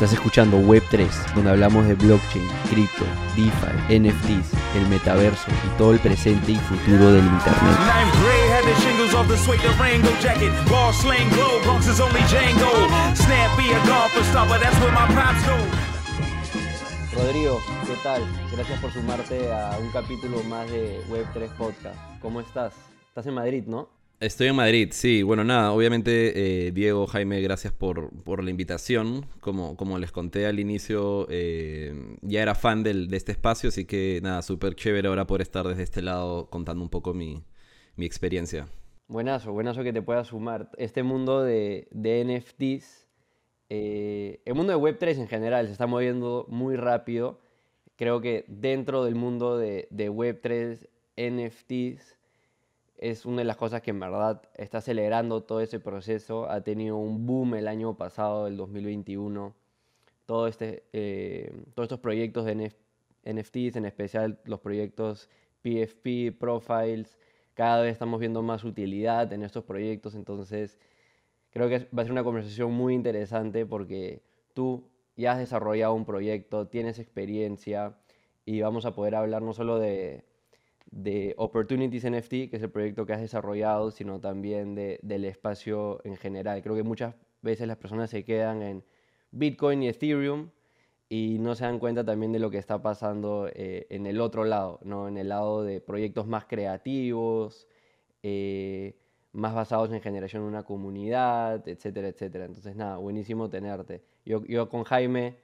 Estás 0.00 0.14
escuchando 0.14 0.56
Web3, 0.56 1.34
donde 1.34 1.50
hablamos 1.50 1.86
de 1.86 1.92
blockchain, 1.92 2.48
cripto, 2.70 3.04
DeFi, 3.36 3.98
NFTs, 4.00 4.50
el 4.74 4.88
metaverso 4.88 5.50
y 5.50 5.76
todo 5.76 5.92
el 5.92 5.98
presente 5.98 6.52
y 6.52 6.56
futuro 6.56 7.12
del 7.12 7.22
Internet. 7.22 7.76
Rodrigo, 17.14 17.60
¿qué 17.86 17.96
tal? 18.02 18.22
Gracias 18.52 18.80
por 18.80 18.90
sumarte 18.90 19.52
a 19.52 19.76
un 19.78 19.90
capítulo 19.90 20.42
más 20.44 20.66
de 20.70 20.98
Web3 21.10 21.50
Podcast. 21.58 21.98
¿Cómo 22.22 22.40
estás? 22.40 22.72
Estás 23.08 23.26
en 23.26 23.34
Madrid, 23.34 23.64
¿no? 23.66 23.99
Estoy 24.20 24.48
en 24.48 24.56
Madrid, 24.56 24.90
sí. 24.92 25.22
Bueno, 25.22 25.44
nada, 25.44 25.72
obviamente, 25.72 26.66
eh, 26.66 26.72
Diego, 26.72 27.06
Jaime, 27.06 27.40
gracias 27.40 27.72
por, 27.72 28.10
por, 28.22 28.44
la 28.44 28.50
invitación. 28.50 29.24
Como, 29.40 29.78
como 29.78 29.98
les 29.98 30.12
conté 30.12 30.44
al 30.44 30.60
inicio, 30.60 31.26
eh, 31.30 31.94
ya 32.20 32.42
era 32.42 32.54
fan 32.54 32.82
del, 32.82 33.08
de 33.08 33.16
este 33.16 33.32
espacio, 33.32 33.70
así 33.70 33.86
que 33.86 34.20
nada, 34.22 34.42
súper 34.42 34.74
chévere 34.74 35.08
ahora 35.08 35.26
por 35.26 35.40
estar 35.40 35.66
desde 35.66 35.84
este 35.84 36.02
lado 36.02 36.50
contando 36.50 36.84
un 36.84 36.90
poco 36.90 37.14
mi, 37.14 37.42
mi 37.96 38.04
experiencia. 38.04 38.68
Buenazo, 39.08 39.52
buenazo 39.52 39.82
que 39.82 39.94
te 39.94 40.02
puedas 40.02 40.26
sumar. 40.26 40.70
Este 40.76 41.02
mundo 41.02 41.42
de, 41.42 41.88
de 41.90 42.22
NFTs, 42.22 43.08
eh, 43.70 44.42
el 44.44 44.54
mundo 44.54 44.74
de 44.74 44.78
Web3 44.78 45.16
en 45.16 45.28
general 45.28 45.64
se 45.64 45.72
está 45.72 45.86
moviendo 45.86 46.44
muy 46.50 46.76
rápido. 46.76 47.40
Creo 47.96 48.20
que 48.20 48.44
dentro 48.48 49.02
del 49.02 49.14
mundo 49.14 49.56
de, 49.56 49.88
de 49.90 50.10
Web3, 50.10 50.90
NFTs 51.16 52.19
es 53.00 53.24
una 53.24 53.38
de 53.38 53.44
las 53.44 53.56
cosas 53.56 53.80
que 53.80 53.90
en 53.90 53.98
verdad 53.98 54.42
está 54.54 54.78
acelerando 54.78 55.42
todo 55.42 55.62
ese 55.62 55.80
proceso. 55.80 56.50
Ha 56.50 56.60
tenido 56.60 56.98
un 56.98 57.26
boom 57.26 57.54
el 57.54 57.66
año 57.66 57.96
pasado, 57.96 58.46
el 58.46 58.58
2021. 58.58 59.54
Todo 60.26 60.46
este, 60.46 60.84
eh, 60.92 61.50
todos 61.74 61.86
estos 61.86 62.00
proyectos 62.00 62.44
de 62.44 62.74
NFTs, 63.24 63.76
en 63.76 63.86
especial 63.86 64.38
los 64.44 64.60
proyectos 64.60 65.30
PFP, 65.62 66.32
Profiles, 66.38 67.18
cada 67.54 67.82
vez 67.82 67.92
estamos 67.92 68.20
viendo 68.20 68.42
más 68.42 68.64
utilidad 68.64 69.32
en 69.32 69.44
estos 69.44 69.64
proyectos. 69.64 70.14
Entonces, 70.14 70.78
creo 71.52 71.70
que 71.70 71.88
va 71.96 72.02
a 72.02 72.04
ser 72.04 72.12
una 72.12 72.24
conversación 72.24 72.70
muy 72.72 72.94
interesante 72.94 73.64
porque 73.64 74.22
tú 74.52 74.90
ya 75.16 75.32
has 75.32 75.38
desarrollado 75.38 75.94
un 75.94 76.04
proyecto, 76.04 76.68
tienes 76.68 76.98
experiencia 76.98 77.96
y 78.44 78.60
vamos 78.60 78.84
a 78.84 78.94
poder 78.94 79.14
hablar 79.14 79.40
no 79.40 79.54
solo 79.54 79.78
de 79.78 80.29
de 80.90 81.34
Opportunities 81.36 82.04
NFT, 82.04 82.50
que 82.50 82.56
es 82.56 82.62
el 82.62 82.70
proyecto 82.70 83.06
que 83.06 83.12
has 83.12 83.20
desarrollado, 83.20 83.90
sino 83.90 84.20
también 84.20 84.74
de, 84.74 84.98
del 85.02 85.24
espacio 85.24 86.00
en 86.04 86.16
general. 86.16 86.62
Creo 86.62 86.74
que 86.74 86.82
muchas 86.82 87.14
veces 87.42 87.68
las 87.68 87.76
personas 87.76 88.10
se 88.10 88.24
quedan 88.24 88.62
en 88.62 88.84
Bitcoin 89.30 89.82
y 89.82 89.88
Ethereum 89.88 90.50
y 91.08 91.38
no 91.40 91.54
se 91.54 91.64
dan 91.64 91.78
cuenta 91.78 92.04
también 92.04 92.32
de 92.32 92.38
lo 92.38 92.50
que 92.50 92.58
está 92.58 92.82
pasando 92.82 93.48
eh, 93.52 93.86
en 93.90 94.06
el 94.06 94.20
otro 94.20 94.44
lado, 94.44 94.80
¿no? 94.84 95.08
en 95.08 95.16
el 95.16 95.28
lado 95.28 95.62
de 95.62 95.80
proyectos 95.80 96.26
más 96.26 96.44
creativos, 96.44 97.66
eh, 98.22 98.96
más 99.32 99.54
basados 99.54 99.92
en 99.92 100.00
generación 100.00 100.42
de 100.42 100.48
una 100.48 100.64
comunidad, 100.64 101.66
etcétera, 101.68 102.08
etcétera. 102.08 102.44
Entonces, 102.46 102.76
nada, 102.76 102.96
buenísimo 102.98 103.48
tenerte. 103.48 104.02
Yo, 104.24 104.44
yo 104.46 104.68
con 104.68 104.84
Jaime 104.84 105.36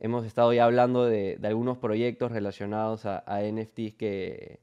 hemos 0.00 0.24
estado 0.24 0.52
ya 0.52 0.64
hablando 0.64 1.04
de, 1.04 1.36
de 1.36 1.48
algunos 1.48 1.78
proyectos 1.78 2.32
relacionados 2.32 3.06
a, 3.06 3.22
a 3.26 3.42
NFTs 3.42 3.94
que, 3.94 4.60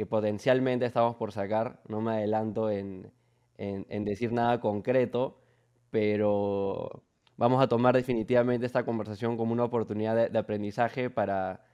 que 0.00 0.06
potencialmente 0.06 0.86
estamos 0.86 1.16
por 1.16 1.30
sacar. 1.30 1.82
No 1.86 2.00
me 2.00 2.12
adelanto 2.12 2.70
en, 2.70 3.12
en, 3.58 4.04
decir 4.06 4.32
nada 4.32 4.58
concreto, 4.58 5.42
pero 5.90 7.04
vamos 7.36 7.62
a 7.62 7.68
tomar 7.68 7.94
definitivamente 7.94 8.64
esta 8.64 8.86
conversación 8.86 9.36
como 9.36 9.52
una 9.52 9.64
oportunidad 9.64 10.30
de, 10.30 10.38
aprendizaje 10.38 11.10
para, 11.10 11.66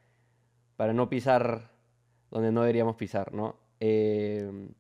para 0.75 0.93
no 0.93 1.09
pisar 1.09 1.71
donde 2.33 2.51
no 2.51 2.63
deberíamos 2.63 2.97
pisar, 2.97 3.33
¿no? 3.33 3.61
Em, 3.79 4.75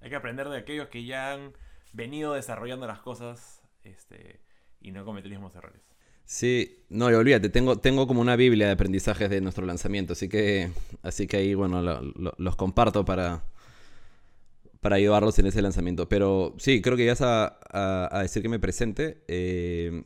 Hay 0.00 0.10
que 0.10 0.16
aprender 0.16 0.50
de 0.50 0.58
aquellos 0.58 0.88
que 0.88 1.06
ya 1.06 1.32
han 1.32 1.54
venido 1.94 2.34
desarrollando 2.34 2.86
las 2.86 2.98
cosas 2.98 3.62
este, 3.82 4.42
y 4.78 4.92
no 4.92 5.06
cometer 5.06 5.30
los 5.30 5.40
mismos 5.40 5.56
errores. 5.56 5.95
Sí, 6.26 6.84
no, 6.88 7.08
y 7.08 7.14
olvídate, 7.14 7.48
tengo, 7.50 7.78
tengo 7.78 8.06
como 8.08 8.20
una 8.20 8.34
biblia 8.34 8.66
de 8.66 8.72
aprendizajes 8.72 9.30
de 9.30 9.40
nuestro 9.40 9.64
lanzamiento, 9.64 10.14
así 10.14 10.28
que, 10.28 10.70
así 11.02 11.28
que 11.28 11.36
ahí, 11.36 11.54
bueno, 11.54 11.82
los 11.82 12.56
comparto 12.56 13.04
para, 13.04 13.44
para 14.80 14.96
ayudarlos 14.96 15.38
en 15.38 15.46
ese 15.46 15.62
lanzamiento. 15.62 16.08
Pero 16.08 16.54
sí, 16.58 16.82
creo 16.82 16.96
que 16.96 17.06
ya 17.06 17.14
a, 17.20 18.08
a, 18.18 18.22
decir 18.22 18.42
que 18.42 18.48
me 18.48 18.58
presente. 18.58 19.22
Eh, 19.28 20.04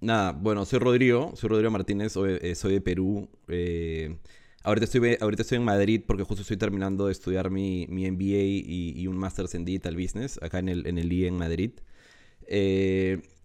nada, 0.00 0.32
bueno, 0.32 0.64
soy 0.66 0.78
Rodrigo, 0.78 1.32
soy 1.36 1.48
Rodrigo 1.50 1.70
Martínez, 1.70 2.12
soy, 2.12 2.38
eh, 2.42 2.54
de 2.54 2.80
Perú. 2.82 3.28
Eh, 3.48 4.18
ahorita, 4.62 4.84
estoy, 4.84 5.16
ahorita 5.20 5.42
estoy 5.42 5.56
en 5.56 5.64
Madrid 5.64 6.02
porque 6.06 6.22
justo 6.24 6.42
estoy 6.42 6.58
terminando 6.58 7.06
de 7.06 7.12
estudiar 7.12 7.50
mi, 7.50 7.86
mi 7.88 8.10
MBA 8.10 8.42
y, 8.98 9.06
un 9.06 9.16
Master's 9.16 9.54
en 9.54 9.64
Digital 9.64 9.96
Business 9.96 10.38
acá 10.42 10.58
en 10.58 10.68
el, 10.68 10.86
en 10.86 10.98
el 10.98 11.12
IE 11.12 11.28
en 11.28 11.36
Madrid. 11.36 11.72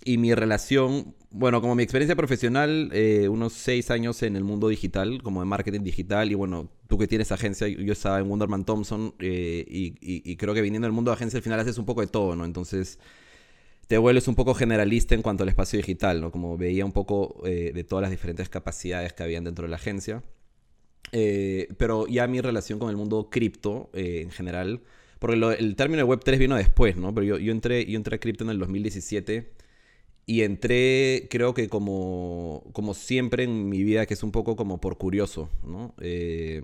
Y 0.03 0.17
mi 0.17 0.33
relación, 0.33 1.15
bueno, 1.29 1.61
como 1.61 1.75
mi 1.75 1.83
experiencia 1.83 2.15
profesional, 2.15 2.89
eh, 2.93 3.27
unos 3.29 3.53
seis 3.53 3.91
años 3.91 4.23
en 4.23 4.35
el 4.35 4.43
mundo 4.43 4.67
digital, 4.67 5.21
como 5.21 5.41
de 5.41 5.45
marketing 5.45 5.81
digital, 5.81 6.31
y 6.31 6.35
bueno, 6.35 6.71
tú 6.87 6.97
que 6.97 7.07
tienes 7.07 7.31
agencia, 7.31 7.67
yo 7.67 7.93
estaba 7.93 8.19
en 8.19 8.29
Wonderman 8.29 8.65
Thompson, 8.65 9.13
eh, 9.19 9.63
y, 9.67 10.35
creo 10.37 10.53
que 10.53 10.61
viniendo 10.61 10.87
del 10.87 10.93
mundo 10.93 11.11
de 11.11 11.15
agencia 11.15 11.37
al 11.37 11.43
final 11.43 11.59
haces 11.59 11.77
un 11.77 11.85
poco 11.85 12.01
de 12.01 12.07
todo, 12.07 12.35
¿no? 12.35 12.45
Entonces 12.45 12.99
te 13.87 13.97
vuelves 13.97 14.27
un 14.27 14.35
poco 14.35 14.53
generalista 14.53 15.15
en 15.15 15.21
cuanto 15.21 15.43
al 15.43 15.49
espacio 15.49 15.77
digital, 15.77 16.21
¿no? 16.21 16.31
Como 16.31 16.57
veía 16.57 16.85
un 16.85 16.93
poco 16.93 17.41
eh, 17.45 17.71
de 17.73 17.83
todas 17.83 18.01
las 18.01 18.11
diferentes 18.11 18.49
capacidades 18.49 19.13
que 19.13 19.23
habían 19.23 19.43
dentro 19.43 19.63
de 19.63 19.69
la 19.69 19.75
agencia. 19.75 20.23
pero 21.77 22.07
ya 22.07 22.25
mi 22.27 22.41
relación 22.41 22.79
con 22.79 22.89
el 22.89 22.95
mundo 22.95 23.29
cripto 23.29 23.89
en 23.93 24.31
general, 24.31 24.81
porque 25.19 25.35
el 25.35 25.75
término 25.75 26.05
de 26.05 26.09
Web3 26.11 26.37
vino 26.39 26.55
después, 26.55 26.95
¿no? 26.97 27.13
Pero 27.13 27.37
yo, 27.37 27.51
entré, 27.51 27.85
yo 27.85 27.97
entré 27.97 28.15
a 28.15 28.19
cripto 28.19 28.43
en 28.43 28.49
el 28.49 28.59
2017 28.59 29.51
y 30.25 30.41
entré, 30.43 31.27
creo 31.29 31.53
que 31.53 31.69
como, 31.69 32.63
como 32.73 32.93
siempre 32.93 33.43
en 33.43 33.69
mi 33.69 33.83
vida, 33.83 34.05
que 34.05 34.13
es 34.13 34.23
un 34.23 34.31
poco 34.31 34.55
como 34.55 34.79
por 34.79 34.97
curioso, 34.97 35.49
¿no? 35.63 35.93
Eh, 36.01 36.61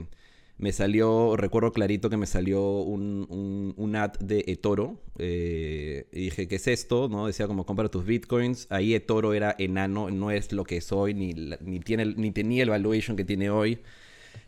me 0.57 0.71
salió, 0.71 1.35
recuerdo 1.37 1.71
clarito 1.71 2.09
que 2.09 2.17
me 2.17 2.25
salió 2.25 2.79
un, 2.81 3.75
un, 3.77 3.95
ad 3.95 4.13
de 4.19 4.43
eToro. 4.47 4.99
Eh, 5.19 6.07
y 6.11 6.21
dije, 6.25 6.47
¿qué 6.47 6.55
es 6.55 6.67
esto? 6.67 7.09
¿No? 7.09 7.27
Decía 7.27 7.47
como 7.47 7.65
compra 7.65 7.89
tus 7.89 8.05
bitcoins. 8.05 8.65
Ahí 8.71 8.95
eToro 8.95 9.33
era 9.33 9.55
enano, 9.59 10.09
no 10.09 10.31
es 10.31 10.51
lo 10.53 10.63
que 10.63 10.77
es 10.77 10.91
hoy, 10.91 11.13
ni, 11.13 11.33
ni, 11.61 11.79
tiene, 11.79 12.05
ni 12.05 12.31
tenía 12.31 12.63
el 12.63 12.71
valuation 12.71 13.15
que 13.15 13.23
tiene 13.23 13.51
hoy. 13.51 13.79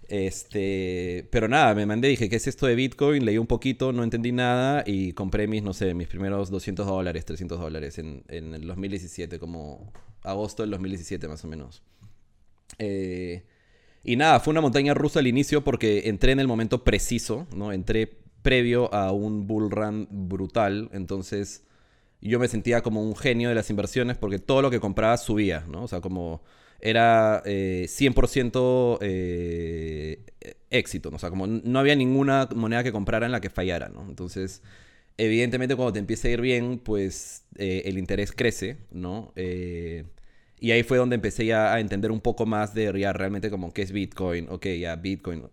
Este, 0.09 1.27
pero 1.31 1.47
nada, 1.47 1.75
me 1.75 1.85
mandé, 1.85 2.07
dije, 2.07 2.29
¿qué 2.29 2.37
es 2.37 2.47
esto 2.47 2.65
de 2.65 2.73
Bitcoin? 2.73 3.25
Leí 3.25 3.37
un 3.37 3.45
poquito, 3.45 3.93
no 3.93 4.03
entendí 4.03 4.31
nada 4.31 4.83
y 4.85 5.13
compré 5.13 5.47
mis, 5.47 5.61
no 5.61 5.73
sé, 5.73 5.93
mis 5.93 6.07
primeros 6.07 6.49
200 6.49 6.87
dólares, 6.87 7.25
300 7.25 7.59
dólares 7.59 7.99
en, 7.99 8.23
en 8.27 8.55
el 8.55 8.65
2017, 8.65 9.37
como 9.37 9.93
agosto 10.23 10.63
del 10.63 10.71
2017 10.71 11.27
más 11.27 11.43
o 11.45 11.47
menos. 11.47 11.83
Eh, 12.79 13.43
y 14.03 14.15
nada, 14.15 14.39
fue 14.39 14.51
una 14.51 14.61
montaña 14.61 14.95
rusa 14.95 15.19
al 15.19 15.27
inicio 15.27 15.63
porque 15.63 16.09
entré 16.09 16.31
en 16.31 16.39
el 16.39 16.47
momento 16.47 16.83
preciso, 16.83 17.47
¿no? 17.55 17.71
Entré 17.71 18.09
previo 18.41 18.91
a 18.93 19.11
un 19.11 19.45
bull 19.45 19.69
run 19.69 20.07
brutal, 20.09 20.89
entonces 20.93 21.65
yo 22.21 22.39
me 22.39 22.47
sentía 22.47 22.81
como 22.81 23.03
un 23.03 23.15
genio 23.15 23.49
de 23.49 23.55
las 23.55 23.69
inversiones 23.69 24.17
porque 24.17 24.39
todo 24.39 24.61
lo 24.61 24.71
que 24.71 24.79
compraba 24.79 25.17
subía, 25.17 25.65
¿no? 25.69 25.83
O 25.83 25.87
sea, 25.87 26.01
como 26.01 26.41
era 26.81 27.43
100% 27.43 28.99
eh, 29.01 30.23
eh, 30.41 30.55
éxito, 30.69 31.09
¿no? 31.09 31.17
o 31.17 31.19
sea, 31.19 31.29
como 31.29 31.47
no 31.47 31.79
había 31.79 31.95
ninguna 31.95 32.47
moneda 32.55 32.83
que 32.83 32.91
comprara 32.91 33.25
en 33.25 33.31
la 33.31 33.41
que 33.41 33.49
fallara, 33.49 33.89
¿no? 33.89 34.07
Entonces, 34.07 34.61
evidentemente 35.17 35.75
cuando 35.75 35.93
te 35.93 35.99
empieza 35.99 36.27
a 36.27 36.31
ir 36.31 36.41
bien, 36.41 36.79
pues 36.79 37.45
eh, 37.57 37.83
el 37.85 37.97
interés 37.97 38.31
crece, 38.31 38.77
¿no? 38.91 39.33
y 40.61 40.71
ahí 40.71 40.83
fue 40.83 40.97
donde 40.97 41.15
empecé 41.15 41.45
ya 41.45 41.73
a 41.73 41.79
entender 41.79 42.11
un 42.11 42.19
poco 42.19 42.45
más 42.45 42.73
de 42.73 42.93
ya 42.99 43.13
realmente 43.13 43.49
como 43.49 43.71
qué 43.71 43.81
es 43.81 43.93
Bitcoin, 43.93 44.47
ok, 44.49 44.65
ya 44.79 44.95
Bitcoin 44.97 45.43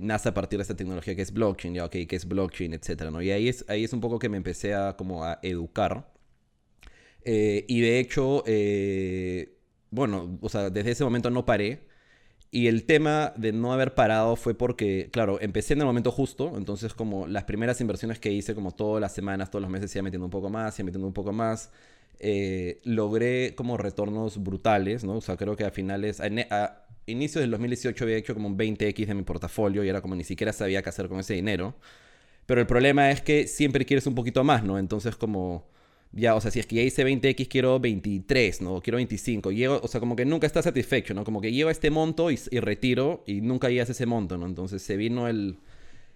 nace 0.00 0.28
a 0.28 0.34
partir 0.34 0.58
de 0.58 0.62
esta 0.62 0.76
tecnología 0.76 1.16
que 1.16 1.22
es 1.22 1.32
blockchain, 1.32 1.74
ya 1.74 1.84
ok, 1.84 1.96
qué 2.08 2.16
es 2.16 2.26
blockchain, 2.26 2.74
etcétera, 2.74 3.10
¿no? 3.10 3.20
Y 3.22 3.32
ahí 3.32 3.48
es, 3.48 3.64
ahí 3.68 3.82
es 3.84 3.92
un 3.92 4.00
poco 4.00 4.18
que 4.20 4.28
me 4.28 4.36
empecé 4.36 4.74
a 4.74 4.96
como 4.96 5.24
a 5.24 5.40
educar. 5.42 6.12
y 7.24 7.80
de 7.80 7.98
hecho, 7.98 8.44
bueno, 9.94 10.38
o 10.42 10.48
sea, 10.48 10.70
desde 10.70 10.90
ese 10.92 11.04
momento 11.04 11.30
no 11.30 11.44
paré. 11.46 11.82
Y 12.50 12.68
el 12.68 12.84
tema 12.84 13.32
de 13.36 13.52
no 13.52 13.72
haber 13.72 13.94
parado 13.94 14.36
fue 14.36 14.54
porque, 14.54 15.08
claro, 15.12 15.40
empecé 15.40 15.74
en 15.74 15.80
el 15.80 15.86
momento 15.86 16.12
justo, 16.12 16.54
entonces 16.56 16.94
como 16.94 17.26
las 17.26 17.44
primeras 17.44 17.80
inversiones 17.80 18.20
que 18.20 18.30
hice, 18.32 18.54
como 18.54 18.70
todas 18.72 19.00
las 19.00 19.12
semanas, 19.12 19.50
todos 19.50 19.62
los 19.62 19.70
meses, 19.70 19.90
se 19.90 19.98
iba 19.98 20.04
metiendo 20.04 20.26
un 20.26 20.30
poco 20.30 20.50
más, 20.50 20.78
iba 20.78 20.86
metiendo 20.86 21.08
un 21.08 21.12
poco 21.14 21.32
más, 21.32 21.72
eh, 22.20 22.80
logré 22.84 23.54
como 23.56 23.76
retornos 23.76 24.40
brutales, 24.42 25.02
¿no? 25.04 25.16
O 25.16 25.20
sea, 25.20 25.36
creo 25.36 25.56
que 25.56 25.64
a 25.64 25.70
finales, 25.72 26.20
a, 26.20 26.26
a 26.50 26.86
inicios 27.06 27.42
del 27.42 27.50
2018 27.50 28.04
había 28.04 28.16
hecho 28.16 28.34
como 28.34 28.48
un 28.48 28.56
20x 28.56 29.06
de 29.06 29.14
mi 29.14 29.22
portafolio 29.22 29.82
y 29.84 29.88
era 29.88 30.00
como 30.00 30.14
ni 30.14 30.24
siquiera 30.24 30.52
sabía 30.52 30.82
qué 30.82 30.90
hacer 30.90 31.08
con 31.08 31.18
ese 31.20 31.34
dinero. 31.34 31.74
Pero 32.46 32.60
el 32.60 32.66
problema 32.66 33.10
es 33.10 33.20
que 33.22 33.46
siempre 33.48 33.84
quieres 33.86 34.06
un 34.06 34.14
poquito 34.14 34.44
más, 34.44 34.64
¿no? 34.64 34.78
Entonces 34.78 35.16
como 35.16 35.66
ya, 36.16 36.34
o 36.36 36.40
sea, 36.40 36.50
si 36.50 36.60
es 36.60 36.66
que 36.66 36.76
ya 36.76 36.82
hice 36.82 37.04
20X, 37.04 37.48
quiero 37.48 37.80
23, 37.80 38.62
¿no? 38.62 38.80
Quiero 38.80 38.96
25. 38.96 39.50
Llego, 39.50 39.80
o 39.82 39.88
sea, 39.88 40.00
como 40.00 40.14
que 40.14 40.24
nunca 40.24 40.46
está 40.46 40.62
satisfecho, 40.62 41.12
¿no? 41.12 41.24
Como 41.24 41.40
que 41.40 41.52
llevo 41.52 41.70
este 41.70 41.90
monto 41.90 42.30
y, 42.30 42.38
y 42.50 42.60
retiro 42.60 43.24
y 43.26 43.40
nunca 43.40 43.68
llegas 43.68 43.88
a 43.88 43.92
ese 43.92 44.06
monto, 44.06 44.38
¿no? 44.38 44.46
Entonces 44.46 44.82
se 44.82 44.96
vino 44.96 45.26
el, 45.26 45.58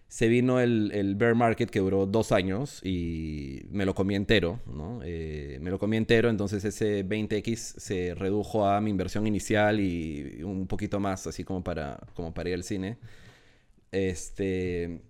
se 0.07 0.29
vino 0.29 0.61
el, 0.61 0.93
el, 0.95 1.17
bear 1.17 1.35
market 1.35 1.69
que 1.69 1.81
duró 1.81 2.07
dos 2.07 2.31
años 2.31 2.81
y 2.85 3.63
me 3.71 3.85
lo 3.85 3.95
comí 3.95 4.15
entero, 4.15 4.61
¿no? 4.67 5.01
Eh, 5.05 5.59
me 5.61 5.71
lo 5.71 5.81
comí 5.81 5.97
entero, 5.97 6.31
entonces 6.31 6.65
ese 6.65 7.05
20X 7.05 7.57
se 7.57 8.15
redujo 8.15 8.67
a 8.67 8.81
mi 8.81 8.91
inversión 8.91 9.27
inicial 9.27 9.81
y 9.81 10.43
un 10.45 10.69
poquito 10.69 11.01
más, 11.01 11.27
así 11.27 11.43
como 11.43 11.65
para, 11.65 11.99
como 12.15 12.33
para 12.33 12.51
ir 12.51 12.55
al 12.55 12.65
cine. 12.65 12.99
Este, 13.91 15.01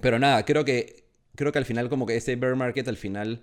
pero 0.00 0.18
nada, 0.18 0.44
creo 0.44 0.64
que, 0.64 1.04
creo 1.34 1.50
que 1.50 1.58
al 1.58 1.64
final 1.64 1.88
como 1.88 2.04
que 2.06 2.16
ese 2.16 2.36
bear 2.36 2.56
market 2.56 2.86
al 2.88 2.96
final 2.96 3.42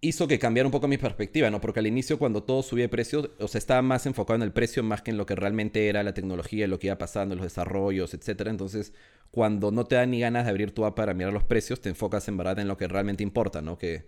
hizo 0.00 0.28
que 0.28 0.38
cambiara 0.38 0.66
un 0.66 0.72
poco 0.72 0.88
mi 0.88 0.98
perspectiva, 0.98 1.50
¿no? 1.50 1.60
Porque 1.60 1.80
al 1.80 1.86
inicio 1.86 2.18
cuando 2.18 2.42
todo 2.42 2.62
subía 2.62 2.84
de 2.84 2.88
precio, 2.88 3.32
o 3.38 3.48
sea, 3.48 3.58
estaba 3.58 3.82
más 3.82 4.06
enfocado 4.06 4.36
en 4.36 4.42
el 4.42 4.52
precio 4.52 4.82
más 4.82 5.02
que 5.02 5.10
en 5.10 5.16
lo 5.16 5.26
que 5.26 5.34
realmente 5.34 5.88
era 5.88 6.02
la 6.02 6.14
tecnología, 6.14 6.66
lo 6.68 6.78
que 6.78 6.88
iba 6.88 6.98
pasando, 6.98 7.34
los 7.34 7.44
desarrollos, 7.44 8.14
etcétera. 8.14 8.50
Entonces, 8.50 8.92
cuando 9.30 9.70
no 9.72 9.84
te 9.86 9.96
da 9.96 10.06
ni 10.06 10.20
ganas 10.20 10.44
de 10.44 10.50
abrir 10.50 10.72
tu 10.72 10.84
app 10.84 10.96
para 10.96 11.14
mirar 11.14 11.32
los 11.32 11.44
precios, 11.44 11.80
te 11.80 11.88
enfocas 11.88 12.28
en 12.28 12.36
verdad 12.36 12.58
en 12.60 12.68
lo 12.68 12.76
que 12.76 12.88
realmente 12.88 13.22
importa, 13.22 13.60
¿no? 13.62 13.78
Que 13.78 14.06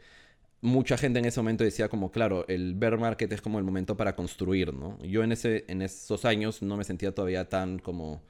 mucha 0.60 0.96
gente 0.98 1.18
en 1.18 1.24
ese 1.24 1.40
momento 1.40 1.64
decía 1.64 1.88
como, 1.88 2.10
claro, 2.12 2.46
el 2.48 2.74
bear 2.74 2.98
market 2.98 3.32
es 3.32 3.40
como 3.40 3.58
el 3.58 3.64
momento 3.64 3.96
para 3.96 4.14
construir, 4.14 4.74
¿no? 4.74 4.98
Yo 5.02 5.24
en, 5.24 5.32
ese, 5.32 5.64
en 5.68 5.82
esos 5.82 6.24
años 6.24 6.62
no 6.62 6.76
me 6.76 6.84
sentía 6.84 7.14
todavía 7.14 7.48
tan 7.48 7.78
como 7.78 8.22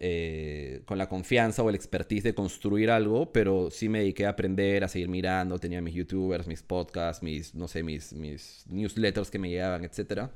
eh, 0.00 0.82
con 0.84 0.98
la 0.98 1.08
confianza 1.08 1.62
o 1.62 1.68
el 1.68 1.74
expertise 1.74 2.24
de 2.24 2.34
construir 2.34 2.90
algo, 2.90 3.32
pero 3.32 3.70
sí 3.70 3.88
me 3.88 4.00
dediqué 4.00 4.26
a 4.26 4.30
aprender, 4.30 4.84
a 4.84 4.88
seguir 4.88 5.08
mirando, 5.08 5.58
tenía 5.58 5.80
mis 5.80 5.94
youtubers, 5.94 6.46
mis 6.46 6.62
podcasts, 6.62 7.22
mis, 7.22 7.54
no 7.54 7.68
sé, 7.68 7.82
mis, 7.82 8.12
mis 8.12 8.64
newsletters 8.68 9.30
que 9.30 9.38
me 9.38 9.48
llegaban, 9.48 9.84
etc. 9.84 10.28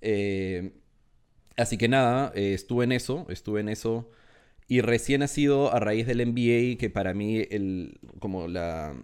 Eh, 0.00 0.72
así 1.56 1.78
que 1.78 1.88
nada, 1.88 2.32
eh, 2.34 2.54
estuve 2.54 2.84
en 2.84 2.92
eso, 2.92 3.26
estuve 3.30 3.60
en 3.60 3.68
eso. 3.68 4.10
Y 4.68 4.80
recién 4.80 5.22
ha 5.22 5.28
sido 5.28 5.72
a 5.74 5.80
raíz 5.80 6.06
del 6.06 6.26
MBA 6.26 6.78
que 6.78 6.90
para 6.90 7.14
mí 7.14 7.46
el, 7.50 7.98
como 8.20 8.48
la, 8.48 8.96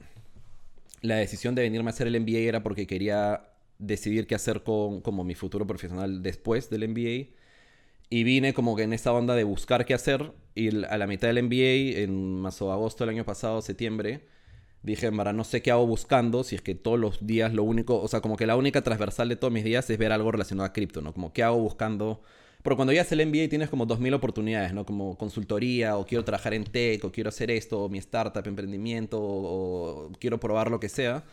la 1.02 1.16
decisión 1.16 1.54
de 1.54 1.62
venirme 1.62 1.90
a 1.90 1.92
hacer 1.92 2.06
el 2.06 2.20
MBA 2.20 2.38
era 2.38 2.62
porque 2.62 2.86
quería 2.86 3.42
decidir 3.78 4.26
qué 4.26 4.34
hacer 4.34 4.62
con 4.62 5.00
como 5.00 5.24
mi 5.24 5.34
futuro 5.34 5.66
profesional 5.66 6.22
después 6.22 6.70
del 6.70 6.88
MBA. 6.88 7.37
Y 8.10 8.24
vine 8.24 8.54
como 8.54 8.74
que 8.76 8.84
en 8.84 8.92
esa 8.92 9.12
onda 9.12 9.34
de 9.34 9.44
buscar 9.44 9.84
qué 9.84 9.94
hacer. 9.94 10.32
Y 10.54 10.84
a 10.84 10.98
la 10.98 11.06
mitad 11.06 11.28
del 11.28 11.42
MBA, 11.42 12.00
en 12.02 12.40
más 12.40 12.60
o 12.62 12.72
agosto 12.72 13.04
del 13.04 13.14
año 13.14 13.24
pasado, 13.24 13.60
septiembre, 13.62 14.26
dije, 14.82 15.10
Mara, 15.10 15.32
no 15.32 15.44
sé 15.44 15.62
qué 15.62 15.70
hago 15.70 15.86
buscando. 15.86 16.44
Si 16.44 16.54
es 16.56 16.62
que 16.62 16.74
todos 16.74 16.98
los 16.98 17.26
días 17.26 17.52
lo 17.54 17.64
único, 17.64 18.00
o 18.00 18.08
sea, 18.08 18.20
como 18.20 18.36
que 18.36 18.46
la 18.46 18.56
única 18.56 18.82
transversal 18.82 19.28
de 19.28 19.36
todos 19.36 19.52
mis 19.52 19.64
días 19.64 19.88
es 19.90 19.98
ver 19.98 20.12
algo 20.12 20.32
relacionado 20.32 20.66
a 20.66 20.72
cripto, 20.72 21.02
¿no? 21.02 21.12
Como 21.12 21.32
qué 21.32 21.42
hago 21.42 21.58
buscando. 21.58 22.22
Pero 22.62 22.76
cuando 22.76 22.92
ya 22.92 23.06
el 23.08 23.26
MBA 23.26 23.48
tienes 23.48 23.68
como 23.70 23.86
2.000 23.86 24.14
oportunidades, 24.14 24.72
¿no? 24.74 24.84
Como 24.84 25.16
consultoría, 25.16 25.96
o 25.96 26.04
quiero 26.06 26.24
trabajar 26.24 26.54
en 26.54 26.64
tech, 26.64 27.04
o 27.04 27.12
quiero 27.12 27.28
hacer 27.28 27.50
esto, 27.50 27.84
o 27.84 27.88
mi 27.88 27.98
startup, 27.98 28.46
emprendimiento, 28.46 29.18
o 29.20 30.10
quiero 30.18 30.40
probar 30.40 30.70
lo 30.70 30.80
que 30.80 30.88
sea. 30.88 31.24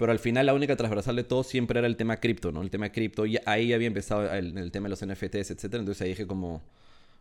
Pero 0.00 0.12
al 0.12 0.18
final 0.18 0.46
la 0.46 0.54
única 0.54 0.76
transversal 0.76 1.14
de 1.14 1.24
todo 1.24 1.42
siempre 1.42 1.78
era 1.78 1.86
el 1.86 1.94
tema 1.94 2.16
cripto, 2.20 2.52
¿no? 2.52 2.62
El 2.62 2.70
tema 2.70 2.90
cripto. 2.90 3.26
Y 3.26 3.36
ahí 3.44 3.74
había 3.74 3.86
empezado 3.86 4.32
el, 4.32 4.72
tema 4.72 4.88
de 4.88 4.88
los 4.88 5.04
NFTs, 5.04 5.50
etc. 5.50 5.74
Entonces 5.74 6.00
ahí 6.00 6.08
dije 6.08 6.26
como, 6.26 6.62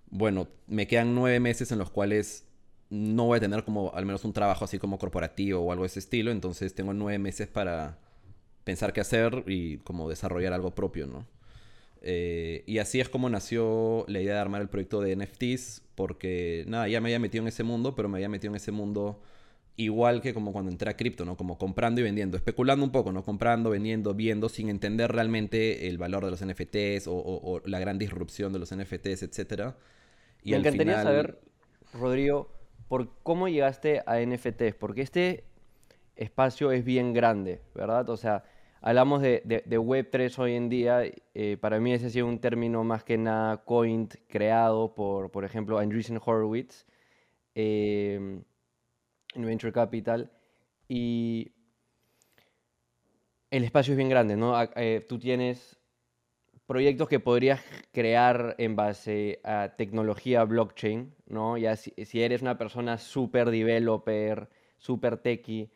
bueno, 0.09 0.47
me 0.65 0.87
quedan 0.87 1.13
nueve 1.13 1.41
meses 1.41 1.73
en 1.73 1.77
los 1.77 1.89
cuales 1.89 2.45
no 2.89 3.25
voy 3.25 3.35
a 3.35 3.41
tener 3.41 3.65
como 3.65 3.93
al 3.93 4.05
menos 4.05 4.23
un 4.23 4.31
trabajo 4.31 4.63
así 4.63 4.79
como 4.79 4.97
corporativo 4.97 5.59
o 5.59 5.73
algo 5.73 5.83
de 5.83 5.87
ese 5.87 5.99
estilo. 5.99 6.31
Entonces 6.31 6.73
tengo 6.73 6.93
nueve 6.93 7.19
meses 7.19 7.49
para 7.49 7.97
pensar 8.63 8.93
qué 8.93 9.01
hacer 9.01 9.43
y 9.45 9.79
como 9.79 10.07
desarrollar 10.07 10.53
algo 10.53 10.73
propio, 10.73 11.05
¿no? 11.05 11.27
Eh, 12.01 12.63
y 12.65 12.77
así 12.77 13.01
es 13.01 13.09
como 13.09 13.29
nació 13.29 14.05
la 14.07 14.21
idea 14.21 14.35
de 14.35 14.39
armar 14.39 14.61
el 14.61 14.69
proyecto 14.69 15.01
de 15.01 15.17
NFTs, 15.17 15.81
porque 15.95 16.63
nada, 16.65 16.87
ya 16.87 17.01
me 17.01 17.09
había 17.09 17.19
metido 17.19 17.41
en 17.41 17.49
ese 17.49 17.63
mundo, 17.63 17.93
pero 17.93 18.07
me 18.07 18.19
había 18.19 18.29
metido 18.29 18.53
en 18.53 18.55
ese 18.55 18.71
mundo 18.71 19.19
igual 19.79 20.21
que 20.21 20.33
como 20.33 20.51
cuando 20.51 20.69
entré 20.69 20.89
a 20.89 20.97
cripto, 20.97 21.23
¿no? 21.23 21.37
Como 21.37 21.57
comprando 21.57 22.01
y 22.01 22.03
vendiendo, 22.03 22.35
especulando 22.35 22.83
un 22.83 22.91
poco, 22.91 23.13
¿no? 23.13 23.23
Comprando, 23.23 23.69
vendiendo, 23.69 24.13
viendo, 24.13 24.49
sin 24.49 24.67
entender 24.67 25.09
realmente 25.09 25.87
el 25.87 25.97
valor 25.97 26.25
de 26.25 26.31
los 26.31 26.45
NFTs 26.45 27.07
o, 27.07 27.61
la 27.65 27.79
gran 27.79 27.97
disrupción 27.97 28.51
de 28.51 28.59
los 28.59 28.75
NFTs, 28.75 29.23
etc. 29.23 29.75
Y 30.43 30.51
Me 30.51 30.57
encantaría 30.57 31.01
saber, 31.01 31.39
Rodrigo, 31.93 32.51
por 32.89 33.13
cómo 33.23 33.47
llegaste 33.47 34.03
a 34.05 34.19
NFTs, 34.19 34.75
porque 34.77 35.01
este 35.01 35.45
espacio 36.17 36.73
es 36.73 36.83
bien 36.83 37.13
grande, 37.13 37.61
¿verdad? 37.73 38.09
O 38.09 38.17
sea, 38.17 38.43
hablamos 38.81 39.21
de, 39.21 39.41
Web3 39.45 40.37
hoy 40.39 40.55
en 40.55 40.67
día, 40.67 41.03
eh, 41.33 41.55
para 41.57 41.79
mí 41.79 41.93
ese 41.93 42.07
ha 42.07 42.09
sido 42.09 42.27
un 42.27 42.39
término 42.39 42.83
más 42.83 43.05
que 43.05 43.17
nada 43.17 43.63
coined, 43.63 44.09
creado 44.27 44.93
por, 44.93 45.31
por 45.31 45.45
ejemplo, 45.45 45.79
Andreessen 45.79 46.19
Horowitz. 46.21 46.85
Eh, 47.55 48.41
en 49.33 49.45
Venture 49.45 49.73
Capital 49.73 50.31
y 50.87 51.51
el 53.51 53.63
espacio 53.63 53.93
es 53.93 53.97
bien 53.97 54.09
grande, 54.09 54.35
¿no? 54.35 54.55
Eh, 54.75 55.05
tú 55.07 55.17
tienes 55.17 55.79
proyectos 56.65 57.09
que 57.09 57.19
podrías 57.19 57.61
crear 57.91 58.55
en 58.59 58.75
base 58.75 59.39
a 59.43 59.73
tecnología 59.75 60.43
blockchain, 60.43 61.15
¿no? 61.25 61.57
Ya 61.57 61.75
si, 61.75 61.93
eres 62.13 62.43
una 62.43 62.57
persona 62.57 62.99
super 62.99 63.49
developer, 63.49 64.49
super 64.77 65.17
techie, 65.17 65.71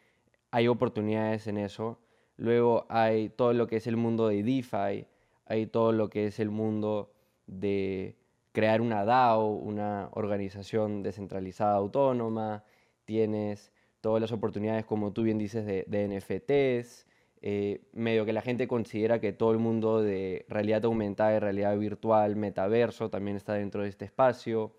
hay 0.52 0.68
oportunidades 0.68 1.48
en 1.48 1.58
eso. 1.58 2.00
Luego 2.38 2.86
hay 2.90 3.30
todo 3.30 3.54
lo 3.54 3.66
que 3.66 3.78
es 3.78 3.88
el 3.88 3.98
mundo 3.98 4.28
de 4.28 4.44
DeFi, 4.44 5.08
hay 5.46 5.66
todo 5.68 5.92
lo 5.94 6.10
que 6.10 6.28
es 6.28 6.40
el 6.40 6.52
mundo 6.52 7.12
de 7.48 8.16
crear 8.52 8.82
una 8.82 9.04
DAO, 9.04 9.48
una 9.48 10.10
organización 10.12 11.02
descentralizada 11.02 11.76
autónoma, 11.76 12.64
tienes 13.06 13.72
todas 14.04 14.22
las 14.22 14.34
oportunidades, 14.34 14.86
como 14.86 15.14
tú 15.14 15.24
bien 15.24 15.38
dices, 15.38 15.66
de, 15.66 15.86
NFTs, 15.88 17.08
eh, 17.42 17.82
medio 17.94 18.26
que 18.26 18.34
la 18.34 18.42
gente 18.42 18.68
considera 18.68 19.22
que 19.22 19.32
todo 19.32 19.52
el 19.52 19.60
mundo 19.60 20.02
de 20.02 20.46
realidad 20.50 20.84
aumentada 20.84 21.36
y 21.36 21.40
realidad 21.40 21.78
virtual, 21.78 22.36
metaverso, 22.36 23.10
también 23.10 23.38
está 23.38 23.54
dentro 23.54 23.84
de 23.84 23.90
este 23.90 24.04
espacio. 24.04 24.76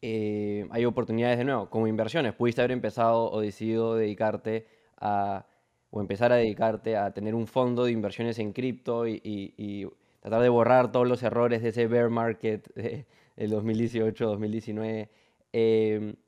Eh, 0.00 0.66
hay 0.70 0.84
oportunidades 0.86 1.36
de 1.36 1.44
nuevo, 1.44 1.68
como 1.68 1.86
inversiones. 1.86 2.32
Pudiste 2.32 2.62
haber 2.62 2.72
empezado 2.72 3.30
o 3.30 3.40
decidido 3.40 3.94
dedicarte 3.94 4.66
a, 4.96 5.46
o 5.90 6.00
empezar 6.00 6.32
a 6.32 6.36
dedicarte 6.36 6.96
a 6.96 7.12
tener 7.12 7.34
un 7.34 7.46
fondo 7.46 7.84
de 7.84 7.92
inversiones 7.92 8.38
en 8.38 8.54
cripto 8.54 9.06
y, 9.06 9.86
tratar 10.20 10.42
de 10.42 10.48
borrar 10.48 10.92
todos 10.92 11.06
los 11.06 11.22
errores 11.22 11.62
de 11.62 11.68
ese 11.68 11.86
bear 11.86 12.08
market 12.08 12.72
del 12.74 13.52
2018-2019. 13.52 15.08
¿Por 15.52 16.27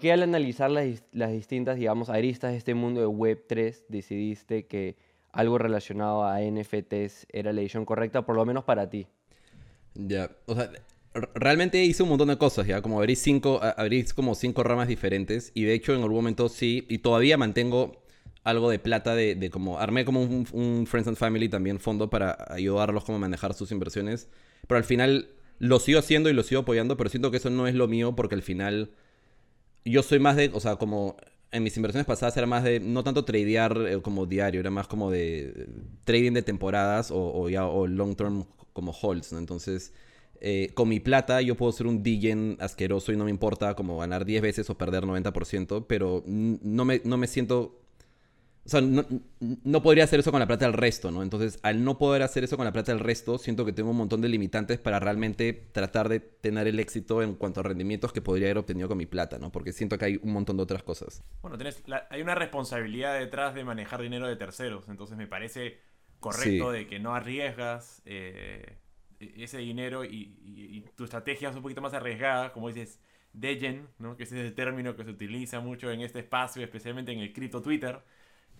qué 0.00 0.12
al 0.12 0.22
analizar 0.22 0.70
las, 0.70 1.02
las, 1.12 1.32
distintas, 1.32 1.76
digamos, 1.76 2.08
aristas 2.10 2.52
de 2.52 2.58
este 2.58 2.74
mundo 2.74 3.00
de 3.00 3.06
Web3 3.06 3.84
decidiste 3.88 4.66
que 4.66 4.96
algo 5.32 5.58
relacionado 5.58 6.24
a 6.24 6.40
NFTs 6.40 7.26
era 7.32 7.52
la 7.52 7.60
edición 7.60 7.84
correcta, 7.84 8.24
por 8.24 8.36
lo 8.36 8.44
menos 8.44 8.64
para 8.64 8.88
ti? 8.90 9.06
Ya, 9.94 10.30
o 10.46 10.54
sea, 10.54 10.70
realmente 11.34 11.82
hice 11.84 12.02
un 12.02 12.10
montón 12.10 12.28
de 12.28 12.38
cosas, 12.38 12.66
ya, 12.66 12.82
como 12.82 12.98
abrí 12.98 13.16
cinco, 13.16 13.60
abrí 13.62 14.04
como 14.14 14.34
cinco 14.34 14.62
ramas 14.62 14.88
diferentes 14.88 15.52
y 15.54 15.64
de 15.64 15.74
hecho 15.74 15.94
en 15.94 16.02
algún 16.02 16.16
momento 16.16 16.48
sí, 16.48 16.86
y 16.88 16.98
todavía 16.98 17.36
mantengo 17.36 18.02
algo 18.44 18.70
de 18.70 18.78
plata 18.78 19.14
de, 19.14 19.34
de 19.34 19.50
como, 19.50 19.78
armé 19.78 20.04
como 20.04 20.22
un, 20.22 20.46
un, 20.52 20.86
Friends 20.86 21.08
and 21.08 21.16
Family 21.16 21.48
también 21.48 21.80
fondo 21.80 22.08
para 22.08 22.36
ayudarlos 22.48 23.04
como 23.04 23.16
a 23.16 23.20
manejar 23.20 23.54
sus 23.54 23.72
inversiones, 23.72 24.28
pero 24.66 24.78
al 24.78 24.84
final 24.84 25.28
lo 25.58 25.80
sigo 25.80 25.98
haciendo 25.98 26.30
y 26.30 26.32
lo 26.32 26.42
sigo 26.42 26.62
apoyando, 26.62 26.96
pero 26.96 27.10
siento 27.10 27.30
que 27.30 27.38
eso 27.38 27.50
no 27.50 27.66
es 27.66 27.74
lo 27.74 27.88
mío 27.88 28.14
porque 28.14 28.36
al 28.36 28.42
final 28.42 28.92
yo 29.84 30.02
soy 30.02 30.18
más 30.18 30.36
de, 30.36 30.50
o 30.52 30.60
sea, 30.60 30.76
como 30.76 31.16
en 31.50 31.62
mis 31.62 31.76
inversiones 31.76 32.06
pasadas 32.06 32.36
era 32.36 32.46
más 32.46 32.64
de, 32.64 32.80
no 32.80 33.04
tanto 33.04 33.24
tradear 33.24 33.76
eh, 33.88 34.00
como 34.02 34.26
diario, 34.26 34.60
era 34.60 34.70
más 34.70 34.86
como 34.86 35.10
de 35.10 35.68
trading 36.04 36.32
de 36.32 36.42
temporadas 36.42 37.10
o, 37.12 37.48
ya, 37.48 37.66
o 37.66 37.86
long 37.86 38.14
term 38.14 38.44
como 38.72 38.92
holds, 38.92 39.32
¿no? 39.32 39.38
Entonces, 39.38 39.92
eh, 40.40 40.70
con 40.74 40.88
mi 40.88 41.00
plata 41.00 41.40
yo 41.40 41.56
puedo 41.56 41.72
ser 41.72 41.86
un 41.86 42.02
DJ 42.02 42.56
asqueroso 42.60 43.12
y 43.12 43.16
no 43.16 43.24
me 43.24 43.30
importa 43.30 43.74
como 43.74 43.98
ganar 43.98 44.24
10 44.24 44.42
veces 44.42 44.70
o 44.70 44.78
perder 44.78 45.04
90%, 45.04 45.86
pero 45.88 46.22
no 46.26 46.84
me, 46.84 47.00
no 47.04 47.16
me 47.16 47.26
siento 47.26 47.80
o 48.68 48.70
sea, 48.70 48.82
no, 48.82 49.82
podría 49.82 50.04
hacer 50.04 50.20
eso 50.20 50.30
con 50.30 50.40
la 50.40 50.46
plata 50.46 50.66
del 50.66 50.74
resto, 50.74 51.10
¿no? 51.10 51.22
Entonces, 51.22 51.58
al 51.62 51.82
no 51.84 51.96
poder 51.96 52.20
hacer 52.20 52.44
eso 52.44 52.58
con 52.58 52.66
la 52.66 52.72
plata 52.72 52.92
del 52.92 53.00
resto, 53.00 53.38
siento 53.38 53.64
que 53.64 53.72
tengo 53.72 53.92
un 53.92 53.96
montón 53.96 54.20
de 54.20 54.28
limitantes 54.28 54.78
para 54.78 55.00
realmente 55.00 55.54
tratar 55.72 56.10
de 56.10 56.20
tener 56.20 56.66
el 56.66 56.78
éxito 56.78 57.22
en 57.22 57.34
cuanto 57.34 57.60
a 57.60 57.62
rendimientos 57.62 58.12
que 58.12 58.20
podría 58.20 58.48
haber 58.48 58.58
obtenido 58.58 58.86
con 58.86 58.98
mi 58.98 59.06
plata, 59.06 59.38
¿no? 59.38 59.50
Porque 59.50 59.72
siento 59.72 59.96
que 59.96 60.04
hay 60.04 60.20
un 60.22 60.34
montón 60.34 60.58
de 60.58 60.64
otras 60.64 60.82
cosas. 60.82 61.24
Bueno, 61.40 61.56
hay 62.10 62.20
una 62.20 62.34
responsabilidad 62.34 63.18
detrás 63.18 63.54
de 63.54 63.64
manejar 63.64 64.02
dinero 64.02 64.28
de 64.28 64.36
terceros, 64.36 64.86
entonces 64.90 65.16
me 65.16 65.26
parece 65.26 65.78
correcto 66.20 66.70
de 66.70 66.86
que 66.86 66.98
no 66.98 67.14
arriesgas 67.14 68.02
eh, 68.04 68.76
ese 69.18 69.56
dinero 69.56 70.04
y, 70.04 70.84
tu 70.94 71.04
estrategia 71.04 71.48
es 71.48 71.56
un 71.56 71.62
poquito 71.62 71.80
más 71.80 71.94
arriesgada, 71.94 72.52
como 72.52 72.68
dices, 72.68 73.00
Degen, 73.32 73.88
¿no? 73.98 74.14
que 74.16 74.24
ese 74.24 74.38
es 74.38 74.46
el 74.46 74.54
término 74.54 74.94
que 74.94 75.04
se 75.04 75.10
utiliza 75.10 75.60
mucho 75.60 75.90
en 75.90 76.02
este 76.02 76.18
espacio, 76.18 76.62
especialmente 76.62 77.12
en 77.12 77.20
el 77.20 77.32
cripto 77.32 77.62
Twitter. 77.62 78.02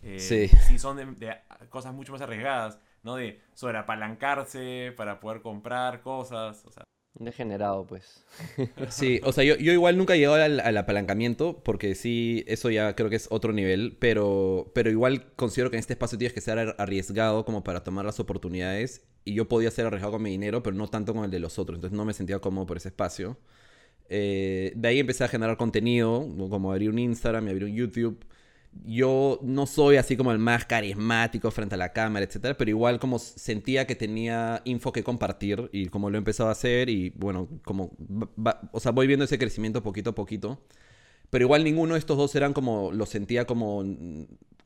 Eh, 0.03 0.19
Sí. 0.21 0.49
Si 0.67 0.79
son 0.79 0.97
de, 0.97 1.07
de 1.07 1.35
cosas 1.69 1.93
mucho 1.95 2.13
más 2.13 2.21
arriesgadas, 2.21 2.79
¿no? 3.03 3.17
De 3.17 3.41
sobreapalancarse 3.55 4.93
para 4.97 5.21
poder 5.21 5.43
comprar 5.43 6.01
cosas. 6.03 6.63
O 6.67 6.71
sea, 6.71 6.85
Un 7.19 7.27
degenerado, 7.27 7.87
pues. 7.87 8.25
Sí, 8.91 9.21
o 9.25 9.33
sea, 9.33 9.45
yo, 9.45 9.57
yo 9.57 9.73
igual 9.73 9.97
nunca 9.99 10.15
he 10.15 10.19
llegado 10.19 10.37
al, 10.37 10.61
al 10.61 10.77
apalancamiento, 10.77 11.63
porque 11.65 11.95
sí, 11.95 12.45
eso 12.47 12.71
ya 12.71 12.95
creo 12.95 13.11
que 13.11 13.17
es 13.17 13.27
otro 13.31 13.53
nivel, 13.53 13.97
pero, 14.01 14.71
pero 14.75 14.91
igual 14.91 15.33
considero 15.35 15.71
que 15.71 15.77
en 15.77 15.81
este 15.81 15.95
espacio 15.95 16.19
tienes 16.19 16.33
que 16.33 16.41
ser 16.41 16.59
ar- 16.59 16.77
arriesgado 16.79 17.45
como 17.45 17.65
para 17.65 17.83
tomar 17.83 18.05
las 18.05 18.21
oportunidades, 18.21 19.07
y 19.25 19.35
yo 19.35 19.49
podía 19.49 19.71
ser 19.71 19.87
arriesgado 19.87 20.13
con 20.13 20.23
mi 20.23 20.31
dinero, 20.31 20.63
pero 20.63 20.77
no 20.77 20.89
tanto 20.89 21.13
con 21.13 21.25
el 21.25 21.31
de 21.31 21.41
los 21.41 21.59
otros, 21.59 21.77
entonces 21.77 21.97
no 21.97 22.05
me 22.05 22.15
sentía 22.15 22.39
cómodo 22.39 22.67
por 22.67 22.77
ese 22.77 22.89
espacio. 22.89 23.37
Eh, 24.09 24.73
de 24.75 24.89
ahí 24.89 24.99
empecé 25.01 25.25
a 25.25 25.29
generar 25.29 25.57
contenido, 25.57 26.27
como 26.51 26.73
abrir 26.73 26.91
un 26.91 26.99
Instagram 26.99 27.47
y 27.47 27.51
abrir 27.51 27.65
un 27.65 27.75
YouTube. 27.75 28.25
Yo 28.85 29.41
no 29.43 29.67
soy 29.67 29.97
así 29.97 30.17
como 30.17 30.33
el 30.33 30.39
más 30.39 30.65
carismático 30.67 31.51
frente 31.51 31.75
a 31.75 31.79
la 31.79 31.93
cámara, 31.93 32.25
etcétera, 32.25 32.57
pero 32.57 32.71
igual 32.71 32.99
como 33.01 33.19
sentía 33.19 33.87
que 33.87 33.97
tenía 33.97 34.63
info 34.65 34.93
que 34.93 35.03
compartir 35.05 35.69
y 35.73 35.89
como 35.89 36.11
lo 36.11 36.17
he 36.17 36.21
empezado 36.21 36.49
a 36.49 36.53
hacer 36.53 36.89
y 36.89 37.11
bueno, 37.11 37.49
como 37.65 37.91
va- 38.01 38.61
o 38.73 38.81
sea, 38.81 38.93
voy 38.93 39.07
viendo 39.07 39.25
ese 39.25 39.39
crecimiento 39.39 39.83
poquito 39.83 40.11
a 40.11 40.15
poquito. 40.15 40.61
Pero 41.31 41.45
igual 41.47 41.65
ninguno 41.65 41.95
de 41.95 42.01
estos 42.01 42.19
dos 42.19 42.35
eran 42.37 42.53
como 42.55 42.93
lo 42.93 43.07
sentía 43.07 43.47
como 43.47 43.85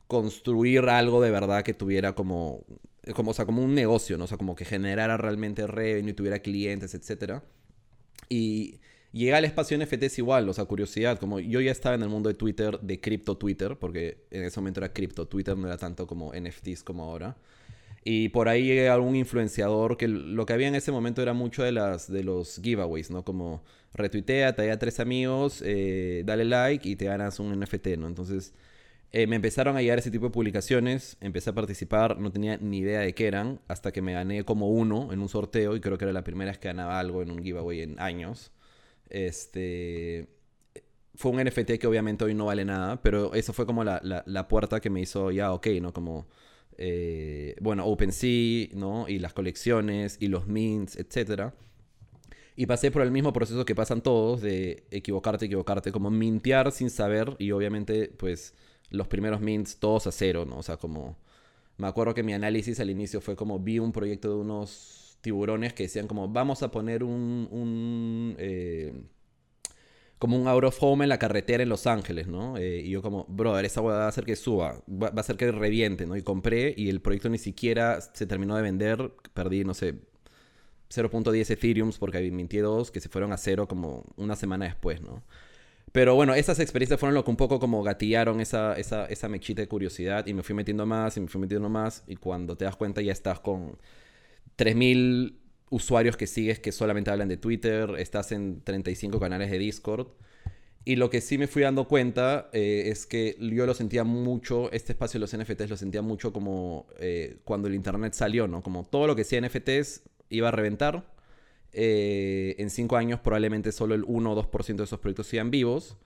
construir 0.07 0.81
algo 0.89 1.21
de 1.21 1.31
verdad 1.31 1.63
que 1.63 1.73
tuviera 1.73 2.13
como 2.13 2.65
como 3.15 3.31
o 3.31 3.33
sea, 3.33 3.45
como 3.45 3.61
un 3.63 3.75
negocio, 3.75 4.17
¿no? 4.17 4.25
O 4.25 4.27
sea, 4.27 4.37
como 4.37 4.55
que 4.55 4.63
generara 4.65 5.17
realmente 5.17 5.67
revenue, 5.67 6.13
tuviera 6.13 6.39
clientes, 6.39 6.93
etcétera. 6.93 7.43
Y 8.29 8.79
llegué 9.13 9.33
al 9.33 9.45
espacio 9.45 9.77
NFTs 9.77 10.17
igual, 10.19 10.49
o 10.49 10.53
sea, 10.53 10.65
curiosidad, 10.65 11.19
como 11.19 11.39
yo 11.39 11.61
ya 11.61 11.71
estaba 11.71 11.95
en 11.95 12.01
el 12.03 12.09
mundo 12.09 12.29
de 12.29 12.35
Twitter, 12.35 12.79
de 12.81 12.99
cripto 12.99 13.37
Twitter, 13.37 13.77
porque 13.79 14.25
en 14.31 14.43
ese 14.43 14.59
momento 14.59 14.79
era 14.81 14.91
cripto 14.91 15.27
Twitter, 15.27 15.57
no 15.57 15.67
era 15.67 15.77
tanto 15.77 16.07
como 16.07 16.33
NFTs 16.33 16.83
como 16.83 17.03
ahora. 17.03 17.37
Y 18.03 18.29
por 18.29 18.49
ahí 18.49 18.65
llegué 18.65 18.89
a 18.89 18.95
algún 18.95 19.15
influenciador 19.15 19.95
que 19.97 20.07
lo 20.09 20.45
que 20.45 20.53
había 20.53 20.67
en 20.67 20.75
ese 20.75 20.91
momento 20.91 21.21
era 21.21 21.33
mucho 21.33 21.63
de, 21.63 21.71
las, 21.71 22.11
de 22.11 22.23
los 22.23 22.59
giveaways, 22.61 23.11
¿no? 23.11 23.23
Como 23.23 23.63
retuitea, 23.93 24.55
te 24.55 24.67
da 24.67 24.77
tres 24.77 24.99
amigos, 24.99 25.63
eh, 25.65 26.23
dale 26.25 26.43
like 26.45 26.89
y 26.89 26.95
te 26.97 27.05
ganas 27.05 27.39
un 27.39 27.57
NFT, 27.57 27.87
¿no? 27.97 28.07
Entonces 28.07 28.53
eh, 29.13 29.27
me 29.27 29.35
empezaron 29.37 29.77
a 29.77 29.81
llegar 29.81 29.99
ese 29.99 30.11
tipo 30.11 30.25
de 30.25 30.31
publicaciones, 30.31 31.17
empecé 31.21 31.51
a 31.51 31.53
participar, 31.53 32.19
no 32.19 32.31
tenía 32.31 32.57
ni 32.57 32.79
idea 32.79 33.01
de 33.01 33.13
qué 33.13 33.27
eran, 33.27 33.61
hasta 33.67 33.91
que 33.93 34.01
me 34.01 34.13
gané 34.13 34.43
como 34.43 34.69
uno 34.69 35.13
en 35.13 35.19
un 35.21 35.29
sorteo 35.29 35.75
y 35.75 35.81
creo 35.81 35.97
que 35.97 36.05
era 36.05 36.13
la 36.13 36.23
primera 36.23 36.51
vez 36.51 36.57
que 36.57 36.69
ganaba 36.69 36.99
algo 36.99 37.21
en 37.21 37.31
un 37.31 37.43
giveaway 37.43 37.81
en 37.81 37.99
años. 37.99 38.51
Este 39.13 40.29
fue 41.15 41.31
un 41.31 41.39
NFT 41.39 41.79
que 41.79 41.87
obviamente 41.87 42.25
hoy 42.25 42.33
no 42.35 42.45
vale 42.47 42.65
nada, 42.65 43.01
pero 43.01 43.33
eso 43.35 43.53
fue 43.53 43.65
como 43.65 43.83
la, 43.83 43.99
la- 44.03 44.23
la 44.27 44.47
puerta 44.47 44.79
que 44.81 44.89
me 44.89 45.01
hizo 45.01 45.31
ya, 45.31 45.53
ok, 45.53 45.67
¿no? 45.81 45.93
Como, 45.93 46.27
eh, 46.77 47.55
bueno, 47.61 47.85
OpenSea, 47.85 48.69
¿no? 48.75 49.07
Y 49.09 49.19
las 49.19 49.33
colecciones 49.33 50.17
y 50.19 50.27
los 50.29 50.47
mints, 50.47 50.97
etcétera. 50.97 51.53
Y 52.55 52.65
pasé 52.67 52.91
por 52.91 53.01
el 53.01 53.11
mismo 53.11 53.33
proceso 53.33 53.65
que 53.65 53.75
pasan 53.75 54.01
todos, 54.01 54.41
de 54.41 54.83
equivocarte, 54.91 55.45
equivocarte, 55.45 55.91
como 55.91 56.11
mintear 56.11 56.71
sin 56.71 56.89
saber 56.89 57.35
y 57.39 57.51
obviamente, 57.51 58.09
pues, 58.17 58.53
los 58.89 59.07
primeros 59.07 59.41
mints 59.41 59.77
todos 59.77 60.05
a 60.07 60.11
cero, 60.11 60.45
¿no? 60.45 60.57
O 60.59 60.63
sea, 60.63 60.77
como, 60.77 61.17
me 61.77 61.87
acuerdo 61.87 62.13
que 62.13 62.23
mi 62.23 62.33
análisis 62.33 62.79
al 62.79 62.89
inicio 62.89 63.21
fue 63.21 63.35
como, 63.35 63.59
vi 63.59 63.79
un 63.79 63.91
proyecto 63.91 64.29
de 64.29 64.35
unos 64.35 65.02
tiburones 65.23 65.73
que 65.73 65.83
decían 65.83 66.07
como, 66.07 66.27
vamos 66.27 66.61
a 66.63 66.69
poner 66.69 67.03
un, 67.03 68.35
eh, 68.37 68.93
como 70.19 70.37
un 70.37 70.47
out 70.47 70.65
of 70.65 70.77
home 70.81 71.05
en 71.05 71.09
la 71.09 71.17
carretera 71.17 71.63
en 71.63 71.69
Los 71.69 71.87
Ángeles, 71.87 72.27
¿no? 72.27 72.57
Eh, 72.57 72.81
y 72.85 72.89
yo 72.91 73.01
como, 73.01 73.25
brother, 73.29 73.65
esa 73.65 73.81
hueá 73.81 73.97
va 73.97 74.05
a 74.05 74.09
hacer 74.09 74.25
que 74.25 74.35
suba, 74.35 74.83
va, 74.87 75.09
va 75.09 75.17
a 75.17 75.19
hacer 75.21 75.37
que 75.37 75.49
reviente, 75.51 76.05
¿no? 76.05 76.17
Y 76.17 76.21
compré 76.23 76.75
y 76.77 76.89
el 76.89 77.01
proyecto 77.01 77.29
ni 77.29 77.37
siquiera 77.37 78.01
se 78.01 78.27
terminó 78.27 78.55
de 78.57 78.63
vender, 78.63 79.13
perdí, 79.33 79.63
no 79.63 79.73
sé, 79.73 79.95
0.10 80.93 81.49
Ethereums 81.49 81.97
porque 81.97 82.19
mintié 82.29 82.61
dos 82.61 82.91
que 82.91 82.99
se 82.99 83.09
fueron 83.09 83.31
a 83.33 83.37
cero 83.37 83.67
como 83.67 84.03
una 84.17 84.35
semana 84.35 84.65
después, 84.65 85.01
¿no? 85.01 85.23
Pero 85.93 86.15
bueno, 86.15 86.33
esas 86.33 86.59
experiencias 86.59 86.99
fueron 86.99 87.13
lo 87.13 87.23
que 87.23 87.31
un 87.31 87.37
poco 87.37 87.59
como 87.59 87.81
gatillaron 87.83 88.41
esa, 88.41 88.73
esa, 88.75 89.05
esa 89.05 89.29
mechita 89.29 89.61
de 89.61 89.67
curiosidad 89.67 90.25
y 90.27 90.33
me 90.33 90.43
fui 90.43 90.55
metiendo 90.55 90.85
más 90.85 91.15
y 91.17 91.21
me 91.21 91.27
fui 91.27 91.39
metiendo 91.39 91.69
más 91.69 92.03
y 92.07 92.15
cuando 92.17 92.57
te 92.57 92.65
das 92.65 92.75
cuenta 92.75 93.01
ya 93.01 93.11
estás 93.13 93.39
con 93.39 93.77
3.000 94.57 95.37
usuarios 95.69 96.17
que 96.17 96.27
sigues 96.27 96.59
que 96.59 96.71
solamente 96.71 97.09
hablan 97.09 97.27
de 97.27 97.37
Twitter, 97.37 97.95
estás 97.97 98.31
en 98.31 98.61
35 98.63 99.19
canales 99.19 99.49
de 99.49 99.57
Discord. 99.57 100.07
Y 100.85 100.97
lo 100.97 101.09
que 101.09 101.21
sí 101.21 101.37
me 101.37 101.47
fui 101.47 101.61
dando 101.61 101.87
cuenta 101.87 102.49
eh, 102.51 102.83
es 102.87 103.05
que 103.05 103.37
yo 103.39 103.65
lo 103.65 103.73
sentía 103.73 104.03
mucho, 104.03 104.69
este 104.71 104.91
espacio 104.91 105.17
de 105.17 105.21
los 105.21 105.35
NFTs 105.35 105.69
lo 105.69 105.77
sentía 105.77 106.01
mucho 106.01 106.33
como 106.33 106.87
eh, 106.99 107.37
cuando 107.45 107.69
el 107.69 107.73
Internet 107.73 108.13
salió, 108.13 108.47
¿no? 108.47 108.61
Como 108.61 108.83
todo 108.83 109.07
lo 109.07 109.15
que 109.15 109.23
sea 109.23 109.41
NFTs 109.41 110.03
iba 110.29 110.49
a 110.49 110.51
reventar. 110.51 111.11
Eh, 111.75 112.55
en 112.59 112.69
cinco 112.69 112.97
años 112.97 113.19
probablemente 113.21 113.71
solo 113.71 113.95
el 113.95 114.03
1 114.05 114.31
o 114.31 114.35
2% 114.35 114.75
de 114.75 114.83
esos 114.83 114.99
proyectos 114.99 115.27
sigan 115.27 115.51
vivos. 115.51 115.97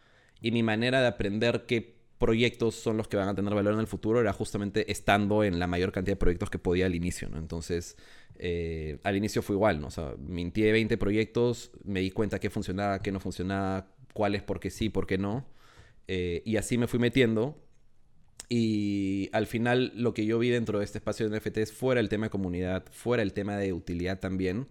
Y 0.42 0.52
mi 0.52 0.62
manera 0.62 1.02
de 1.02 1.08
aprender 1.08 1.66
qué 1.66 1.97
proyectos 2.18 2.76
son 2.76 2.98
los 2.98 3.08
que 3.08 3.18
van 3.18 3.30
a 3.30 3.36
tener 3.36 3.54
valor 3.54 3.74
en 3.74 3.80
el 3.80 3.88
futuro 3.88 4.20
era 4.20 4.34
justamente 4.34 4.92
estando 4.92 5.44
en 5.44 5.60
la 5.60 5.68
mayor 5.68 5.92
cantidad 5.92 6.14
de 6.14 6.20
proyectos 6.20 6.50
que 6.50 6.60
podía 6.60 6.86
al 6.86 6.96
inicio, 6.96 7.30
¿no? 7.30 7.38
Entonces, 7.38 7.96
eh, 8.40 9.00
al 9.04 9.16
inicio 9.16 9.42
fue 9.42 9.56
igual, 9.56 9.80
¿no? 9.80 9.88
O 9.88 9.92
sea, 9.92 10.16
mintié 10.18 10.72
20 10.72 10.98
proyectos, 10.98 11.72
me 11.84 12.02
di 12.02 12.12
cuenta 12.12 12.40
qué 12.40 12.50
funcionaba, 12.50 13.00
qué 13.00 13.12
no 13.12 13.20
funcionaba, 13.20 13.88
cuáles 14.14 14.42
por 14.42 14.60
qué 14.60 14.70
sí, 14.70 14.90
por 14.90 15.06
qué 15.06 15.18
no. 15.18 15.46
Eh, 16.08 16.42
y 16.46 16.58
así 16.58 16.78
me 16.78 16.88
fui 16.88 17.00
metiendo. 17.00 17.62
Y 18.50 19.30
al 19.34 19.46
final 19.46 19.92
lo 19.96 20.14
que 20.14 20.26
yo 20.26 20.40
vi 20.40 20.50
dentro 20.50 20.80
de 20.80 20.86
este 20.86 21.00
espacio 21.00 21.30
de 21.30 21.38
NFTs, 21.38 21.74
fuera 21.74 22.00
el 22.00 22.10
tema 22.10 22.28
de 22.28 22.30
comunidad, 22.30 22.86
fuera 22.92 23.22
el 23.22 23.34
tema 23.34 23.58
de 23.58 23.74
utilidad 23.74 24.20
también, 24.20 24.68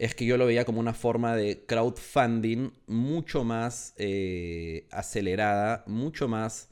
es 0.00 0.14
que 0.14 0.24
yo 0.24 0.38
lo 0.38 0.46
veía 0.46 0.64
como 0.64 0.80
una 0.80 0.94
forma 0.94 1.36
de 1.36 1.66
crowdfunding 1.66 2.70
mucho 2.86 3.44
más 3.44 3.92
eh, 3.98 4.88
acelerada, 4.90 5.84
mucho 5.86 6.26
más 6.26 6.70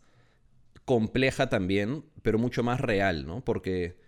compleja 0.86 1.50
también, 1.50 2.06
pero 2.22 2.38
mucho 2.38 2.62
más 2.62 2.80
real, 2.80 3.26
¿no? 3.26 3.44
Porque 3.44 4.00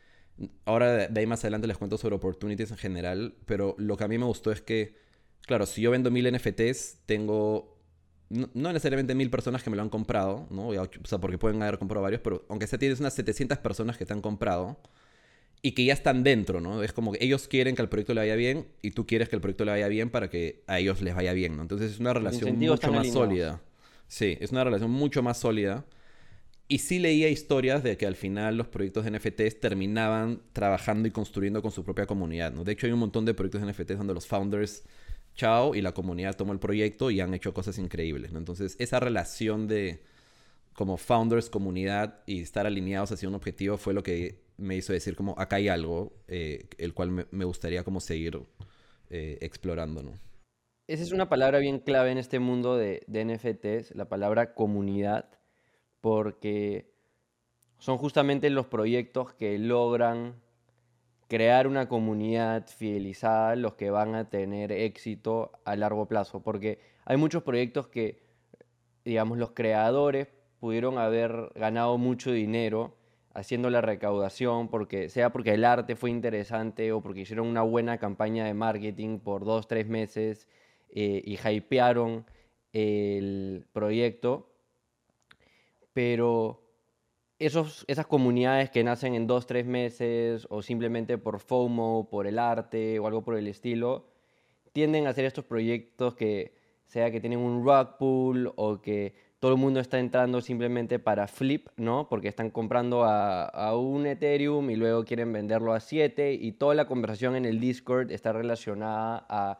ahora 0.64 1.06
de 1.06 1.20
ahí 1.20 1.26
más 1.26 1.44
adelante 1.44 1.66
les 1.66 1.76
cuento 1.76 1.98
sobre 1.98 2.16
opportunities 2.16 2.70
en 2.70 2.78
general, 2.78 3.34
pero 3.44 3.74
lo 3.76 3.98
que 3.98 4.04
a 4.04 4.08
mí 4.08 4.16
me 4.16 4.24
gustó 4.24 4.52
es 4.52 4.62
que, 4.62 4.96
claro, 5.42 5.66
si 5.66 5.82
yo 5.82 5.90
vendo 5.90 6.10
mil 6.10 6.26
NFTs, 6.34 7.00
tengo 7.04 7.78
no, 8.30 8.48
no 8.54 8.72
necesariamente 8.72 9.14
mil 9.14 9.28
personas 9.28 9.62
que 9.62 9.68
me 9.68 9.76
lo 9.76 9.82
han 9.82 9.90
comprado, 9.90 10.46
¿no? 10.48 10.68
O 10.68 10.88
sea, 11.04 11.18
porque 11.18 11.36
pueden 11.36 11.62
haber 11.62 11.78
comprado 11.78 12.04
varios, 12.04 12.22
pero 12.22 12.46
aunque 12.48 12.66
sea 12.66 12.78
tienes 12.78 13.00
unas 13.00 13.12
700 13.12 13.58
personas 13.58 13.98
que 13.98 14.06
te 14.06 14.14
han 14.14 14.22
comprado 14.22 14.80
y 15.62 15.72
que 15.72 15.84
ya 15.84 15.92
están 15.92 16.22
dentro, 16.22 16.60
¿no? 16.60 16.82
Es 16.82 16.92
como 16.92 17.12
que 17.12 17.18
ellos 17.22 17.46
quieren 17.48 17.74
que 17.74 17.82
al 17.82 17.88
proyecto 17.88 18.14
le 18.14 18.20
vaya 18.20 18.36
bien 18.36 18.66
y 18.82 18.92
tú 18.92 19.06
quieres 19.06 19.28
que 19.28 19.36
el 19.36 19.42
proyecto 19.42 19.64
le 19.64 19.72
vaya 19.72 19.88
bien 19.88 20.10
para 20.10 20.30
que 20.30 20.62
a 20.66 20.78
ellos 20.78 21.02
les 21.02 21.14
vaya 21.14 21.32
bien, 21.32 21.56
¿no? 21.56 21.62
Entonces 21.62 21.92
es 21.92 22.00
una 22.00 22.14
relación 22.14 22.58
mucho 22.58 22.90
más 22.90 23.00
alineados. 23.00 23.12
sólida. 23.12 23.60
Sí, 24.08 24.38
es 24.40 24.52
una 24.52 24.64
relación 24.64 24.90
mucho 24.90 25.22
más 25.22 25.38
sólida. 25.38 25.84
Y 26.66 26.78
sí 26.78 27.00
leía 27.00 27.28
historias 27.28 27.82
de 27.82 27.96
que 27.96 28.06
al 28.06 28.14
final 28.14 28.56
los 28.56 28.68
proyectos 28.68 29.04
de 29.04 29.10
NFTs 29.10 29.58
terminaban 29.58 30.40
trabajando 30.52 31.08
y 31.08 31.10
construyendo 31.10 31.62
con 31.62 31.72
su 31.72 31.84
propia 31.84 32.06
comunidad, 32.06 32.52
¿no? 32.52 32.62
De 32.64 32.72
hecho, 32.72 32.86
hay 32.86 32.92
un 32.92 33.00
montón 33.00 33.24
de 33.24 33.34
proyectos 33.34 33.60
de 33.60 33.72
NFTs 33.72 33.98
donde 33.98 34.14
los 34.14 34.26
founders, 34.26 34.84
chao, 35.34 35.74
y 35.74 35.82
la 35.82 35.92
comunidad 35.92 36.36
tomó 36.36 36.52
el 36.52 36.60
proyecto 36.60 37.10
y 37.10 37.20
han 37.20 37.34
hecho 37.34 37.52
cosas 37.52 37.76
increíbles, 37.78 38.30
¿no? 38.32 38.38
Entonces, 38.38 38.76
esa 38.78 39.00
relación 39.00 39.66
de 39.66 40.04
como 40.72 40.96
founders, 40.96 41.50
comunidad 41.50 42.20
y 42.24 42.40
estar 42.40 42.66
alineados 42.66 43.10
hacia 43.12 43.28
un 43.28 43.34
objetivo 43.34 43.76
fue 43.76 43.92
lo 43.92 44.04
que 44.04 44.40
me 44.60 44.76
hizo 44.76 44.92
decir 44.92 45.16
como 45.16 45.34
acá 45.38 45.56
hay 45.56 45.68
algo 45.68 46.12
eh, 46.28 46.68
el 46.78 46.94
cual 46.94 47.26
me, 47.30 47.44
gustaría 47.44 47.82
como 47.82 48.00
seguir 48.00 48.40
eh, 49.08 49.38
explorando. 49.40 50.02
Esa 50.86 51.02
es 51.02 51.12
una 51.12 51.28
palabra 51.28 51.58
bien 51.58 51.78
clave 51.78 52.10
en 52.12 52.18
este 52.18 52.38
mundo 52.38 52.76
de, 52.76 53.02
de 53.06 53.24
NFTs, 53.24 53.94
la 53.94 54.08
palabra 54.08 54.54
comunidad, 54.54 55.30
porque 56.00 56.92
son 57.78 57.96
justamente 57.96 58.50
los 58.50 58.66
proyectos 58.66 59.32
que 59.32 59.58
logran 59.58 60.40
crear 61.28 61.68
una 61.68 61.88
comunidad 61.88 62.66
fidelizada 62.66 63.54
los 63.54 63.74
que 63.74 63.90
van 63.90 64.16
a 64.16 64.28
tener 64.28 64.72
éxito 64.72 65.52
a 65.64 65.76
largo 65.76 66.06
plazo, 66.06 66.42
porque 66.42 66.80
hay 67.04 67.16
muchos 67.16 67.44
proyectos 67.44 67.86
que, 67.86 68.20
digamos, 69.04 69.38
los 69.38 69.52
creadores 69.52 70.28
pudieron 70.58 70.98
haber 70.98 71.52
ganado 71.54 71.96
mucho 71.98 72.32
dinero 72.32 72.96
haciendo 73.32 73.70
la 73.70 73.80
recaudación, 73.80 74.68
porque 74.68 75.08
sea 75.08 75.30
porque 75.30 75.54
el 75.54 75.64
arte 75.64 75.96
fue 75.96 76.10
interesante 76.10 76.92
o 76.92 77.00
porque 77.00 77.20
hicieron 77.20 77.46
una 77.46 77.62
buena 77.62 77.98
campaña 77.98 78.44
de 78.44 78.54
marketing 78.54 79.18
por 79.18 79.44
dos, 79.44 79.68
tres 79.68 79.86
meses 79.88 80.48
eh, 80.90 81.22
y 81.24 81.38
hypearon 81.38 82.26
el 82.72 83.66
proyecto, 83.72 84.48
pero 85.92 86.62
esos, 87.38 87.84
esas 87.88 88.06
comunidades 88.06 88.70
que 88.70 88.84
nacen 88.84 89.14
en 89.14 89.26
dos, 89.26 89.46
tres 89.46 89.66
meses 89.66 90.46
o 90.50 90.62
simplemente 90.62 91.18
por 91.18 91.40
FOMO, 91.40 92.08
por 92.10 92.26
el 92.26 92.38
arte 92.38 92.98
o 92.98 93.06
algo 93.06 93.22
por 93.24 93.36
el 93.36 93.48
estilo, 93.48 94.06
tienden 94.72 95.06
a 95.06 95.10
hacer 95.10 95.24
estos 95.24 95.44
proyectos 95.44 96.14
que 96.14 96.54
sea 96.86 97.10
que 97.10 97.20
tienen 97.20 97.38
un 97.38 97.64
rug 97.64 97.96
pool 97.98 98.52
o 98.56 98.80
que 98.80 99.14
todo 99.40 99.52
el 99.52 99.58
mundo 99.58 99.80
está 99.80 99.98
entrando 99.98 100.42
simplemente 100.42 100.98
para 100.98 101.26
flip, 101.26 101.68
¿no? 101.78 102.08
Porque 102.10 102.28
están 102.28 102.50
comprando 102.50 103.04
a, 103.04 103.74
un 103.74 104.06
Ethereum 104.06 104.68
y 104.68 104.76
luego 104.76 105.04
quieren 105.04 105.32
venderlo 105.32 105.72
a 105.72 105.80
7 105.80 106.34
y 106.34 106.52
toda 106.52 106.74
la 106.74 106.86
conversación 106.86 107.36
en 107.36 107.46
el 107.46 107.58
Discord 107.58 108.12
está 108.12 108.34
relacionada 108.34 109.24
a, 109.30 109.58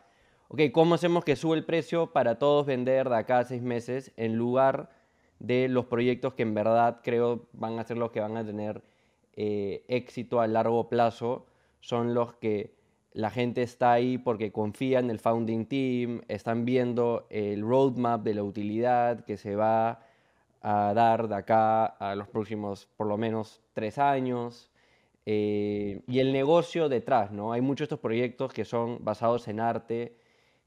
ok, 0.49 0.61
¿cómo 0.73 0.97
hacemos 0.97 1.25
que 1.25 1.35
sube 1.35 1.57
el 1.57 1.65
precio 1.65 2.13
para 2.13 2.39
todos 2.39 2.67
vender 2.67 3.09
de 3.09 3.17
acá 3.17 3.39
a 3.39 3.45
6 3.45 3.63
meses 3.63 4.13
en 4.19 4.37
lugar 4.37 4.91
de 5.39 5.69
los 5.69 5.87
proyectos 5.87 6.35
que 6.35 6.43
en 6.43 6.53
verdad 6.53 7.01
creo 7.03 7.49
van 7.55 7.79
a 7.79 7.85
ser 7.85 7.97
los 7.97 8.11
que 8.11 8.21
van 8.21 8.37
a 8.37 8.45
tener 8.45 8.83
eh, 9.33 9.87
éxito 9.89 10.43
a 10.43 10.47
largo 10.47 10.91
plazo? 10.91 11.47
Son 11.81 12.13
los 12.13 12.35
que 12.35 12.75
la 13.13 13.31
gente 13.31 13.63
está 13.63 13.93
ahí 13.93 14.19
porque 14.19 14.53
confía 14.53 15.01
en 15.01 15.11
el 15.11 15.19
founding 15.19 15.67
team, 15.67 16.23
están 16.29 16.65
viendo 16.65 17.27
el 17.31 17.63
roadmap 17.63 18.23
de 18.23 18.35
la 18.35 18.43
utilidad 18.43 19.25
que 19.25 19.37
se 19.37 19.57
va 19.57 20.01
a 20.63 20.93
dar 20.95 21.29
de 21.29 21.35
acá 21.35 21.87
a 21.87 22.15
los 22.15 22.29
próximos 22.29 22.89
por 22.97 23.07
lo 23.07 23.17
menos 23.17 23.61
tres 23.73 23.99
años. 23.99 24.71
Eh, 25.27 26.03
y 26.07 26.21
el 26.21 26.33
negocio 26.33 26.89
detrás, 26.89 27.31
¿no? 27.31 27.53
Hay 27.53 27.61
muchos 27.61 27.81
de 27.81 27.95
estos 27.95 28.01
proyectos 28.01 28.53
que 28.53 28.65
son 28.65 29.05
basados 29.05 29.49
en 29.49 29.61
arte, 29.61 30.17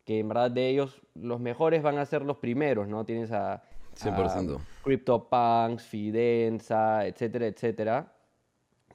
que 0.06 0.20
en 0.20 0.28
verdad 0.28 0.52
de 0.52 0.70
ellos 0.70 1.02
los 1.16 1.40
mejores 1.40 1.82
van 1.82 1.98
a 1.98 2.06
ser 2.06 2.24
los 2.24 2.38
primeros, 2.38 2.88
¿no? 2.88 3.04
Tienes 3.04 3.32
a, 3.32 3.64
100%. 3.96 4.58
a 4.58 4.84
CryptoPunks, 4.84 5.84
Fidenza, 5.84 7.06
etcétera, 7.08 7.48
etcétera 7.48 8.14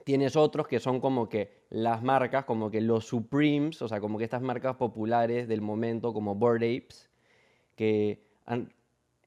tienes 0.08 0.36
otros 0.36 0.66
que 0.66 0.80
son 0.80 1.00
como 1.00 1.28
que 1.28 1.57
las 1.70 2.02
marcas, 2.02 2.44
como 2.44 2.70
que 2.70 2.80
los 2.80 3.06
Supremes, 3.06 3.82
o 3.82 3.88
sea, 3.88 4.00
como 4.00 4.18
que 4.18 4.24
estas 4.24 4.42
marcas 4.42 4.76
populares 4.76 5.48
del 5.48 5.60
momento, 5.60 6.12
como 6.12 6.34
Bored 6.34 6.62
Apes, 6.62 7.10
que 7.76 8.26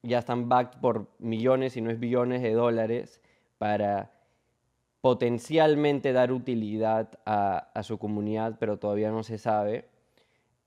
ya 0.02 0.18
están 0.18 0.48
backed 0.48 0.80
por 0.80 1.08
millones, 1.18 1.76
y 1.76 1.80
no 1.80 1.90
es 1.90 2.00
billones 2.00 2.42
de 2.42 2.52
dólares, 2.52 3.20
para 3.58 4.12
potencialmente 5.00 6.12
dar 6.12 6.32
utilidad 6.32 7.10
a, 7.26 7.82
su 7.82 7.98
comunidad, 7.98 8.56
pero 8.58 8.78
todavía 8.78 9.10
no 9.10 9.22
se 9.22 9.38
sabe. 9.38 9.88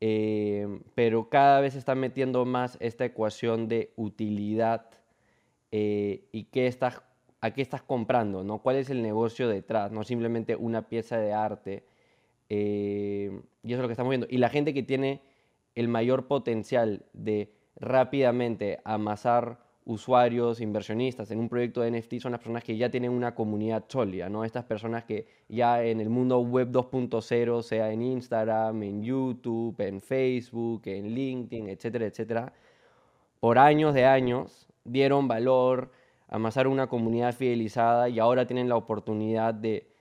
Eh, 0.01 0.81
pero 0.93 1.29
cada 1.29 1.61
vez 1.61 1.73
se 1.73 1.79
está 1.79 1.95
metiendo 1.95 2.45
más 2.45 2.77
esta 2.81 3.05
ecuación 3.05 3.67
de 3.67 3.93
utilidad 3.95 4.89
eh, 5.71 6.27
y 6.31 6.45
que 6.45 6.67
estas 6.67 7.01
a 7.45 7.53
qué 7.53 7.61
estás 7.61 7.83
comprando, 7.83 8.43
¿no? 8.43 8.59
¿Cuál 8.59 8.77
es 8.77 8.89
el 8.89 9.01
negocio 9.01 9.47
detrás? 9.47 9.91
No 9.91 10.03
simplemente 10.03 10.55
una 10.55 10.87
pieza 10.87 11.17
de 11.17 11.33
arte. 11.33 11.83
Eh, 12.49 13.41
y 13.63 13.67
eso 13.67 13.77
es 13.77 13.81
lo 13.81 13.87
que 13.87 13.93
estamos 13.93 14.09
viendo. 14.09 14.27
Y 14.29 14.37
la 14.37 14.49
gente 14.49 14.73
que 14.73 14.83
tiene 14.83 15.21
el 15.75 15.87
mayor 15.87 16.27
potencial 16.27 17.05
de 17.13 17.51
rápidamente 17.75 18.79
amasar 18.83 19.59
usuarios, 19.85 20.61
inversionistas 20.61 21.29
en 21.29 21.39
un 21.39 21.47
proyecto 21.47 21.81
de 21.81 21.91
NFT 21.91 22.15
son 22.19 22.31
las 22.31 22.39
personas 22.39 22.63
que 22.63 22.75
ya 22.75 22.89
tienen 22.89 23.11
una 23.11 23.35
comunidad 23.35 23.85
sólida, 23.87 24.29
¿no? 24.29 24.43
Estas 24.43 24.65
personas 24.65 25.03
que 25.03 25.27
ya 25.47 25.83
en 25.83 26.01
el 26.01 26.09
mundo 26.09 26.39
web 26.39 26.71
2.0, 26.71 27.61
sea 27.61 27.91
en 27.91 28.01
Instagram, 28.01 28.81
en 28.81 29.03
YouTube, 29.03 29.79
en 29.81 30.01
Facebook, 30.01 30.81
en 30.85 31.13
LinkedIn, 31.13 31.69
etcétera, 31.69 32.07
etcétera, 32.07 32.53
por 33.39 33.59
años 33.59 33.93
de 33.93 34.05
años 34.05 34.67
dieron 34.83 35.27
valor, 35.27 35.91
amasar 36.27 36.67
una 36.67 36.87
comunidad 36.87 37.33
fidelizada 37.33 38.09
y 38.09 38.19
ahora 38.19 38.47
tienen 38.47 38.69
la 38.69 38.75
oportunidad 38.75 39.53
de 39.53 39.91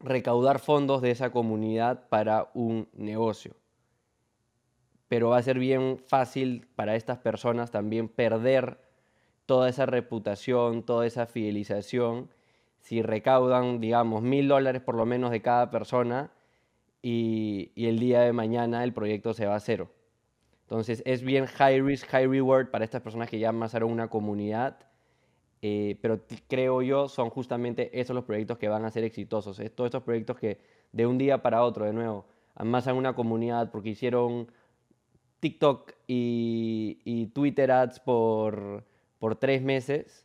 recaudar 0.00 0.58
fondos 0.58 1.02
de 1.02 1.10
esa 1.10 1.30
comunidad 1.30 2.08
para 2.08 2.50
un 2.54 2.88
negocio. 2.92 3.54
Pero 5.08 5.30
va 5.30 5.38
a 5.38 5.42
ser 5.42 5.58
bien 5.58 5.98
fácil 5.98 6.66
para 6.74 6.96
estas 6.96 7.18
personas 7.18 7.70
también 7.70 8.08
perder 8.08 8.80
toda 9.46 9.68
esa 9.68 9.84
reputación, 9.84 10.84
toda 10.84 11.06
esa 11.06 11.26
fidelización, 11.26 12.30
si 12.78 13.02
recaudan, 13.02 13.80
digamos, 13.80 14.22
mil 14.22 14.48
dólares 14.48 14.80
por 14.80 14.94
lo 14.94 15.04
menos 15.04 15.30
de 15.30 15.42
cada 15.42 15.70
persona 15.70 16.30
y, 17.02 17.72
el 17.76 17.98
día 17.98 18.20
de 18.20 18.32
mañana 18.32 18.84
el 18.84 18.92
proyecto 18.92 19.34
se 19.34 19.46
va 19.46 19.56
a 19.56 19.60
cero. 19.60 19.90
Entonces 20.70 21.02
es 21.04 21.22
bien 21.22 21.46
high 21.46 21.82
risk, 21.82 22.06
high 22.10 22.28
reward 22.28 22.70
para 22.70 22.84
estas 22.84 23.02
personas 23.02 23.28
que 23.28 23.40
ya 23.40 23.48
amasaron 23.48 23.90
una 23.90 24.08
comunidad, 24.08 24.78
eh, 25.62 25.98
pero 26.00 26.20
creo 26.46 26.80
yo 26.80 27.08
son 27.08 27.28
justamente 27.28 27.90
esos 28.00 28.14
los 28.14 28.24
proyectos 28.24 28.56
que 28.56 28.68
van 28.68 28.84
a 28.84 28.90
ser 28.92 29.02
exitosos. 29.02 29.58
¿eh? 29.58 29.68
Todos 29.68 29.88
estos 29.88 30.04
proyectos 30.04 30.38
que 30.38 30.60
de 30.92 31.06
un 31.08 31.18
día 31.18 31.42
para 31.42 31.64
otro, 31.64 31.86
de 31.86 31.92
nuevo, 31.92 32.24
amasan 32.54 32.94
una 32.94 33.16
comunidad 33.16 33.72
porque 33.72 33.88
hicieron 33.88 34.46
TikTok 35.40 35.92
y, 36.06 37.26
Twitter 37.34 37.72
ads 37.72 37.98
por, 37.98 38.84
por 39.18 39.34
tres 39.34 39.62
meses, 39.62 40.24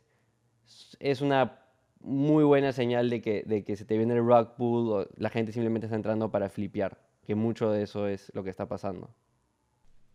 es 1.00 1.22
una 1.22 1.58
muy 2.00 2.44
buena 2.44 2.70
señal 2.70 3.10
de 3.10 3.20
que, 3.20 3.42
de 3.42 3.64
que 3.64 3.74
se 3.74 3.84
te 3.84 3.98
viene 3.98 4.14
el 4.14 4.24
rug 4.24 4.54
pool 4.56 4.92
o 4.92 5.08
la 5.16 5.28
gente 5.28 5.50
simplemente 5.50 5.86
está 5.86 5.96
entrando 5.96 6.30
para 6.30 6.48
flipear, 6.48 6.98
que 7.26 7.34
mucho 7.34 7.72
de 7.72 7.82
eso 7.82 8.06
es 8.06 8.30
lo 8.32 8.44
que 8.44 8.50
está 8.50 8.68
pasando. 8.68 9.10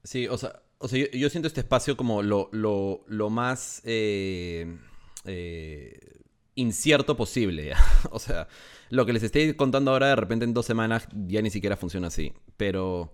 Sí, 0.04 0.28
o 0.28 0.38
sea, 0.38 0.62
o 0.78 0.88
sea 0.88 1.08
yo, 1.12 1.30
siento 1.30 1.48
este 1.48 1.62
espacio 1.62 1.96
como 1.96 2.24
lo, 2.24 2.50
lo, 2.52 3.04
lo 3.08 3.30
más 3.30 3.82
eh, 3.86 4.78
eh, 5.26 6.00
incierto 6.56 7.16
posible. 7.16 7.74
o 8.12 8.20
sea, 8.20 8.48
lo 8.90 9.06
que 9.06 9.14
les 9.14 9.24
estoy 9.24 9.54
contando 9.54 9.92
ahora 9.92 10.08
de 10.08 10.16
repente 10.16 10.46
en 10.46 10.54
dos 10.54 10.66
semanas 10.66 11.08
ya 11.28 11.42
ni 11.42 11.50
siquiera 11.50 11.78
funciona 11.78 12.08
así. 12.08 12.34
Pero 12.58 13.14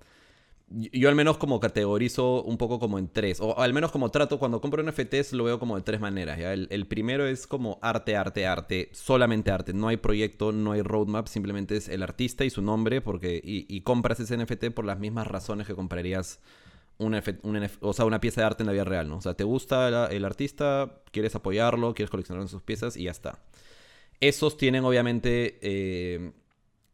yo 0.69 1.07
al 1.07 1.15
menos 1.15 1.37
como 1.37 1.59
categorizo 1.59 2.43
un 2.43 2.57
poco 2.57 2.79
como 2.79 2.99
en 2.99 3.07
tres, 3.07 3.39
o 3.39 3.57
al 3.57 3.73
menos 3.73 3.91
como 3.91 4.11
trato, 4.11 4.37
cuando 4.37 4.59
compro 4.59 4.83
NFTs 4.83 5.31
lo 5.33 5.45
veo 5.45 5.59
como 5.59 5.77
de 5.77 5.81
tres 5.81 6.01
maneras. 6.01 6.39
El, 6.39 6.87
primero 6.87 7.25
es 7.25 7.47
como 7.47 7.79
arte, 7.81 8.17
arte, 8.17 8.45
arte, 8.45 8.89
solamente 8.91 9.51
arte, 9.51 9.73
no 9.73 9.87
hay 9.87 9.97
proyecto, 9.97 10.51
no 10.51 10.73
hay 10.73 10.81
roadmap, 10.81 11.27
simplemente 11.27 11.77
es 11.77 11.87
el 11.87 12.03
artista 12.03 12.43
y 12.43 12.49
su 12.49 12.61
nombre, 12.61 13.01
porque 13.01 13.39
y 13.43 13.81
compras 13.81 14.19
ese 14.19 14.37
NFT 14.37 14.71
por 14.73 14.85
las 14.85 14.99
mismas 14.99 15.27
razones 15.27 15.67
que 15.67 15.75
comprarías 15.75 16.41
una, 16.97 17.21
o 17.81 17.93
sea, 17.93 18.05
una 18.05 18.19
pieza 18.19 18.41
de 18.41 18.47
arte 18.47 18.63
en 18.63 18.67
la 18.67 18.73
vida 18.73 18.83
real, 18.83 19.07
¿no? 19.07 19.17
O 19.17 19.21
sea, 19.21 19.33
te 19.35 19.43
gusta 19.43 20.07
el 20.07 20.25
artista, 20.25 21.01
quieres 21.11 21.35
apoyarlo, 21.35 21.93
quieres 21.93 22.09
coleccionar 22.09 22.47
sus 22.47 22.61
piezas 22.61 22.97
y 22.97 23.03
ya 23.03 23.11
está. 23.11 23.39
Esos 24.19 24.57
tienen 24.57 24.83
obviamente... 24.83 25.59
Eh, 25.61 26.31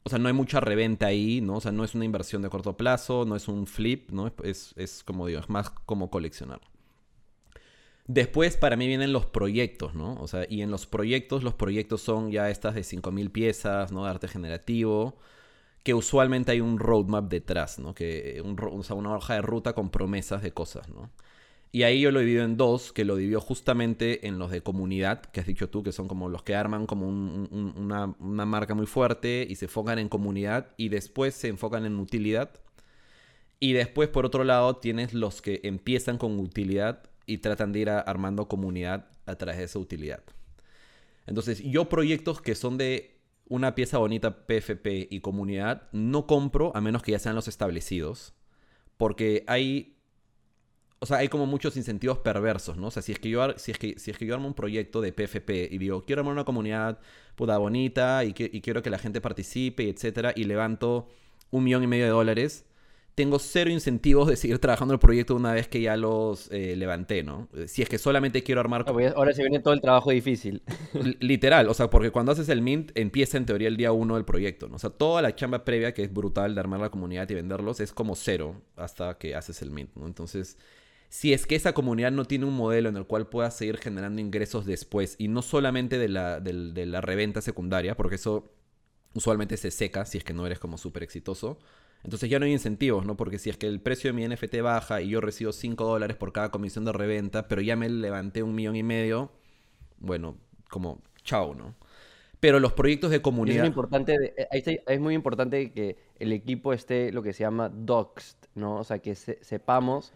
o 0.05 0.09
sea, 0.09 0.19
no 0.19 0.27
hay 0.27 0.33
mucha 0.33 0.59
reventa 0.59 1.07
ahí, 1.07 1.39
¿no? 1.39 1.55
O 1.55 1.61
sea, 1.61 1.71
no 1.71 1.85
es 1.85 1.95
una 1.95 2.03
inversión 2.03 2.41
de 2.41 2.49
corto 2.49 2.75
plazo, 2.75 3.23
no 3.25 3.37
es 3.37 3.47
un 3.47 3.67
flip, 3.67 4.11
¿no? 4.11 4.33
Es, 4.43 4.73
es 4.75 5.01
como 5.01 5.27
digo, 5.27 5.39
es 5.39 5.49
más 5.49 5.69
como 5.69 6.09
coleccionar. 6.09 6.59
Después 8.05 8.57
para 8.57 8.75
mí 8.75 8.85
vienen 8.85 9.13
los 9.13 9.25
proyectos, 9.25 9.95
¿no? 9.95 10.15
O 10.15 10.27
sea, 10.27 10.45
y 10.49 10.61
en 10.61 10.71
los 10.71 10.87
proyectos, 10.87 11.41
los 11.41 11.53
proyectos 11.53 12.01
son 12.01 12.31
ya 12.31 12.49
estas 12.49 12.75
de 12.75 12.81
5.000 12.81 13.31
piezas, 13.31 13.93
¿no? 13.93 14.03
De 14.03 14.09
arte 14.09 14.27
generativo 14.27 15.17
que 15.83 15.93
usualmente 15.93 16.51
hay 16.53 16.61
un 16.61 16.79
roadmap 16.79 17.29
detrás, 17.29 17.77
¿no? 17.77 17.93
Que 17.93 18.41
sea, 18.83 18.95
una 18.95 19.15
hoja 19.15 19.35
de 19.35 19.41
ruta 19.41 19.73
con 19.73 19.89
promesas 19.89 20.41
de 20.41 20.51
cosas, 20.51 20.89
¿no? 20.89 21.11
Y 21.73 21.83
ahí 21.83 22.01
yo 22.01 22.11
lo 22.11 22.19
divido 22.19 22.45
en 22.45 22.55
dos, 22.55 22.93
que 22.93 23.03
lo 23.03 23.15
divido 23.15 23.41
justamente 23.41 24.27
en 24.27 24.37
los 24.37 24.51
de 24.51 24.61
comunidad, 24.61 25.21
que 25.21 25.39
has 25.39 25.47
dicho 25.47 25.69
tú, 25.69 25.81
que 25.81 25.91
son 25.91 26.07
como 26.07 26.29
los 26.29 26.43
que 26.43 26.55
arman 26.55 26.85
como 26.85 27.07
una, 27.09 28.15
una, 28.19 28.45
marca 28.45 28.75
muy 28.75 28.85
fuerte 28.85 29.47
y 29.49 29.55
se 29.55 29.65
enfocan 29.65 29.97
en 29.97 30.07
comunidad 30.07 30.67
y 30.77 30.89
después 30.89 31.33
se 31.33 31.47
enfocan 31.47 31.85
en 31.85 31.97
utilidad. 31.97 32.51
Y 33.59 33.73
después, 33.73 34.07
por 34.09 34.25
otro 34.25 34.43
lado, 34.43 34.75
tienes 34.75 35.15
los 35.15 35.41
que 35.41 35.61
empiezan 35.63 36.19
con 36.19 36.39
utilidad 36.39 37.09
y 37.25 37.39
tratan 37.39 37.71
de 37.71 37.79
ir 37.79 37.89
armando 37.89 38.47
comunidad 38.47 39.07
a 39.25 39.35
través 39.35 39.57
de 39.57 39.63
esa 39.63 39.79
utilidad. 39.79 40.23
Entonces, 41.25 41.59
yo 41.63 41.89
proyectos 41.89 42.39
que 42.39 42.53
son 42.53 42.77
de 42.77 43.12
una 43.53 43.75
pieza 43.75 43.99
bonita 43.99 44.47
PFP 44.47 45.09
y 45.11 45.19
comunidad, 45.19 45.83
no 45.91 46.25
compro 46.25 46.71
a 46.75 46.81
menos 46.81 47.03
que 47.03 47.11
ya 47.11 47.19
sean 47.19 47.35
los 47.35 47.47
establecidos. 47.47 48.33
Porque 48.97 49.43
hay. 49.45 49.95
O 50.97 51.05
sea, 51.05 51.17
hay 51.17 51.27
como 51.27 51.45
muchos 51.45 51.77
incentivos 51.77 52.17
perversos, 52.17 52.77
¿no? 52.77 52.87
O 52.87 52.91
sea, 52.91 53.03
si 53.03 53.11
es 53.11 53.19
que 53.19 53.29
yo, 53.29 53.55
si 53.59 53.69
es 53.69 53.77
que, 53.77 53.99
si 53.99 54.09
es 54.09 54.17
que 54.17 54.25
yo 54.25 54.33
armo 54.33 54.47
un 54.47 54.55
proyecto 54.55 55.01
de 55.01 55.13
PFP 55.13 55.69
y 55.69 55.77
digo, 55.77 56.01
quiero 56.01 56.21
armar 56.21 56.33
una 56.33 56.45
comunidad 56.45 56.97
puta 57.35 57.59
bonita 57.59 58.23
y, 58.23 58.33
que, 58.33 58.49
y 58.51 58.61
quiero 58.61 58.81
que 58.81 58.89
la 58.89 58.97
gente 58.97 59.21
participe, 59.21 59.87
etcétera, 59.87 60.33
y 60.35 60.45
levanto 60.45 61.07
un 61.51 61.63
millón 61.63 61.83
y 61.83 61.87
medio 61.87 62.05
de 62.05 62.11
dólares, 62.11 62.65
tengo 63.15 63.37
cero 63.37 63.69
incentivos 63.69 64.27
de 64.27 64.35
seguir 64.35 64.57
trabajando 64.57 64.93
el 64.93 64.99
proyecto 64.99 65.35
una 65.35 65.53
vez 65.53 65.67
que 65.67 65.81
ya 65.81 65.95
los 65.95 66.49
eh, 66.51 66.75
levanté, 66.75 67.23
¿no? 67.23 67.47
Si 67.67 67.83
es 67.83 67.89
que 67.89 67.99
solamente 67.99 68.41
quiero 68.41 68.61
armar... 68.61 68.85
Ahora 69.15 69.33
se 69.33 69.43
viene 69.43 69.59
todo 69.59 69.73
el 69.73 69.81
trabajo 69.81 70.09
difícil. 70.09 70.63
Literal, 71.19 71.69
o 71.69 71.73
sea, 71.75 71.89
porque 71.89 72.09
cuando 72.09 72.31
haces 72.31 72.49
el 72.49 72.61
mint 72.61 72.91
empieza 72.95 73.37
en 73.37 73.45
teoría 73.45 73.67
el 73.67 73.77
día 73.77 73.91
uno 73.91 74.15
del 74.15 74.25
proyecto, 74.25 74.67
¿no? 74.67 74.77
O 74.77 74.79
sea, 74.79 74.89
toda 74.89 75.21
la 75.21 75.35
chamba 75.35 75.63
previa 75.63 75.93
que 75.93 76.03
es 76.03 76.11
brutal 76.11 76.55
de 76.55 76.59
armar 76.59 76.79
la 76.79 76.89
comunidad 76.89 77.29
y 77.29 77.35
venderlos 77.35 77.79
es 77.79 77.93
como 77.93 78.15
cero 78.15 78.61
hasta 78.77 79.17
que 79.19 79.35
haces 79.35 79.61
el 79.61 79.69
mint, 79.69 79.95
¿no? 79.95 80.07
Entonces, 80.07 80.57
si 81.09 81.33
es 81.33 81.45
que 81.45 81.55
esa 81.55 81.73
comunidad 81.73 82.11
no 82.11 82.25
tiene 82.25 82.45
un 82.45 82.55
modelo 82.55 82.89
en 82.89 82.97
el 82.97 83.05
cual 83.05 83.27
pueda 83.27 83.51
seguir 83.51 83.77
generando 83.77 84.21
ingresos 84.21 84.65
después 84.65 85.15
y 85.19 85.27
no 85.27 85.43
solamente 85.43 85.99
de 85.99 86.09
la, 86.09 86.39
de 86.39 86.85
la 86.87 87.01
reventa 87.01 87.41
secundaria, 87.41 87.95
porque 87.95 88.15
eso 88.15 88.51
usualmente 89.13 89.57
se 89.57 89.69
seca 89.69 90.05
si 90.05 90.17
es 90.17 90.23
que 90.23 90.33
no 90.33 90.47
eres 90.47 90.57
como 90.57 90.79
súper 90.79 91.03
exitoso 91.03 91.59
Entonces 92.03 92.29
ya 92.29 92.37
no 92.39 92.45
hay 92.45 92.51
incentivos, 92.51 93.05
¿no? 93.05 93.15
Porque 93.15 93.39
si 93.39 93.49
es 93.49 93.57
que 93.57 93.67
el 93.67 93.79
precio 93.79 94.11
de 94.11 94.13
mi 94.13 94.27
NFT 94.27 94.61
baja 94.61 95.01
y 95.01 95.09
yo 95.09 95.21
recibo 95.21 95.51
5 95.51 95.85
dólares 95.85 96.17
por 96.17 96.33
cada 96.33 96.51
comisión 96.51 96.83
de 96.85 96.91
reventa, 96.91 97.47
pero 97.47 97.61
ya 97.61 97.75
me 97.75 97.89
levanté 97.89 98.43
un 98.43 98.53
millón 98.55 98.75
y 98.75 98.83
medio, 98.83 99.31
bueno, 99.99 100.37
como 100.69 101.01
chao, 101.23 101.55
¿no? 101.55 101.75
Pero 102.41 102.59
los 102.59 102.73
proyectos 102.73 103.09
de 103.09 103.21
comunidad... 103.21 103.57
Es 103.57 103.61
muy, 103.61 103.67
importante, 103.69 104.33
eh, 104.35 104.81
es 104.85 104.99
muy 104.99 105.13
importante 105.13 105.71
que 105.71 105.95
el 106.19 106.33
equipo 106.33 106.73
esté 106.73 107.13
lo 107.13 107.23
que 107.23 107.31
se 107.31 107.43
llama 107.43 107.69
doxed, 107.69 108.35
¿no? 108.55 108.79
O 108.79 108.83
sea, 108.83 108.99
que 108.99 109.15
sepamos 109.15 110.11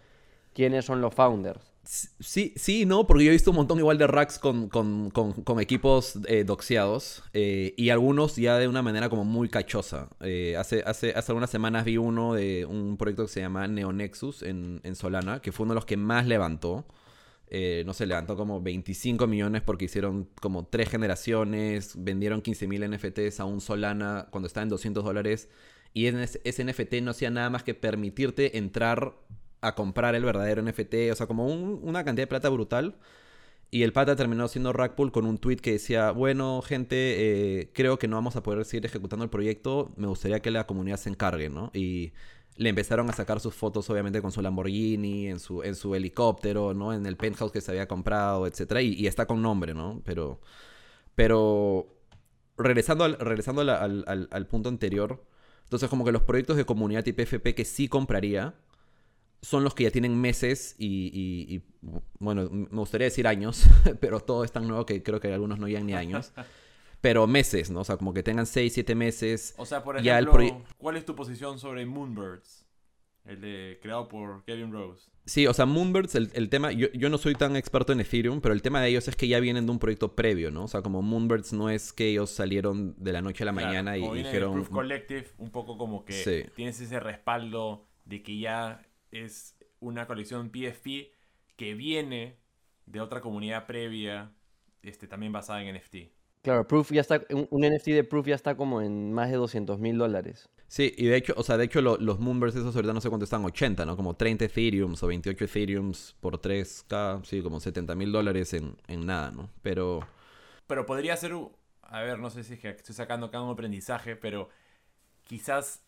quiénes 0.53 0.83
son 0.83 0.99
los 0.99 1.13
founders. 1.13 1.71
Sí, 1.87 2.53
sí, 2.57 2.85
no, 2.85 3.07
porque 3.07 3.23
yo 3.23 3.29
he 3.29 3.33
visto 3.33 3.51
un 3.51 3.55
montón 3.55 3.79
igual 3.79 3.97
de 3.97 4.07
racks 4.07 4.39
con, 4.39 4.67
con, 4.67 5.09
con, 5.09 5.61
equipos 5.61 6.19
eh, 6.27 6.43
doxeados 6.43 7.23
eh, 7.33 7.73
y 7.77 7.91
algunos 7.91 8.35
ya 8.35 8.57
de 8.57 8.67
una 8.67 8.81
manera 8.81 9.07
como 9.07 9.23
muy 9.23 9.47
cachosa. 9.47 10.09
Eh, 10.19 10.57
hace, 10.57 10.83
hace, 10.85 11.13
hace 11.13 11.31
algunas 11.31 11.49
semanas 11.49 11.85
vi 11.85 11.95
uno 11.95 12.33
de 12.33 12.65
un 12.65 12.97
proyecto 12.97 13.25
que 13.25 13.31
se 13.31 13.39
llama 13.39 13.67
Neonexus 13.69 14.43
en, 14.43 14.81
en 14.83 14.95
Solana, 14.95 15.41
que 15.41 15.53
fue 15.53 15.63
uno 15.63 15.73
de 15.73 15.75
los 15.75 15.85
que 15.85 15.95
más 15.95 16.27
levantó. 16.27 16.85
Eh, 17.49 17.83
no 17.85 17.93
sé, 17.93 18.05
levantó 18.05 18.35
como 18.35 18.61
25 18.61 19.25
millones 19.25 19.61
porque 19.61 19.85
hicieron 19.85 20.27
como 20.41 20.65
tres 20.67 20.89
generaciones, 20.89 21.93
vendieron 21.97 22.43
15.000 22.43 22.97
NFTs 22.97 23.39
a 23.39 23.45
un 23.45 23.61
Solana 23.61 24.27
cuando 24.31 24.47
estaba 24.47 24.63
en 24.63 24.69
200 24.69 25.05
dólares 25.05 25.47
y 25.93 26.07
ese, 26.07 26.41
ese 26.43 26.65
NFT 26.65 26.95
no 27.01 27.11
hacía 27.11 27.29
nada 27.29 27.49
más 27.49 27.63
que 27.63 27.73
permitirte 27.73 28.57
entrar 28.57 29.15
a 29.61 29.75
comprar 29.75 30.15
el 30.15 30.23
verdadero 30.23 30.61
NFT, 30.61 31.11
o 31.11 31.15
sea, 31.15 31.27
como 31.27 31.45
una 31.47 32.03
cantidad 32.03 32.23
de 32.23 32.27
plata 32.27 32.49
brutal. 32.49 32.95
Y 33.69 33.83
el 33.83 33.91
pata 33.91 34.15
terminó 34.15 34.47
siendo 34.47 34.71
Rackpool 34.71 35.11
con 35.11 35.25
un 35.25 35.37
tweet 35.39 35.57
que 35.57 35.73
decía, 35.73 36.11
bueno, 36.11 36.61
gente, 36.61 37.59
eh, 37.59 37.71
creo 37.73 37.99
que 37.99 38.07
no 38.07 38.15
vamos 38.15 38.37
a 38.37 38.43
poder 38.43 38.63
seguir 38.63 38.85
ejecutando 38.85 39.25
el 39.25 39.29
proyecto, 39.29 39.91
me 39.97 40.07
gustaría 40.07 40.41
que 40.41 40.51
la 40.51 40.65
comunidad 40.65 40.97
se 40.97 41.09
encargue, 41.09 41.49
¿no? 41.49 41.69
Y 41.73 42.13
le 42.55 42.69
empezaron 42.69 43.09
a 43.09 43.13
sacar 43.13 43.39
sus 43.41 43.53
fotos, 43.55 43.89
obviamente, 43.89 44.21
con 44.21 44.31
su 44.31 44.41
Lamborghini, 44.41 45.27
en 45.27 45.39
su, 45.39 45.63
en 45.63 45.75
su 45.75 45.95
helicóptero, 45.95 46.73
¿no? 46.73 46.93
En 46.93 47.05
el 47.05 47.17
penthouse 47.17 47.51
que 47.51 47.61
se 47.61 47.71
había 47.71 47.87
comprado, 47.87 48.47
etc. 48.47 48.81
Y, 48.81 49.05
está 49.07 49.27
con 49.27 49.41
nombre, 49.41 49.73
¿no? 49.73 50.01
Pero, 50.05 50.39
pero 51.15 51.87
regresando, 52.57 53.03
al, 53.03 53.19
regresando 53.19 53.61
al, 53.61 54.27
al 54.31 54.47
punto 54.47 54.69
anterior, 54.69 55.23
entonces 55.63 55.89
como 55.89 56.05
que 56.05 56.11
los 56.13 56.23
proyectos 56.23 56.57
de 56.57 56.65
comunidad 56.65 57.03
tipo 57.03 57.21
FP 57.21 57.53
que 57.53 57.65
sí 57.65 57.89
compraría, 57.89 58.55
son 59.41 59.63
los 59.63 59.73
que 59.73 59.83
ya 59.83 59.91
tienen 59.91 60.19
meses 60.19 60.75
y, 60.77 61.61
bueno, 62.19 62.49
me 62.49 62.79
gustaría 62.79 63.05
decir 63.05 63.27
años, 63.27 63.65
pero 63.99 64.19
todo 64.19 64.43
es 64.43 64.51
tan 64.51 64.67
nuevo 64.67 64.85
que 64.85 65.03
creo 65.03 65.19
que 65.19 65.31
algunos 65.33 65.59
no 65.59 65.67
llegan 65.67 65.85
ni 65.85 65.93
años. 65.93 66.33
Pero 66.99 67.27
meses, 67.27 67.69
¿no? 67.69 67.81
O 67.81 67.83
sea, 67.83 67.95
como 67.95 68.11
que 68.11 68.23
tengan 68.23 68.47
6, 68.47 68.73
7 68.73 68.95
meses. 68.95 69.53
O 69.57 69.67
sea, 69.67 69.83
por 69.83 69.99
ejemplo, 69.99 70.65
¿cuál 70.79 70.97
es 70.97 71.05
tu 71.05 71.15
posición 71.15 71.59
sobre 71.59 71.85
Moonbirds? 71.85 72.65
El 73.23 73.39
de, 73.39 73.77
creado 73.81 74.07
por 74.07 74.43
Kevin 74.45 74.71
Rose. 74.71 75.09
Sí, 75.25 75.45
o 75.45 75.53
sea, 75.53 75.65
Moonbirds, 75.65 76.15
el, 76.15 76.49
tema, 76.49 76.71
yo, 76.71 76.87
yo, 76.93 77.09
no 77.09 77.17
soy 77.17 77.35
tan 77.35 77.55
experto 77.55 77.91
en 77.91 77.99
Ethereum, 77.99 78.39
pero 78.39 78.53
el 78.53 78.61
tema 78.61 78.81
de 78.81 78.87
ellos 78.87 79.07
es 79.07 79.15
que 79.15 79.27
ya 79.27 79.39
vienen 79.39 79.65
de 79.65 79.71
un 79.73 79.79
proyecto 79.79 80.15
previo, 80.15 80.49
¿no? 80.49 80.63
O 80.63 80.67
sea, 80.67 80.81
como 80.81 81.01
Moonbirds 81.01 81.53
no 81.53 81.69
es 81.69 81.91
que 81.91 82.07
ellos 82.07 82.31
salieron 82.31 82.95
de 82.97 83.11
la 83.11 83.21
noche 83.21 83.43
a 83.43 83.45
la 83.45 83.51
mañana 83.51 83.97
y 83.97 84.09
dijeron... 84.13 84.53
Proof 84.53 84.69
Collective, 84.69 85.27
un 85.37 85.51
poco 85.51 85.77
como 85.77 86.05
que 86.05 86.49
tienes 86.55 86.79
ese 86.79 86.99
respaldo 86.99 87.85
de 88.05 88.23
que 88.23 88.39
ya 88.39 88.81
es 89.23 89.55
una 89.79 90.07
colección 90.07 90.49
PFP 90.49 91.11
que 91.55 91.73
viene 91.73 92.37
de 92.85 93.01
otra 93.01 93.21
comunidad 93.21 93.67
previa, 93.67 94.31
este, 94.81 95.07
también 95.07 95.31
basada 95.31 95.61
en 95.63 95.75
NFT. 95.75 95.95
Claro, 96.41 96.67
Proof 96.67 96.91
ya 96.91 97.01
está, 97.01 97.21
un, 97.29 97.61
NFT 97.61 97.87
de 97.87 98.03
Proof 98.03 98.27
ya 98.27 98.35
está 98.35 98.55
como 98.55 98.81
en 98.81 99.11
más 99.11 99.29
de 99.29 99.35
200 99.35 99.79
mil 99.79 99.97
dólares. 99.97 100.49
Sí, 100.67 100.93
y 100.97 101.05
de 101.05 101.17
hecho, 101.17 101.33
o 101.35 101.43
sea, 101.43 101.57
de 101.57 101.65
hecho 101.65 101.81
los 101.81 102.19
Moonbirds 102.19 102.55
esos 102.55 102.75
ahorita 102.75 102.93
no 102.93 103.01
sé 103.01 103.09
cuánto 103.09 103.23
están, 103.23 103.43
80, 103.43 103.85
¿no? 103.85 103.95
Como 103.95 104.15
30 104.15 104.45
Ethereums 104.45 105.01
o 105.03 105.07
28 105.07 105.45
Ethereums 105.45 106.15
por 106.19 106.39
3K, 106.39 107.23
sí, 107.23 107.41
como 107.41 107.59
70 107.59 107.95
mil 107.95 108.11
dólares 108.11 108.53
en, 108.53 108.77
nada, 109.05 109.31
¿no? 109.31 109.49
Pero... 109.61 110.07
Pero 110.67 110.85
podría 110.85 111.15
ser, 111.15 111.33
a 111.81 112.01
ver, 112.01 112.19
no 112.19 112.29
sé 112.29 112.43
si 112.43 112.53
es 112.53 112.59
que 112.59 112.69
estoy 112.69 112.95
sacando 112.95 113.27
acá 113.27 113.41
un 113.41 113.51
aprendizaje, 113.51 114.17
pero 114.17 114.49
quizás 115.23 115.83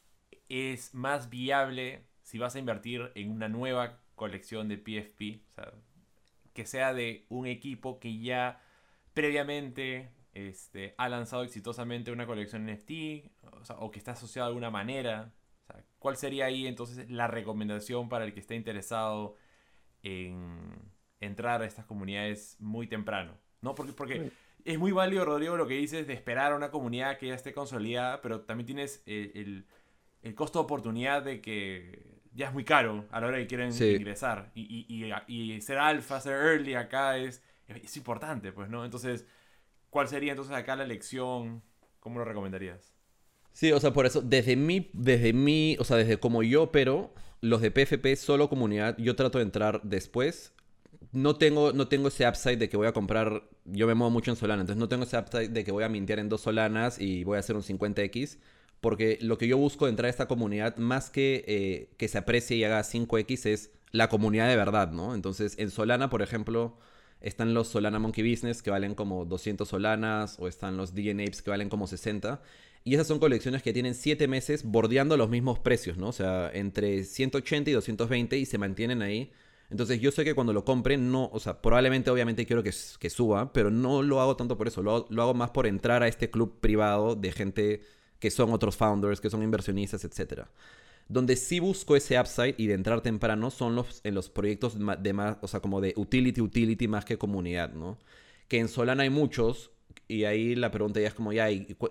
es 0.47 0.93
más 0.93 1.29
viable 1.29 2.08
si 2.29 2.37
vas 2.37 2.55
a 2.55 2.59
invertir 2.59 3.11
en 3.15 3.31
una 3.31 3.49
nueva 3.49 3.97
colección 4.13 4.67
de 4.67 4.77
PFP, 4.77 5.41
o 5.49 5.51
sea, 5.51 5.73
que 6.53 6.67
sea 6.67 6.93
de 6.93 7.25
un 7.29 7.47
equipo 7.47 7.99
que 7.99 8.19
ya 8.19 8.61
previamente 9.15 10.11
este, 10.35 10.93
ha 10.99 11.09
lanzado 11.09 11.43
exitosamente 11.43 12.11
una 12.11 12.27
colección 12.27 12.67
NFT, 12.67 13.25
o, 13.79 13.89
que 13.89 13.97
está 13.97 14.11
asociado 14.11 14.45
de 14.45 14.49
alguna 14.49 14.69
manera. 14.69 15.33
¿Cuál 15.97 16.17
sería 16.17 16.45
ahí 16.45 16.67
entonces 16.67 17.09
la 17.09 17.25
recomendación 17.25 18.09
para 18.09 18.25
el 18.25 18.33
que 18.35 18.41
esté 18.41 18.53
interesado 18.53 19.35
en 20.03 20.59
entrar 21.19 21.63
a 21.63 21.65
estas 21.65 21.85
comunidades 21.85 22.57
muy 22.59 22.85
temprano? 22.85 23.39
¿No? 23.61 23.73
Porque, 23.73 23.93
porque 23.93 24.31
es 24.65 24.77
muy 24.77 24.91
válido, 24.91 25.25
Rodrigo, 25.25 25.57
lo 25.57 25.65
que 25.65 25.73
dices 25.73 26.05
de 26.05 26.13
esperar 26.13 26.51
a 26.51 26.55
una 26.55 26.69
comunidad 26.69 27.17
que 27.17 27.25
ya 27.25 27.33
esté 27.33 27.53
consolidada, 27.53 28.21
pero 28.21 28.41
también 28.41 28.67
tienes 28.67 29.01
el, 29.07 29.65
el 30.21 30.35
costo 30.35 30.59
de 30.59 30.65
oportunidad 30.65 31.23
de 31.23 31.41
que 31.41 32.18
ya 32.39 32.47
es 32.47 32.53
muy 32.53 32.63
caro 32.63 33.05
a 33.11 33.19
la 33.19 33.27
hora 33.27 33.37
que 33.37 33.47
quieren 33.47 33.73
ingresar. 33.73 34.49
Y, 34.55 34.85
y, 35.27 35.61
ser 35.61 35.77
alfa, 35.77 36.21
ser 36.21 36.35
early 36.35 36.73
acá 36.73 37.17
es, 37.17 37.43
es 37.67 37.97
importante, 37.97 38.53
pues, 38.53 38.69
¿no? 38.69 38.85
Entonces, 38.85 39.25
¿cuál 39.89 40.07
sería 40.07 40.31
entonces 40.31 40.55
acá 40.55 40.77
la 40.77 40.85
elección? 40.85 41.61
¿Cómo 41.99 42.17
lo 42.17 42.23
recomendarías? 42.23 42.93
Sí, 43.51 43.73
o 43.73 43.79
sea, 43.81 43.91
por 43.91 44.05
eso, 44.05 44.21
desde 44.21 44.55
mí, 44.55 44.89
desde 44.93 45.33
mí, 45.33 45.75
o 45.79 45.83
sea, 45.83 45.97
desde 45.97 46.17
como 46.17 46.41
yo, 46.41 46.71
pero 46.71 47.13
los 47.41 47.59
de 47.59 47.71
PFP 47.71 48.15
solo 48.15 48.47
comunidad, 48.47 48.95
yo 48.97 49.17
trato 49.17 49.39
de 49.39 49.43
entrar 49.43 49.81
después. 49.83 50.53
No 51.11 51.35
tengo, 51.35 51.73
no 51.73 51.89
tengo 51.89 52.07
ese 52.07 52.25
upside 52.25 52.57
de 52.57 52.69
que 52.69 52.77
voy 52.77 52.87
a 52.87 52.93
comprar, 52.93 53.43
yo 53.65 53.85
me 53.85 53.95
muevo 53.95 54.11
mucho 54.11 54.31
en 54.31 54.37
Solana, 54.37 54.61
entonces 54.61 54.79
no 54.79 54.87
tengo 54.87 55.03
ese 55.03 55.17
upside 55.17 55.49
de 55.49 55.65
que 55.65 55.73
voy 55.73 55.83
a 55.83 55.89
mintear 55.89 56.19
en 56.19 56.29
dos 56.29 56.41
Solanas 56.41 57.01
y 57.01 57.25
voy 57.25 57.35
a 57.35 57.39
hacer 57.39 57.57
un 57.57 57.63
50X 57.63 58.37
porque 58.81 59.17
lo 59.21 59.37
que 59.37 59.47
yo 59.47 59.57
busco 59.57 59.85
de 59.85 59.91
entrar 59.91 60.07
a 60.07 60.09
esta 60.09 60.27
comunidad, 60.27 60.77
más 60.77 61.09
que 61.09 61.43
eh, 61.47 61.89
que 61.97 62.07
se 62.07 62.17
aprecie 62.17 62.57
y 62.57 62.63
haga 62.63 62.81
5X, 62.81 63.45
es 63.45 63.71
la 63.91 64.09
comunidad 64.09 64.47
de 64.47 64.55
verdad, 64.55 64.91
¿no? 64.91 65.15
Entonces, 65.15 65.55
en 65.57 65.69
Solana, 65.71 66.09
por 66.09 66.21
ejemplo, 66.21 66.77
están 67.21 67.53
los 67.53 67.67
Solana 67.67 67.99
Monkey 67.99 68.29
Business 68.29 68.61
que 68.61 68.71
valen 68.71 68.95
como 68.95 69.25
200 69.25 69.67
Solanas, 69.67 70.37
o 70.39 70.47
están 70.47 70.77
los 70.77 70.93
DNA 70.93 71.23
Apes 71.23 71.41
que 71.41 71.49
valen 71.49 71.69
como 71.69 71.87
60. 71.87 72.41
Y 72.85 72.93
esas 72.93 73.07
son 73.07 73.19
colecciones 73.19 73.61
que 73.61 73.73
tienen 73.73 73.93
7 73.93 74.27
meses 74.27 74.63
bordeando 74.63 75.17
los 75.17 75.29
mismos 75.29 75.59
precios, 75.59 75.97
¿no? 75.97 76.09
O 76.09 76.13
sea, 76.13 76.49
entre 76.53 77.03
180 77.03 77.69
y 77.69 77.73
220 77.73 78.37
y 78.37 78.45
se 78.45 78.57
mantienen 78.57 79.01
ahí. 79.01 79.31
Entonces 79.69 79.99
yo 80.01 80.11
sé 80.11 80.23
que 80.23 80.33
cuando 80.33 80.53
lo 80.53 80.65
compre, 80.65 80.97
no, 80.97 81.29
o 81.31 81.39
sea, 81.39 81.61
probablemente 81.61 82.09
obviamente 82.09 82.45
quiero 82.45 82.63
que, 82.63 82.71
que 82.99 83.09
suba, 83.09 83.53
pero 83.53 83.69
no 83.69 84.01
lo 84.01 84.19
hago 84.21 84.35
tanto 84.35 84.57
por 84.57 84.67
eso, 84.67 84.81
lo, 84.81 85.05
lo 85.09 85.21
hago 85.21 85.33
más 85.35 85.51
por 85.51 85.67
entrar 85.67 86.01
a 86.01 86.07
este 86.07 86.31
club 86.31 86.59
privado 86.59 87.15
de 87.15 87.31
gente 87.31 87.81
que 88.19 88.29
son 88.29 88.51
otros 88.51 88.75
founders, 88.75 89.21
que 89.21 89.29
son 89.29 89.43
inversionistas, 89.43 90.03
etc. 90.03 90.43
Donde 91.07 91.35
sí 91.35 91.59
busco 91.59 91.95
ese 91.95 92.19
upside 92.19 92.55
y 92.57 92.67
de 92.67 92.75
entrar 92.75 93.01
temprano 93.01 93.49
son 93.49 93.75
los, 93.75 94.01
en 94.03 94.13
los 94.13 94.29
proyectos 94.29 94.77
de 94.77 95.13
más, 95.13 95.37
o 95.41 95.47
sea, 95.47 95.61
como 95.61 95.81
de 95.81 95.93
utility, 95.95 96.41
utility 96.41 96.87
más 96.87 97.05
que 97.05 97.17
comunidad, 97.17 97.73
¿no? 97.73 97.97
Que 98.47 98.59
en 98.59 98.67
Solana 98.67 99.03
hay 99.03 99.09
muchos 99.09 99.71
y 100.07 100.25
ahí 100.25 100.55
la 100.55 100.71
pregunta 100.71 100.99
ya 100.99 101.07
es 101.07 101.13
como, 101.13 101.33
ya, 101.33 101.47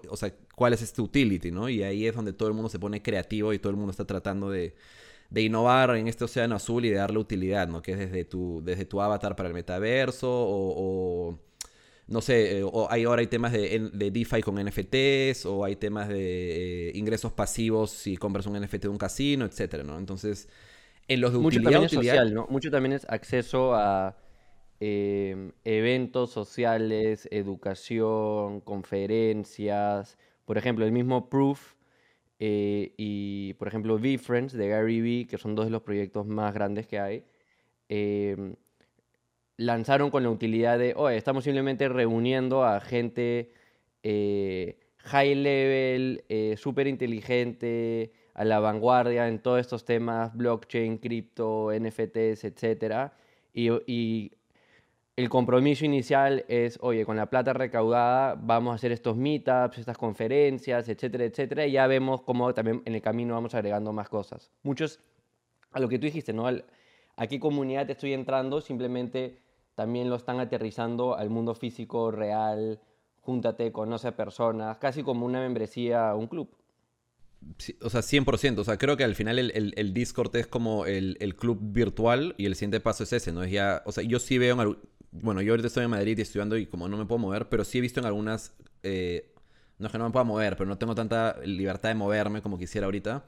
o 0.08 0.16
sea, 0.16 0.34
¿cuál 0.54 0.72
es 0.72 0.82
este 0.82 1.00
utility, 1.02 1.50
no? 1.50 1.68
Y 1.68 1.82
ahí 1.82 2.06
es 2.06 2.14
donde 2.14 2.32
todo 2.32 2.48
el 2.48 2.54
mundo 2.54 2.68
se 2.68 2.78
pone 2.78 3.02
creativo 3.02 3.52
y 3.52 3.58
todo 3.58 3.70
el 3.70 3.76
mundo 3.76 3.90
está 3.92 4.06
tratando 4.06 4.50
de, 4.50 4.74
de 5.30 5.42
innovar 5.42 5.96
en 5.96 6.08
este 6.08 6.24
océano 6.24 6.56
azul 6.56 6.84
y 6.84 6.90
de 6.90 6.96
darle 6.96 7.18
utilidad, 7.18 7.68
¿no? 7.68 7.82
Que 7.82 7.92
es 7.92 7.98
desde 7.98 8.24
tu, 8.24 8.62
desde 8.64 8.84
tu 8.84 9.00
avatar 9.00 9.36
para 9.36 9.48
el 9.48 9.54
metaverso 9.54 10.28
o 10.30 11.38
no 12.08 12.22
sé, 12.22 12.58
eh, 12.58 12.62
o 12.64 12.90
hay, 12.90 13.04
ahora 13.04 13.20
hay 13.20 13.26
temas 13.26 13.52
de, 13.52 13.90
de, 13.92 14.10
DeFi 14.10 14.40
con 14.40 14.54
NFTs, 14.56 15.44
o 15.44 15.62
hay 15.64 15.76
temas 15.76 16.08
de 16.08 16.88
eh, 16.88 16.92
ingresos 16.94 17.32
pasivos 17.32 17.90
si 17.90 18.16
compras 18.16 18.46
un 18.46 18.58
NFT 18.58 18.82
de 18.82 18.88
un 18.88 18.96
casino, 18.96 19.44
etcétera, 19.44 19.84
¿no? 19.84 19.98
Entonces, 19.98 20.48
en 21.06 21.20
los 21.20 21.32
de 21.34 21.38
Mucho 21.38 21.60
también 21.60 21.84
es 21.84 21.92
social, 21.92 22.32
¿no? 22.32 22.46
Mucho 22.48 22.70
también 22.70 22.94
es 22.94 23.06
acceso 23.10 23.74
a 23.74 24.16
em, 24.80 25.52
eventos 25.64 26.30
sociales, 26.30 27.28
educación, 27.30 28.60
conferencias. 28.62 30.16
Por 30.46 30.56
ejemplo, 30.56 30.86
el 30.86 30.92
mismo 30.92 31.28
Proof 31.28 31.74
eh, 32.38 32.94
y, 32.96 33.52
por 33.54 33.68
ejemplo, 33.68 33.98
VFriends 33.98 34.54
de 34.54 34.68
Gary 34.68 35.02
Vee, 35.02 35.26
que 35.26 35.36
son 35.36 35.54
dos 35.54 35.66
de 35.66 35.72
los 35.72 35.82
proyectos 35.82 36.26
más 36.26 36.54
grandes 36.54 36.86
que 36.86 36.98
hay. 36.98 37.24
Lanzaron 39.58 40.10
con 40.10 40.22
la 40.22 40.30
utilidad 40.30 40.78
de, 40.78 40.94
oye, 40.96 41.16
estamos 41.16 41.42
simplemente 41.44 41.88
reuniendo 41.88 42.64
a 42.64 42.80
gente 42.80 43.52
eh, 44.04 44.78
high 44.98 45.34
level, 45.34 46.24
eh, 46.28 46.56
súper 46.56 46.86
inteligente, 46.86 48.12
a 48.34 48.44
la 48.44 48.60
vanguardia 48.60 49.26
en 49.26 49.40
todos 49.40 49.58
estos 49.58 49.84
temas, 49.84 50.32
blockchain, 50.36 50.98
cripto, 50.98 51.72
NFTs, 51.72 52.44
etc. 52.44 53.10
Y, 53.52 54.32
el 55.16 55.28
compromiso 55.28 55.84
inicial 55.84 56.44
es, 56.46 56.78
oye, 56.80 57.04
con 57.04 57.16
la 57.16 57.28
plata 57.28 57.52
recaudada 57.52 58.36
vamos 58.40 58.70
a 58.70 58.74
hacer 58.76 58.92
estos 58.92 59.16
meetups, 59.16 59.78
estas 59.78 59.98
conferencias, 59.98 60.88
etcétera, 60.88 61.24
etcétera, 61.24 61.66
y 61.66 61.72
ya 61.72 61.88
vemos 61.88 62.22
cómo 62.22 62.54
también 62.54 62.82
en 62.84 62.94
el 62.94 63.02
camino 63.02 63.34
vamos 63.34 63.52
agregando 63.56 63.92
más 63.92 64.08
cosas. 64.08 64.52
Muchos, 64.62 65.00
a 65.72 65.80
lo 65.80 65.88
que 65.88 65.98
tú 65.98 66.06
dijiste, 66.06 66.32
¿no? 66.32 66.46
¿A 66.46 67.26
qué 67.26 67.40
comunidad 67.40 67.90
estoy 67.90 68.12
entrando? 68.12 68.60
Simplemente 68.60 69.40
también 69.78 70.10
lo 70.10 70.16
están 70.16 70.40
aterrizando 70.40 71.16
al 71.16 71.30
mundo 71.30 71.54
físico 71.54 72.10
real, 72.10 72.80
júntate, 73.20 73.70
conoce 73.70 74.08
a 74.08 74.16
personas, 74.16 74.76
casi 74.78 75.04
como 75.04 75.24
una 75.24 75.38
membresía 75.38 76.10
a 76.10 76.16
un 76.16 76.26
club. 76.26 76.50
o 77.82 77.88
sea, 77.88 78.00
100%. 78.00 78.58
O 78.58 78.64
sea, 78.64 78.76
creo 78.76 78.96
que 78.96 79.04
al 79.04 79.14
final 79.14 79.38
el, 79.38 79.94
Discord 79.94 80.34
es 80.34 80.48
como 80.48 80.84
el, 80.84 81.36
club 81.36 81.60
virtual 81.62 82.34
y 82.38 82.46
el 82.46 82.56
siguiente 82.56 82.80
paso 82.80 83.04
es 83.04 83.12
ese, 83.12 83.30
¿no? 83.30 83.44
Es 83.44 83.52
ya, 83.52 83.84
o 83.86 83.92
sea, 83.92 84.02
yo 84.02 84.18
sí 84.18 84.36
veo, 84.38 84.60
en, 84.60 84.78
bueno, 85.12 85.42
yo 85.42 85.52
ahorita 85.52 85.68
estoy 85.68 85.84
en 85.84 85.90
Madrid 85.90 86.18
y 86.18 86.22
estudiando 86.22 86.56
y 86.56 86.66
como 86.66 86.88
no 86.88 86.96
me 86.96 87.06
puedo 87.06 87.20
mover, 87.20 87.48
pero 87.48 87.62
sí 87.64 87.78
he 87.78 87.80
visto 87.80 88.00
en 88.00 88.06
algunas, 88.06 88.56
eh, 88.82 89.32
no 89.78 89.86
es 89.86 89.92
que 89.92 89.98
no 89.98 90.06
me 90.06 90.10
pueda 90.10 90.24
mover, 90.24 90.56
pero 90.56 90.68
no 90.68 90.76
tengo 90.76 90.96
tanta 90.96 91.36
libertad 91.44 91.90
de 91.90 91.94
moverme 91.94 92.42
como 92.42 92.58
quisiera 92.58 92.86
ahorita. 92.86 93.24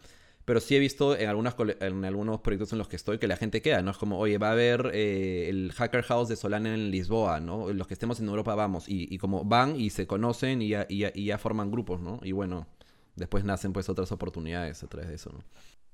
Pero 0.50 0.58
sí 0.58 0.74
he 0.74 0.80
visto 0.80 1.16
en, 1.16 1.28
algunas, 1.28 1.54
en 1.78 2.04
algunos 2.04 2.40
proyectos 2.40 2.72
en 2.72 2.78
los 2.78 2.88
que 2.88 2.96
estoy 2.96 3.18
que 3.18 3.28
la 3.28 3.36
gente 3.36 3.62
queda, 3.62 3.82
¿no? 3.82 3.92
Es 3.92 3.98
como, 3.98 4.18
oye, 4.18 4.36
va 4.36 4.48
a 4.48 4.50
haber 4.50 4.90
eh, 4.94 5.48
el 5.48 5.70
Hacker 5.70 6.02
House 6.02 6.28
de 6.28 6.34
Solana 6.34 6.74
en 6.74 6.90
Lisboa, 6.90 7.38
¿no? 7.38 7.72
Los 7.72 7.86
que 7.86 7.94
estemos 7.94 8.18
en 8.18 8.26
Europa 8.26 8.56
vamos. 8.56 8.86
Y, 8.88 9.16
como 9.18 9.44
van 9.44 9.76
y 9.76 9.90
se 9.90 10.08
conocen 10.08 10.60
y 10.60 10.70
ya, 10.70 10.86
y, 10.88 11.24
ya, 11.24 11.38
forman 11.38 11.70
grupos, 11.70 12.00
¿no? 12.00 12.18
Y 12.24 12.32
bueno, 12.32 12.66
después 13.14 13.44
nacen 13.44 13.72
pues 13.72 13.88
otras 13.88 14.10
oportunidades 14.10 14.82
a 14.82 14.88
través 14.88 15.08
de 15.10 15.14
eso, 15.14 15.30
¿no? 15.30 15.38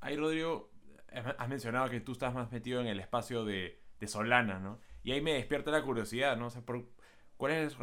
Ahí, 0.01 0.17
Rodrigo, 0.17 0.71
has 1.37 1.49
mencionado 1.51 1.91
que 1.91 2.01
tú 2.01 2.13
estás 2.13 2.33
más 2.33 2.51
metido 2.51 2.81
en 2.81 2.87
el 2.87 2.99
espacio 2.99 3.45
de, 3.45 3.79
de 4.01 4.07
Solana, 4.07 4.59
¿no? 4.59 4.81
Y 5.05 5.13
ahí 5.13 5.21
me 5.21 5.35
despierta 5.35 5.71
la 5.71 5.83
curiosidad, 5.83 6.35
¿no? 6.39 6.47
O 6.47 6.51
sea, 6.51 6.63
¿cuál 7.37 7.53
es 7.53 7.77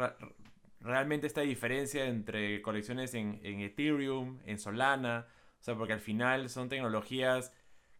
realmente 0.80 1.28
esta 1.28 1.42
diferencia 1.42 2.06
entre 2.06 2.60
colecciones 2.62 3.14
en, 3.14 3.38
en 3.44 3.60
Ethereum, 3.60 4.40
en 4.44 4.58
Solana? 4.58 5.28
O 5.64 5.66
sea, 5.66 5.76
porque 5.76 5.94
al 5.94 6.00
final 6.00 6.50
son 6.50 6.68
tecnologías 6.68 7.50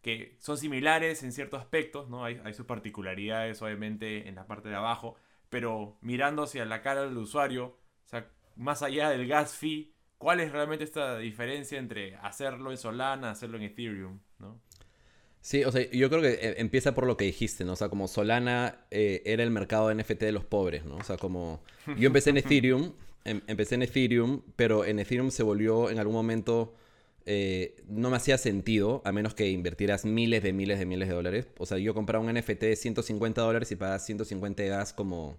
que 0.03 0.37
son 0.39 0.55
similares 0.55 1.23
en 1.23 1.31
ciertos 1.31 1.59
aspectos, 1.59 2.07
¿no? 2.11 2.23
Hay, 2.23 2.53
sus 2.53 2.67
particularidades, 2.67 3.59
obviamente, 3.63 4.29
en 4.29 4.35
la 4.35 4.45
parte 4.45 4.69
de 4.69 4.75
abajo, 4.75 5.15
pero 5.49 5.97
mirando 6.01 6.43
hacia 6.43 6.63
la 6.65 6.83
cara 6.83 7.05
del 7.05 7.17
usuario, 7.17 7.65
o 7.65 8.07
sea, 8.07 8.29
más 8.55 8.83
allá 8.83 9.09
del 9.09 9.27
gas 9.27 9.55
fee, 9.55 9.95
¿cuál 10.19 10.41
es 10.41 10.51
realmente 10.51 10.83
esta 10.83 11.17
diferencia 11.17 11.79
entre 11.79 12.17
hacerlo 12.17 12.69
en 12.69 12.77
Solana, 12.77 13.31
hacerlo 13.31 13.57
en 13.57 13.63
Ethereum, 13.63 14.19
¿no? 14.37 14.61
Sí, 15.41 15.63
o 15.63 15.71
sea, 15.71 15.89
yo 15.89 16.07
creo 16.11 16.21
que 16.21 16.33
eh, 16.33 16.55
empieza 16.59 16.93
por 16.93 17.07
lo 17.07 17.17
que 17.17 17.25
dijiste, 17.25 17.65
¿no? 17.65 17.73
O 17.73 17.75
sea, 17.75 17.89
como 17.89 18.07
Solana 18.07 18.85
eh, 18.91 19.23
era 19.25 19.41
el 19.41 19.49
mercado 19.49 19.87
de 19.87 19.95
NFT 19.95 20.19
de 20.19 20.33
los 20.33 20.45
pobres, 20.45 20.85
¿no? 20.85 20.97
O 20.97 21.03
sea, 21.03 21.17
como 21.17 21.63
yo 21.97 22.05
empecé 22.05 22.29
en 22.29 22.37
Ethereum, 22.45 22.93
em, 23.23 23.41
empecé 23.47 23.73
en 23.73 23.81
Ethereum, 23.81 24.43
pero 24.55 24.85
en 24.85 24.99
Ethereum 24.99 25.31
se 25.31 25.41
volvió 25.41 25.89
en 25.89 25.97
algún 25.97 26.13
momento 26.13 26.75
eh, 27.25 27.75
no 27.87 28.11
me 28.11 28.17
hacía 28.17 28.37
sentido, 28.37 29.01
a 29.03 29.11
menos 29.11 29.33
que 29.33 29.49
invirtieras 29.49 30.05
miles 30.05 30.43
de 30.43 30.53
miles 30.53 30.77
de 30.79 30.85
miles 30.85 31.07
de 31.09 31.15
dólares. 31.15 31.47
O 31.57 31.65
sea, 31.65 31.77
yo 31.77 31.93
compraba 31.93 32.23
un 32.23 32.31
NFT 32.33 32.61
de 32.61 32.75
150 32.75 33.41
dólares 33.41 33.71
y 33.71 33.75
pagaba 33.75 33.99
150 33.99 34.63
de 34.63 34.69
gas 34.69 34.93
como... 34.93 35.37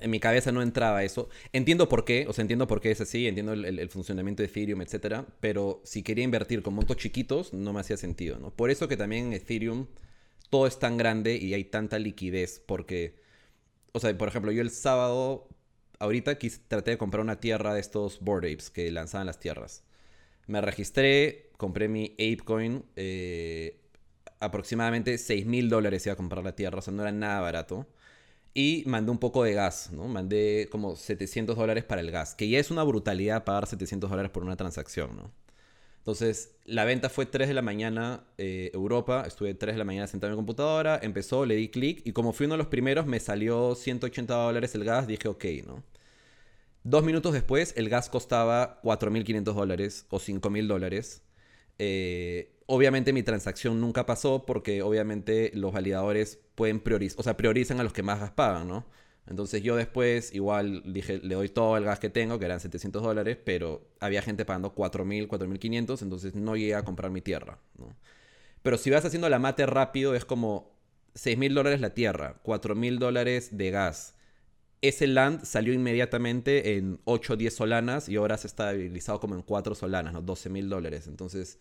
En 0.00 0.10
mi 0.10 0.20
cabeza 0.20 0.52
no 0.52 0.60
entraba 0.60 1.02
eso. 1.02 1.28
Entiendo 1.52 1.88
por 1.88 2.04
qué, 2.04 2.26
o 2.28 2.32
sea, 2.32 2.42
entiendo 2.42 2.66
por 2.66 2.80
qué 2.80 2.90
es 2.90 3.00
así, 3.00 3.26
entiendo 3.26 3.52
el, 3.54 3.88
funcionamiento 3.88 4.42
de 4.42 4.48
Ethereum, 4.48 4.82
etcétera, 4.82 5.26
pero 5.40 5.80
si 5.84 6.02
quería 6.02 6.24
invertir 6.24 6.62
con 6.62 6.74
montos 6.74 6.96
chiquitos, 6.98 7.54
no 7.54 7.72
me 7.72 7.80
hacía 7.80 7.96
sentido, 7.96 8.38
¿no? 8.38 8.50
Por 8.50 8.70
eso 8.70 8.88
que 8.88 8.98
también 8.98 9.28
en 9.28 9.32
Ethereum 9.34 9.86
todo 10.50 10.66
es 10.66 10.78
tan 10.78 10.98
grande 10.98 11.36
y 11.36 11.54
hay 11.54 11.64
tanta 11.64 11.98
liquidez, 11.98 12.60
porque, 12.66 13.16
o 13.92 14.00
sea, 14.00 14.16
por 14.18 14.28
ejemplo, 14.28 14.52
yo 14.52 14.60
el 14.60 14.70
sábado, 14.70 15.48
ahorita 15.98 16.38
traté 16.68 16.90
de 16.90 16.98
comprar 16.98 17.22
una 17.22 17.40
tierra 17.40 17.72
de 17.72 17.80
estos 17.80 18.20
Bored 18.20 18.52
Apes 18.52 18.68
que 18.70 18.90
lanzaban 18.90 19.26
las 19.26 19.40
tierras. 19.40 19.84
Me 20.46 20.60
registré, 20.60 21.50
compré 21.56 21.88
mi 21.88 22.12
ApeCoin, 22.14 22.84
eh, 22.96 23.80
aproximadamente 24.40 25.18
6 25.18 25.46
mil 25.46 25.68
dólares 25.68 26.04
iba 26.06 26.14
a 26.14 26.16
comprar 26.16 26.44
la 26.44 26.56
tierra, 26.56 26.78
o 26.78 26.82
sea, 26.82 26.92
no 26.92 27.02
era 27.02 27.12
nada 27.12 27.40
barato. 27.40 27.86
Y 28.54 28.84
mandé 28.86 29.10
un 29.10 29.18
poco 29.18 29.44
de 29.44 29.54
gas, 29.54 29.90
¿no? 29.92 30.08
Mandé 30.08 30.68
como 30.70 30.96
700 30.96 31.56
dólares 31.56 31.84
para 31.84 32.02
el 32.02 32.10
gas, 32.10 32.34
que 32.34 32.48
ya 32.48 32.58
es 32.58 32.70
una 32.70 32.82
brutalidad 32.82 33.44
pagar 33.44 33.66
700 33.66 34.10
dólares 34.10 34.30
por 34.30 34.42
una 34.44 34.56
transacción, 34.56 35.16
¿no? 35.16 35.32
Entonces, 36.02 36.56
la 36.64 36.84
venta 36.84 37.08
fue 37.08 37.26
3 37.26 37.46
de 37.46 37.54
la 37.54 37.62
mañana, 37.62 38.24
eh, 38.36 38.70
Europa, 38.74 39.22
estuve 39.24 39.54
3 39.54 39.74
de 39.74 39.78
la 39.78 39.84
mañana 39.84 40.08
sentado 40.08 40.32
en 40.32 40.34
mi 40.34 40.38
computadora, 40.38 40.98
empezó, 41.00 41.46
le 41.46 41.54
di 41.54 41.68
clic 41.68 42.02
y 42.04 42.12
como 42.12 42.32
fui 42.32 42.46
uno 42.46 42.54
de 42.54 42.58
los 42.58 42.66
primeros, 42.66 43.06
me 43.06 43.20
salió 43.20 43.76
180 43.76 44.34
dólares 44.34 44.74
el 44.74 44.84
gas, 44.84 45.06
dije 45.06 45.28
ok, 45.28 45.44
¿no? 45.64 45.84
Dos 46.84 47.04
minutos 47.04 47.32
después, 47.32 47.74
el 47.76 47.88
gas 47.88 48.08
costaba 48.08 48.80
4.500 48.82 49.54
dólares 49.54 50.06
o 50.10 50.18
5.000 50.18 50.66
dólares. 50.66 51.22
Eh, 51.78 52.52
obviamente 52.66 53.12
mi 53.12 53.22
transacción 53.22 53.80
nunca 53.80 54.06
pasó 54.06 54.44
porque 54.44 54.82
obviamente 54.82 55.52
los 55.54 55.72
validadores 55.72 56.40
pueden 56.54 56.80
priorizar, 56.80 57.20
o 57.20 57.22
sea, 57.22 57.36
priorizan 57.36 57.80
a 57.80 57.84
los 57.84 57.92
que 57.92 58.02
más 58.02 58.20
gas 58.20 58.30
pagan, 58.32 58.68
¿no? 58.68 58.86
Entonces 59.28 59.62
yo 59.62 59.76
después 59.76 60.34
igual 60.34 60.82
dije, 60.92 61.18
le 61.22 61.34
doy 61.36 61.48
todo 61.48 61.76
el 61.76 61.84
gas 61.84 62.00
que 62.00 62.10
tengo, 62.10 62.38
que 62.38 62.46
eran 62.46 62.60
700 62.60 63.02
dólares, 63.02 63.38
pero 63.44 63.86
había 64.00 64.20
gente 64.20 64.44
pagando 64.44 64.74
4.000, 64.74 65.28
4.500, 65.28 66.02
entonces 66.02 66.34
no 66.34 66.56
llegué 66.56 66.74
a 66.74 66.84
comprar 66.84 67.10
mi 67.10 67.20
tierra. 67.20 67.58
Pero 68.62 68.78
si 68.78 68.90
vas 68.90 69.04
haciendo 69.04 69.28
la 69.28 69.38
mate 69.38 69.66
rápido, 69.66 70.14
es 70.14 70.24
como 70.24 70.72
6.000 71.14 71.54
dólares 71.54 71.80
la 71.80 71.94
tierra, 71.94 72.40
4.000 72.42 72.98
dólares 72.98 73.56
de 73.56 73.70
gas, 73.70 74.14
ese 74.82 75.06
land 75.06 75.44
salió 75.44 75.72
inmediatamente 75.72 76.76
en 76.76 77.00
8 77.04 77.32
o 77.32 77.36
10 77.36 77.54
solanas 77.54 78.08
y 78.08 78.16
ahora 78.16 78.36
se 78.36 78.48
está 78.48 78.72
estabilizado 78.72 79.20
como 79.20 79.36
en 79.36 79.42
4 79.42 79.76
solanas, 79.76 80.12
¿no? 80.12 80.22
12 80.22 80.50
mil 80.50 80.68
dólares. 80.68 81.06
Entonces, 81.06 81.60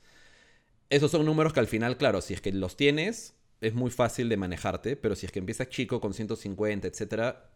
esos 0.90 1.12
son 1.12 1.26
números 1.26 1.54
que 1.54 1.60
al 1.60 1.68
final, 1.68 1.98
claro, 1.98 2.22
si 2.22 2.34
es 2.34 2.42
que 2.42 2.52
los 2.52 2.76
tienes, 2.76 3.36
es 3.62 3.76
muy 3.76 3.92
fácil 3.92 4.28
de 4.28 4.38
manejarte, 4.38 4.96
pero 4.96 5.16
si 5.16 5.28
es 5.28 5.32
que 5.32 5.38
empiezas 5.38 5.70
chico 5.70 6.02
con 6.02 6.16
150, 6.16 6.88
etcétera, 6.88 7.52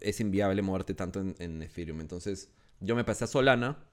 es 0.00 0.20
inviable 0.20 0.62
moverte 0.62 0.94
tanto 0.94 1.20
en, 1.20 1.62
Ethereum. 1.62 2.00
Entonces, 2.00 2.50
yo 2.80 2.94
me 2.94 3.02
pasé 3.02 3.24
a 3.24 3.26
Solana, 3.26 3.84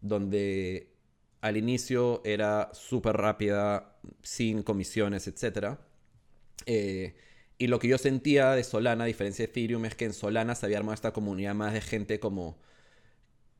donde 0.00 0.90
al 1.40 1.56
inicio 1.56 2.20
era 2.24 2.70
súper 2.74 3.16
rápida, 3.16 3.96
sin 4.22 4.64
comisiones, 4.64 5.28
etcétera. 5.28 5.86
Eh, 6.66 7.14
y 7.58 7.68
lo 7.68 7.78
que 7.78 7.88
yo 7.88 7.98
sentía 7.98 8.52
de 8.52 8.64
Solana, 8.64 9.04
a 9.04 9.06
diferencia 9.06 9.46
de 9.46 9.50
Ethereum, 9.50 9.84
es 9.86 9.94
que 9.94 10.06
en 10.06 10.12
Solana 10.12 10.54
se 10.54 10.66
había 10.66 10.78
armado 10.78 10.94
esta 10.94 11.12
comunidad 11.12 11.54
más 11.54 11.72
de 11.72 11.80
gente 11.80 12.20
como 12.20 12.58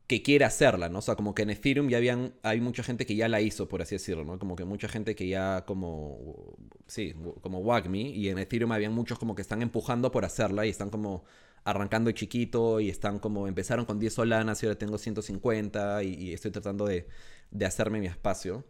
que 0.07 0.21
quiere 0.21 0.45
hacerla, 0.45 0.87
¿no? 0.89 0.99
O 0.99 1.01
sea, 1.01 1.15
como 1.15 1.33
que 1.33 1.43
en 1.43 1.49
Ethereum 1.49 1.89
ya 1.89 1.97
habían, 1.97 2.35
hay 2.43 2.61
mucha 2.61 2.83
gente 2.83 3.05
que 3.07 3.15
ya 3.15 3.27
la 3.27 3.41
hizo, 3.41 3.67
por 3.67 3.81
así 3.81 3.95
decirlo, 3.95 4.23
¿no? 4.23 4.37
Como 4.37 4.55
que 4.55 4.63
mucha 4.65 4.87
gente 4.87 5.15
que 5.15 5.27
ya 5.27 5.65
como, 5.65 6.55
sí, 6.87 7.15
como 7.41 7.59
WAGME, 7.59 8.01
y 8.09 8.29
en 8.29 8.37
Ethereum 8.37 8.71
habían 8.71 8.93
muchos 8.93 9.17
como 9.17 9.33
que 9.35 9.41
están 9.41 9.61
empujando 9.63 10.11
por 10.11 10.23
hacerla 10.25 10.65
y 10.65 10.69
están 10.69 10.89
como 10.91 11.23
arrancando 11.63 12.11
chiquito 12.11 12.79
y 12.79 12.89
están 12.89 13.17
como, 13.19 13.47
empezaron 13.47 13.85
con 13.85 13.99
10 13.99 14.13
solanas 14.13 14.61
y 14.61 14.67
ahora 14.67 14.77
tengo 14.77 14.97
150 14.99 16.03
y, 16.03 16.13
y 16.13 16.33
estoy 16.33 16.51
tratando 16.51 16.85
de, 16.85 17.07
de 17.51 17.65
hacerme 17.65 17.99
mi 17.99 18.07
espacio. 18.07 18.63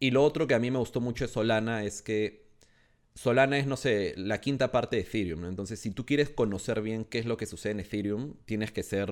Y 0.00 0.10
lo 0.10 0.24
otro 0.24 0.46
que 0.46 0.54
a 0.54 0.58
mí 0.58 0.70
me 0.70 0.78
gustó 0.78 1.00
mucho 1.00 1.26
de 1.26 1.32
Solana 1.32 1.84
es 1.84 2.02
que 2.02 2.41
Solana 3.14 3.58
es, 3.58 3.66
no 3.66 3.76
sé, 3.76 4.14
la 4.16 4.40
quinta 4.40 4.72
parte 4.72 4.96
de 4.96 5.02
Ethereum, 5.02 5.42
¿no? 5.42 5.48
Entonces, 5.48 5.78
si 5.78 5.90
tú 5.90 6.06
quieres 6.06 6.30
conocer 6.30 6.80
bien 6.80 7.04
qué 7.04 7.18
es 7.18 7.26
lo 7.26 7.36
que 7.36 7.46
sucede 7.46 7.72
en 7.72 7.80
Ethereum, 7.80 8.34
tienes 8.46 8.72
que 8.72 8.82
ser, 8.82 9.10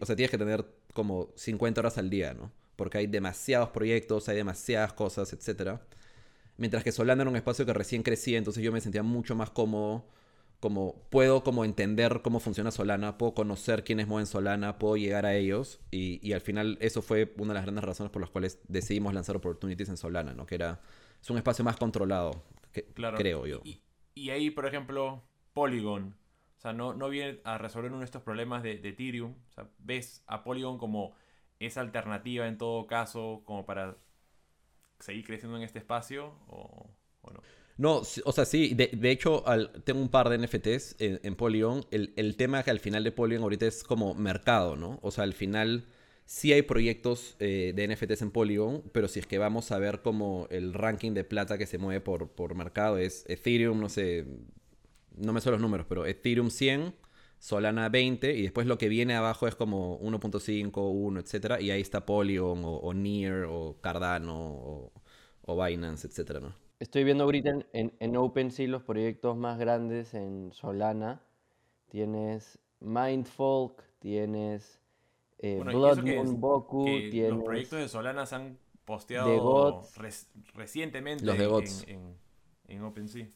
o 0.00 0.06
sea, 0.06 0.16
tienes 0.16 0.30
que 0.30 0.38
tener 0.38 0.64
como 0.94 1.28
50 1.36 1.80
horas 1.80 1.98
al 1.98 2.08
día, 2.08 2.32
¿no? 2.34 2.50
Porque 2.76 2.98
hay 2.98 3.06
demasiados 3.06 3.70
proyectos, 3.70 4.28
hay 4.28 4.36
demasiadas 4.36 4.94
cosas, 4.94 5.32
etc. 5.34 5.80
Mientras 6.56 6.82
que 6.82 6.92
Solana 6.92 7.22
era 7.22 7.30
un 7.30 7.36
espacio 7.36 7.66
que 7.66 7.74
recién 7.74 8.02
crecía, 8.02 8.38
entonces 8.38 8.62
yo 8.62 8.72
me 8.72 8.80
sentía 8.80 9.02
mucho 9.02 9.34
más 9.34 9.50
cómodo, 9.50 10.06
como 10.60 10.94
puedo 11.10 11.42
como 11.44 11.64
entender 11.64 12.20
cómo 12.22 12.40
funciona 12.40 12.70
Solana, 12.70 13.18
puedo 13.18 13.34
conocer 13.34 13.84
quiénes 13.84 14.06
mueven 14.06 14.26
Solana, 14.26 14.78
puedo 14.78 14.96
llegar 14.96 15.26
a 15.26 15.34
ellos, 15.34 15.80
y, 15.90 16.26
y 16.26 16.32
al 16.32 16.40
final 16.40 16.78
eso 16.80 17.02
fue 17.02 17.34
una 17.36 17.48
de 17.48 17.54
las 17.54 17.64
grandes 17.64 17.84
razones 17.84 18.10
por 18.10 18.22
las 18.22 18.30
cuales 18.30 18.58
decidimos 18.68 19.12
lanzar 19.12 19.36
Opportunities 19.36 19.88
en 19.90 19.96
Solana, 19.98 20.34
¿no? 20.34 20.46
Que 20.46 20.54
era, 20.54 20.80
es 21.20 21.28
un 21.30 21.36
espacio 21.36 21.64
más 21.64 21.76
controlado 21.76 22.42
claro. 22.94 23.16
creo 23.16 23.46
yo. 23.46 23.62
Y, 24.14 24.30
ahí, 24.30 24.50
por 24.50 24.66
ejemplo, 24.66 25.22
Polygon. 25.52 26.14
O 26.58 26.60
sea, 26.60 26.72
no, 26.72 26.94
no 26.94 27.08
viene 27.08 27.40
a 27.44 27.58
resolver 27.58 27.90
uno 27.90 28.00
de 28.00 28.04
estos 28.04 28.22
problemas 28.22 28.62
de, 28.62 28.74
Ethereum. 28.74 29.34
O 29.50 29.52
sea, 29.52 29.68
ves 29.78 30.22
a 30.26 30.44
Polygon 30.44 30.78
como 30.78 31.14
esa 31.58 31.80
alternativa 31.80 32.46
en 32.46 32.58
todo 32.58 32.86
caso, 32.86 33.42
como 33.44 33.66
para 33.66 33.96
seguir 34.98 35.24
creciendo 35.24 35.56
en 35.56 35.64
este 35.64 35.78
espacio 35.78 36.34
o, 36.48 36.90
no. 37.32 37.40
No, 37.78 38.02
o 38.24 38.32
sea, 38.32 38.44
sí, 38.44 38.74
de, 38.74 39.10
hecho 39.10 39.44
tengo 39.84 40.00
un 40.00 40.10
par 40.10 40.28
de 40.28 40.38
NFTs 40.38 41.00
en, 41.00 41.20
en 41.22 41.34
Polygon. 41.34 41.84
El, 41.90 42.12
el, 42.16 42.36
tema 42.36 42.62
que 42.62 42.70
al 42.70 42.80
final 42.80 43.02
de 43.02 43.12
Polygon 43.12 43.42
ahorita 43.42 43.66
es 43.66 43.82
como 43.82 44.14
mercado, 44.14 44.76
¿no? 44.76 44.98
O 45.02 45.10
sea, 45.10 45.24
al 45.24 45.32
final 45.32 45.86
Sí 46.24 46.52
hay 46.52 46.62
proyectos 46.62 47.36
eh, 47.40 47.72
de 47.74 47.88
NFTs 47.88 48.22
en 48.22 48.30
Polygon, 48.30 48.82
pero 48.92 49.08
si 49.08 49.20
es 49.20 49.26
que 49.26 49.38
vamos 49.38 49.70
a 49.70 49.78
ver 49.78 50.02
como 50.02 50.46
el 50.50 50.72
ranking 50.72 51.12
de 51.12 51.24
plata 51.24 51.58
que 51.58 51.66
se 51.66 51.78
mueve 51.78 52.00
por, 52.00 52.28
por 52.30 52.54
mercado 52.54 52.98
es 52.98 53.24
Ethereum, 53.28 53.80
no 53.80 53.88
sé, 53.88 54.26
no 55.16 55.32
me 55.32 55.40
sé 55.40 55.50
los 55.50 55.60
números, 55.60 55.86
pero 55.88 56.06
Ethereum 56.06 56.50
100, 56.50 56.94
Solana 57.38 57.88
20, 57.88 58.36
y 58.36 58.42
después 58.42 58.66
lo 58.66 58.78
que 58.78 58.88
viene 58.88 59.14
abajo 59.14 59.48
es 59.48 59.56
como 59.56 59.98
1.5, 60.00 60.72
1, 60.74 61.20
etcétera, 61.20 61.60
y 61.60 61.70
ahí 61.70 61.80
está 61.80 62.06
Polygon, 62.06 62.62
o, 62.64 62.94
Near, 62.94 63.46
o 63.48 63.78
Cardano, 63.80 64.92
o, 65.42 65.64
Binance, 65.64 66.06
etcétera, 66.06 66.40
¿no? 66.40 66.54
Estoy 66.78 67.04
viendo 67.04 67.24
ahorita 67.24 67.50
en, 67.72 67.92
en 67.98 68.16
OpenSea 68.16 68.68
los 68.68 68.82
proyectos 68.82 69.36
más 69.36 69.58
grandes 69.58 70.14
en 70.14 70.52
Solana. 70.52 71.22
Tienes 71.88 72.58
Mindfolk, 72.80 73.82
tienes 74.00 74.81
eh, 75.42 75.56
Bueno, 75.62 75.78
Blood 75.78 75.98
es- 76.08 76.16
Moon 76.16 76.40
Boku, 76.40 76.84
tienes... 76.86 77.30
los 77.32 77.42
proyectos 77.44 77.78
de 77.80 77.88
Solana 77.88 78.24
se 78.26 78.34
han 78.36 78.54
The 78.54 78.58
posteado 78.84 79.82
res- 79.96 80.28
recientemente 80.54 81.24
Los 81.24 81.36
de 81.38 81.44
en- 81.44 81.50
Gods. 81.50 81.82
En, 81.86 81.90
en, 81.98 82.16
en 82.68 82.82
OpenSea. 82.84 83.28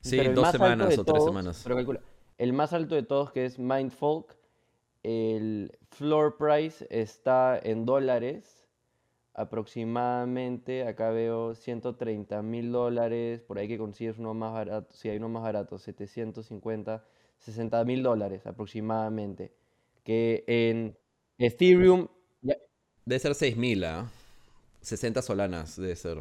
Sí, 0.00 0.16
Pero 0.16 0.28
el 0.30 0.34
dos 0.36 0.50
semanas 0.50 0.98
o 0.98 1.04
tres 1.04 1.24
semanas. 1.24 1.60
Pero 1.64 1.74
calcula, 1.76 2.00
el 2.38 2.52
más 2.52 2.72
alto 2.72 2.94
de 2.94 3.02
todos 3.02 3.32
que 3.32 3.44
es 3.44 3.58
Mindfolk, 3.58 4.36
el 5.02 5.76
floor 5.90 6.36
price 6.36 6.86
está 6.90 7.58
en 7.62 7.84
dólares, 7.84 8.68
aproximadamente, 9.34 10.86
acá 10.86 11.10
veo 11.10 11.54
130 11.54 12.42
mil 12.42 12.72
dólares, 12.72 13.40
por 13.42 13.58
ahí 13.58 13.68
que 13.68 13.78
consigues 13.78 14.18
uno 14.18 14.32
más 14.34 14.52
barato, 14.52 14.94
si 14.94 15.08
hay 15.08 15.16
uno 15.18 15.28
más 15.28 15.42
barato, 15.42 15.78
750, 15.78 17.04
60 17.38 17.84
mil 17.84 18.02
dólares 18.02 18.46
aproximadamente, 18.46 19.52
que 20.04 20.44
en 20.46 20.96
Ethereum, 21.38 22.08
Debe 23.04 23.18
ser 23.20 23.32
6.000, 23.34 23.84
¿ah? 23.84 24.10
60 24.80 25.22
solanas 25.22 25.76
debe 25.76 25.94
ser. 25.94 26.18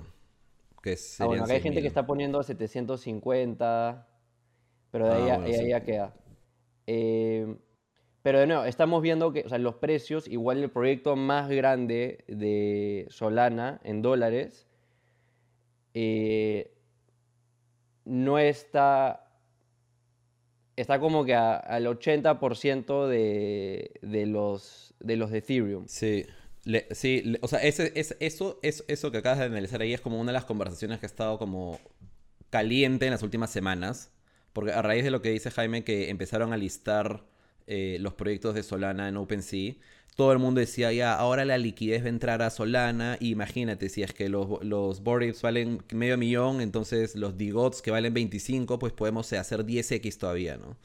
Que 0.83 0.95
ah, 1.19 1.25
bueno, 1.25 1.43
acá 1.45 1.53
hay 1.53 1.61
gente 1.61 1.81
que 1.81 1.87
6.000. 1.87 1.87
está 1.87 2.05
poniendo 2.05 2.43
750, 2.43 4.07
pero 4.91 5.07
de 5.07 5.13
ahí, 5.15 5.21
Ah, 5.23 5.27
ya- 5.27 5.37
bueno, 5.37 5.45
ahí 5.47 5.53
sí. 5.63 5.69
ya 5.69 5.83
queda. 5.83 6.13
Eh, 6.87 7.57
pero 8.21 8.39
de 8.39 8.45
nuevo, 8.47 8.65
estamos 8.65 9.01
viendo 9.01 9.31
que 9.33 9.41
o 9.45 9.49
sea, 9.49 9.57
los 9.57 9.75
precios, 9.75 10.27
igual 10.27 10.59
el 10.63 10.69
proyecto 10.69 11.15
más 11.15 11.49
grande 11.49 12.23
de 12.27 13.07
Solana 13.09 13.79
en 13.83 14.01
dólares, 14.03 14.67
eh, 15.95 16.71
no 18.03 18.37
está, 18.37 19.24
está 20.75 20.99
como 20.99 21.25
que 21.25 21.33
a- 21.35 21.55
al 21.57 21.87
80% 21.87 23.07
de, 23.07 23.91
de 24.01 24.25
los, 24.25 24.93
de 24.99 25.15
los 25.17 25.31
de 25.31 25.37
Ethereum. 25.39 25.87
Sí, 25.87 26.25
sí, 26.91 27.35
o 27.41 27.47
sea, 27.47 27.59
ese, 27.59 27.91
es, 27.95 28.15
eso, 28.19 28.59
es, 28.63 28.83
eso 28.87 29.11
que 29.11 29.19
acabas 29.19 29.39
de 29.39 29.45
analizar 29.45 29.81
ahí 29.81 29.93
es 29.93 30.01
como 30.01 30.19
una 30.19 30.31
de 30.31 30.33
las 30.33 30.45
conversaciones 30.45 30.99
que 30.99 31.05
ha 31.05 31.07
estado 31.07 31.37
como 31.37 31.79
caliente 32.49 33.05
en 33.05 33.11
las 33.11 33.23
últimas 33.23 33.51
semanas, 33.51 34.11
porque 34.53 34.71
a 34.71 34.81
raíz 34.81 35.03
de 35.03 35.11
lo 35.11 35.21
que 35.21 35.29
dice 35.31 35.51
Jaime, 35.51 35.83
que 35.83 36.09
empezaron 36.09 36.53
a 36.53 36.57
listar 36.57 37.25
eh, 37.67 37.97
los 37.99 38.13
proyectos 38.13 38.55
de 38.55 38.63
Solana 38.63 39.09
en 39.09 39.17
OpenSea, 39.17 39.73
todo 40.15 40.31
el 40.31 40.39
mundo 40.39 40.59
decía, 40.61 40.91
ya, 40.93 41.13
ahora 41.15 41.45
la 41.45 41.57
liquidez 41.57 42.03
va 42.03 42.07
a 42.07 42.09
entrar 42.09 42.41
a 42.41 42.49
Solana, 42.49 43.17
y 43.19 43.31
imagínate, 43.31 43.89
si 43.89 44.03
es 44.03 44.13
que 44.13 44.29
los, 44.29 44.63
los 44.63 45.03
valen 45.41 45.83
medio 45.93 46.17
millón, 46.17 46.61
entonces 46.61 47.15
los 47.15 47.37
DGOTs 47.37 47.81
que 47.81 47.91
valen 47.91 48.13
25, 48.13 48.79
pues 48.79 48.93
podemos 48.93 49.31
hacer 49.33 49.65
10x 49.65 50.17
todavía, 50.17 50.57
¿no? 50.57 50.77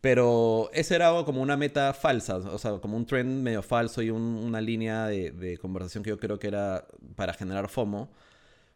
Pero 0.00 0.70
ese 0.72 0.94
era 0.94 1.10
como 1.24 1.42
una 1.42 1.56
meta 1.58 1.92
falsa, 1.92 2.36
o 2.38 2.58
sea, 2.58 2.72
como 2.78 2.96
un 2.96 3.04
trend 3.06 3.42
medio 3.42 3.62
falso 3.62 4.00
y 4.02 4.10
un- 4.10 4.22
una 4.44 4.60
línea 4.60 5.06
de, 5.06 5.30
de 5.30 5.58
conversación 5.58 6.02
que 6.04 6.10
yo 6.10 6.18
creo 6.18 6.38
que 6.38 6.48
era 6.48 6.86
para 7.16 7.34
generar 7.34 7.68
FOMO. 7.68 8.10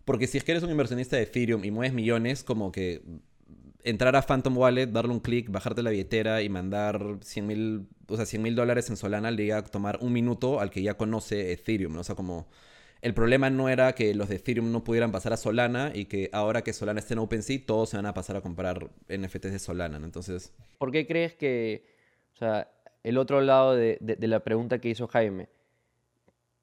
Porque 0.05 0.27
si 0.27 0.39
es 0.39 0.45
que 0.45 0.53
eres 0.53 0.65
un 0.65 0.71
inversionista 0.71 1.17
de 1.17 1.23
Ethereum 1.25 1.65
y 1.65 1.71
mueves 1.73 1.95
millones, 1.95 2.45
como 2.45 2.73
que 2.73 3.03
entrar 3.85 4.17
a 4.17 4.23
Phantom 4.23 4.57
Wallet, 4.59 4.87
darle 4.89 5.13
un 5.13 5.21
clic, 5.21 5.51
bajarte 5.51 5.83
la 5.83 5.91
billetera 5.91 6.43
y 6.43 6.49
mandar 6.49 7.19
100 7.23 7.47
mil, 7.47 7.87
o 8.09 8.17
sea, 8.17 8.27
100 8.27 8.43
mil 8.43 8.55
dólares 8.55 8.91
en 8.91 8.97
Solana 8.97 9.31
le 9.31 9.45
iba 9.45 9.57
a 9.59 9.63
tomar 9.65 9.99
un 10.01 10.13
minuto 10.13 10.61
al 10.61 10.71
que 10.71 10.83
ya 10.83 10.95
conoce 10.95 11.53
Ethereum, 11.53 11.93
¿no? 11.95 12.01
O 12.01 12.05
sea, 12.05 12.15
como 12.15 12.47
el 13.03 13.13
problema 13.15 13.51
no 13.51 13.69
era 13.69 13.95
que 13.95 14.15
los 14.15 14.29
de 14.29 14.37
Ethereum 14.37 14.73
no 14.73 14.83
pudieran 14.85 15.13
pasar 15.13 15.33
a 15.33 15.37
Solana 15.37 15.93
y 15.95 16.07
que 16.07 16.31
ahora 16.33 16.63
que 16.63 16.73
Solana 16.73 17.01
esté 17.01 17.15
en 17.15 17.19
OpenSea, 17.21 17.61
todos 17.67 17.91
se 17.91 17.97
van 17.97 18.07
a 18.07 18.15
pasar 18.15 18.37
a 18.37 18.41
comprar 18.41 18.91
NFTs 19.09 19.53
de 19.53 19.59
Solana. 19.59 19.99
Entonces... 19.99 20.53
¿Por 20.79 20.91
qué 20.91 21.07
crees 21.07 21.35
que, 21.35 21.85
o 22.35 22.37
sea, 22.39 22.71
el 23.03 23.19
otro 23.19 23.41
lado 23.43 23.75
de, 23.77 23.99
de- 24.01 24.17
de 24.17 24.27
la 24.29 24.41
pregunta 24.43 24.79
que 24.81 24.89
hizo 24.89 25.07
Jaime, 25.07 25.49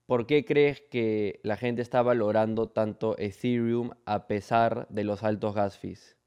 ¿por 0.08 0.26
qué 0.26 0.44
crees 0.46 0.82
que 0.82 1.40
la 1.44 1.58
gente 1.58 1.82
está 1.82 2.02
valorando 2.02 2.68
tanto 2.70 3.16
Ethereum 3.18 3.92
a 4.06 4.28
pesar 4.28 4.88
de 4.90 5.04
los 5.04 5.24
altos 5.24 5.54
gas 5.56 5.78
fees? 5.78 6.18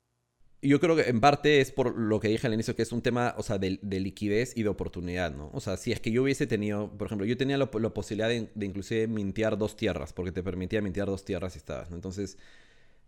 Yo 0.64 0.80
creo 0.80 0.96
que 0.96 1.02
en 1.10 1.20
parte 1.20 1.60
es 1.60 1.70
por 1.70 1.94
lo 1.94 2.20
que 2.20 2.28
dije 2.28 2.46
al 2.46 2.54
inicio, 2.54 2.74
que 2.74 2.80
es 2.80 2.90
un 2.90 3.02
tema, 3.02 3.34
o 3.36 3.42
sea, 3.42 3.58
de, 3.58 3.78
de 3.82 4.00
liquidez 4.00 4.56
y 4.56 4.62
de 4.62 4.70
oportunidad, 4.70 5.30
¿no? 5.30 5.50
O 5.52 5.60
sea, 5.60 5.76
si 5.76 5.92
es 5.92 6.00
que 6.00 6.10
yo 6.10 6.22
hubiese 6.22 6.46
tenido, 6.46 6.90
por 6.96 7.06
ejemplo, 7.06 7.26
yo 7.26 7.36
tenía 7.36 7.58
la, 7.58 7.70
posibilidad 7.70 8.28
de, 8.30 8.48
inclusive 8.64 9.06
mintear 9.06 9.58
dos 9.58 9.76
tierras, 9.76 10.14
porque 10.14 10.32
te 10.32 10.42
permitía 10.42 10.80
mintear 10.80 11.06
dos 11.06 11.22
tierras 11.26 11.52
si 11.52 11.58
estabas, 11.58 11.90
¿no? 11.90 11.96
Entonces, 11.96 12.38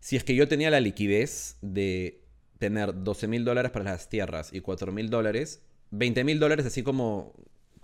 si 0.00 0.16
es 0.16 0.24
que 0.24 0.34
yo 0.34 0.48
tenía 0.48 0.70
la 0.70 0.80
liquidez 0.80 1.56
de 1.62 2.20
tener 2.58 3.02
12 3.02 3.26
mil 3.26 3.46
dólares 3.46 3.70
para 3.70 3.86
las 3.86 4.10
tierras 4.10 4.52
y 4.52 4.60
4 4.60 4.92
mil 4.92 5.08
dólares, 5.08 5.62
20 5.92 6.24
mil 6.24 6.38
dólares 6.38 6.66
así 6.66 6.82
como, 6.82 7.32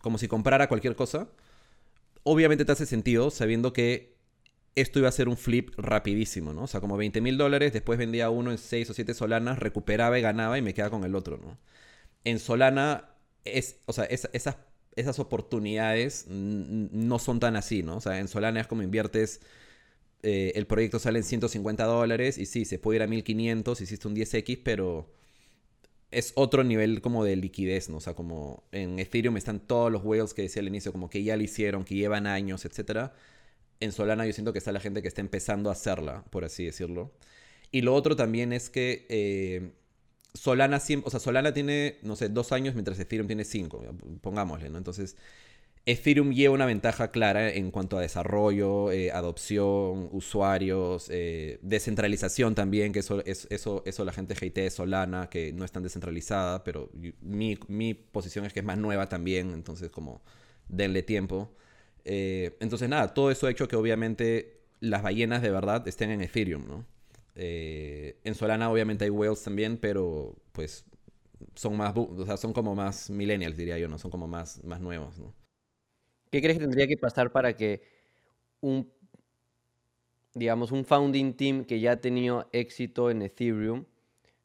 como 0.03 0.19
si 0.19 0.29
comprara 0.29 0.69
cualquier 0.69 0.97
cosa, 0.97 1.29
obviamente 2.25 2.67
te 2.67 2.73
hace 2.73 2.85
sentido 2.85 3.31
sabiendo 3.31 3.73
que 3.73 4.13
esto 4.75 4.99
iba 4.99 5.09
a 5.09 5.13
ser 5.13 5.29
un 5.29 5.37
flip 5.37 5.71
rapidísimo, 5.79 6.53
¿no? 6.55 6.65
O 6.65 6.67
sea, 6.67 6.81
como 6.81 6.97
20 6.97 7.21
mil 7.21 7.37
dólares, 7.39 7.73
después 7.73 7.99
vendía 7.99 8.31
uno 8.31 8.51
en 8.53 8.59
6 8.59 8.89
o 8.91 8.95
7 8.95 9.15
solanas, 9.15 9.59
recuperaba 9.59 10.19
y 10.19 10.23
ganaba 10.23 10.59
y 10.59 10.63
me 10.63 10.75
quedaba 10.75 10.91
con 10.91 11.05
el 11.05 11.15
otro, 11.15 11.39
¿no? 11.39 11.59
En 12.25 12.39
Solana, 12.41 13.11
es, 13.45 13.79
o 13.87 13.93
sea, 13.95 14.05
es- 14.05 14.29
esas, 14.33 14.57
esas 14.97 15.19
oportunidades 15.21 16.27
no 16.29 17.19
son 17.19 17.41
tan 17.41 17.57
así, 17.57 17.83
¿no? 17.83 17.97
O 17.99 18.01
sea, 18.01 18.19
en 18.21 18.29
Solana 18.29 18.61
es 18.63 18.67
como 18.69 18.83
inviertes, 18.83 19.41
eh, 20.23 20.53
el 20.57 20.67
proyecto 20.67 20.99
sale 20.99 21.19
en 21.19 21.25
150 21.25 21.85
dólares 21.85 22.39
y 22.39 22.47
sí, 22.47 22.65
se 22.65 22.79
puede 22.79 22.97
ir 22.99 23.03
a 23.03 23.07
1500, 23.09 23.81
hiciste 23.81 24.09
un 24.09 24.15
10x, 24.15 24.61
pero 24.65 25.13
es 26.11 26.33
otro 26.37 26.63
nivel 26.65 27.01
como 27.01 27.25
de 27.25 27.37
liquidez, 27.37 27.89
¿no? 27.89 27.97
O 27.99 28.01
sea, 28.01 28.15
como 28.15 28.65
en 28.73 28.99
Ethereum 28.99 29.37
están 29.37 29.61
todos 29.61 29.91
los 29.91 30.05
whales 30.05 30.35
que 30.35 30.43
decía 30.43 30.61
al 30.61 30.69
inicio, 30.69 30.93
como 30.93 31.09
que 31.11 31.23
ya 31.25 31.37
lo 31.37 31.43
hicieron, 31.43 31.85
que 31.85 31.95
llevan 31.95 32.27
años, 32.27 32.65
etcétera. 32.65 33.15
En 33.83 33.93
Solana 33.93 34.27
yo 34.27 34.33
siento 34.33 34.53
que 34.53 34.59
está 34.59 34.73
la 34.73 34.81
gente 34.81 35.03
que 35.03 35.09
está 35.09 35.21
empezando 35.21 35.71
a 35.71 35.73
hacerla, 35.75 36.25
por 36.31 36.45
así 36.45 36.65
decirlo. 36.65 37.13
Y 37.73 37.83
lo 37.83 37.95
otro 37.95 38.17
también 38.17 38.53
es 38.53 38.71
que 38.71 39.07
eh, 39.11 39.73
Solana 40.35 40.81
siempre, 40.81 41.09
o 41.09 41.11
sea, 41.11 41.21
Solana 41.21 41.53
tiene, 41.55 41.99
no 42.03 42.17
sé, 42.17 42.29
dos 42.31 42.53
años 42.53 42.75
mientras 42.75 42.99
Ethereum 42.99 43.27
tiene 43.27 43.45
cinco, 43.45 43.83
pongámosle, 44.23 44.71
¿no? 44.71 44.79
Entonces, 44.79 45.17
Ethereum 45.85 46.33
lleva 46.33 46.55
una 46.55 46.67
ventaja 46.67 47.11
clara 47.11 47.51
en 47.53 47.73
cuanto 47.73 47.99
a 47.99 48.01
desarrollo, 48.01 48.93
eh, 48.93 49.11
adopción, 49.11 50.09
usuarios, 50.13 51.09
eh, 51.11 51.59
descentralización 51.63 52.55
también, 52.55 52.93
que 52.93 53.01
eso, 53.01 53.25
es- 53.27 53.49
eso, 53.51 53.83
eso 53.85 54.05
la 54.05 54.13
gente 54.13 54.35
hatea 54.35 54.65
de 54.65 54.71
Solana, 54.71 55.29
que 55.29 55.53
no 55.53 55.65
es 55.65 55.73
tan 55.73 55.83
descentralizada, 55.83 56.63
pero 56.65 56.91
mi, 57.21 57.59
mi 57.69 57.95
posición 57.95 58.45
es 58.45 58.53
que 58.53 58.61
es 58.61 58.67
más 58.67 58.79
nueva 58.79 59.09
también, 59.09 59.51
entonces 59.53 59.91
como 59.91 60.23
denle 60.69 61.03
tiempo. 61.03 61.53
Eh, 62.05 62.57
entonces 62.61 62.89
nada, 62.89 63.15
todo 63.15 63.31
eso 63.31 63.47
ha 63.47 63.51
hecho 63.51 63.69
que 63.69 63.77
obviamente 63.77 64.61
las 64.81 65.03
ballenas 65.03 65.43
de 65.43 65.51
verdad 65.51 65.87
estén 65.87 66.11
en 66.11 66.21
Ethereum, 66.21 66.67
¿no? 66.67 66.87
Eh, 67.37 68.17
en 68.25 68.35
Solana 68.35 68.71
obviamente 68.71 69.05
hay 69.05 69.11
whales 69.11 69.43
también, 69.43 69.79
pero 69.79 70.37
pues 70.53 70.85
son 71.55 71.77
más, 71.77 71.95
son 72.41 72.53
como 72.53 72.75
más 72.75 73.11
millennials 73.11 73.57
diría 73.57 73.79
yo, 73.79 73.89
¿no? 73.89 73.99
Son 73.99 74.11
como 74.11 74.29
más, 74.29 74.63
más 74.65 74.81
nuevos. 74.81 75.17
¿Qué 76.31 76.41
crees 76.41 76.59
que 76.59 76.65
tendría 76.65 76.87
que 76.87 76.97
pasar 76.97 77.31
para 77.31 77.55
que 77.55 77.83
un, 78.61 78.91
digamos, 80.35 80.73
un 80.73 80.85
founding 80.85 81.35
team 81.35 81.65
que 81.65 81.81
ya 81.81 81.93
ha 81.93 82.01
tenido 82.01 82.49
éxito 82.53 83.11
en 83.11 83.23
Ethereum 83.23 83.85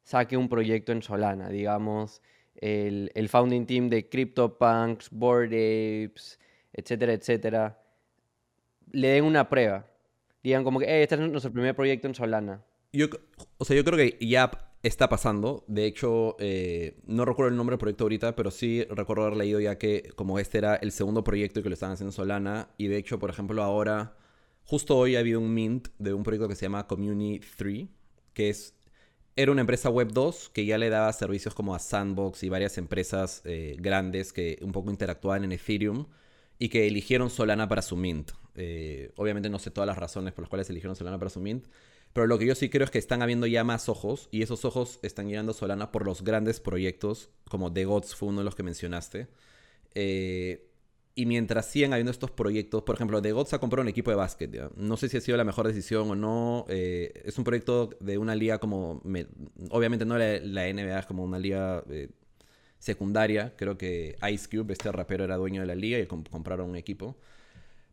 saque 0.04 0.36
un 0.36 0.48
proyecto 0.48 0.92
en 0.92 1.02
Solana? 1.02 1.48
Digamos, 1.50 2.22
el, 2.56 3.10
el 3.14 3.28
founding 3.28 3.66
team 3.66 3.88
de 3.88 4.08
CryptoPunks, 4.08 5.10
Bored 5.10 5.52
Apes, 5.52 6.38
etcétera, 6.72 7.12
etcétera, 7.12 7.82
le 8.92 9.08
den 9.08 9.24
una 9.24 9.48
prueba. 9.48 9.86
Digan 10.42 10.64
como 10.64 10.78
que, 10.78 10.86
"Eh, 10.86 11.02
este 11.02 11.16
es 11.16 11.20
nuestro 11.20 11.52
primer 11.52 11.74
proyecto 11.74 12.06
en 12.06 12.14
Solana. 12.14 12.64
Yo, 12.92 13.06
o 13.58 13.64
sea, 13.64 13.76
yo 13.76 13.84
creo 13.84 13.98
que 13.98 14.16
ya 14.24 14.50
está 14.82 15.08
pasando. 15.08 15.64
De 15.66 15.86
hecho, 15.86 16.36
eh, 16.38 17.00
no 17.06 17.24
recuerdo 17.24 17.50
el 17.50 17.56
nombre 17.56 17.74
del 17.74 17.80
proyecto 17.80 18.04
ahorita, 18.04 18.36
pero 18.36 18.50
sí 18.50 18.84
recuerdo 18.90 19.24
haber 19.24 19.36
leído 19.36 19.60
ya 19.60 19.76
que 19.78 20.10
como 20.14 20.38
este 20.38 20.58
era 20.58 20.76
el 20.76 20.92
segundo 20.92 21.24
proyecto 21.24 21.62
que 21.62 21.68
lo 21.68 21.74
estaban 21.74 21.94
haciendo 21.94 22.10
en 22.10 22.16
Solana. 22.16 22.70
Y 22.78 22.86
de 22.86 22.96
hecho, 22.96 23.18
por 23.18 23.30
ejemplo, 23.30 23.62
ahora, 23.62 24.16
justo 24.64 24.96
hoy 24.96 25.16
ha 25.16 25.20
habido 25.20 25.40
un 25.40 25.52
mint 25.52 25.88
de 25.98 26.14
un 26.14 26.22
proyecto 26.22 26.48
que 26.48 26.54
se 26.54 26.62
llama 26.66 26.86
Community 26.86 27.44
3, 27.56 27.88
que 28.32 28.50
es 28.50 28.74
era 29.36 29.52
una 29.52 29.60
empresa 29.60 29.88
web 29.88 30.08
2 30.12 30.48
que 30.48 30.66
ya 30.66 30.78
le 30.78 30.88
daba 30.90 31.12
servicios 31.12 31.54
como 31.54 31.72
a 31.72 31.78
Sandbox 31.78 32.42
y 32.42 32.48
varias 32.48 32.76
empresas 32.76 33.40
eh, 33.44 33.76
grandes 33.78 34.32
que 34.32 34.58
un 34.62 34.72
poco 34.72 34.90
interactuaban 34.90 35.44
en 35.44 35.52
Ethereum 35.52 36.06
y 36.58 36.68
que 36.68 36.86
eligieron 36.86 37.30
Solana 37.30 37.68
para 37.68 37.82
su 37.82 37.96
mint. 37.96 38.32
Eh, 38.54 39.12
obviamente 39.16 39.48
no 39.50 39.58
sé 39.58 39.70
todas 39.70 39.86
las 39.86 39.98
razones 39.98 40.32
por 40.32 40.42
las 40.42 40.48
cuales 40.48 40.68
eligieron 40.70 40.96
Solana 40.96 41.18
para 41.18 41.30
su 41.30 41.40
mint, 41.40 41.66
Pero 42.12 42.26
lo 42.26 42.38
que 42.38 42.46
yo 42.46 42.54
sí 42.54 42.68
creo 42.70 42.84
es 42.84 42.90
que 42.90 42.98
están 42.98 43.22
habiendo 43.22 43.46
ya 43.46 43.64
más 43.64 43.88
ojos 43.88 44.28
y 44.32 44.42
esos 44.42 44.64
ojos 44.64 44.98
están 45.02 45.28
llegando 45.28 45.52
a 45.52 45.54
Solana 45.54 45.92
por 45.92 46.04
los 46.06 46.22
grandes 46.24 46.60
proyectos, 46.60 47.30
como 47.48 47.72
The 47.72 47.84
Gods 47.84 48.14
fue 48.16 48.28
uno 48.30 48.38
de 48.40 48.44
los 48.44 48.54
que 48.56 48.62
mencionaste. 48.64 49.28
Eh, 49.94 50.64
y 51.14 51.26
mientras 51.26 51.66
siguen 51.66 51.92
habiendo 51.92 52.12
estos 52.12 52.30
proyectos, 52.30 52.82
por 52.84 52.94
ejemplo, 52.94 53.20
The 53.20 53.32
Gods 53.32 53.52
ha 53.52 53.58
comprado 53.58 53.82
un 53.82 53.88
equipo 53.88 54.10
de 54.10 54.16
básquet. 54.16 54.72
No 54.76 54.96
sé 54.96 55.08
si 55.08 55.16
ha 55.16 55.20
sido 55.20 55.36
la 55.36 55.44
mejor 55.44 55.66
decisión 55.66 56.10
o 56.10 56.14
no. 56.14 56.64
eh, 56.68 57.12
es 57.24 57.36
un 57.38 57.44
proyecto 57.44 57.90
de 58.00 58.18
una 58.18 58.34
liga 58.36 58.58
como. 58.58 59.00
me- 59.04 59.26
obviamente 59.70 60.04
no 60.06 60.16
la, 60.18 60.68
NBA, 60.68 60.98
es 61.00 61.06
como 61.06 61.24
una 61.24 61.38
liga 61.40 61.82
secundaria. 62.78 63.54
Creo 63.56 63.76
que 63.78 64.16
Ice 64.32 64.48
Cube, 64.48 64.72
este 64.72 64.90
rapero, 64.92 65.24
era 65.24 65.36
dueño 65.36 65.60
de 65.62 65.66
la 65.66 65.74
liga 65.74 65.98
y 65.98 66.06
com- 66.06 66.24
compraron 66.24 66.70
un 66.70 66.76
equipo. 66.76 67.16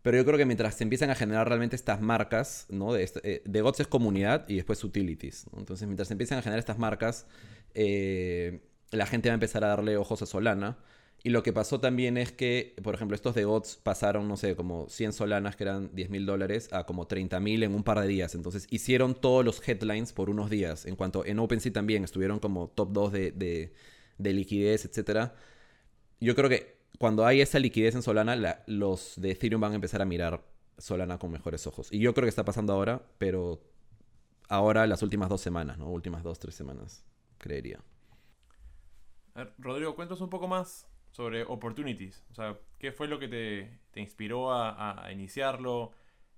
Pero 0.02 0.18
yo 0.18 0.26
creo 0.26 0.38
que 0.38 0.46
mientras 0.46 0.76
se 0.76 0.84
empiezan 0.84 1.10
a 1.10 1.16
generar 1.16 1.48
realmente 1.48 1.76
estas 1.76 2.00
marcas, 2.02 2.68
¿no? 2.70 2.94
De, 2.94 3.04
este- 3.04 3.22
eh, 3.24 3.44
The 3.52 3.62
Gods 3.62 3.80
es 3.82 3.88
comunidad 3.88 4.48
y 4.48 4.56
después 4.56 4.84
utilities. 4.84 5.46
Entonces, 5.58 5.88
mientras 5.88 6.08
se 6.10 6.14
empiezan 6.14 6.38
a 6.38 6.42
generar 6.44 6.60
estas 6.60 6.78
marcas, 6.78 7.26
eh, 7.74 8.62
la 8.92 9.06
gente 9.08 9.30
va 9.30 9.34
a 9.34 9.36
empezar 9.36 9.64
a 9.64 9.68
darle 9.70 9.98
ojos 9.98 10.22
a 10.22 10.26
Solana. 10.26 10.78
Y 11.24 11.30
lo 11.32 11.42
que 11.42 11.52
pasó 11.54 11.80
también 11.80 12.18
es 12.18 12.32
que, 12.32 12.76
por 12.84 12.94
ejemplo, 12.94 13.16
estos 13.16 13.34
de 13.34 13.46
GOTS 13.46 13.78
pasaron, 13.78 14.28
no 14.28 14.38
sé, 14.38 14.56
como 14.56 14.88
100 14.90 15.12
solanas, 15.12 15.56
que 15.56 15.64
eran 15.64 15.90
10 15.96 16.12
mil 16.12 16.28
dólares, 16.28 16.70
a 16.72 16.86
como 16.86 17.08
30 17.08 17.40
mil 17.40 17.64
en 17.64 17.74
un 17.74 17.84
par 17.84 18.00
de 18.00 18.08
días. 18.08 18.36
Entonces 18.36 18.68
hicieron 18.70 19.16
todos 19.16 19.44
los 19.44 19.68
headlines 19.68 20.14
por 20.14 20.30
unos 20.30 20.52
días. 20.52 20.86
En 20.86 20.96
cuanto 20.96 21.26
en 21.26 21.40
OpenSea 21.40 21.74
también 21.74 22.04
estuvieron 22.04 22.38
como 22.40 22.68
top 22.70 22.90
2 22.92 23.12
de, 23.12 23.32
de, 23.32 23.74
de 24.18 24.34
liquidez, 24.34 24.86
etc. 24.86 25.34
Yo 26.22 26.36
creo 26.36 26.49
que 26.49 26.78
cuando 26.99 27.26
hay 27.26 27.41
esa 27.41 27.59
liquidez 27.59 27.95
en 27.95 28.03
Solana, 28.03 28.36
la- 28.36 28.63
los 28.68 29.16
de 29.18 29.32
Ethereum 29.32 29.61
van 29.61 29.74
a 29.74 29.76
empezar 29.76 30.01
a 30.01 30.05
mirar 30.05 30.43
Solana 30.78 31.20
con 31.20 31.32
mejores 31.32 31.68
ojos. 31.68 31.89
Y 31.91 31.99
yo 31.99 32.13
creo 32.13 32.26
que 32.26 32.30
está 32.30 32.45
pasando 32.45 32.74
ahora, 32.74 33.03
pero 33.20 33.61
ahora 34.49 34.88
las 34.88 35.03
últimas 35.03 35.30
dos 35.30 35.41
semanas, 35.41 35.78
¿no? 35.80 35.89
Últimas 35.91 36.24
dos, 36.24 36.39
tres 36.39 36.55
semanas, 36.55 37.05
creería. 37.39 37.80
Rodrigo, 39.57 39.95
cuéntanos 39.95 40.22
un 40.22 40.30
poco 40.30 40.47
más 40.47 40.88
sobre 41.11 41.43
Opportunities. 41.43 42.24
O 42.32 42.36
sea, 42.36 42.59
¿qué 42.80 42.91
fue 42.91 43.07
lo 43.07 43.20
que 43.20 43.28
te, 43.28 43.80
te 43.91 43.99
inspiró 44.01 44.51
a, 44.51 44.70
a- 44.72 45.05
a 45.07 45.11
iniciarlo? 45.11 45.91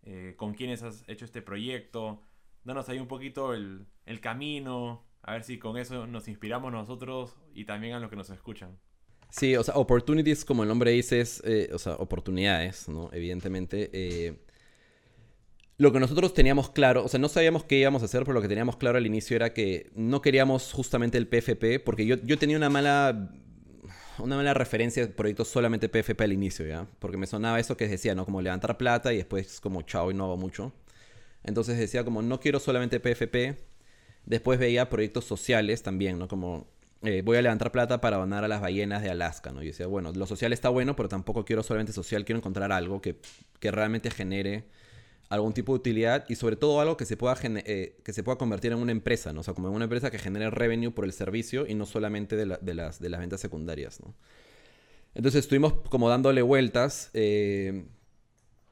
Eh, 0.03 0.35
¿Con 0.37 0.53
quiénes 0.53 0.83
has 0.83 1.03
hecho 1.07 1.25
este 1.25 1.41
proyecto? 1.41 2.23
Danos 2.63 2.89
ahí 2.89 2.99
un 2.99 3.07
poquito 3.07 3.53
el, 3.53 3.87
el 4.05 4.21
camino. 4.21 5.06
A 5.27 5.33
ver 5.33 5.43
si 5.43 5.59
con 5.59 5.77
eso 5.77 6.07
nos 6.07 6.27
inspiramos 6.27 6.71
nosotros 6.71 7.35
y 7.53 7.65
también 7.65 7.93
a 7.93 7.99
los 7.99 8.09
que 8.09 8.15
nos 8.15 8.29
escuchan. 8.31 8.79
Sí, 9.29 9.55
o 9.57 9.63
sea, 9.63 9.75
opportunities, 9.75 10.45
como 10.45 10.63
el 10.63 10.69
nombre 10.69 10.91
dice, 10.91 11.19
es, 11.19 11.41
eh, 11.45 11.69
o 11.73 11.77
sea, 11.79 11.95
oportunidades, 11.95 12.87
¿no? 12.87 13.09
Evidentemente. 13.13 13.89
eh, 13.93 14.39
lo 15.77 15.91
que 15.91 15.99
nosotros 15.99 16.33
teníamos 16.33 16.71
claro, 16.71 17.03
o 17.05 17.07
sea, 17.07 17.19
no 17.19 17.29
sabíamos 17.29 17.63
qué 17.63 17.77
íbamos 17.77 18.01
a 18.01 18.05
hacer, 18.05 18.23
pero 18.23 18.33
lo 18.33 18.41
que 18.41 18.47
teníamos 18.47 18.77
claro 18.77 18.97
al 18.97 19.05
inicio 19.05 19.35
era 19.35 19.53
que 19.53 19.91
no 19.95 20.21
queríamos 20.21 20.73
justamente 20.73 21.17
el 21.19 21.27
PFP, 21.27 21.79
porque 21.85 22.05
yo, 22.07 22.15
yo 22.23 22.39
tenía 22.39 22.57
una 22.57 22.69
mala, 22.69 23.31
una 24.17 24.37
mala 24.37 24.55
referencia 24.55 25.05
de 25.05 25.13
proyectos 25.13 25.49
solamente 25.49 25.89
PFP 25.89 26.23
al 26.23 26.33
inicio, 26.33 26.65
¿ya? 26.65 26.87
Porque 26.99 27.17
me 27.17 27.27
sonaba 27.27 27.59
eso 27.59 27.77
que 27.77 27.87
decía, 27.87 28.15
¿no? 28.15 28.25
Como 28.25 28.41
levantar 28.41 28.77
plata 28.77 29.13
y 29.13 29.17
después 29.17 29.61
como 29.61 29.83
chao 29.83 30.09
y 30.09 30.15
no 30.15 30.23
hago 30.25 30.37
mucho. 30.37 30.73
Entonces 31.43 31.77
decía 31.77 32.03
como, 32.03 32.21
no 32.23 32.39
quiero 32.39 32.59
solamente 32.59 32.99
PFP. 32.99 33.66
Después 34.27 34.59
veía 34.59 34.89
proyectos 34.89 35.23
sociales 35.23 35.83
también, 35.83 36.19
¿no? 36.19 36.27
Como 36.27 36.67
eh, 37.01 37.21
voy 37.23 37.37
a 37.37 37.41
levantar 37.41 37.71
plata 37.71 38.01
para 38.01 38.17
donar 38.17 38.43
a 38.43 38.49
las 38.49 38.59
ballenas 38.59 39.01
de 39.01 39.09
Alaska, 39.09 39.53
¿no? 39.53 39.63
Y 39.63 39.67
decía, 39.67 39.87
bueno, 39.87 40.11
lo 40.11 40.27
social 40.27 40.51
está 40.51 40.67
bueno, 40.67 40.97
pero 40.97 41.07
tampoco 41.07 41.45
quiero 41.45 41.63
solamente 41.63 41.93
social, 41.93 42.25
quiero 42.25 42.39
encontrar 42.39 42.73
algo 42.73 43.01
que, 43.01 43.15
que 43.61 43.71
realmente 43.71 44.11
genere 44.11 44.65
algún 45.29 45.53
tipo 45.53 45.71
de 45.71 45.77
utilidad 45.77 46.25
y 46.27 46.35
sobre 46.35 46.57
todo 46.57 46.81
algo 46.81 46.97
que 46.97 47.05
se 47.05 47.15
pueda 47.15 47.37
eh, 47.41 47.95
que 48.03 48.11
se 48.11 48.21
pueda 48.21 48.37
convertir 48.37 48.73
en 48.73 48.79
una 48.79 48.91
empresa, 48.91 49.31
¿no? 49.31 49.39
O 49.39 49.43
sea, 49.43 49.53
como 49.53 49.69
en 49.69 49.75
una 49.75 49.85
empresa 49.85 50.11
que 50.11 50.19
genere 50.19 50.49
revenue 50.49 50.91
por 50.91 51.05
el 51.05 51.13
servicio 51.13 51.65
y 51.65 51.73
no 51.73 51.85
solamente 51.85 52.35
de, 52.35 52.57
de 52.59 52.73
las, 52.73 52.99
de 52.99 53.07
las 53.07 53.21
ventas 53.21 53.39
secundarias, 53.39 54.01
¿no? 54.01 54.13
Entonces 55.15 55.45
estuvimos 55.45 55.71
como 55.89 56.09
dándole 56.09 56.41
vueltas 56.41 57.11
eh, 57.13 57.85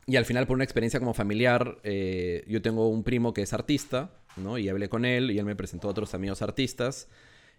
y 0.06 0.18
al 0.18 0.26
final 0.26 0.48
por 0.48 0.56
una 0.56 0.66
experiencia 0.66 1.00
como 1.00 1.14
familiar, 1.14 1.78
yo 2.46 2.62
tengo 2.62 2.90
un 2.90 3.04
primo 3.04 3.34
que 3.34 3.42
es 3.42 3.54
artista, 3.54 4.12
¿no? 4.38 4.58
Y 4.58 4.70
hablé 4.70 4.90
con 4.90 5.06
él 5.06 5.32
y 5.32 5.40
él 5.40 5.46
me 5.46 5.56
presentó 5.56 5.88
a 5.88 5.92
otros 5.92 6.14
amigos 6.14 6.42
artistas. 6.42 7.08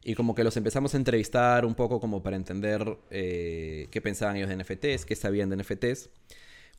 Y 0.05 0.15
como 0.15 0.35
que 0.35 0.45
los 0.45 0.57
empezamos 0.57 0.95
a 0.95 0.99
entrevistar 0.99 1.65
un 1.65 1.75
poco 1.75 2.01
como 2.01 2.23
para 2.23 2.37
entender 2.37 2.99
eh, 3.11 3.89
qué 3.91 4.01
pensaban 4.01 4.37
ellos 4.37 4.49
de 4.49 4.57
NFTs, 4.57 5.05
qué 5.05 5.17
sabían 5.17 5.49
de 5.49 5.57
NFTs, 5.57 6.11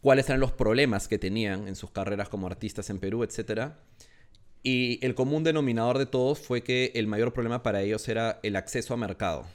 cuáles 0.02 0.30
eran 0.30 0.40
los 0.40 0.52
problemas 0.52 1.08
que 1.08 1.18
tenían 1.18 1.68
en 1.68 1.76
sus 1.76 1.92
carreras 1.92 2.30
como 2.30 2.48
artistas 2.48 2.90
en 2.90 3.00
Perú, 3.00 3.24
etc. 3.24 3.74
Y 4.64 5.06
el 5.06 5.16
común 5.16 5.44
denominador 5.44 5.98
de 5.98 6.06
todos 6.06 6.40
fue 6.40 6.62
que 6.62 6.92
el 6.96 7.08
mayor 7.08 7.34
problema 7.34 7.64
para 7.64 7.82
ellos 7.82 8.08
era 8.08 8.40
el 8.44 8.56
acceso 8.56 8.94
a 8.94 8.98
mercado. 8.98 9.46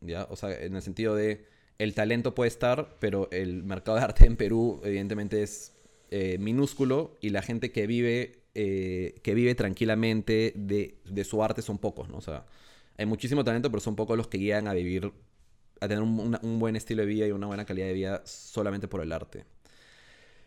¿ya? 0.00 0.26
O 0.30 0.36
sea, 0.36 0.52
en 0.52 0.74
el 0.74 0.82
sentido 0.82 1.14
de 1.14 1.46
el 1.78 1.94
talento 1.94 2.34
puede 2.34 2.48
estar, 2.48 2.96
pero 3.00 3.28
el 3.32 3.64
mercado 3.64 3.98
de 3.98 4.04
arte 4.04 4.26
en 4.26 4.36
Perú 4.36 4.80
evidentemente 4.84 5.42
es 5.42 5.72
eh, 6.10 6.38
minúsculo 6.38 7.16
y 7.20 7.30
la 7.30 7.42
gente 7.42 7.72
que 7.72 7.86
vive, 7.86 8.43
eh, 8.54 9.16
que 9.22 9.34
vive 9.34 9.54
tranquilamente 9.54 10.52
de, 10.56 10.98
de 11.04 11.24
su 11.24 11.42
arte 11.42 11.62
son 11.62 11.78
pocos, 11.78 12.08
¿no? 12.08 12.18
O 12.18 12.20
sea, 12.20 12.46
hay 12.98 13.06
muchísimo 13.06 13.44
talento, 13.44 13.70
pero 13.70 13.80
son 13.80 13.96
pocos 13.96 14.16
los 14.16 14.28
que 14.28 14.38
llegan 14.38 14.68
a 14.68 14.74
vivir, 14.74 15.12
a 15.80 15.88
tener 15.88 16.02
un, 16.02 16.38
un 16.42 16.58
buen 16.58 16.76
estilo 16.76 17.02
de 17.02 17.08
vida 17.08 17.26
y 17.26 17.32
una 17.32 17.46
buena 17.48 17.64
calidad 17.66 17.86
de 17.88 17.94
vida 17.94 18.22
solamente 18.26 18.88
por 18.88 19.02
el 19.02 19.12
arte. 19.12 19.44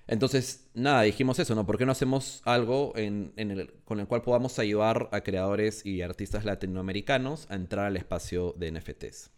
Entonces, 0.07 0.69
nada, 0.73 1.01
dijimos 1.01 1.37
eso, 1.39 1.53
¿no? 1.53 1.65
¿Por 1.65 1.77
qué 1.77 1.85
no 1.85 1.91
hacemos 1.91 2.41
algo 2.45 2.93
en, 2.95 3.33
en 3.35 3.51
el- 3.51 3.73
con 3.83 3.99
el 3.99 4.07
cual 4.07 4.21
podamos 4.21 4.57
ayudar 4.59 5.09
a 5.11 5.21
creadores 5.21 5.85
y 5.85 6.01
artistas 6.01 6.45
latinoamericanos 6.45 7.45
a 7.49 7.55
entrar 7.55 7.85
al 7.87 7.97
espacio 7.97 8.53
de 8.57 8.67
NFTs? 8.69 9.31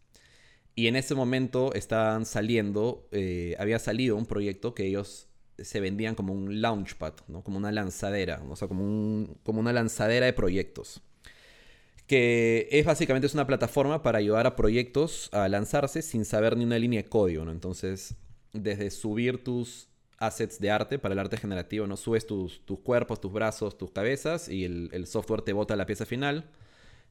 Y 0.75 0.87
en 0.87 0.95
ese 0.97 1.15
momento 1.15 1.73
estaban 1.73 2.25
saliendo, 2.25 3.07
eh, 3.11 3.55
había 3.59 3.79
salido 3.79 4.17
un 4.17 4.27
proyecto 4.27 4.75
que 4.75 4.87
ellos 4.87 5.28
se 5.63 5.79
vendían 5.79 6.15
como 6.15 6.33
un 6.33 6.61
launchpad, 6.61 7.13
¿no? 7.27 7.43
Como 7.43 7.57
una 7.57 7.71
lanzadera, 7.71 8.41
o 8.49 8.55
sea, 8.55 8.67
como, 8.67 8.83
un- 8.83 9.37
como 9.43 9.59
una 9.59 9.73
lanzadera 9.73 10.25
de 10.25 10.33
proyectos. 10.33 11.01
Que 12.07 12.67
es 12.71 12.85
básicamente 12.85 13.27
es 13.27 13.35
una 13.35 13.45
plataforma 13.45 14.01
para 14.01 14.17
ayudar 14.17 14.47
a 14.47 14.55
proyectos 14.55 15.29
a 15.31 15.47
lanzarse 15.47 16.01
sin 16.01 16.25
saber 16.25 16.57
ni 16.57 16.63
una 16.63 16.79
línea 16.79 17.03
de 17.03 17.09
código, 17.09 17.45
¿no? 17.45 17.51
Entonces, 17.51 18.15
desde 18.51 18.89
subir 18.89 19.43
tus 19.43 19.87
assets 20.17 20.59
de 20.59 20.71
arte 20.71 20.99
para 20.99 21.13
el 21.13 21.19
arte 21.19 21.37
generativo, 21.37 21.85
¿no? 21.87 21.97
Subes 21.97 22.25
tus, 22.25 22.65
tus 22.65 22.79
cuerpos, 22.79 23.21
tus 23.21 23.31
brazos, 23.31 23.77
tus 23.77 23.91
cabezas 23.91 24.49
y 24.49 24.65
el, 24.65 25.05
software 25.07 25.43
te 25.43 25.53
bota 25.53 25.75
la 25.75 25.85
pieza 25.85 26.05
final. 26.05 26.49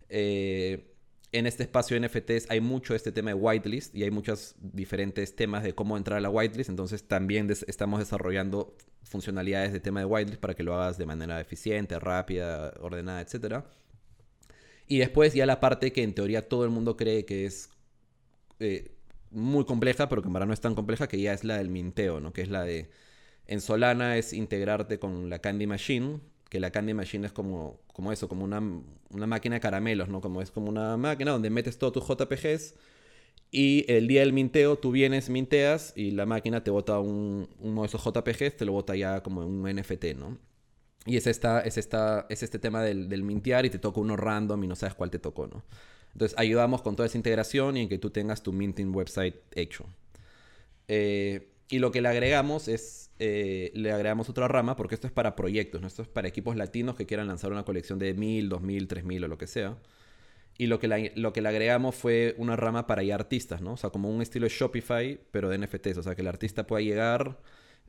Eh, 0.08 0.94
en 1.32 1.46
este 1.46 1.62
espacio 1.62 1.98
de 1.98 2.08
NFTs 2.08 2.50
hay 2.50 2.60
mucho 2.60 2.94
este 2.94 3.12
tema 3.12 3.30
de 3.30 3.34
whitelist 3.34 3.94
y 3.94 4.02
hay 4.02 4.10
muchos 4.10 4.54
diferentes 4.60 5.36
temas 5.36 5.62
de 5.62 5.74
cómo 5.74 5.96
entrar 5.96 6.18
a 6.18 6.20
la 6.20 6.30
whitelist. 6.30 6.70
Entonces 6.70 7.04
también 7.04 7.50
estamos 7.66 8.00
desarrollando 8.00 8.76
funcionalidades 9.02 9.72
de 9.72 9.80
tema 9.80 10.00
de 10.00 10.06
whitelist 10.06 10.40
para 10.40 10.54
que 10.54 10.62
lo 10.62 10.74
hagas 10.74 10.96
de 10.96 11.06
manera 11.06 11.40
eficiente, 11.40 11.98
rápida, 11.98 12.72
ordenada, 12.80 13.20
etc. 13.20 13.64
Y 14.86 14.98
después 14.98 15.34
ya 15.34 15.44
la 15.44 15.60
parte 15.60 15.92
que 15.92 16.02
en 16.02 16.14
teoría 16.14 16.48
todo 16.48 16.64
el 16.64 16.70
mundo 16.70 16.96
cree 16.96 17.26
que 17.26 17.44
es 17.44 17.70
eh, 18.58 18.96
muy 19.30 19.66
compleja, 19.66 20.08
pero 20.08 20.22
que 20.22 20.28
en 20.28 20.32
verdad 20.32 20.46
no 20.46 20.54
es 20.54 20.60
tan 20.60 20.74
compleja, 20.74 21.08
que 21.08 21.20
ya 21.20 21.34
es 21.34 21.44
la 21.44 21.58
del 21.58 21.68
minteo, 21.68 22.20
¿no? 22.20 22.32
Que 22.32 22.42
es 22.42 22.48
la 22.48 22.64
de... 22.64 22.90
En 23.46 23.60
Solana 23.60 24.16
es 24.16 24.32
integrarte 24.32 24.98
con 24.98 25.30
la 25.30 25.38
Candy 25.40 25.66
Machine, 25.66 26.20
que 26.48 26.60
la 26.60 26.70
Candy 26.70 26.94
Machine 26.94 27.26
es 27.26 27.32
como, 27.32 27.80
como 27.92 28.12
eso, 28.12 28.28
como 28.28 28.44
una, 28.44 28.60
una 29.10 29.26
máquina 29.26 29.56
de 29.56 29.60
caramelos, 29.60 30.08
¿no? 30.08 30.20
Como 30.20 30.42
es 30.42 30.50
como 30.50 30.68
una 30.68 30.96
máquina 30.96 31.32
donde 31.32 31.50
metes 31.50 31.78
todos 31.78 31.92
tus 31.92 32.06
JPGs 32.06 32.74
y 33.50 33.84
el 33.88 34.08
día 34.08 34.20
del 34.20 34.32
minteo 34.32 34.76
tú 34.76 34.90
vienes, 34.90 35.30
minteas 35.30 35.92
y 35.96 36.10
la 36.10 36.26
máquina 36.26 36.62
te 36.62 36.70
bota 36.70 36.98
un, 37.00 37.48
uno 37.60 37.82
de 37.82 37.86
esos 37.86 38.02
JPGs, 38.04 38.56
te 38.56 38.64
lo 38.64 38.72
bota 38.72 38.94
ya 38.96 39.22
como 39.22 39.46
un 39.46 39.62
NFT, 39.62 40.16
¿no? 40.16 40.38
Y 41.06 41.16
es, 41.16 41.26
esta, 41.26 41.60
es, 41.60 41.78
esta, 41.78 42.26
es 42.28 42.42
este 42.42 42.58
tema 42.58 42.82
del, 42.82 43.08
del 43.08 43.22
mintear 43.22 43.64
y 43.64 43.70
te 43.70 43.78
toca 43.78 44.00
uno 44.00 44.16
random 44.16 44.62
y 44.64 44.66
no 44.66 44.76
sabes 44.76 44.94
cuál 44.94 45.10
te 45.10 45.18
tocó, 45.18 45.46
¿no? 45.46 45.62
Entonces 46.12 46.38
ayudamos 46.38 46.82
con 46.82 46.96
toda 46.96 47.06
esa 47.06 47.16
integración 47.16 47.76
y 47.76 47.82
en 47.82 47.88
que 47.88 47.98
tú 47.98 48.10
tengas 48.10 48.42
tu 48.42 48.52
minting 48.52 48.94
website 48.94 49.36
hecho. 49.54 49.86
Eh, 50.88 51.48
y 51.68 51.78
lo 51.78 51.90
que 51.90 52.00
le 52.00 52.08
agregamos 52.08 52.68
es, 52.68 53.10
eh, 53.18 53.70
le 53.74 53.92
agregamos 53.92 54.28
otra 54.28 54.48
rama, 54.48 54.76
porque 54.76 54.94
esto 54.94 55.06
es 55.06 55.12
para 55.12 55.36
proyectos, 55.36 55.80
¿no? 55.80 55.86
Esto 55.86 56.02
es 56.02 56.08
para 56.08 56.28
equipos 56.28 56.56
latinos 56.56 56.96
que 56.96 57.06
quieran 57.06 57.28
lanzar 57.28 57.52
una 57.52 57.64
colección 57.64 57.98
de 57.98 58.14
1000, 58.14 58.48
2000, 58.48 58.88
3000 58.88 59.24
o 59.24 59.28
lo 59.28 59.38
que 59.38 59.46
sea. 59.46 59.76
Y 60.56 60.66
lo 60.66 60.80
que, 60.80 61.12
lo 61.14 61.32
que 61.32 61.40
le 61.40 61.48
agregamos 61.48 61.94
fue 61.94 62.34
una 62.38 62.56
rama 62.56 62.86
para 62.86 63.02
ya 63.02 63.14
artistas, 63.14 63.60
¿no? 63.60 63.74
O 63.74 63.76
sea, 63.76 63.90
como 63.90 64.10
un 64.10 64.22
estilo 64.22 64.44
de 64.44 64.50
Shopify, 64.50 65.20
pero 65.30 65.48
de 65.48 65.58
NFTs. 65.58 65.98
O 65.98 66.02
sea, 66.02 66.14
que 66.14 66.22
el 66.22 66.26
artista 66.26 66.66
pueda 66.66 66.82
llegar, 66.82 67.38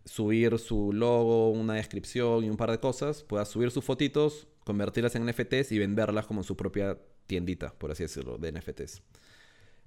subir 0.06 0.60
su 0.60 0.94
logo, 0.94 1.50
una 1.50 1.76
descripción 1.76 2.44
y 2.44 2.50
un 2.50 2.58
par 2.58 2.72
de 2.72 2.80
cosas, 2.80 3.24
pueda 3.24 3.46
subir 3.46 3.72
sus 3.72 3.84
fotitos, 3.84 4.48
convertirlas 4.66 5.16
en 5.16 5.26
NFTs 5.26 5.72
y 5.72 5.80
venderlas 5.80 6.28
como 6.28 6.42
en 6.42 6.44
su 6.44 6.56
propia 6.56 6.98
tiendita, 7.28 7.74
por 7.78 7.92
así 7.92 8.04
decirlo, 8.04 8.38
de 8.38 8.52
NFTs. 8.52 9.02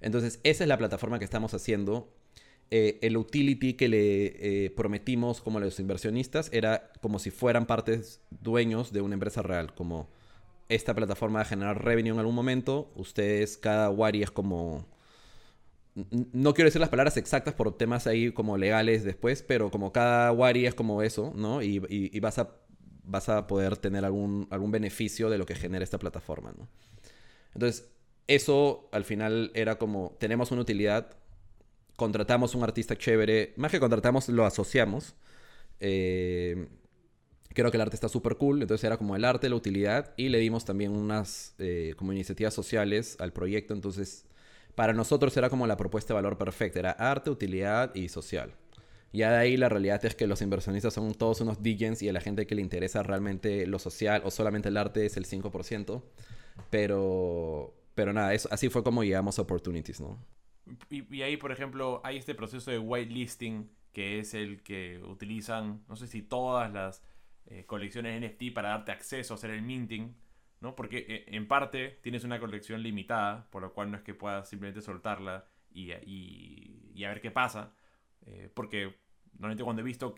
Entonces, 0.01 0.39
esa 0.43 0.63
es 0.63 0.67
la 0.67 0.77
plataforma 0.77 1.19
que 1.19 1.25
estamos 1.25 1.53
haciendo. 1.53 2.13
Eh, 2.75 2.97
el 3.03 3.17
utility 3.17 3.75
que 3.75 3.87
le 3.87 4.65
eh, 4.65 4.71
prometimos 4.71 5.41
como 5.41 5.59
los 5.59 5.79
inversionistas 5.79 6.49
era 6.51 6.91
como 7.01 7.19
si 7.19 7.29
fueran 7.29 7.67
partes 7.67 8.19
dueños 8.31 8.91
de 8.91 9.01
una 9.01 9.13
empresa 9.13 9.43
real, 9.43 9.75
como 9.75 10.09
esta 10.69 10.95
plataforma 10.95 11.37
va 11.37 11.41
a 11.43 11.45
generar 11.45 11.85
revenue 11.85 12.13
en 12.13 12.17
algún 12.17 12.33
momento, 12.33 12.91
ustedes, 12.95 13.57
cada 13.57 13.91
Wari 13.91 14.23
es 14.23 14.31
como... 14.31 14.87
No 16.31 16.55
quiero 16.55 16.67
decir 16.67 16.81
las 16.81 16.89
palabras 16.89 17.15
exactas 17.15 17.53
por 17.53 17.77
temas 17.77 18.07
ahí 18.07 18.31
como 18.31 18.57
legales 18.57 19.03
después, 19.03 19.43
pero 19.43 19.69
como 19.69 19.91
cada 19.91 20.31
Wari 20.31 20.65
es 20.65 20.73
como 20.73 21.03
eso, 21.03 21.31
¿no? 21.35 21.61
Y, 21.61 21.79
y 21.87 22.19
vas, 22.21 22.39
a, 22.39 22.55
vas 23.03 23.29
a 23.29 23.45
poder 23.45 23.77
tener 23.77 24.03
algún, 24.03 24.47
algún 24.49 24.71
beneficio 24.71 25.29
de 25.29 25.37
lo 25.37 25.45
que 25.45 25.53
genera 25.53 25.83
esta 25.83 25.99
plataforma, 25.99 26.51
¿no? 26.57 26.67
Entonces, 27.53 27.87
eso 28.25 28.89
al 28.91 29.03
final 29.03 29.51
era 29.53 29.77
como, 29.77 30.15
tenemos 30.19 30.51
una 30.51 30.61
utilidad, 30.61 31.15
contratamos 31.95 32.55
un 32.55 32.63
artista 32.63 32.97
chévere, 32.97 33.53
más 33.57 33.71
que 33.71 33.79
contratamos, 33.79 34.29
lo 34.29 34.45
asociamos. 34.45 35.15
Eh, 35.79 36.67
creo 37.53 37.71
que 37.71 37.77
el 37.77 37.81
arte 37.81 37.95
está 37.95 38.09
súper 38.09 38.37
cool, 38.37 38.61
entonces 38.61 38.83
era 38.83 38.97
como 38.97 39.15
el 39.15 39.25
arte, 39.25 39.49
la 39.49 39.55
utilidad, 39.55 40.13
y 40.17 40.29
le 40.29 40.39
dimos 40.39 40.65
también 40.65 40.91
unas 40.91 41.55
eh, 41.59 41.93
como 41.97 42.13
iniciativas 42.13 42.53
sociales 42.53 43.17
al 43.19 43.33
proyecto, 43.33 43.73
entonces 43.73 44.25
para 44.75 44.93
nosotros 44.93 45.35
era 45.37 45.49
como 45.49 45.67
la 45.67 45.77
propuesta 45.77 46.13
de 46.13 46.15
valor 46.15 46.37
perfecta, 46.37 46.79
era 46.79 46.91
arte, 46.91 47.29
utilidad 47.29 47.93
y 47.95 48.09
social. 48.09 48.53
Ya 49.13 49.31
de 49.31 49.37
ahí 49.37 49.57
la 49.57 49.69
realidad 49.69 50.03
es 50.05 50.15
que 50.15 50.25
los 50.25 50.41
inversionistas 50.41 50.95
son 50.95 51.13
todos 51.13 51.39
unos 51.41 51.61
diggens 51.61 52.01
y 52.01 52.09
a 52.09 52.13
la 52.13 52.21
gente 52.21 52.47
que 52.47 52.55
le 52.55 52.63
interesa 52.63 53.03
realmente 53.03 53.67
lo 53.67 53.77
social 53.77 54.23
o 54.25 54.31
solamente 54.31 54.69
el 54.69 54.77
arte 54.77 55.05
es 55.05 55.17
el 55.17 55.27
5%. 55.27 56.01
Pero, 56.71 57.75
pero 57.93 58.11
nada, 58.11 58.33
eso, 58.33 58.49
así 58.51 58.69
fue 58.69 58.83
como 58.83 59.03
llegamos 59.03 59.37
a 59.37 59.43
Opportunities, 59.43 60.01
¿no? 60.01 60.17
Y, 60.89 61.21
ahí, 61.21 61.37
por 61.37 61.51
ejemplo, 61.51 62.01
hay 62.03 62.17
este 62.17 62.35
proceso 62.35 62.71
de 62.71 62.79
whitelisting 62.79 63.69
que 63.91 64.19
es 64.19 64.33
el 64.33 64.63
que 64.63 64.99
utilizan, 65.03 65.83
no 65.87 65.95
sé 65.95 66.07
si 66.07 66.23
todas 66.23 66.71
las 66.71 67.03
eh, 67.45 67.65
colecciones 67.65 68.19
NFT 68.19 68.53
para 68.53 68.69
darte 68.69 68.91
acceso 68.91 69.33
a 69.33 69.37
hacer 69.37 69.51
el 69.51 69.61
minting, 69.61 70.15
¿no? 70.61 70.75
Porque 70.75 71.05
eh, 71.07 71.25
en 71.27 71.47
parte 71.47 71.99
tienes 72.01 72.23
una 72.23 72.39
colección 72.39 72.81
limitada, 72.81 73.47
por 73.51 73.61
lo 73.61 73.73
cual 73.73 73.91
no 73.91 73.97
es 73.97 74.03
que 74.03 74.15
puedas 74.15 74.49
simplemente 74.49 74.81
soltarla 74.81 75.45
y, 75.69 75.91
y, 75.91 77.03
a 77.03 77.09
ver 77.09 77.21
qué 77.21 77.31
pasa. 77.31 77.73
Eh, 78.25 78.49
porque 78.53 78.95
normalmente 79.33 79.63
cuando 79.63 79.81
he 79.81 79.85
visto 79.85 80.15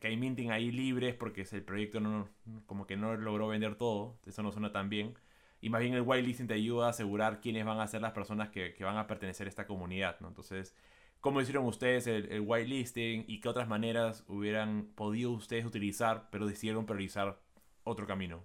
que 0.00 0.08
hay 0.08 0.16
minting 0.16 0.50
ahí 0.50 0.70
libres 0.70 1.14
porque 1.14 1.46
el 1.50 1.62
proyecto 1.62 2.00
no, 2.00 2.28
como 2.66 2.86
que 2.86 2.96
no 2.96 3.16
logró 3.16 3.48
vender 3.48 3.76
todo, 3.76 4.18
eso 4.26 4.42
no 4.42 4.52
suena 4.52 4.72
tan 4.72 4.88
bien. 4.88 5.14
Y 5.60 5.70
más 5.70 5.80
bien 5.80 5.94
el 5.94 6.02
whitelisting 6.02 6.46
te 6.46 6.54
ayuda 6.54 6.86
a 6.86 6.90
asegurar 6.90 7.40
quiénes 7.40 7.64
van 7.64 7.80
a 7.80 7.86
ser 7.86 8.02
las 8.02 8.12
personas 8.12 8.50
que, 8.50 8.74
que 8.74 8.84
van 8.84 8.96
a 8.96 9.06
pertenecer 9.06 9.46
a 9.46 9.50
esta 9.50 9.66
comunidad, 9.66 10.20
¿no? 10.20 10.28
Entonces, 10.28 10.74
¿cómo 11.20 11.40
hicieron 11.40 11.64
ustedes 11.66 12.06
el, 12.06 12.30
el 12.30 12.40
whitelisting 12.40 13.24
y 13.26 13.40
qué 13.40 13.48
otras 13.48 13.68
maneras 13.68 14.24
hubieran 14.28 14.88
podido 14.94 15.32
ustedes 15.32 15.64
utilizar, 15.64 16.28
pero 16.30 16.46
decidieron 16.46 16.86
priorizar 16.86 17.40
otro 17.84 18.06
camino? 18.06 18.44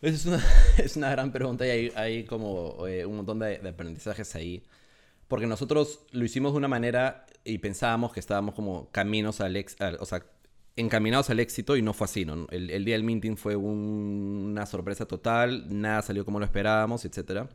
Esa 0.00 0.16
es 0.16 0.26
una, 0.26 0.44
es 0.78 0.96
una 0.96 1.10
gran 1.10 1.32
pregunta 1.32 1.66
y 1.66 1.70
hay, 1.70 1.92
hay 1.96 2.24
como 2.24 2.86
eh, 2.86 3.06
un 3.06 3.16
montón 3.16 3.38
de, 3.38 3.56
aprendizajes 3.66 4.34
ahí 4.34 4.62
porque 5.28 5.46
nosotros 5.46 6.04
lo 6.12 6.24
hicimos 6.24 6.52
de 6.52 6.58
una 6.58 6.68
manera 6.68 7.24
y 7.44 7.58
pensábamos 7.58 8.12
que 8.12 8.20
estábamos 8.20 8.54
como 8.54 8.90
caminos 8.90 9.40
al, 9.40 9.56
ex, 9.56 9.76
o 9.98 10.04
sea, 10.04 10.22
encaminados 10.76 11.30
al 11.30 11.40
éxito 11.40 11.76
y 11.76 11.82
no 11.82 11.92
fue 11.92 12.06
así, 12.06 12.24
¿no? 12.24 12.46
El, 12.50 12.70
el 12.70 12.84
día 12.84 12.94
del 12.94 13.04
minting 13.04 13.36
fue 13.36 13.56
una 13.56 14.66
sorpresa 14.66 15.06
total, 15.06 15.66
nada 15.68 16.02
salió 16.02 16.24
como 16.24 16.38
lo 16.38 16.44
esperábamos, 16.44 17.04
etc. 17.04 17.48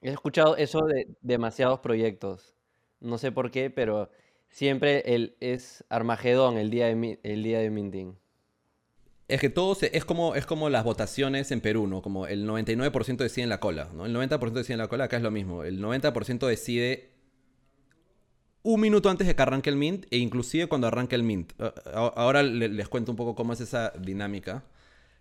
He 0.00 0.10
escuchado 0.10 0.56
eso 0.56 0.80
de 0.86 1.08
demasiados 1.20 1.80
proyectos, 1.80 2.54
no 3.00 3.18
sé 3.18 3.32
por 3.32 3.50
qué, 3.50 3.70
pero 3.70 4.10
siempre 4.48 5.14
el, 5.14 5.36
es 5.40 5.84
Armagedón 5.88 6.58
el 6.58 6.70
día 6.70 6.86
de, 6.86 7.18
el 7.22 7.42
día 7.42 7.58
de 7.58 7.70
minting. 7.70 8.16
Es 9.28 9.40
que 9.40 9.48
todo 9.48 9.76
es, 9.80 10.04
como, 10.04 10.34
es 10.34 10.44
como 10.44 10.68
las 10.68 10.84
votaciones 10.84 11.50
en 11.52 11.60
Perú, 11.60 11.86
¿no? 11.86 12.02
Como 12.02 12.26
el 12.26 12.46
99% 12.46 13.16
decide 13.16 13.44
en 13.44 13.48
la 13.48 13.60
cola, 13.60 13.88
¿no? 13.94 14.04
El 14.04 14.14
90% 14.14 14.50
decide 14.52 14.74
en 14.74 14.78
la 14.78 14.88
cola, 14.88 15.04
acá 15.04 15.16
es 15.16 15.22
lo 15.22 15.30
mismo. 15.30 15.64
El 15.64 15.80
90% 15.80 16.46
decide 16.46 17.11
un 18.62 18.80
minuto 18.80 19.10
antes 19.10 19.26
de 19.26 19.34
que 19.34 19.42
arranque 19.42 19.70
el 19.70 19.76
Mint 19.76 20.06
e 20.10 20.18
inclusive 20.18 20.68
cuando 20.68 20.86
arranque 20.86 21.16
el 21.16 21.22
Mint. 21.22 21.52
Ahora 21.94 22.42
les 22.42 22.88
cuento 22.88 23.10
un 23.10 23.16
poco 23.16 23.34
cómo 23.34 23.52
es 23.52 23.60
esa 23.60 23.90
dinámica. 23.98 24.64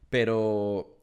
Pero, 0.10 0.98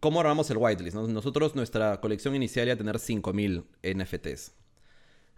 ¿cómo 0.00 0.20
armamos 0.20 0.48
el 0.50 0.56
whitelist? 0.58 0.96
Nosotros, 0.96 1.54
nuestra 1.56 2.00
colección 2.00 2.34
inicial 2.34 2.68
era 2.68 2.76
tener 2.76 2.96
5.000 2.96 3.64
NFTs. 3.82 4.54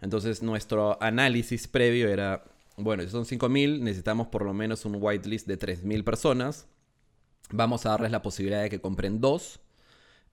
Entonces, 0.01 0.43
nuestro 0.43 1.01
análisis 1.01 1.67
previo 1.67 2.07
era, 2.07 2.45
bueno, 2.77 3.03
si 3.03 3.09
son 3.09 3.25
5.000, 3.25 3.79
necesitamos 3.79 4.27
por 4.27 4.45
lo 4.45 4.53
menos 4.53 4.85
un 4.85 4.97
whitelist 4.99 5.47
de 5.47 5.57
3.000 5.57 6.03
personas. 6.03 6.67
Vamos 7.51 7.85
a 7.85 7.89
darles 7.89 8.11
la 8.11 8.21
posibilidad 8.21 8.61
de 8.61 8.69
que 8.69 8.79
compren 8.79 9.19
dos. 9.19 9.59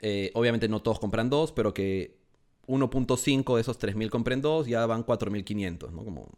Eh, 0.00 0.30
obviamente 0.34 0.68
no 0.68 0.82
todos 0.82 1.00
compran 1.00 1.30
dos, 1.30 1.50
pero 1.52 1.72
que 1.72 2.18
1.5 2.66 3.54
de 3.54 3.60
esos 3.60 3.78
3.000 3.78 4.10
compren 4.10 4.40
dos, 4.40 4.66
ya 4.66 4.84
van 4.86 5.04
4.500, 5.04 5.90
¿no? 5.90 6.04
Como 6.04 6.30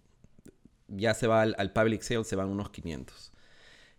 ya 0.88 1.14
se 1.14 1.26
va 1.26 1.42
al, 1.42 1.72
public 1.72 2.02
sale, 2.02 2.24
se 2.24 2.36
van 2.36 2.48
unos 2.48 2.70
500. 2.70 3.32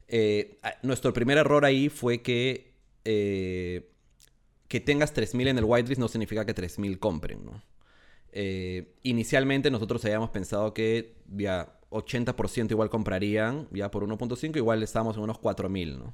Eh, 0.07 0.59
nuestro 0.81 1.13
primer 1.13 1.37
error 1.37 1.65
ahí 1.65 1.89
fue 1.89 2.21
que 2.21 2.73
eh, 3.05 3.91
que 4.67 4.79
tengas 4.79 5.13
3.000 5.13 5.47
en 5.49 5.57
el 5.57 5.65
whitelist 5.65 5.99
no 5.99 6.07
significa 6.07 6.45
que 6.45 6.55
3.000 6.55 6.99
compren, 6.99 7.43
¿no? 7.43 7.63
Eh, 8.31 8.93
inicialmente 9.01 9.71
nosotros 9.71 10.05
habíamos 10.05 10.29
pensado 10.29 10.73
que 10.75 11.15
ya 11.35 11.79
80% 11.89 12.69
igual 12.71 12.89
comprarían, 12.89 13.67
ya 13.71 13.89
por 13.89 14.07
1.5 14.07 14.55
igual 14.57 14.83
estábamos 14.83 15.17
en 15.17 15.23
unos 15.23 15.39
4.000, 15.39 15.97
¿no? 15.97 16.13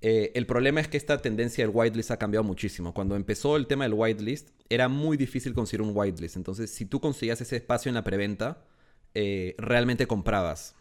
Eh, 0.00 0.30
el 0.34 0.46
problema 0.46 0.80
es 0.80 0.88
que 0.88 0.96
esta 0.96 1.18
tendencia 1.18 1.64
del 1.64 1.74
whitelist 1.74 2.10
ha 2.10 2.18
cambiado 2.18 2.44
muchísimo. 2.44 2.94
Cuando 2.94 3.16
empezó 3.16 3.56
el 3.56 3.66
tema 3.66 3.84
del 3.84 3.94
whitelist, 3.94 4.50
era 4.68 4.88
muy 4.88 5.16
difícil 5.16 5.54
conseguir 5.54 5.82
un 5.82 5.90
whitelist. 5.94 6.36
Entonces, 6.36 6.70
si 6.70 6.84
tú 6.84 7.00
conseguías 7.00 7.40
ese 7.40 7.56
espacio 7.56 7.90
en 7.90 7.94
la 7.94 8.04
preventa, 8.04 8.64
eh, 9.14 9.54
realmente 9.58 10.06
comprabas. 10.06 10.76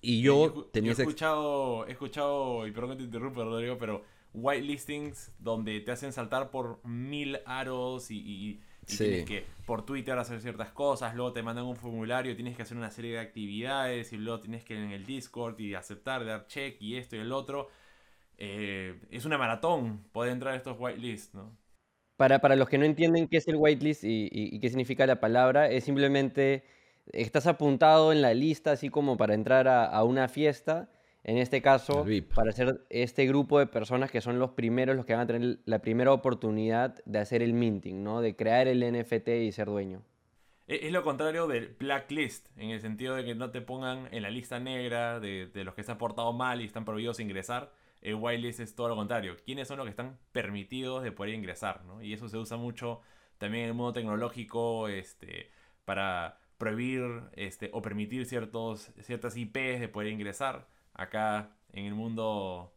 Y 0.00 0.22
yo, 0.22 0.68
tenía 0.72 0.92
he 0.92 0.94
escuchado, 0.94 1.86
he 1.86 1.92
escuchado, 1.92 2.66
y 2.66 2.72
perdón 2.72 2.90
que 2.90 2.96
te 2.96 3.02
interrumpa, 3.02 3.44
Rodrigo, 3.44 3.76
pero 3.76 4.02
whitelistings 4.32 5.32
donde 5.38 5.80
te 5.80 5.90
hacen 5.90 6.12
saltar 6.12 6.50
por 6.50 6.80
mil 6.86 7.38
aros 7.44 8.10
y, 8.10 8.60
tienes 8.86 9.24
que 9.24 9.44
por 9.66 9.84
Twitter 9.84 10.18
hacer 10.18 10.40
ciertas 10.40 10.70
cosas, 10.70 11.14
luego 11.14 11.32
te 11.32 11.42
mandan 11.42 11.64
un 11.64 11.76
formulario, 11.76 12.34
tienes 12.34 12.56
que 12.56 12.62
hacer 12.62 12.76
una 12.76 12.90
serie 12.90 13.12
de 13.12 13.20
actividades 13.20 14.12
y 14.12 14.16
luego 14.16 14.40
tienes 14.40 14.64
que 14.64 14.74
ir 14.74 14.80
en 14.80 14.90
el 14.90 15.04
Discord 15.04 15.60
y 15.60 15.74
aceptar, 15.74 16.24
dar 16.24 16.46
check 16.46 16.80
y 16.80 16.96
esto 16.96 17.16
y 17.16 17.20
el 17.20 17.32
otro. 17.32 17.68
Eh, 18.42 18.98
es 19.10 19.26
una 19.26 19.36
maratón 19.36 20.02
poder 20.12 20.32
entrar 20.32 20.54
a 20.54 20.56
estos 20.56 20.76
whitelists, 20.78 21.34
¿no? 21.34 21.54
Para, 22.16 22.38
para 22.40 22.56
los 22.56 22.68
que 22.68 22.78
no 22.78 22.86
entienden 22.86 23.28
qué 23.28 23.36
es 23.36 23.48
el 23.48 23.56
whitelist 23.56 24.02
y, 24.02 24.28
y, 24.32 24.58
qué 24.60 24.68
significa 24.68 25.06
la 25.06 25.20
palabra, 25.20 25.70
es 25.70 25.84
simplemente 25.84 26.64
estás 27.12 27.46
apuntado 27.46 28.12
en 28.12 28.22
la 28.22 28.34
lista 28.34 28.72
así 28.72 28.88
como 28.88 29.16
para 29.16 29.34
entrar 29.34 29.68
a, 29.68 29.84
a 29.84 30.04
una 30.04 30.28
fiesta, 30.28 30.90
en 31.22 31.36
este 31.36 31.60
caso, 31.60 32.06
para 32.34 32.52
ser 32.52 32.86
este 32.88 33.26
grupo 33.26 33.58
de 33.58 33.66
personas 33.66 34.10
que 34.10 34.22
son 34.22 34.38
los 34.38 34.50
primeros, 34.52 34.96
los 34.96 35.04
que 35.04 35.12
van 35.12 35.22
a 35.22 35.26
tener 35.26 35.58
la 35.66 35.80
primera 35.80 36.12
oportunidad 36.12 37.02
de 37.04 37.18
hacer 37.18 37.42
el 37.42 37.52
minting, 37.52 38.02
¿no? 38.02 38.22
De 38.22 38.36
crear 38.36 38.68
el 38.68 38.80
NFT 38.80 39.28
y 39.28 39.52
ser 39.52 39.66
dueño. 39.66 40.02
E, 40.66 40.86
es 40.86 40.92
lo 40.92 41.02
contrario 41.02 41.46
del 41.46 41.76
blacklist, 41.78 42.48
en 42.56 42.70
el 42.70 42.80
sentido 42.80 43.16
de 43.16 43.24
que 43.24 43.34
no 43.34 43.50
te 43.50 43.60
pongan 43.60 44.08
en 44.12 44.22
la 44.22 44.30
lista 44.30 44.58
negra 44.60 45.20
de, 45.20 45.46
de 45.46 45.64
los 45.64 45.74
que 45.74 45.82
se 45.82 45.92
han 45.92 45.98
portado 45.98 46.32
mal 46.32 46.62
y 46.62 46.64
están 46.64 46.86
prohibidos 46.86 47.20
ingresar, 47.20 47.70
el 48.00 48.14
whitelist 48.14 48.60
es 48.60 48.74
todo 48.74 48.88
lo 48.88 48.96
contrario. 48.96 49.36
¿Quiénes 49.44 49.68
son 49.68 49.78
los 49.78 49.86
que 49.86 49.90
están 49.90 50.18
permitidos 50.32 51.02
de 51.02 51.12
poder 51.12 51.34
ingresar? 51.34 51.84
¿no? 51.84 52.02
Y 52.02 52.12
eso 52.12 52.28
se 52.28 52.38
usa 52.38 52.56
mucho 52.56 53.00
también 53.38 53.64
en 53.64 53.70
el 53.70 53.74
mundo 53.74 53.92
tecnológico 53.92 54.88
este, 54.88 55.50
para 55.84 56.38
prohibir 56.58 57.22
este, 57.34 57.70
o 57.72 57.82
permitir 57.82 58.26
ciertos, 58.26 58.92
ciertas 59.00 59.36
IPs 59.36 59.80
de 59.80 59.88
poder 59.88 60.12
ingresar. 60.12 60.68
Acá 60.94 61.56
en 61.72 61.86
el 61.86 61.94
mundo, 61.94 62.74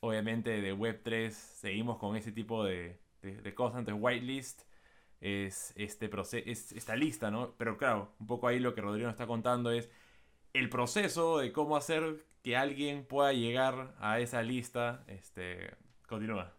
obviamente, 0.00 0.60
de 0.60 0.74
Web3 0.74 1.30
seguimos 1.30 1.98
con 1.98 2.16
ese 2.16 2.32
tipo 2.32 2.64
de, 2.64 3.00
de, 3.22 3.54
cosas. 3.54 3.80
Entonces, 3.80 4.02
whitelist 4.02 4.62
es, 5.20 5.72
este 5.76 6.10
es 6.46 6.72
esta 6.72 6.96
lista, 6.96 7.30
¿no? 7.30 7.54
Pero 7.56 7.76
claro, 7.76 8.14
un 8.20 8.26
poco 8.26 8.46
ahí 8.46 8.60
lo 8.60 8.74
que 8.74 8.80
Rodrigo 8.82 9.06
nos 9.06 9.14
está 9.14 9.26
contando 9.26 9.70
es 9.72 9.90
el 10.54 10.70
proceso 10.70 11.38
de 11.38 11.52
cómo 11.52 11.76
hacer 11.76 12.24
que 12.42 12.56
alguien 12.56 13.04
pueda 13.04 13.32
llegar 13.32 13.94
a 14.00 14.20
esa 14.20 14.42
lista, 14.42 15.04
este, 15.08 15.70
continúa. 16.06 16.54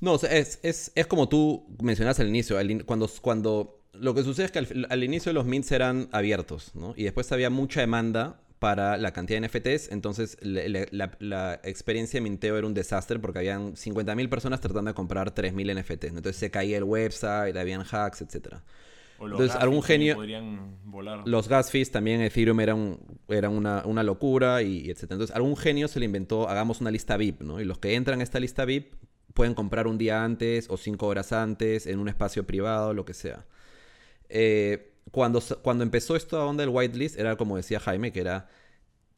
No, 0.00 0.16
es, 0.16 0.60
es, 0.62 0.92
es, 0.94 1.06
como 1.06 1.28
tú 1.28 1.66
mencionaste 1.82 2.22
al 2.22 2.28
inicio, 2.28 2.58
cuando, 2.84 3.10
cuando 3.22 3.80
lo 3.94 4.14
que 4.14 4.22
sucede 4.22 4.46
es 4.46 4.52
que 4.52 4.58
al, 4.58 5.04
inicio 5.04 5.32
los 5.32 5.46
mints 5.46 5.72
eran 5.72 6.08
abiertos, 6.12 6.74
¿no? 6.74 6.92
Y 6.96 7.04
después 7.04 7.32
había 7.32 7.48
mucha 7.48 7.80
demanda 7.80 8.40
para 8.58 8.96
la 8.96 9.12
cantidad 9.12 9.40
de 9.40 9.48
NFTs, 9.48 9.92
entonces 9.92 10.36
la, 10.42 11.60
experiencia 11.62 12.18
de 12.18 12.22
minteo 12.22 12.58
era 12.58 12.66
un 12.66 12.74
desastre 12.74 13.18
porque 13.18 13.38
habían 13.38 13.74
50.000 13.74 14.28
personas 14.28 14.60
tratando 14.60 14.90
de 14.90 14.94
comprar 14.94 15.34
3.000 15.34 15.80
NFTs, 15.80 16.04
entonces 16.08 16.36
se 16.36 16.50
caía 16.50 16.78
el 16.78 16.84
website, 16.84 17.56
habían 17.56 17.82
hacks, 17.82 18.22
etc. 18.22 18.56
O 19.18 19.26
los 19.26 19.38
Entonces, 19.38 19.54
gas 19.54 19.62
algún 19.62 19.82
genio- 19.82 20.14
podrían 20.16 20.76
volar. 20.84 21.22
Los 21.26 21.48
gas 21.48 21.70
fees 21.70 21.90
también 21.90 22.20
Ethereum 22.20 22.60
eran, 22.60 22.98
eran 23.28 23.52
una, 23.52 23.82
una 23.86 24.02
locura 24.02 24.62
y, 24.62 24.80
y 24.86 24.90
etc. 24.90 25.02
Entonces, 25.12 25.34
algún 25.34 25.56
genio 25.56 25.88
se 25.88 25.98
le 26.00 26.06
inventó, 26.06 26.48
hagamos 26.48 26.80
una 26.80 26.90
lista 26.90 27.16
VIP, 27.16 27.42
¿no? 27.42 27.60
Y 27.60 27.64
los 27.64 27.78
que 27.78 27.94
entran 27.94 28.20
a 28.20 28.22
esta 28.22 28.40
lista 28.40 28.64
VIP 28.64 28.94
pueden 29.34 29.54
comprar 29.54 29.86
un 29.86 29.98
día 29.98 30.24
antes 30.24 30.66
o 30.70 30.76
cinco 30.76 31.06
horas 31.06 31.32
antes 31.32 31.86
en 31.86 31.98
un 31.98 32.08
espacio 32.08 32.46
privado, 32.46 32.94
lo 32.94 33.04
que 33.04 33.14
sea. 33.14 33.46
Eh, 34.28 34.92
cuando, 35.10 35.40
cuando 35.62 35.84
empezó 35.84 36.16
esta 36.16 36.44
onda 36.44 36.62
del 36.62 36.70
whitelist, 36.74 37.18
era 37.18 37.36
como 37.36 37.56
decía 37.56 37.78
Jaime, 37.80 38.12
que 38.12 38.20
era, 38.20 38.48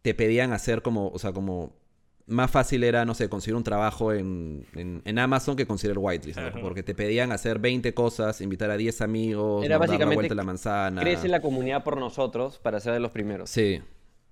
te 0.03 0.15
pedían 0.15 0.53
hacer 0.53 0.83
como, 0.83 1.09
o 1.09 1.19
sea, 1.19 1.33
como, 1.33 1.78
más 2.29 2.51
fácil 2.51 2.85
era, 2.85 3.05
no 3.05 3.15
sé, 3.15 3.29
conseguir 3.29 3.57
un 3.57 3.65
trabajo 3.65 4.13
en, 4.13 4.67
en- 4.75 5.03
en 5.05 5.19
Amazon 5.19 5.57
que 5.57 5.67
conseguir 5.67 5.93
el 5.93 5.99
whitelist. 5.99 6.39
Porque 6.61 6.83
te 6.83 6.95
pedían 6.95 7.33
hacer 7.33 7.59
20 7.59 7.95
cosas, 7.95 8.41
invitar 8.41 8.71
a 8.71 8.77
10 8.77 9.01
amigos, 9.01 9.65
Era 9.65 9.77
¿no? 9.77 9.81
dar 9.81 9.89
la 9.89 9.93
básicamente 9.93 10.15
vuelta 10.17 10.35
a 10.35 10.37
la 10.37 10.45
manzana. 10.45 11.01
Crece 11.01 11.29
la 11.29 11.41
comunidad 11.41 11.83
por 11.85 11.99
nosotros 11.99 12.59
para 12.59 12.81
ser 12.81 12.93
de 12.93 13.01
los 13.01 13.11
primeros. 13.11 13.51
Sí, 13.51 13.81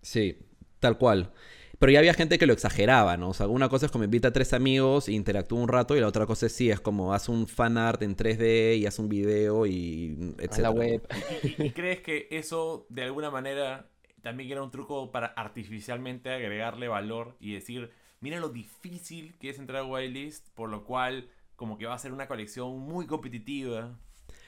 sí, 0.03 0.39
tal 0.79 0.99
cual. 0.99 1.33
Pero 1.79 1.93
ya 1.93 1.99
había 1.99 2.15
gente 2.15 2.39
que 2.39 2.47
lo 2.47 2.55
exageraba, 2.55 3.19
¿no? 3.19 3.29
O 3.29 3.35
sea, 3.35 3.49
una 3.49 3.69
cosa 3.69 3.85
es 3.85 3.93
como 3.93 4.05
invita 4.05 4.29
a 4.29 4.33
tres 4.33 4.55
amigos 4.55 5.09
e 5.09 5.13
interactúa 5.13 5.61
un 5.61 5.69
rato 5.69 5.95
y 5.95 6.01
la 6.01 6.07
otra 6.09 6.25
cosa 6.25 6.47
es 6.47 6.53
sí, 6.53 6.71
es 6.71 6.81
como 6.81 7.13
haz 7.13 7.29
un 7.29 7.47
fan 7.47 7.77
art 7.77 8.03
en 8.03 8.17
3D 8.17 8.79
y 8.79 8.87
haz 8.87 8.99
un 8.99 9.11
video 9.11 9.67
y 9.67 10.35
la 10.59 10.71
web. 10.71 11.07
¿Y, 11.43 11.65
y 11.65 11.71
crees 11.73 12.01
que 12.01 12.29
eso 12.31 12.87
de 12.89 13.03
alguna 13.03 13.31
manera 13.31 13.91
también 14.27 14.51
era 14.51 14.63
un 14.63 14.71
truco 14.73 15.13
para 15.13 15.29
artificialmente 15.29 16.31
agregarle 16.31 16.89
valor 16.89 17.37
y 17.41 17.55
decir, 17.55 17.91
mira 18.21 18.41
lo 18.41 18.49
difícil 18.49 19.35
que 19.39 19.51
es 19.51 19.59
entrar 19.59 19.83
a 19.83 19.85
whitelist, 19.87 20.49
por 20.55 20.69
lo 20.69 20.85
cual 20.85 21.29
como 21.57 21.79
que 21.79 21.87
va 21.87 21.95
a 21.95 21.99
ser 21.99 22.13
una 22.13 22.27
colección 22.29 22.79
muy 22.79 23.07
competitiva? 23.07 23.97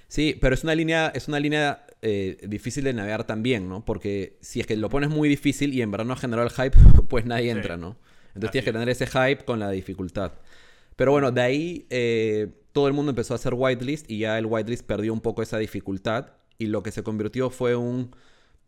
Sí, 0.08 0.36
pero 0.40 0.54
es 0.54 0.64
una 0.64 0.74
línea, 0.74 1.12
es 1.14 1.28
una 1.28 1.38
línea 1.38 1.86
eh, 2.02 2.38
difícil 2.48 2.84
de 2.84 2.92
navegar 2.94 3.24
también, 3.24 3.68
¿no? 3.68 3.84
Porque 3.84 4.38
si 4.40 4.60
es 4.60 4.66
que 4.66 4.76
lo 4.76 4.88
pones 4.88 5.10
muy 5.10 5.28
difícil 5.28 5.74
y 5.74 5.82
en 5.82 5.90
verdad 5.90 6.06
no 6.06 6.14
ha 6.14 6.16
generado 6.16 6.48
el 6.48 6.52
hype, 6.54 6.76
pues 7.08 7.26
nadie 7.26 7.50
Sí. 7.52 7.58
entra, 7.58 7.76
¿no? 7.76 7.96
Entonces 8.34 8.50
Así 8.50 8.52
tienes 8.52 8.64
que 8.64 8.72
tener 8.72 8.88
ese 8.88 9.06
hype 9.06 9.44
con 9.44 9.58
la 9.60 9.70
dificultad. 9.70 10.32
Pero 10.96 11.12
bueno, 11.12 11.30
de 11.30 11.40
ahí 11.42 11.86
eh, 11.90 12.48
todo 12.72 12.88
el 12.88 12.94
mundo 12.94 13.10
empezó 13.10 13.34
a 13.34 13.36
hacer 13.36 13.54
whitelist 13.54 14.10
y 14.10 14.18
ya 14.18 14.38
el 14.38 14.46
whitelist 14.46 14.84
perdió 14.86 15.12
un 15.12 15.20
poco 15.20 15.42
esa 15.42 15.58
dificultad 15.58 16.32
y 16.58 16.66
lo 16.66 16.82
que 16.82 16.90
se 16.92 17.02
convirtió 17.02 17.50
fue 17.50 17.76
un 17.76 18.10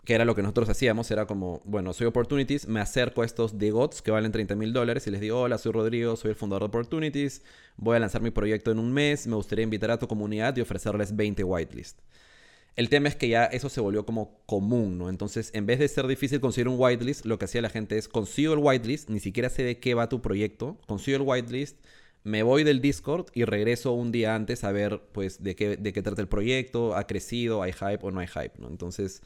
que 0.05 0.15
era 0.15 0.25
lo 0.25 0.35
que 0.35 0.43
nosotros 0.43 0.69
hacíamos, 0.69 1.11
era 1.11 1.27
como, 1.27 1.61
bueno, 1.65 1.93
soy 1.93 2.07
Opportunities, 2.07 2.67
me 2.67 2.81
acerco 2.81 3.23
a 3.23 3.27
estos 3.27 3.59
DeGots 3.59 4.03
que 4.03 4.11
valen 4.11 4.33
30 4.33 4.57
mil 4.57 4.73
dólares 4.73 5.07
y 5.07 5.11
les 5.11 5.21
digo, 5.21 5.41
hola, 5.41 5.59
soy 5.59 5.73
Rodrigo, 5.73 6.17
soy 6.17 6.31
el 6.31 6.37
fundador 6.37 6.63
de 6.63 6.67
Opportunities, 6.67 7.43
voy 7.77 7.97
a 7.97 8.01
lanzar 8.01 8.23
mi 8.23 8.31
proyecto 8.31 8.71
en 8.71 8.79
un 8.79 8.93
mes, 8.93 9.27
me 9.27 9.37
gustaría 9.37 9.63
invitar 9.63 9.91
a 9.91 9.99
tu 9.99 10.09
comunidad 10.09 10.57
y 10.57 10.61
ofrecerles 10.63 11.15
20 11.15 11.45
whitelist. 11.45 11.99
El 12.77 12.89
tema 12.89 13.09
es 13.09 13.17
que 13.17 13.29
ya 13.29 13.45
eso 13.45 13.69
se 13.69 13.81
volvió 13.81 14.07
como 14.07 14.41
común, 14.47 14.97
¿no? 14.97 15.11
Entonces, 15.11 15.51
en 15.55 15.67
vez 15.67 15.79
de 15.81 15.89
ser 15.89 16.07
difícil 16.07 16.41
conseguir 16.41 16.69
un 16.69 16.77
whitelist, 16.79 17.27
lo 17.27 17.39
que 17.39 17.45
hacía 17.45 17.61
la 17.61 17.69
gente 17.69 17.99
es, 17.99 18.09
consigo 18.09 18.55
el 18.55 18.61
whitelist, 18.61 19.11
ni 19.11 19.21
siquiera 19.21 19.51
sé 19.51 19.65
de 19.65 19.79
qué 19.81 19.95
va 19.95 20.09
tu 20.09 20.23
proyecto, 20.23 20.79
consigo 20.87 21.17
el 21.17 21.23
whitelist, 21.23 21.77
me 22.23 22.43
voy 22.43 22.65
del 22.65 22.81
Discord 22.81 23.27
y 23.35 23.45
regreso 23.45 23.93
un 23.93 24.13
día 24.13 24.35
antes 24.35 24.63
a 24.65 24.73
ver, 24.73 25.03
pues, 25.13 25.43
de 25.43 25.57
qué, 25.57 25.77
de 25.77 25.93
qué 25.93 26.03
trata 26.03 26.23
el 26.23 26.29
proyecto, 26.29 26.95
ha 26.95 27.07
crecido, 27.07 27.63
hay 27.63 27.73
hype 27.73 27.99
o 28.03 28.11
no 28.11 28.21
hay 28.21 28.29
hype, 28.29 28.53
¿no? 28.59 28.69
Entonces, 28.69 29.23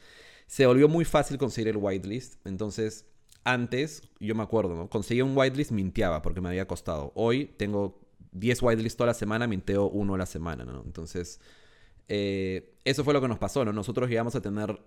se 0.47 0.65
volvió 0.65 0.87
muy 0.87 1.05
fácil 1.05 1.37
conseguir 1.37 1.69
el 1.69 1.77
whitelist. 1.77 2.45
Entonces, 2.45 3.05
antes, 3.43 4.03
yo 4.19 4.35
me 4.35 4.43
acuerdo, 4.43 4.75
¿no? 4.75 4.89
Conseguía 4.89 5.23
un 5.23 5.37
whitelist, 5.37 5.71
minteaba 5.71 6.21
porque 6.21 6.41
me 6.41 6.49
había 6.49 6.67
costado. 6.67 7.11
Hoy 7.15 7.45
tengo 7.57 8.01
10 8.31 8.61
whitelists 8.61 8.97
toda 8.97 9.07
la 9.07 9.13
semana, 9.13 9.47
minteo 9.47 9.87
uno 9.87 10.15
a 10.15 10.17
la 10.17 10.25
semana, 10.25 10.65
¿no? 10.65 10.81
Entonces, 10.83 11.39
eh, 12.07 12.75
eso 12.83 13.03
fue 13.03 13.13
lo 13.13 13.21
que 13.21 13.27
nos 13.27 13.39
pasó, 13.39 13.63
¿no? 13.65 13.73
Nosotros 13.73 14.09
llegamos 14.09 14.35
a 14.35 14.41
tener 14.41 14.79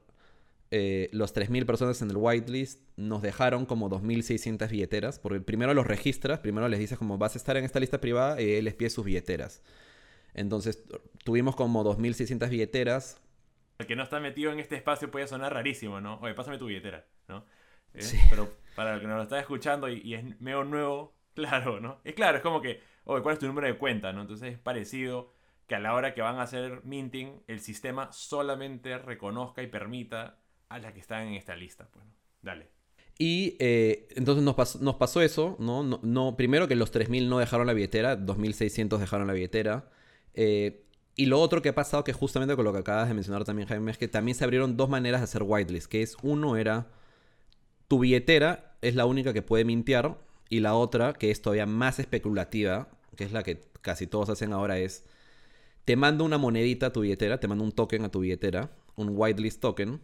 eh, 0.71 1.09
los 1.13 1.35
3.000 1.35 1.65
personas 1.65 2.03
en 2.03 2.11
el 2.11 2.17
whitelist, 2.19 2.81
nos 2.97 3.23
dejaron 3.23 3.65
como 3.65 3.89
2.600 3.89 4.69
billeteras, 4.69 5.19
porque 5.19 5.41
primero 5.41 5.73
los 5.73 5.87
registras, 5.87 6.41
primero 6.41 6.69
les 6.69 6.79
dices 6.79 6.99
como 6.99 7.17
vas 7.17 7.35
a 7.37 7.39
estar 7.39 7.57
en 7.57 7.65
esta 7.65 7.81
lista 7.81 8.01
privada 8.01 8.41
y 8.41 8.61
les 8.61 8.75
pides 8.75 8.93
sus 8.93 9.05
billeteras. 9.05 9.63
Entonces, 10.35 10.85
tuvimos 11.25 11.57
como 11.57 11.85
2.600 11.85 12.51
billeteras, 12.51 13.19
El 13.79 13.87
que 13.87 13.95
no 13.97 14.03
está 14.03 14.18
metido 14.18 14.53
en 14.53 14.59
este 14.59 14.74
espacio 14.76 15.11
puede 15.11 15.29
sonar 15.29 15.55
rarísimo, 15.55 16.01
¿no? 16.01 16.18
Oye, 16.20 16.35
pásame 16.35 16.59
tu 16.59 16.66
billetera, 16.66 17.07
¿no? 17.29 17.45
¿Eh? 17.95 18.03
Sí. 18.03 18.18
Pero 18.29 18.49
para 18.74 18.95
el 18.95 19.01
que 19.01 19.07
nos 19.07 19.16
lo 19.18 19.22
está 19.22 19.39
escuchando 19.39 19.89
y, 19.89 20.01
y 20.03 20.14
es 20.14 20.41
medio 20.41 20.64
nuevo, 20.64 21.14
claro, 21.35 21.81
¿no? 21.81 22.01
Es 22.05 22.14
claro, 22.14 22.39
es 22.39 22.43
como 22.43 22.61
que, 22.61 22.81
oye, 23.05 23.22
¿cuál 23.22 23.35
es 23.35 23.39
tu 23.39 23.47
número 23.47 23.68
de 23.68 23.79
cuenta, 23.79 24.12
no? 24.12 24.22
Entonces 24.22 24.53
es 24.53 24.59
parecido 24.59 25.33
que 25.68 25.76
a 25.76 25.79
la 25.81 25.95
hora 25.95 26.12
que 26.14 26.22
van 26.22 26.37
a 26.37 26.43
hacer 26.43 26.81
minting, 26.85 27.43
el 27.47 27.61
sistema 27.61 28.11
solamente 28.11 28.99
reconozca 28.99 29.62
y 29.62 29.68
permita 29.68 30.39
a 30.68 30.79
las 30.81 30.93
que 30.93 31.01
están 31.01 31.29
en 31.29 31.35
esta 31.35 31.55
lista, 31.55 31.89
pues, 31.93 32.05
¿no? 32.05 32.12
Dale. 32.43 32.68
Y 33.20 33.57
eh, 33.61 34.09
entonces 34.16 34.43
nos, 34.45 34.57
pas- 34.57 34.81
nos 34.81 34.95
pasó 34.97 35.20
eso, 35.22 35.57
¿no? 35.61 35.83
No, 35.85 36.01
no- 36.03 36.37
primero 36.37 36.66
que 36.68 36.74
los 36.76 36.91
3.000 36.93 37.29
no 37.29 37.39
dejaron 37.39 37.66
la 37.66 37.72
billetera, 37.74 38.16
2.600 38.16 38.99
dejaron 38.99 39.26
la 39.26 39.33
billetera. 39.35 39.91
Eh, 40.35 40.85
y 41.19 41.27
lo 41.27 41.41
otro 41.41 41.62
que 41.62 41.71
ha 41.71 41.75
pasado, 41.75 42.05
que 42.05 42.12
justamente 42.12 42.55
con 42.55 42.64
lo 42.64 42.73
que 42.73 42.79
acabas 42.79 43.09
de 43.09 43.14
mencionar 43.14 43.43
también, 43.43 43.66
Jaime, 43.66 43.91
es 43.91 43.99
que 43.99 44.07
también 44.07 44.37
se 44.37 44.45
abrieron 44.45 44.77
dos 44.77 44.89
maneras 44.89 45.21
de 45.21 45.25
hacer 45.25 45.43
whitelist, 45.45 45.89
que 45.89 46.01
es 46.01 46.16
uno 46.23 46.57
era 46.57 46.87
tu 47.89 47.99
billetera 47.99 48.77
es 48.83 48.95
la 48.95 49.05
única 49.05 49.33
que 49.33 49.43
puede 49.43 49.64
mintear 49.64 50.16
y 50.49 50.61
la 50.61 50.75
otra, 50.75 51.14
que 51.14 51.33
es 51.33 51.43
todavía 51.43 51.66
más 51.66 51.99
especulativa, 51.99 52.89
que 53.16 53.25
es 53.25 53.33
la 53.33 53.43
que 53.43 53.61
casi 53.81 54.07
todos 54.07 54.29
hacen 54.29 54.53
ahora, 54.53 54.79
es 54.79 55.07
te 55.85 55.97
mando 55.97 56.25
una 56.25 56.39
monedita 56.39 56.87
a 56.87 56.93
tu 56.93 57.01
billetera, 57.01 57.41
te 57.41 57.49
mando 57.49 57.64
un 57.64 57.73
token 57.73 58.05
a 58.05 58.11
tu 58.12 58.21
billetera, 58.21 58.71
un 58.95 59.11
whitelist 59.11 59.61
token, 59.61 60.01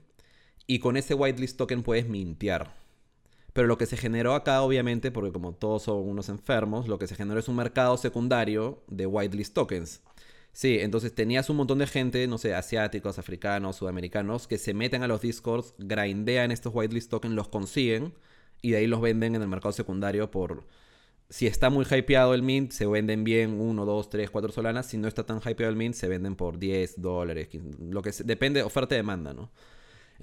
y 0.66 0.80
con 0.80 0.96
ese 0.96 1.14
whitelist 1.14 1.56
token 1.56 1.84
puedes 1.84 2.08
mintear. 2.08 2.74
Pero 3.52 3.68
lo 3.68 3.78
que 3.78 3.86
se 3.86 3.96
generó 3.96 4.34
acá, 4.34 4.62
obviamente, 4.62 5.12
porque 5.12 5.30
como 5.30 5.52
todos 5.52 5.84
son 5.84 6.08
unos 6.08 6.28
enfermos, 6.28 6.88
lo 6.88 6.98
que 6.98 7.06
se 7.06 7.14
generó 7.14 7.38
es 7.38 7.46
un 7.46 7.54
mercado 7.54 7.96
secundario 7.98 8.82
de 8.88 9.06
whitelist 9.06 9.54
tokens. 9.54 10.00
Sí, 10.54 10.78
entonces 10.80 11.14
tenías 11.14 11.50
un 11.50 11.56
montón 11.56 11.78
de 11.80 11.86
gente, 11.88 12.26
no 12.28 12.38
sé, 12.38 12.54
asiáticos, 12.54 13.18
africanos, 13.18 13.76
sudamericanos, 13.76 14.46
que 14.48 14.56
se 14.56 14.72
meten 14.72 15.02
a 15.02 15.08
los 15.08 15.20
discords, 15.20 15.74
grindean 15.78 16.52
estos 16.52 16.72
whitelist 16.74 17.10
tokens, 17.10 17.34
los 17.34 17.48
consiguen 17.48 18.14
y 18.62 18.70
de 18.70 18.78
ahí 18.78 18.86
los 18.86 19.00
venden 19.00 19.34
en 19.34 19.42
el 19.42 19.48
mercado 19.48 19.72
secundario 19.72 20.30
por... 20.30 20.64
Si 21.30 21.46
está 21.48 21.70
muy 21.70 21.86
hypeado 21.90 22.34
el 22.34 22.42
mint, 22.42 22.72
se 22.72 22.86
venden 22.86 23.24
bien 23.24 23.60
1, 23.60 23.84
2, 23.86 24.10
3, 24.10 24.30
4 24.30 24.52
solanas. 24.52 24.86
Si 24.86 24.98
no 24.98 25.08
está 25.08 25.24
tan 25.26 25.38
hypeado 25.38 25.70
el 25.70 25.76
mint, 25.76 25.94
se 25.96 26.08
venden 26.08 26.36
por 26.36 26.58
10 26.58 27.00
dólares. 27.02 27.48
15, 27.48 27.78
Lo 27.90 28.02
que 28.02 28.12
se- 28.12 28.24
depende, 28.24 28.62
oferta 28.62 28.94
y 28.94 28.98
demanda, 28.98 29.34
¿no? 29.34 29.50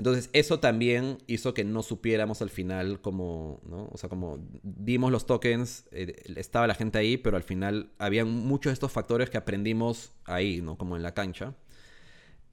Entonces, 0.02 0.32
eso 0.34 0.60
también 0.60 1.20
hizo 1.28 1.54
que 1.54 1.64
no 1.64 1.84
supiéramos 1.84 2.42
al 2.42 2.50
final 2.50 3.02
como, 3.02 3.62
¿no? 3.70 3.88
O 3.92 4.00
sea, 4.00 4.10
como 4.10 4.40
dimos 4.64 5.12
los 5.12 5.28
tokens, 5.28 5.86
eh, 5.92 6.16
estaba 6.38 6.66
la 6.66 6.74
gente 6.74 6.98
ahí, 6.98 7.18
pero 7.18 7.38
al 7.38 7.44
final 7.44 7.92
habían 8.00 8.28
muchos 8.28 8.72
de 8.72 8.74
estos 8.74 8.92
factores 8.92 9.30
que 9.30 9.38
aprendimos 9.38 10.12
ahí, 10.26 10.60
¿no? 10.60 10.76
Como 10.76 10.96
en 10.98 11.04
la 11.04 11.14
cancha. 11.14 11.54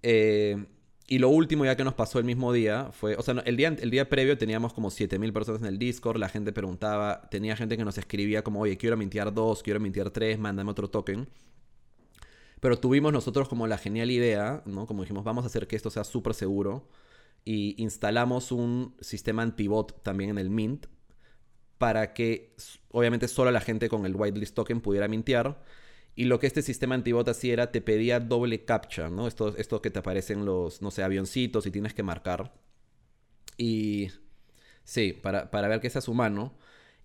Eh, 0.02 0.62
y 1.06 1.20
lo 1.20 1.30
último 1.30 1.64
ya 1.64 1.74
que 1.74 1.84
nos 1.84 1.94
pasó 1.94 2.18
el 2.18 2.26
mismo 2.26 2.52
día 2.52 2.90
fue, 2.92 3.16
o 3.16 3.22
sea, 3.22 3.42
el 3.46 3.56
día, 3.56 3.68
el 3.80 3.90
día 3.90 4.10
previo 4.10 4.36
teníamos 4.36 4.74
como 4.74 4.90
7000 4.90 5.32
personas 5.32 5.62
en 5.62 5.68
el 5.68 5.78
Discord, 5.78 6.18
la 6.18 6.28
gente 6.28 6.52
preguntaba, 6.52 7.30
tenía 7.30 7.56
gente 7.56 7.78
que 7.78 7.84
nos 7.86 7.96
escribía 7.96 8.44
como, 8.44 8.60
oye, 8.60 8.76
quiero 8.76 8.98
mintear 8.98 9.32
dos, 9.32 9.62
quiero 9.62 9.80
mintear 9.80 10.10
tres, 10.10 10.38
mándame 10.38 10.70
otro 10.70 10.90
token. 10.90 11.26
Pero 12.60 12.78
tuvimos 12.78 13.10
nosotros 13.10 13.48
como 13.48 13.66
la 13.66 13.78
genial 13.78 14.10
idea, 14.10 14.62
¿no? 14.66 14.86
Como 14.86 15.00
dijimos, 15.00 15.24
vamos 15.24 15.44
a 15.44 15.46
hacer 15.46 15.66
que 15.66 15.76
esto 15.76 15.88
sea 15.88 16.04
súper 16.04 16.34
seguro. 16.34 16.86
Y 17.44 17.74
instalamos 17.82 18.52
un 18.52 18.94
sistema 19.00 19.42
anti-bot 19.42 20.02
también 20.02 20.30
en 20.30 20.38
el 20.38 20.50
Mint 20.50 20.86
para 21.78 22.12
que, 22.12 22.54
obviamente, 22.90 23.28
solo 23.28 23.50
la 23.50 23.60
gente 23.60 23.88
con 23.88 24.04
el 24.04 24.16
whitelist 24.16 24.54
token 24.54 24.80
pudiera 24.80 25.08
mintear. 25.08 25.62
Y 26.14 26.24
lo 26.24 26.40
que 26.40 26.48
este 26.48 26.62
sistema 26.62 26.96
antibot 26.96 27.28
hacía 27.28 27.52
era 27.52 27.70
te 27.70 27.80
pedía 27.80 28.18
doble 28.18 28.64
captcha, 28.64 29.08
¿no? 29.08 29.28
Esto, 29.28 29.56
esto 29.56 29.80
que 29.80 29.90
te 29.90 30.00
aparecen 30.00 30.44
los, 30.44 30.82
no 30.82 30.90
sé, 30.90 31.04
avioncitos 31.04 31.64
y 31.66 31.70
tienes 31.70 31.94
que 31.94 32.02
marcar. 32.02 32.52
Y 33.56 34.08
sí, 34.82 35.12
para, 35.12 35.50
para 35.52 35.68
ver 35.68 35.80
que 35.80 35.90
seas 35.90 36.08
humano. 36.08 36.58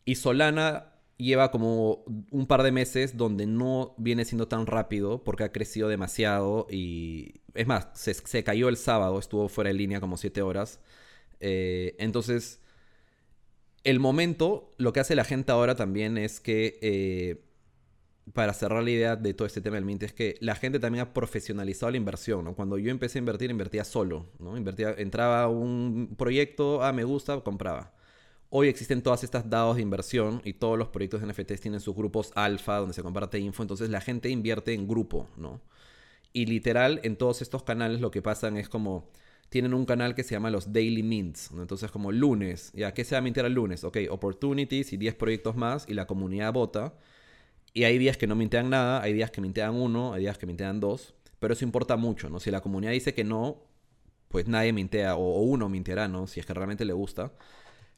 Y 0.04 0.16
Solana 0.16 0.94
lleva 1.18 1.52
como 1.52 2.04
un 2.32 2.48
par 2.48 2.64
de 2.64 2.72
meses 2.72 3.16
donde 3.16 3.46
no 3.46 3.94
viene 3.98 4.26
siendo 4.26 4.48
tan 4.48 4.66
rápido 4.66 5.24
porque 5.24 5.44
ha 5.44 5.52
crecido 5.52 5.90
demasiado 5.90 6.66
y 6.72 7.43
es 7.54 7.68
más, 7.68 7.88
se, 7.94 8.14
se 8.14 8.44
cayó 8.44 8.70
el 8.70 8.78
sábado, 8.78 9.20
estuvo 9.20 9.48
fuera 9.50 9.70
de 9.70 9.76
línea 9.76 10.00
como 10.00 10.18
7 10.18 10.42
horas. 10.42 10.80
Eh, 11.40 11.96
entonces, 12.00 12.60
el 13.84 14.00
momento, 14.00 14.72
lo 14.78 14.94
que 14.94 15.02
hace 15.02 15.16
la 15.16 15.26
gente 15.26 15.52
ahora 15.52 15.76
también 15.76 16.18
es 16.18 16.40
que, 16.40 16.80
eh, 16.82 17.44
para 18.34 18.54
cerrar 18.54 18.84
la 18.84 18.92
idea 18.92 19.16
de 19.18 19.34
todo 19.34 19.46
este 19.46 19.60
tema 19.60 19.76
del 19.76 19.86
Mint, 19.86 20.04
es 20.04 20.14
que 20.14 20.38
la 20.40 20.56
gente 20.56 20.80
también 20.80 21.06
ha 21.06 21.14
profesionalizado 21.14 21.92
la 21.92 21.98
inversión, 21.98 22.46
¿no? 22.46 22.56
Cuando 22.56 22.78
yo 22.78 22.90
empecé 22.90 23.18
a 23.18 23.20
invertir, 23.20 23.52
invertía 23.52 23.84
solo, 23.84 24.28
¿no? 24.40 24.56
Invertía, 24.58 24.96
entraba 24.98 25.50
un 25.50 26.16
proyecto, 26.18 26.82
ah, 26.82 26.94
me 26.94 27.04
gusta, 27.04 27.42
compraba. 27.42 27.94
Hoy 28.50 28.70
existen 28.70 29.02
todas 29.02 29.24
estas 29.24 29.50
dados 29.50 29.76
de 29.76 29.82
inversión 29.82 30.42
y 30.46 30.54
todos 30.54 30.78
los 30.78 30.88
proyectos 30.90 31.22
de 31.22 31.28
NFTs 31.28 31.60
tienen 31.60 31.82
sus 31.82 31.96
grupos 31.96 32.32
alfa 32.36 32.78
donde 32.78 32.94
se 32.94 33.04
comparte 33.04 33.40
info, 33.40 33.64
entonces 33.64 33.90
la 33.90 34.00
gente 34.00 34.30
invierte 34.30 34.74
en 34.74 34.88
grupo, 34.88 35.28
¿no? 35.36 35.60
Y 36.34 36.48
literal, 36.48 37.00
en 37.04 37.16
todos 37.16 37.42
estos 37.42 37.64
canales 37.64 38.02
lo 38.02 38.12
que 38.12 38.22
pasan 38.22 38.58
es 38.58 38.68
como 38.68 39.10
tienen 39.50 39.76
un 39.76 39.86
canal 39.86 40.16
que 40.16 40.24
se 40.24 40.34
llama 40.34 40.50
los 40.50 40.74
Daily 40.74 41.04
Mints. 41.04 41.52
Entonces, 41.52 41.92
como 41.92 42.12
lunes, 42.12 42.72
¿ya 42.74 42.92
qué 42.96 43.06
se 43.06 43.14
va 43.14 43.20
a 43.20 43.22
mintear 43.22 43.46
el 43.46 43.54
lunes? 43.54 43.84
Ok, 43.84 43.98
opportunities 44.10 44.94
y 44.94 44.98
10 44.98 45.14
proyectos 45.14 45.56
más 45.56 45.86
y 45.88 45.94
la 45.94 46.08
comunidad 46.08 46.52
vota. 46.52 46.96
Y 47.72 47.84
hay 47.84 48.00
días 48.00 48.18
que 48.18 48.26
no 48.26 48.36
mintean 48.36 48.72
nada, 48.72 49.04
hay 49.04 49.14
días 49.14 49.30
que 49.30 49.42
mintean 49.42 49.76
uno, 49.76 50.14
hay 50.14 50.22
días 50.22 50.40
que 50.40 50.48
mintean 50.48 50.80
dos. 50.80 51.14
Pero 51.38 51.54
eso 51.54 51.66
importa 51.66 51.98
mucho, 51.98 52.30
¿no? 52.32 52.40
Si 52.40 52.50
la 52.50 52.62
comunidad 52.62 52.94
dice 52.94 53.14
que 53.14 53.24
no, 53.24 53.62
pues 54.30 54.48
nadie 54.48 54.74
mintea, 54.74 55.16
o, 55.18 55.42
uno 55.42 55.70
minteará, 55.70 56.08
¿no? 56.08 56.26
Si 56.26 56.40
es 56.40 56.48
que 56.48 56.54
realmente 56.56 56.84
le 56.84 56.94
gusta. 56.94 57.34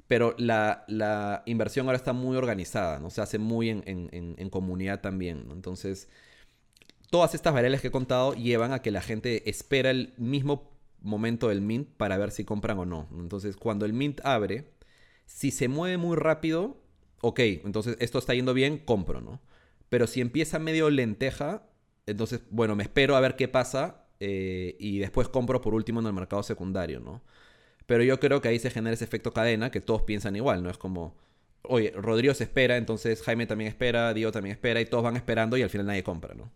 Pero 0.08 0.36
la, 0.38 1.44
inversión 1.46 1.86
ahora 1.86 1.98
está 1.98 2.12
muy 2.12 2.36
organizada, 2.36 3.00
¿no? 3.00 3.10
Se 3.10 3.22
hace 3.22 3.40
muy 3.40 3.70
en, 3.70 4.50
comunidad 4.50 5.00
también, 5.02 5.48
Entonces, 5.52 6.10
todas 7.10 7.36
estas 7.36 7.54
variables 7.54 7.82
que 7.82 7.88
he 7.88 7.92
contado 7.92 8.34
llevan 8.34 8.74
a 8.74 8.82
que 8.82 8.92
la 8.92 9.02
gente 9.02 9.50
espera 9.50 9.92
el 9.92 10.14
mismo 10.18 10.72
momento 11.02 11.50
del 11.50 11.62
mint 11.62 11.90
para 11.90 12.18
ver 12.18 12.32
si 12.32 12.46
compran 12.46 12.80
o 12.80 12.86
no. 12.86 13.08
Entonces, 13.20 13.56
cuando 13.56 13.86
el 13.86 13.94
mint 13.94 14.22
abre, 14.24 14.72
si 15.26 15.52
se 15.52 15.68
mueve 15.68 15.98
muy 15.98 16.18
rápido, 16.18 16.78
ok, 17.22 17.40
entonces 17.40 17.98
esto 18.00 18.20
está 18.20 18.34
yendo 18.34 18.54
bien, 18.54 18.80
compro, 18.80 19.22
¿no? 19.22 19.42
Pero 19.90 20.08
si 20.08 20.22
empieza 20.22 20.60
medio 20.60 20.90
lenteja, 20.90 21.68
entonces, 22.06 22.42
bueno, 22.50 22.76
me 22.76 22.84
espero 22.84 23.16
a 23.16 23.20
ver 23.20 23.36
qué 23.36 23.48
pasa 23.48 24.06
eh, 24.20 24.76
y 24.80 25.00
después 25.00 25.28
compro 25.28 25.62
por 25.62 25.74
último 25.74 26.00
en 26.00 26.08
el 26.08 26.14
mercado 26.14 26.44
secundario, 26.44 27.00
¿no? 27.00 27.22
Pero 27.86 28.04
yo 28.04 28.20
creo 28.20 28.42
que 28.42 28.50
ahí 28.50 28.60
se 28.60 28.72
genera 28.72 28.94
ese 28.94 29.06
efecto 29.06 29.34
cadena 29.34 29.72
que 29.72 29.82
todos 29.82 30.04
piensan 30.04 30.36
igual, 30.36 30.64
¿no? 30.64 30.70
Es 30.70 30.78
como, 30.78 31.16
oye, 31.64 31.92
Rodrigo 31.96 32.34
se 32.34 32.46
espera, 32.46 32.78
entonces 32.78 33.22
Jaime 33.22 33.46
también 33.46 33.70
espera, 33.70 34.14
Diego 34.14 34.32
también 34.32 34.56
espera 34.56 34.82
y 34.82 34.86
todos 34.86 35.04
van 35.04 35.16
esperando 35.16 35.58
y 35.58 35.62
al 35.62 35.70
final 35.70 35.88
nadie 35.88 36.04
compra, 36.04 36.34
¿no? 36.34 36.52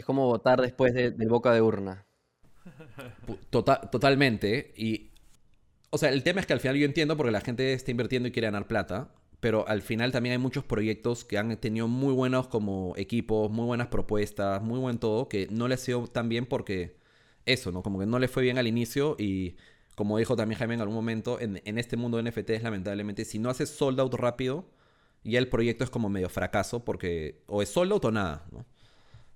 Es 0.00 0.06
como 0.06 0.24
votar 0.24 0.62
después 0.62 0.94
del 0.94 1.28
boca 1.28 1.52
de 1.52 1.60
urna. 1.60 2.06
Tota-, 3.50 3.82
totalmente. 3.90 4.72
Y, 4.74 5.10
o 5.90 5.98
sea, 5.98 6.08
el 6.08 6.22
tema 6.22 6.40
es 6.40 6.46
que 6.46 6.54
al 6.54 6.60
final 6.60 6.76
yo 6.76 6.86
entiendo 6.86 7.18
porque 7.18 7.30
la 7.30 7.42
gente 7.42 7.74
está 7.74 7.90
invirtiendo 7.90 8.26
y 8.26 8.32
quiere 8.32 8.46
ganar 8.46 8.66
plata, 8.66 9.12
pero 9.40 9.68
al 9.68 9.82
final 9.82 10.10
también 10.10 10.32
hay 10.32 10.38
muchos 10.38 10.64
proyectos 10.64 11.26
que 11.26 11.36
han 11.36 11.54
tenido 11.58 11.86
muy 11.86 12.14
buenos 12.14 12.48
como 12.48 12.94
equipos, 12.96 13.50
muy 13.50 13.66
buenas 13.66 13.88
propuestas, 13.88 14.62
muy 14.62 14.78
buen 14.78 14.96
todo, 14.98 15.28
que 15.28 15.48
no 15.50 15.68
les 15.68 15.82
ha 15.82 15.84
sido 15.84 16.06
tan 16.06 16.30
bien 16.30 16.46
porque 16.46 16.96
eso, 17.44 17.70
¿no? 17.70 17.82
Como 17.82 17.98
que 17.98 18.06
no 18.06 18.18
les 18.18 18.30
fue 18.30 18.42
bien 18.42 18.56
al 18.56 18.66
inicio 18.66 19.16
y 19.18 19.56
como 19.96 20.16
dijo 20.16 20.34
también 20.34 20.58
Jaime 20.58 20.74
en 20.76 20.80
algún 20.80 20.96
momento, 20.96 21.38
en, 21.40 21.60
en 21.62 21.76
este 21.76 21.98
mundo 21.98 22.16
de 22.16 22.30
NFTs 22.30 22.62
lamentablemente, 22.62 23.26
si 23.26 23.38
no 23.38 23.50
haces 23.50 23.68
sold 23.68 24.00
out 24.00 24.14
rápido, 24.14 24.64
ya 25.24 25.38
el 25.38 25.48
proyecto 25.48 25.84
es 25.84 25.90
como 25.90 26.08
medio 26.08 26.30
fracaso 26.30 26.86
porque 26.86 27.42
o 27.48 27.60
es 27.60 27.68
sold 27.68 27.92
out 27.92 28.06
o 28.06 28.10
nada, 28.10 28.46
¿no? 28.50 28.64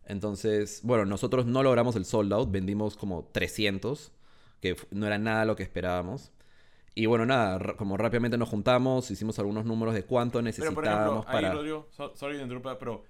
Entonces, 0.06 0.80
bueno, 0.82 1.04
nosotros 1.04 1.46
no 1.46 1.62
logramos 1.62 1.96
el 1.96 2.04
sold 2.04 2.32
out, 2.32 2.50
vendimos 2.50 2.96
como 2.96 3.28
300, 3.32 4.12
que 4.60 4.76
no 4.90 5.06
era 5.06 5.18
nada 5.18 5.44
lo 5.44 5.56
que 5.56 5.62
esperábamos. 5.62 6.32
Y 6.94 7.06
bueno, 7.06 7.26
nada, 7.26 7.74
como 7.76 7.96
rápidamente 7.96 8.38
nos 8.38 8.48
juntamos, 8.48 9.10
hicimos 9.10 9.38
algunos 9.38 9.64
números 9.64 9.94
de 9.94 10.04
cuánto 10.04 10.40
necesitábamos 10.42 11.26
para... 11.26 11.48
Ahí, 11.48 11.54
Rodrigo, 11.54 11.88
sorry 11.90 12.36
de 12.36 12.60
pero 12.78 13.02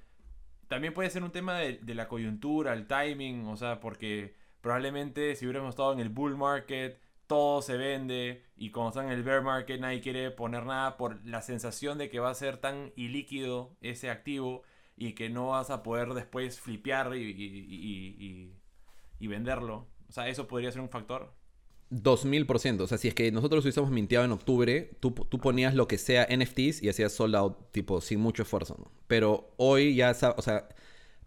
también 0.69 0.95
puede 0.95 1.11
ser 1.11 1.23
un 1.23 1.31
tema 1.31 1.59
de, 1.59 1.95
la 1.95 2.09
coyuntura, 2.09 2.73
el 2.73 2.87
timing, 2.87 3.47
o 3.47 3.57
sea, 3.57 3.81
porque 3.81 4.35
probablemente 4.63 5.37
si 5.37 5.45
hubiéramos 5.45 5.71
estado 5.71 5.93
en 5.93 6.01
el 6.01 6.09
bull 6.09 6.37
market, 6.37 6.99
todo 7.27 7.61
se 7.61 7.77
vende 7.77 8.43
y 8.57 8.71
cuando 8.71 8.91
está 8.91 9.05
en 9.05 9.11
el 9.11 9.23
bear 9.23 9.43
market 9.43 9.81
nadie 9.81 10.01
quiere 10.01 10.31
poner 10.31 10.65
nada 10.65 10.97
por 10.97 11.25
la 11.27 11.43
sensación 11.43 11.99
de 11.99 12.09
que 12.09 12.21
va 12.21 12.31
a 12.31 12.35
ser 12.35 12.59
tan 12.59 12.93
ilíquido 12.97 13.77
ese 13.81 14.11
activo 14.11 14.63
y 14.97 15.15
que 15.15 15.29
no 15.29 15.49
vas 15.49 15.71
a 15.71 15.83
poder 15.83 16.15
después 16.15 16.61
flipear 16.61 17.15
y, 17.17 18.53
venderlo. 19.21 19.89
O 20.09 20.13
sea, 20.13 20.29
¿eso 20.29 20.47
podría 20.47 20.71
ser 20.71 20.81
un 20.81 20.91
factor? 20.91 21.33
2000%. 21.91 22.81
O 22.81 22.87
sea, 22.87 22.99
si 22.99 23.09
es 23.09 23.15
que 23.15 23.31
nosotros 23.33 23.65
hubiésemos 23.65 23.91
minteado 23.91 24.25
en 24.25 24.33
octubre, 24.33 24.91
tú, 25.01 25.13
tú, 25.13 25.39
ponías 25.39 25.75
lo 25.75 25.89
que 25.89 25.99
sea 25.99 26.27
NFTs 26.31 26.83
y 26.83 26.89
hacías 26.89 27.13
sold 27.13 27.35
out, 27.37 27.73
tipo, 27.73 28.01
sin 28.01 28.21
mucho 28.21 28.43
esfuerzo, 28.43 28.77
¿no? 28.79 28.91
Pero 29.07 29.55
hoy 29.57 29.95
ya, 29.95 30.17
o 30.37 30.43
sea, 30.43 30.69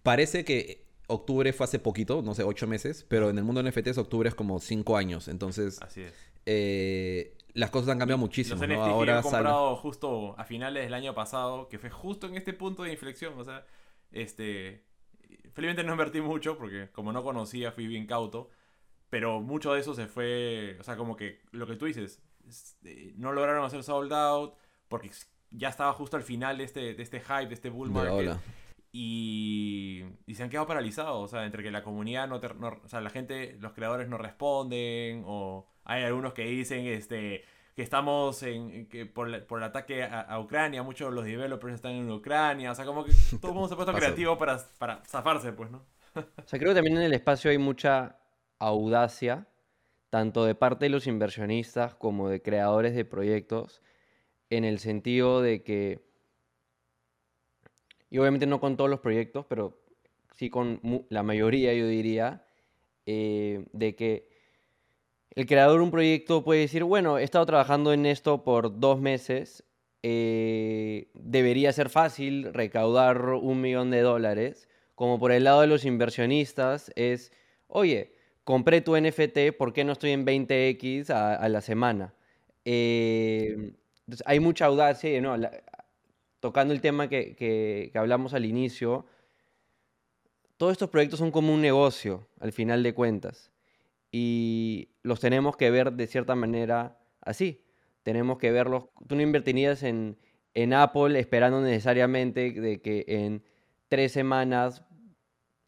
parece 0.04 0.46
que 0.46 0.88
octubre 1.08 1.54
fue 1.54 1.64
hace 1.64 1.80
poquito, 1.80 2.22
no 2.22 2.36
sé, 2.36 2.44
ocho 2.44 2.68
meses, 2.68 3.06
pero 3.08 3.30
en 3.30 3.38
el 3.38 3.44
mundo 3.44 3.64
de 3.64 3.70
NFTs 3.70 3.98
octubre 3.98 4.30
es 4.30 4.36
como 4.36 4.60
cinco 4.60 4.98
años. 4.98 5.28
Entonces, 5.28 5.82
Así 5.82 6.02
es. 6.02 6.14
Eh, 6.46 7.37
las 7.58 7.72
cosas 7.72 7.90
han 7.90 7.98
cambiado 7.98 8.20
muchísimo. 8.20 8.56
Los 8.56 8.70
¿no? 8.70 8.76
NFTs 8.76 8.88
Ahora 8.88 9.14
que 9.14 9.20
he 9.20 9.32
comprado 9.32 9.76
justo 9.78 10.36
a 10.38 10.44
finales 10.44 10.84
del 10.84 10.94
año 10.94 11.16
pasado, 11.16 11.68
que 11.68 11.80
fue 11.80 11.90
justo 11.90 12.28
en 12.28 12.38
este 12.38 12.54
punto 12.54 12.84
de 12.84 12.92
inflexión. 12.92 13.34
O 13.38 13.44
sea, 13.44 13.66
este. 14.12 14.86
Felizmente 15.54 15.84
no 15.84 15.94
invertí 15.94 16.22
mucho 16.22 16.56
porque 16.56 16.90
como 16.92 17.12
no 17.12 17.24
conocía 17.24 17.72
fui 17.72 17.88
bien 17.88 18.06
cauto. 18.06 18.52
Pero 19.10 19.42
mucho 19.42 19.74
de 19.74 19.80
eso 19.80 19.96
se 19.96 20.08
fue. 20.08 20.78
O 20.80 20.84
sea, 20.84 20.98
como 20.98 21.16
que 21.16 21.42
lo 21.52 21.66
que 21.66 21.76
tú 21.76 21.86
dices. 21.86 22.22
Eh, 22.84 23.14
no 23.18 23.32
lograron 23.32 23.66
hacer 23.66 23.84
sold 23.84 24.14
out. 24.14 24.54
Porque 24.88 25.10
ya 25.50 25.70
estaba 25.70 25.94
justo 25.94 26.16
al 26.16 26.24
final 26.24 26.60
de 26.60 26.64
este, 26.64 26.94
de 26.94 27.04
este 27.04 27.20
hype, 27.20 27.48
de 27.48 27.56
este 27.56 27.72
bull 27.72 27.90
market. 27.90 28.38
Y, 28.92 30.04
y, 30.28 30.36
se 30.36 30.44
han 30.44 30.50
quedado 30.50 30.68
paralizados. 30.68 31.24
O 31.24 31.28
sea, 31.28 31.46
entre 31.46 31.64
que 31.64 31.72
la 31.72 31.84
comunidad 31.84 32.28
no, 32.28 32.40
no, 32.40 32.80
O 32.84 32.88
sea, 32.88 33.02
la 33.02 33.10
gente, 33.10 33.58
los 33.60 33.74
creadores 33.74 34.08
no 34.08 34.20
responden. 34.20 35.24
O 35.26 35.68
hay 35.88 36.04
algunos 36.04 36.34
que 36.34 36.46
dicen 36.46 36.86
este, 36.86 37.46
que 37.74 37.82
estamos 37.82 38.44
en, 38.44 38.88
que 38.88 39.06
por, 39.06 39.30
el 39.30 39.64
ataque 39.64 40.04
a, 40.04 40.38
Ucrania, 40.40 40.84
muchos 40.84 41.10
de 41.10 41.16
los 41.16 41.26
developers 41.26 41.76
están 41.76 41.94
en 41.94 42.12
Ucrania, 42.12 42.72
o 42.72 42.76
sea, 42.76 42.86
como 42.86 43.06
que 43.06 43.12
todo 43.42 43.52
el 43.52 43.54
mundo 43.54 43.70
se 43.70 43.74
ha 43.74 43.78
puesto 43.78 43.94
creativo 43.94 44.38
para, 44.38 44.60
para 44.78 45.02
zafarse, 45.06 45.54
pues, 45.54 45.72
¿no? 45.72 45.86
o 46.16 46.24
sea, 46.46 46.60
creo 46.60 46.72
que 46.72 46.76
también 46.76 46.98
en 46.98 47.04
el 47.04 47.14
espacio 47.14 47.50
hay 47.50 47.58
mucha 47.58 48.18
audacia, 48.60 49.48
tanto 50.10 50.44
de 50.44 50.56
parte 50.56 50.86
de 50.86 50.90
los 50.90 51.08
inversionistas 51.08 51.96
como 51.96 52.28
de 52.28 52.42
creadores 52.42 52.94
de 52.94 53.06
proyectos, 53.06 53.82
en 54.50 54.66
el 54.66 54.80
sentido 54.80 55.42
de 55.42 55.64
que, 55.64 56.06
y 58.10 58.18
obviamente 58.18 58.46
no 58.46 58.60
con 58.60 58.76
todos 58.76 58.90
los 58.90 59.00
proyectos, 59.00 59.46
pero 59.48 59.80
sí 60.36 60.50
con 60.50 60.82
la 61.10 61.24
mayoría, 61.24 61.74
yo 61.74 61.88
diría, 61.88 62.46
eh, 63.06 63.66
de 63.72 63.96
que 63.96 64.37
el 65.38 65.46
creador 65.46 65.78
de 65.78 65.84
un 65.84 65.92
proyecto 65.92 66.44
puede 66.44 66.62
decir, 66.62 66.84
bueno, 66.84 67.20
he 67.20 67.24
estado 67.24 67.46
trabajando 67.46 67.94
en 67.94 68.08
esto 68.08 68.44
por 68.44 68.80
dos 68.80 69.00
meses, 69.00 69.64
eh, 70.02 71.12
debería 71.14 71.72
ser 71.74 71.92
fácil 71.92 72.52
recaudar 72.56 73.24
un 73.24 73.62
millón 73.62 73.92
de 73.92 74.02
dólares, 74.02 74.68
como 74.96 75.20
por 75.20 75.32
el 75.32 75.44
lado 75.44 75.62
de 75.62 75.68
los 75.68 75.86
inversionistas 75.86 76.92
es, 76.96 77.32
oye, 77.68 78.16
compré 78.44 78.82
tu 78.82 78.98
NFT, 78.98 79.56
¿por 79.56 79.74
qué 79.74 79.84
no 79.84 79.92
estoy 79.92 80.10
en 80.10 80.26
20x 80.26 81.12
a, 81.12 81.48
la 81.50 81.62
semana? 81.62 82.16
Eh, 82.66 83.74
hay 84.26 84.40
mucha 84.40 84.66
audacia, 84.66 85.22
¿no? 85.22 85.36
tocando 86.40 86.74
el 86.74 86.82
tema 86.82 87.10
que, 87.10 87.36
que 87.36 87.92
hablamos 87.94 88.34
al 88.34 88.44
inicio, 88.44 89.06
todos 90.58 90.72
estos 90.72 90.90
proyectos 90.90 91.20
son 91.20 91.30
como 91.30 91.54
un 91.54 91.62
negocio, 91.62 92.28
al 92.40 92.52
final 92.54 92.82
de 92.82 92.96
cuentas 92.96 93.52
y 94.12 94.90
los 95.04 95.20
tenemos 95.20 95.58
que 95.58 95.72
ver 95.72 95.94
de 95.94 96.08
cierta 96.08 96.36
manera 96.36 96.98
así. 97.22 97.64
Tenemos 98.04 98.38
que 98.38 98.52
verlos. 98.52 98.86
Tú 99.08 99.16
no 99.16 99.22
invertirías 99.22 99.84
en, 99.84 100.18
en 100.54 100.74
Apple 100.74 101.20
esperando 101.20 101.62
necesariamente 101.62 102.52
de 102.52 102.82
que 102.82 103.06
en 103.08 103.44
tres 103.90 104.12
semanas 104.12 104.84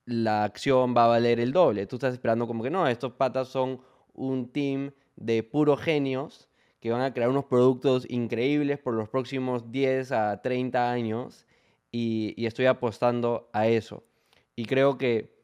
la 0.06 0.44
acción 0.44 0.96
va 0.96 1.06
a 1.06 1.10
valer 1.10 1.40
el 1.40 1.52
doble. 1.52 1.86
Tú 1.86 1.98
estás 1.98 2.14
esperando 2.14 2.48
como 2.48 2.64
que 2.64 2.70
no, 2.70 2.88
estos 2.88 3.14
patas 3.14 3.50
son 3.50 3.82
un 4.14 4.52
team 4.52 4.92
de 5.16 5.44
puros 5.44 5.82
genios 5.82 6.50
que 6.80 6.92
van 6.92 7.02
a 7.02 7.14
crear 7.14 7.30
unos 7.30 7.46
productos 7.46 8.10
increíbles 8.10 8.80
por 8.80 8.94
los 8.94 9.10
próximos 9.10 9.70
10 9.72 10.14
a 10.14 10.42
30 10.42 10.92
años 10.92 11.46
y, 11.92 12.34
y 12.38 12.46
estoy 12.46 12.68
apostando 12.68 13.50
a 13.52 13.68
eso. 13.68 14.04
Y 14.56 14.66
creo 14.66 14.98
que 14.98 15.39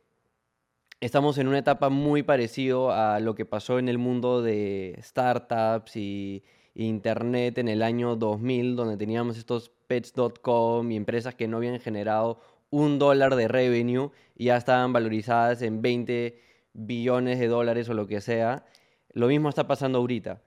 estamos 1.00 1.38
en 1.38 1.48
una 1.48 1.60
etapa 1.60 1.90
muy 1.90 2.24
parecido 2.24 2.92
a 2.92 3.20
lo 3.20 3.36
que 3.36 3.46
pasó 3.46 3.80
en 3.80 3.90
el 3.90 3.98
mundo 3.98 4.42
de 4.42 4.98
startups 5.02 5.96
y 5.96 6.44
internet 6.74 7.58
en 7.58 7.68
el 7.68 7.82
año 7.82 8.16
2000, 8.16 8.76
donde 8.76 8.98
teníamos 8.98 9.38
estos 9.38 9.72
pets.com 9.88 10.92
y 10.92 10.96
empresas 10.96 11.36
que 11.36 11.48
no 11.48 11.58
habían 11.58 11.80
generado 11.80 12.40
un 12.70 13.00
dólar 13.00 13.36
de 13.36 13.48
revenue 13.48 14.12
y 14.36 14.46
ya 14.46 14.58
estaban 14.58 14.92
valorizadas 14.92 15.62
en 15.62 15.82
20 15.82 16.40
billones 16.74 17.40
de 17.40 17.48
dólares 17.48 17.88
o 17.90 17.94
lo 17.94 18.08
que 18.08 18.22
sea. 18.22 18.66
Lo 19.14 19.28
mismo 19.28 19.50
está 19.50 19.68
pasando 19.68 20.00
ahorita. 20.00 20.42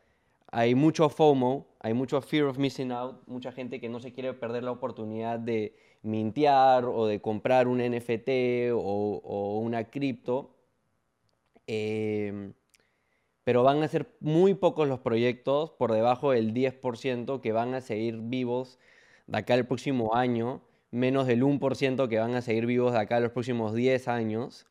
Hay 0.51 0.74
mucho 0.74 1.09
FOMO, 1.11 1.66
hay 1.80 1.92
mucho 1.92 2.20
fear 2.22 2.46
of 2.46 2.59
missing 2.59 2.90
out, 2.90 3.26
mucha 3.26 3.53
gente 3.53 3.80
que 3.80 3.88
no 3.88 4.01
se 4.01 4.12
quiere 4.12 4.32
perder 4.32 4.64
la 4.64 4.70
oportunidad 4.70 5.38
de 5.38 5.76
mintear 6.03 6.86
o 6.86 7.07
de 7.07 7.20
comprar 7.20 7.68
un 7.68 7.78
NFT 7.78 8.72
o, 8.74 9.61
una 9.62 9.84
cripto. 9.84 10.55
Em, 11.66 12.55
pero 13.44 13.62
van 13.62 13.82
a 13.82 13.88
ser 13.88 14.14
muy 14.20 14.55
pocos 14.55 14.88
los 14.88 15.01
proyectos, 15.01 15.70
por 15.72 15.92
debajo 15.92 16.32
del 16.32 16.55
10%, 16.55 17.40
que 17.40 17.53
van 17.53 17.74
a 17.74 17.80
seguir 17.80 18.18
vivos 18.18 18.78
de 19.26 19.38
acá 19.38 19.55
al 19.55 19.66
próximo 19.66 20.14
año, 20.14 20.62
menos 20.90 21.26
del 21.26 21.42
1% 21.42 22.09
que 22.09 22.18
van 22.18 22.34
a 22.34 22.42
seguir 22.42 22.66
vivos 22.66 22.92
de 22.92 22.99
acá 23.01 23.16
a 23.16 23.20
los 23.20 23.32
próximos 23.32 23.74
10 23.74 24.09
años. 24.09 24.66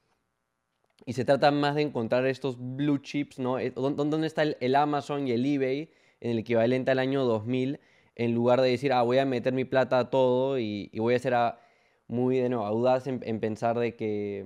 Y 1.05 1.13
se 1.13 1.25
trata 1.25 1.51
más 1.51 1.75
de 1.75 1.83
encontrar 1.83 2.25
estos 2.25 2.57
blue 2.59 2.97
chips, 2.97 3.39
¿no? 3.39 3.59
Eh, 3.59 3.71
¿Dó- 3.71 3.89
¿Dónde 3.91 4.27
está 4.27 4.43
el, 4.43 4.75
Amazon 4.75 5.27
y 5.27 5.31
el 5.31 5.45
eBay 5.45 5.89
en 6.21 6.31
el 6.31 6.39
equivalente 6.39 6.91
al 6.91 6.99
año 6.99 7.23
2000? 7.25 7.79
En 8.15 8.33
lugar 8.33 8.61
de 8.61 8.69
decir, 8.71 8.91
ah, 8.93 9.03
voy 9.03 9.19
a 9.19 9.25
meter 9.25 9.53
mi 9.53 9.63
plata 9.63 9.99
a 9.99 10.09
todo 10.09 10.57
y, 10.59 10.89
voy 10.97 11.13
a 11.13 11.19
ser 11.19 11.35
muy, 12.07 12.37
de 12.37 12.49
nuevo, 12.49 12.65
audaz 12.65 13.05
en, 13.07 13.21
en 13.23 13.39
pensar 13.39 13.77
de 13.77 13.95
que, 13.95 14.45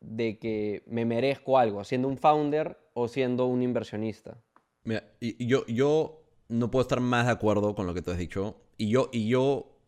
de 0.00 0.38
que 0.38 0.82
me 0.86 1.04
merezco 1.04 1.58
algo, 1.58 1.84
siendo 1.84 2.08
un 2.08 2.18
founder 2.18 2.78
o 2.92 3.08
siendo 3.08 3.46
un 3.46 3.62
inversionista. 3.62 4.36
Mira, 4.84 5.04
y 5.20 5.46
yo, 5.46 5.64
yo 5.66 6.22
no 6.48 6.70
puedo 6.70 6.82
estar 6.82 7.00
más 7.00 7.26
de 7.26 7.32
acuerdo 7.32 7.74
con 7.74 7.86
lo 7.86 7.94
que 7.94 8.02
tú 8.02 8.10
has 8.10 8.18
dicho. 8.18 8.56
Y 8.76 8.90
yo, 8.90 9.08
y 9.12 9.28
yo 9.28 9.78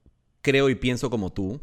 creo 0.40 0.70
y 0.70 0.74
pienso 0.76 1.10
como 1.10 1.32
tú. 1.32 1.60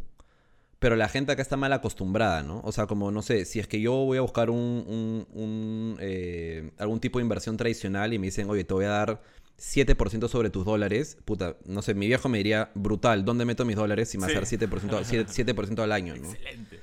Pero 0.82 0.96
la 0.96 1.08
gente 1.10 1.32
acá 1.32 1.44
está 1.44 1.58
mal 1.58 1.72
acostumbrada, 1.74 2.42
¿no? 2.42 2.60
O 2.64 2.72
sea, 2.72 2.88
como, 2.88 3.12
no 3.12 3.22
sé, 3.22 3.46
si 3.46 3.60
es 3.60 3.68
que 3.68 3.80
yo 3.80 3.94
voy 3.94 4.18
a 4.18 4.22
buscar 4.22 4.50
un, 4.50 4.58
un- 4.58 5.28
un, 5.32 5.98
eh, 6.00 6.72
algún 6.80 7.00
tipo 7.00 7.20
de 7.20 7.24
inversión 7.24 7.56
tradicional 7.56 8.14
y 8.14 8.18
me 8.18 8.26
dicen, 8.28 8.50
oye, 8.50 8.64
te 8.64 8.74
voy 8.74 8.86
a 8.86 8.90
dar 8.90 9.22
7% 9.58 10.28
sobre 10.28 10.50
tus 10.50 10.66
dólares, 10.66 11.20
puta, 11.24 11.56
no 11.66 11.84
sé, 11.84 11.94
mi 11.94 12.08
viejo 12.08 12.30
me 12.30 12.40
diría, 12.40 12.72
brutal, 12.74 13.24
¿dónde 13.24 13.46
meto 13.46 13.64
mis 13.64 13.76
dólares 13.76 14.10
si 14.10 14.18
me 14.18 14.24
vas 14.24 14.32
a 14.32 14.40
dar 14.40 14.46
Sí. 14.48 14.58
7%, 14.58 15.04
7, 15.04 15.32
7% 15.32 15.84
al 15.84 15.92
año, 15.92 16.16
¿no? 16.16 16.32
Excelente. 16.32 16.80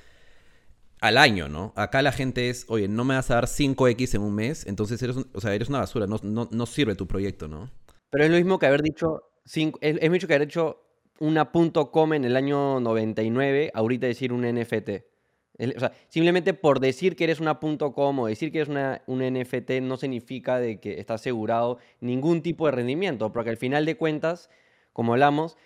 al 1.01 1.17
año, 1.17 1.49
¿no? 1.49 1.73
Acá 1.75 2.01
la 2.01 2.11
gente 2.13 2.49
es, 2.49 2.65
oye, 2.69 2.87
no 2.87 3.03
me 3.03 3.15
vas 3.15 3.29
a 3.31 3.35
dar 3.35 3.47
5X 3.47 4.15
en 4.15 4.21
un 4.21 4.33
mes, 4.35 4.65
entonces 4.65 5.01
eres, 5.01 5.17
un- 5.17 5.29
o 5.33 5.41
sea, 5.41 5.53
eres 5.53 5.67
una 5.69 5.79
basura, 5.79 6.07
no, 6.07 6.19
no, 6.23 6.47
no 6.51 6.65
sirve 6.65 6.95
tu 6.95 7.05
proyecto, 7.07 7.47
¿no? 7.49 7.69
Pero 8.09 8.23
es 8.23 8.29
lo 8.31 8.37
mismo 8.37 8.59
que 8.59 8.65
haber 8.65 8.81
dicho, 8.81 9.23
cinco, 9.45 9.77
es, 9.81 9.97
es 10.01 10.09
mucho 10.09 10.25
que 10.27 10.33
haber 10.35 10.47
hecho 10.47 10.83
una 11.19 11.51
.com 11.51 12.13
en 12.13 12.25
el 12.25 12.35
año 12.35 12.79
99, 12.79 13.71
ahorita 13.73 14.07
decir 14.07 14.33
un 14.33 14.41
NFT. 14.41 14.89
O 15.75 15.79
sea, 15.79 15.91
simplemente 16.07 16.53
por 16.53 16.79
decir 16.79 17.17
que 17.17 17.25
eres 17.25 17.41
una 17.41 17.59
.com 17.59 18.19
o 18.19 18.27
decir 18.27 18.51
que 18.51 18.59
eres 18.59 18.69
una, 18.69 19.01
un 19.07 19.19
NFT 19.19 19.81
no 19.81 19.97
significa 19.97 20.57
de 20.59 20.79
que 20.79 20.99
está 20.99 21.15
asegurado 21.15 21.79
ningún 21.99 22.41
tipo 22.41 22.65
de 22.65 22.71
rendimiento, 22.71 23.33
porque 23.33 23.49
al 23.49 23.57
final 23.57 23.85
de 23.85 23.97
cuentas, 23.97 24.49
como 24.93 25.13
hablamos, 25.13 25.57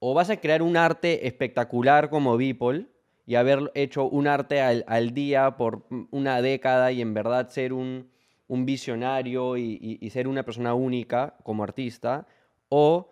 o 0.00 0.14
vas 0.14 0.30
a 0.30 0.38
crear 0.38 0.62
un 0.62 0.76
arte 0.76 1.28
espectacular 1.28 2.10
como 2.10 2.36
Beeple 2.36 2.86
y 3.24 3.36
haber 3.36 3.70
hecho 3.74 4.04
un 4.08 4.26
arte 4.26 4.60
al, 4.60 5.14
día 5.14 5.56
por 5.56 5.86
una 6.10 6.42
década 6.42 6.90
y 6.90 7.00
en 7.00 7.14
verdad 7.14 7.50
ser 7.50 7.72
un, 7.72 8.10
un 8.48 8.66
visionario 8.66 9.56
y 9.56 10.10
ser 10.10 10.26
una 10.26 10.42
persona 10.42 10.74
única 10.74 11.36
como 11.44 11.62
artista, 11.62 12.26
o 12.68 13.10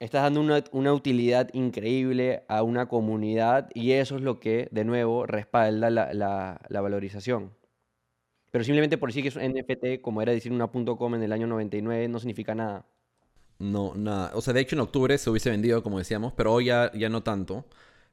estás 0.00 0.22
dando 0.22 0.40
una, 0.40 0.64
una 0.72 0.92
utilidad 0.94 1.50
increíble 1.54 2.44
a 2.48 2.62
una 2.62 2.88
comunidad 2.88 3.70
y 3.74 3.92
eso 3.92 4.16
es 4.16 4.22
lo 4.22 4.40
que, 4.40 4.68
de 4.72 4.84
nuevo, 4.84 5.26
respalda 5.26 5.90
la, 5.90 6.12
la- 6.14 6.80
valorización. 6.80 7.54
Pero 8.50 8.64
simplemente 8.64 8.98
por 8.98 9.10
decir 9.10 9.22
que 9.22 9.28
es 9.30 9.36
un 9.36 9.42
NFT, 9.42 10.00
como 10.02 10.22
era 10.22 10.32
decir 10.32 10.52
una 10.52 10.68
.com 10.68 11.14
en 11.14 11.22
el 11.22 11.32
año 11.32 11.46
99, 11.46 12.08
no 12.08 12.18
significa 12.18 12.54
nada. 12.54 12.86
No, 13.58 13.92
nada. 13.96 14.30
O 14.34 14.40
sea, 14.40 14.52
de 14.54 14.60
hecho 14.60 14.76
en 14.76 14.80
octubre 14.80 15.18
se 15.18 15.30
hubiese 15.30 15.50
vendido, 15.50 15.82
como 15.82 15.98
decíamos, 15.98 16.32
pero 16.36 16.52
hoy 16.52 16.66
ya, 16.66 16.92
ya 16.94 17.08
no 17.08 17.22
tanto. 17.22 17.64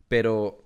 Pero, 0.07 0.63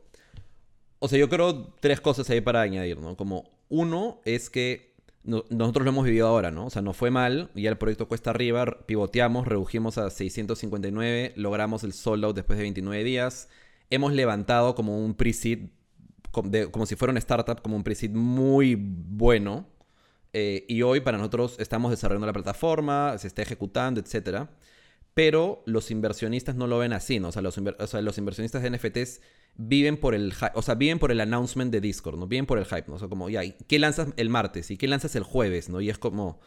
o 0.99 1.07
sea, 1.07 1.17
yo 1.19 1.29
creo 1.29 1.73
tres 1.79 2.01
cosas 2.01 2.29
ahí 2.29 2.41
para 2.41 2.61
añadir, 2.61 2.99
¿no? 2.99 3.15
Como 3.15 3.49
uno 3.69 4.19
es 4.25 4.49
que 4.49 4.88
no- 5.23 5.43
nosotros 5.49 5.83
lo 5.85 5.91
hemos 5.91 6.05
vivido 6.05 6.27
ahora, 6.27 6.51
¿no? 6.51 6.65
O 6.67 6.69
sea, 6.69 6.81
nos 6.81 6.95
fue 6.97 7.11
mal, 7.11 7.49
ya 7.55 7.69
el 7.69 7.77
proyecto 7.77 8.07
cuesta 8.07 8.29
arriba, 8.31 8.65
pivoteamos, 8.85 9.47
redujimos 9.47 9.97
a 9.97 10.09
659, 10.09 11.33
logramos 11.35 11.83
el 11.83 11.93
sold 11.93 12.25
out 12.25 12.35
después 12.35 12.57
de 12.57 12.63
29 12.63 13.03
días. 13.03 13.49
Hemos 13.89 14.13
levantado 14.13 14.75
como 14.75 14.97
un 15.03 15.13
pre-seed, 15.15 15.69
com- 16.31 16.49
de- 16.51 16.69
como 16.71 16.85
si 16.85 16.95
fuera 16.95 17.11
una 17.11 17.19
startup, 17.19 17.61
como 17.61 17.75
un 17.75 17.83
pre-seed 17.83 18.11
muy 18.11 18.75
bueno. 18.75 19.67
Eh, 20.33 20.65
y 20.67 20.83
hoy 20.83 20.99
para 21.01 21.17
nosotros 21.17 21.55
estamos 21.59 21.89
desarrollando 21.91 22.27
la 22.27 22.33
plataforma, 22.33 23.17
se 23.17 23.27
está 23.27 23.41
ejecutando, 23.41 23.99
etcétera. 23.99 24.49
Pero 25.13 25.63
los 25.65 25.91
inversionistas 25.91 26.55
no 26.55 26.67
lo 26.67 26.77
ven 26.77 26.93
así, 26.93 27.19
¿no? 27.19 27.29
O 27.29 27.31
sea, 27.31 27.41
los, 27.41 27.57
inversionistas 27.57 28.61
de 28.61 28.69
NFTs 28.69 29.21
viven 29.55 29.97
por 29.97 30.15
el 30.15 30.33
hy- 30.33 30.51
o 30.53 30.61
sea, 30.61 30.75
viven 30.75 30.99
por 30.99 31.11
el 31.11 31.19
announcement 31.19 31.71
de 31.71 31.81
Discord, 31.81 32.17
¿no? 32.17 32.27
Viven 32.27 32.45
por 32.45 32.57
el 32.59 32.65
hype, 32.65 32.85
¿no? 32.87 32.95
O 32.95 32.99
sea, 32.99 33.09
como, 33.09 33.29
ya, 33.29 33.43
¿y 33.43 33.53
¿qué 33.67 33.79
lanzas 33.79 34.09
el 34.17 34.29
martes? 34.29 34.71
¿Y 34.71 34.77
qué 34.77 34.87
lanzas 34.87 35.15
el 35.15 35.23
jueves? 35.23 35.67
¿no? 35.69 35.81
Y 35.81 35.89
es 35.89 35.97
como, 35.97 36.39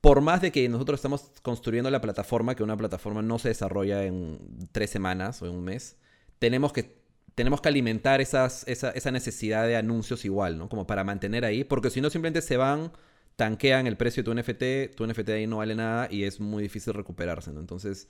por 0.00 0.20
más 0.20 0.42
de 0.42 0.52
que 0.52 0.68
nosotros 0.68 0.98
estamos 0.98 1.30
construyendo 1.42 1.90
la 1.90 2.00
plataforma, 2.00 2.54
que 2.54 2.62
una 2.62 2.76
plataforma 2.76 3.22
no 3.22 3.38
se 3.38 3.48
desarrolla 3.48 4.04
en 4.04 4.38
tres 4.72 4.90
semanas 4.90 5.40
o 5.42 5.46
en 5.46 5.54
un 5.54 5.64
mes, 5.64 5.96
tenemos 6.38 6.72
que, 6.72 6.98
tenemos 7.34 7.60
que 7.60 7.68
alimentar 7.68 8.20
esa, 8.20 8.46
esa 8.66 9.10
necesidad 9.10 9.66
de 9.66 9.76
anuncios 9.76 10.24
igual, 10.24 10.58
¿no? 10.58 10.68
Como 10.68 10.86
para 10.86 11.04
mantener 11.04 11.44
ahí, 11.44 11.64
porque 11.64 11.90
si 11.90 12.00
no 12.00 12.10
simplemente 12.10 12.42
se 12.42 12.56
van, 12.56 12.92
tanquean 13.38 13.88
el 13.88 13.96
precio 13.98 14.22
de 14.22 14.26
tu 14.26 14.32
NFT, 14.32 14.90
tu 14.90 15.04
NFT 15.06 15.34
ahí 15.34 15.48
no 15.48 15.58
vale 15.58 15.76
nada 15.76 16.08
y 16.12 16.24
es 16.24 16.40
muy 16.40 16.62
difícil 16.64 16.94
recuperarse, 16.94 17.52
¿no? 17.54 17.60
Entonces, 17.60 18.08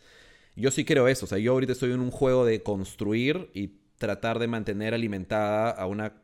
yo 0.57 0.71
sí 0.71 0.85
creo 0.85 1.09
eso, 1.09 1.27
o 1.27 1.29
sea, 1.29 1.39
yo 1.39 1.53
ahorita 1.53 1.73
estoy 1.73 1.93
en 1.93 2.01
un 2.01 2.11
juego 2.13 2.45
de 2.47 2.63
construir 2.63 3.51
y 3.55 3.69
tratar 3.99 4.39
de 4.41 4.49
mantener 4.49 4.95
alimentada 4.95 5.71
a 5.71 5.87
una 5.87 6.15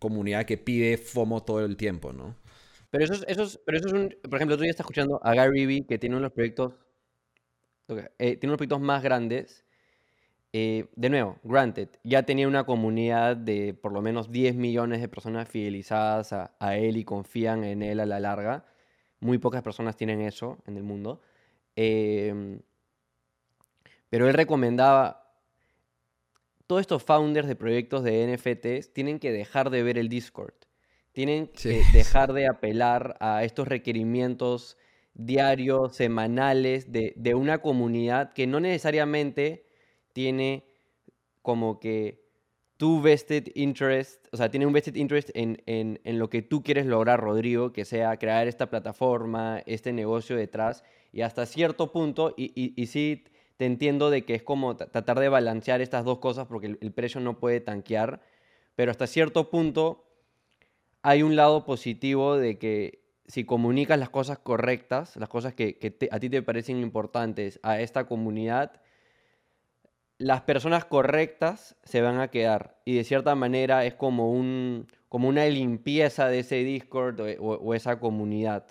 comunidad 0.00 0.46
que 0.46 0.58
pide 0.58 0.98
FOMO 0.98 1.44
todo 1.44 1.64
el 1.64 1.76
tiempo, 1.76 2.12
¿no? 2.12 2.36
Pero 2.90 3.04
eso 3.04 3.14
es, 3.14 3.24
eso 3.28 3.42
es- 3.44 3.60
pero 3.66 3.78
eso 3.78 3.88
es 3.88 3.92
un, 3.94 4.14
por 4.30 4.36
ejemplo, 4.36 4.56
tú 4.58 4.64
ya 4.64 4.70
estás 4.70 4.84
escuchando 4.84 5.20
a 5.24 5.34
Gary 5.34 5.66
Vee, 5.66 5.86
que 5.86 5.98
tiene 5.98 6.16
uno 6.16 6.22
de 6.22 6.28
los 6.28 6.34
proyectos, 6.34 6.74
eh, 8.18 8.36
tiene 8.36 8.50
unos 8.52 8.58
proyectos 8.58 8.80
más 8.80 9.02
grandes. 9.02 9.64
Eh, 10.54 10.86
de 10.96 11.08
nuevo, 11.08 11.38
granted, 11.44 11.88
ya 12.04 12.24
tenía 12.24 12.46
una 12.46 12.64
comunidad 12.64 13.36
de 13.36 13.72
por 13.72 13.92
lo 13.92 14.02
menos 14.02 14.30
10 14.30 14.54
millones 14.54 15.00
de 15.00 15.08
personas 15.08 15.48
fidelizadas 15.48 16.32
a, 16.34 16.54
a 16.58 16.76
él 16.76 16.98
y 16.98 17.04
confían 17.04 17.64
en 17.64 17.82
él 17.82 18.00
a 18.00 18.06
la 18.06 18.20
larga. 18.20 18.66
Muy 19.20 19.38
pocas 19.38 19.62
personas 19.62 19.96
tienen 19.96 20.20
eso 20.20 20.58
en 20.66 20.76
el 20.76 20.82
mundo. 20.82 21.22
Em, 21.74 22.60
pero 24.10 24.28
él 24.28 24.34
recomendaba, 24.34 25.32
todos 26.66 26.82
estos 26.82 27.02
founders 27.02 27.48
de 27.48 27.56
proyectos 27.56 28.02
de 28.04 28.24
NFTs 28.24 28.92
tienen 28.92 29.18
que 29.18 29.32
dejar 29.32 29.70
de 29.70 29.82
ver 29.82 29.96
el 29.96 30.08
Discord. 30.10 30.54
Tienen 31.12 31.50
Sí. 31.54 31.70
que 31.70 31.82
dejar 31.92 32.34
de 32.34 32.46
apelar 32.46 33.16
a 33.20 33.42
estos 33.44 33.68
requerimientos 33.68 34.76
diarios, 35.14 35.96
semanales, 35.96 36.92
de, 36.92 37.14
de 37.16 37.34
una 37.34 37.58
comunidad 37.62 38.32
que 38.34 38.46
no 38.46 38.60
necesariamente 38.60 39.66
tiene 40.12 40.64
como 41.42 41.80
que 41.80 42.22
tu 42.76 43.00
vested 43.00 43.48
interest, 43.54 44.26
o 44.32 44.36
sea, 44.36 44.50
tiene 44.50 44.66
un 44.66 44.72
vested 44.72 44.96
interest 44.96 45.30
en, 45.34 45.62
en- 45.66 46.00
en 46.04 46.18
lo 46.18 46.28
que 46.30 46.42
tú 46.42 46.62
quieres 46.62 46.86
lograr, 46.86 47.20
Rodrigo, 47.20 47.72
que 47.72 47.84
sea 47.84 48.16
crear 48.18 48.48
esta 48.48 48.70
plataforma, 48.70 49.62
este 49.66 49.92
negocio 49.92 50.36
detrás, 50.36 50.82
y 51.12 51.20
hasta 51.22 51.46
cierto 51.46 51.92
punto, 51.92 52.34
y, 52.36 52.52
y, 52.60 52.74
y 52.80 52.86
sí 52.86 53.24
te 53.56 53.66
entiendo 53.66 54.10
de 54.10 54.24
que 54.24 54.34
es 54.34 54.42
como 54.42 54.76
tra- 54.76 54.90
tratar 54.90 55.20
de 55.20 55.28
balancear 55.28 55.80
estas 55.80 56.04
dos 56.04 56.18
cosas 56.18 56.46
porque 56.48 56.66
el, 56.68 56.78
el 56.80 56.92
precio 56.92 57.20
no 57.20 57.38
puede 57.38 57.60
tanquear, 57.60 58.20
pero 58.74 58.90
hasta 58.90 59.06
cierto 59.06 59.50
punto 59.50 60.04
hay 61.02 61.22
un 61.22 61.36
lado 61.36 61.64
positivo 61.64 62.36
de 62.36 62.58
que 62.58 63.02
si 63.26 63.44
comunicas 63.44 63.98
las 63.98 64.10
cosas 64.10 64.38
correctas, 64.38 65.16
las 65.16 65.28
cosas 65.28 65.54
que, 65.54 65.78
que 65.78 65.90
te- 65.90 66.08
a 66.12 66.20
ti 66.20 66.28
te 66.30 66.42
parecen 66.42 66.78
importantes 66.78 67.60
a 67.62 67.80
esta 67.80 68.04
comunidad, 68.06 68.80
las 70.22 70.42
personas 70.42 70.84
correctas 70.84 71.76
se 71.82 72.00
van 72.00 72.20
a 72.20 72.28
quedar. 72.28 72.76
Y 72.84 72.94
de 72.94 73.04
cierta 73.04 73.34
manera 73.34 73.84
es 73.84 73.94
como, 73.94 74.30
un, 74.30 74.86
como 75.08 75.28
una 75.28 75.44
limpieza 75.46 76.28
de 76.28 76.40
ese 76.40 76.62
Discord 76.62 77.20
o, 77.40 77.74
esa 77.74 77.98
comunidad. 77.98 78.66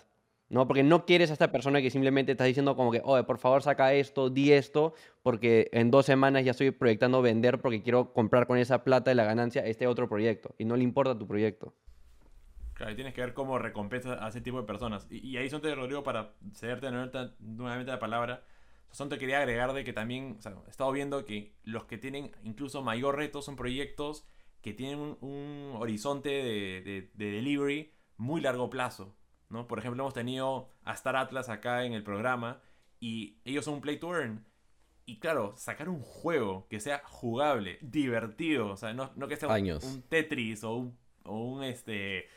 ¿no? 0.49 0.67
Porque 0.67 0.83
no 0.83 1.05
quieres 1.05 1.29
a 1.29 1.33
esta 1.33 1.51
persona 1.51 1.81
que 1.81 1.89
simplemente 1.89 2.31
estás 2.31 2.47
diciendo 2.47 2.75
como 2.75 2.91
que, 2.91 3.01
oye, 3.03 3.23
por 3.23 3.37
favor 3.37 3.63
saca 3.63 3.93
esto, 3.93 4.29
di 4.29 4.51
esto, 4.51 4.93
porque 5.23 5.69
en 5.71 5.91
dos 5.91 6.05
semanas 6.05 6.43
ya 6.43 6.51
estoy 6.51 6.71
proyectando 6.71 7.21
vender 7.21 7.61
porque 7.61 7.83
quiero 7.83 8.13
comprar 8.13 8.47
con 8.47 8.57
esa 8.57 8.83
plata 8.83 9.11
de 9.11 9.15
la 9.15 9.23
ganancia 9.23 9.65
este 9.65 9.87
otro 9.87 10.09
proyecto. 10.09 10.55
Y 10.57 10.65
no 10.65 10.75
le 10.75 10.83
importa 10.83 11.17
tu 11.17 11.27
proyecto. 11.27 11.73
Claro, 12.73 12.93
y 12.93 12.95
tienes 12.95 13.13
que 13.13 13.21
ver 13.21 13.33
cómo 13.33 13.59
recompensa 13.59 14.25
a 14.25 14.29
ese 14.29 14.41
tipo 14.41 14.59
de 14.59 14.67
personas. 14.67 15.07
Y, 15.09 15.37
ahí 15.37 15.49
son 15.49 15.61
te 15.61 15.73
Rodrigo 15.75 16.03
para 16.03 16.31
cederte 16.53 16.89
nuevamente 17.39 17.91
la 17.91 17.99
palabra. 17.99 18.41
Son 18.91 19.09
te 19.09 19.17
quería 19.17 19.39
agregar 19.39 19.73
de 19.73 19.83
que 19.83 19.93
también, 19.93 20.35
o 20.37 20.41
sea, 20.41 20.53
he 20.67 20.69
estado 20.69 20.91
viendo 20.91 21.25
que 21.25 21.53
los 21.63 21.85
que 21.85 21.97
tienen 21.97 22.31
incluso 22.43 22.81
mayor 22.81 23.15
reto 23.15 23.41
son 23.41 23.55
proyectos 23.55 24.25
que 24.61 24.73
tienen 24.73 24.99
un, 24.99 25.17
un 25.21 25.73
horizonte 25.79 26.29
de, 26.29 26.81
de- 26.81 27.09
de 27.13 27.31
delivery 27.31 27.91
muy 28.17 28.41
largo 28.41 28.69
plazo. 28.69 29.15
¿no? 29.49 29.67
Por 29.67 29.79
ejemplo, 29.79 30.03
hemos 30.03 30.13
tenido 30.13 30.69
a 30.83 30.93
Star 30.93 31.15
Atlas 31.15 31.49
acá 31.49 31.83
en 31.85 31.93
el 31.93 32.03
programa 32.03 32.61
y 32.99 33.37
ellos 33.43 33.65
son 33.65 33.75
un 33.75 33.81
play 33.81 33.97
to 33.97 34.15
earn. 34.15 34.45
Y 35.05 35.17
claro, 35.19 35.53
sacar 35.57 35.89
un 35.89 35.99
juego 36.01 36.67
que 36.69 36.79
sea 36.79 37.01
jugable, 37.05 37.79
divertido, 37.81 38.67
o 38.71 38.77
sea, 38.77 38.93
no, 38.93 39.11
no 39.15 39.27
que 39.27 39.35
sea 39.35 39.49
un- 39.49 39.55
Años. 39.55 39.83
un 39.83 40.03
Tetris 40.03 40.63
o 40.63 40.75
un, 40.75 40.97
o 41.23 41.37
un 41.37 41.63
este 41.63 42.27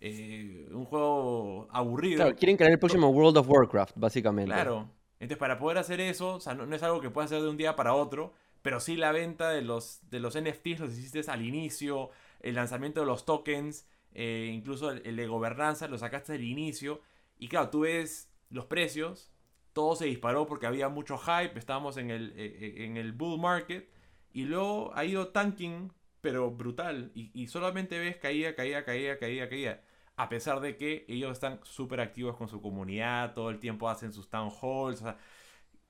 eh, 0.00 0.68
un 0.72 0.84
juego 0.86 1.68
aburrido. 1.70 2.16
Claro, 2.24 2.36
quieren 2.36 2.56
crear 2.56 2.72
el 2.72 2.78
próximo 2.78 3.08
World 3.10 3.38
of 3.38 3.48
Warcraft, 3.48 3.96
básicamente. 3.96 4.52
Claro. 4.52 4.88
Entonces, 5.26 5.40
para 5.40 5.58
poder 5.58 5.78
hacer 5.78 6.00
eso, 6.00 6.34
o 6.36 6.40
sea, 6.40 6.54
no, 6.54 6.72
es 6.72 6.82
algo 6.84 7.00
que 7.00 7.10
puedas 7.10 7.32
hacer 7.32 7.42
de 7.42 7.48
un 7.48 7.56
día 7.56 7.74
para 7.74 7.94
otro, 7.94 8.32
pero 8.62 8.78
sí 8.78 8.94
la 8.94 9.10
venta 9.10 9.50
de 9.50 9.60
los, 9.60 9.98
de 10.08 10.20
los 10.20 10.38
NFTs 10.40 10.78
los 10.78 10.96
hiciste 10.96 11.28
al 11.28 11.44
inicio, 11.44 12.10
el 12.38 12.54
lanzamiento 12.54 13.00
de 13.00 13.06
los 13.06 13.26
tokens, 13.26 13.88
eh, 14.14 14.48
incluso 14.54 14.92
el, 14.92 15.16
de 15.16 15.26
gobernanza, 15.26 15.88
lo 15.88 15.98
sacaste 15.98 16.34
al 16.34 16.44
inicio. 16.44 17.00
Y 17.40 17.48
claro, 17.48 17.70
tú 17.70 17.80
ves 17.80 18.30
los 18.50 18.66
precios, 18.66 19.32
todo 19.72 19.96
se 19.96 20.04
disparó 20.06 20.46
porque 20.46 20.66
había 20.66 20.88
mucho 20.88 21.18
hype, 21.18 21.58
estábamos 21.58 21.96
en 21.96 22.12
el, 22.12 22.30
eh, 22.36 22.58
eh, 22.60 22.84
en 22.84 22.96
el 22.96 23.10
bull 23.10 23.40
market. 23.40 23.90
Y 24.32 24.44
luego 24.44 24.92
ha 24.94 25.04
ido 25.04 25.30
tanking, 25.30 25.92
pero 26.20 26.52
brutal. 26.52 27.10
Y, 27.16 27.32
y 27.34 27.48
solamente 27.48 27.98
ves 27.98 28.16
caída, 28.16 28.54
caída, 28.54 28.84
caída, 28.84 29.18
caída, 29.18 29.48
caída. 29.48 29.82
A 30.16 30.28
pesar 30.28 30.60
de 30.60 30.76
que 30.76 31.04
ellos 31.08 31.32
están 31.32 31.60
súper 31.62 32.00
activos 32.00 32.36
con 32.36 32.48
su 32.48 32.62
comunidad, 32.62 33.34
todo 33.34 33.50
el 33.50 33.58
tiempo 33.58 33.88
hacen 33.88 34.12
sus 34.12 34.28
town 34.30 34.50
halls. 34.50 35.00
O 35.00 35.04
sea, 35.04 35.18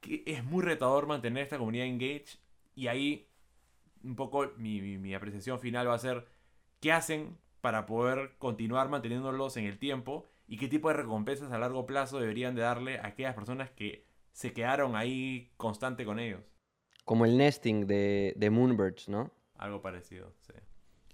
que 0.01 0.23
es 0.27 0.45
muy 0.45 0.63
retador 0.63 1.07
mantener 1.07 1.45
esta 1.45 1.59
comunidad 1.59 1.87
engaged. 1.87 2.39
Y 2.75 2.89
ahí, 2.89 3.29
un 4.03 4.17
poco 4.17 4.53
mi, 4.57 4.81
mi, 4.81 5.15
apreciación 5.15 5.61
final 5.61 5.89
va 5.89 5.95
a 5.95 5.99
ser 5.99 6.27
qué 6.81 6.93
hacen 6.93 7.39
para 7.61 7.87
poder 7.87 8.35
continuar 8.39 8.89
manteniéndolos 8.89 9.57
en 9.57 9.65
el 9.65 9.79
tiempo 9.79 10.27
y 10.47 10.59
qué 10.59 10.69
tipo 10.69 10.89
de 10.89 10.95
recompensas 10.95 11.51
a 11.53 11.59
largo 11.59 11.87
plazo 11.87 12.21
deberían 12.21 12.55
de 12.55 12.63
darle 12.63 12.99
a 12.99 13.07
aquellas 13.07 13.35
personas 13.35 13.71
que 13.71 14.07
se 14.33 14.53
quedaron 14.53 14.97
ahí 14.97 15.51
constante 15.57 16.05
con 16.05 16.19
ellos. 16.19 16.43
Como 17.05 17.25
el 17.25 17.39
nesting 17.39 17.87
de, 17.87 18.35
de 18.37 18.51
Moonbirds, 18.51 19.09
¿no? 19.09 19.31
Algo 19.57 19.81
parecido, 19.81 20.33
sí. 20.43 20.53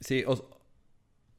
Sí, 0.00 0.24
o, 0.26 0.61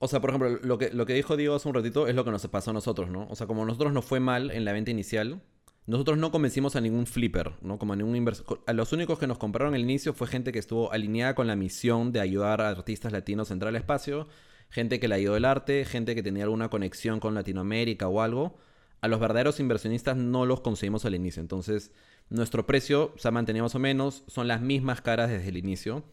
o 0.03 0.07
sea, 0.09 0.19
por 0.19 0.31
ejemplo, 0.31 0.59
lo 0.61 0.77
que, 0.77 0.89
lo 0.91 1.05
que 1.05 1.13
dijo 1.13 1.37
Diego 1.37 1.55
hace 1.55 1.69
un 1.69 1.75
ratito 1.75 2.09
es 2.09 2.15
lo 2.15 2.25
que 2.25 2.31
nos 2.31 2.45
pasó 2.47 2.71
a 2.71 2.73
nosotros, 2.73 3.09
¿no? 3.09 3.25
O 3.29 3.37
sea, 3.37 3.47
como 3.47 3.65
nosotros 3.65 3.93
nos 3.93 4.03
fue 4.03 4.19
mal 4.19 4.51
en 4.51 4.65
la 4.65 4.73
venta 4.73 4.91
inicial, 4.91 5.41
nosotros 5.85 6.17
no 6.17 6.29
convencimos 6.29 6.75
a 6.75 6.81
ningún 6.81 7.05
flipper, 7.07 7.53
¿no? 7.61 7.79
Como 7.79 7.93
a 7.93 7.95
ningún 7.95 8.17
inversor. 8.17 8.61
A 8.67 8.73
los 8.73 8.91
únicos 8.91 9.17
que 9.17 9.27
nos 9.27 9.37
compraron 9.37 9.75
al 9.75 9.79
inicio 9.79 10.13
fue 10.13 10.27
gente 10.27 10.51
que 10.51 10.59
estuvo 10.59 10.91
alineada 10.91 11.35
con 11.35 11.47
la 11.47 11.55
misión 11.55 12.11
de 12.11 12.19
ayudar 12.19 12.59
a 12.59 12.67
artistas 12.67 13.13
latinos 13.13 13.49
a 13.49 13.53
entrar 13.53 13.69
al 13.69 13.77
espacio, 13.77 14.27
gente 14.69 14.99
que 14.99 15.07
le 15.07 15.15
ayudó 15.15 15.37
el 15.37 15.45
arte, 15.45 15.85
gente 15.85 16.15
que 16.15 16.23
tenía 16.23 16.43
alguna 16.43 16.67
conexión 16.67 17.21
con 17.21 17.33
Latinoamérica 17.33 18.09
o 18.09 18.21
algo. 18.21 18.57
A 18.99 19.07
los 19.07 19.21
verdaderos 19.21 19.61
inversionistas 19.61 20.17
no 20.17 20.45
los 20.45 20.59
conseguimos 20.59 21.05
al 21.05 21.15
inicio. 21.15 21.39
Entonces, 21.39 21.93
nuestro 22.29 22.65
precio 22.65 23.13
se 23.15 23.29
ha 23.29 23.31
mantenido 23.31 23.63
más 23.63 23.75
o 23.75 23.79
menos, 23.79 24.25
son 24.27 24.49
las 24.49 24.59
mismas 24.59 24.99
caras 24.99 25.29
desde 25.29 25.47
el 25.47 25.55
inicio. 25.55 26.03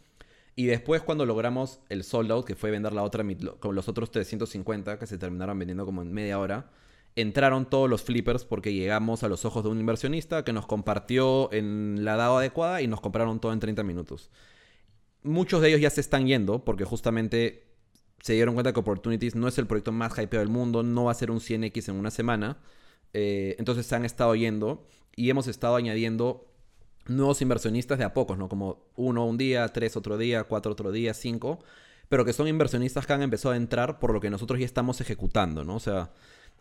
Y 0.60 0.66
después 0.66 1.00
cuando 1.00 1.24
logramos 1.24 1.80
el 1.88 2.04
sold 2.04 2.30
out, 2.30 2.44
que 2.44 2.54
fue 2.54 2.70
vender 2.70 2.92
la 2.92 3.02
otra, 3.02 3.24
con 3.60 3.74
los 3.74 3.88
otros 3.88 4.10
350 4.10 4.98
que 4.98 5.06
se 5.06 5.16
terminaron 5.16 5.58
vendiendo 5.58 5.86
como 5.86 6.02
en 6.02 6.12
media 6.12 6.38
hora, 6.38 6.70
entraron 7.16 7.64
todos 7.64 7.88
los 7.88 8.02
flippers 8.02 8.44
porque 8.44 8.74
llegamos 8.74 9.22
a 9.22 9.28
los 9.28 9.46
ojos 9.46 9.64
de 9.64 9.70
un 9.70 9.80
inversionista 9.80 10.44
que 10.44 10.52
nos 10.52 10.66
compartió 10.66 11.50
en 11.50 12.04
la 12.04 12.16
DAO 12.16 12.36
adecuada 12.36 12.82
y 12.82 12.88
nos 12.88 13.00
compraron 13.00 13.40
todo 13.40 13.54
en 13.54 13.60
30 13.60 13.82
minutos. 13.84 14.30
Muchos 15.22 15.62
de 15.62 15.68
ellos 15.68 15.80
ya 15.80 15.88
se 15.88 16.02
están 16.02 16.26
yendo 16.26 16.62
porque 16.62 16.84
justamente 16.84 17.64
se 18.20 18.34
dieron 18.34 18.52
cuenta 18.52 18.74
que 18.74 18.80
Opportunities 18.80 19.36
no 19.36 19.48
es 19.48 19.56
el 19.56 19.66
proyecto 19.66 19.92
más 19.92 20.12
hypeado 20.18 20.44
del 20.44 20.52
mundo, 20.52 20.82
no 20.82 21.04
va 21.04 21.12
a 21.12 21.14
ser 21.14 21.30
un 21.30 21.40
100x 21.40 21.88
en 21.88 21.94
una 21.94 22.10
semana. 22.10 22.58
Eh, 23.14 23.56
entonces 23.58 23.86
se 23.86 23.94
han 23.94 24.04
estado 24.04 24.34
yendo 24.34 24.86
y 25.16 25.30
hemos 25.30 25.46
estado 25.46 25.76
añadiendo 25.76 26.49
nuevos 27.10 27.42
inversionistas 27.42 27.98
de 27.98 28.04
a 28.04 28.14
pocos, 28.14 28.38
¿no? 28.38 28.48
Como 28.48 28.84
uno 28.96 29.26
un 29.26 29.36
día, 29.36 29.68
tres 29.68 29.96
otro 29.96 30.16
día, 30.16 30.44
cuatro 30.44 30.72
otro 30.72 30.92
día, 30.92 31.12
cinco, 31.12 31.58
pero 32.08 32.24
que 32.24 32.32
son 32.32 32.48
inversionistas 32.48 33.06
que 33.06 33.12
han 33.12 33.22
empezado 33.22 33.52
a 33.54 33.56
entrar 33.56 33.98
por 33.98 34.12
lo 34.12 34.20
que 34.20 34.30
nosotros 34.30 34.60
ya 34.60 34.66
estamos 34.66 35.00
ejecutando, 35.00 35.64
¿no? 35.64 35.76
O 35.76 35.80
sea, 35.80 36.12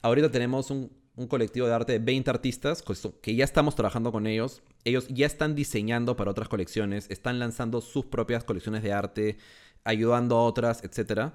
ahorita 0.01 0.31
tenemos 0.31 0.71
un, 0.71 0.91
colectivo 1.27 1.67
de 1.67 1.73
arte 1.73 1.91
de 1.91 1.99
20 1.99 2.29
artistas 2.29 2.81
que 3.21 3.35
ya 3.35 3.43
estamos 3.43 3.75
trabajando 3.75 4.09
con 4.13 4.25
ellos. 4.25 4.61
Ellos 4.85 5.05
ya 5.09 5.25
están 5.25 5.53
diseñando 5.53 6.15
para 6.15 6.31
otras 6.31 6.47
colecciones, 6.47 7.07
están 7.09 7.39
lanzando 7.39 7.81
sus 7.81 8.05
propias 8.05 8.45
colecciones 8.45 8.83
de 8.83 8.93
arte, 8.93 9.37
ayudando 9.83 10.37
a 10.37 10.43
otras, 10.43 10.81
etc. 10.81 11.33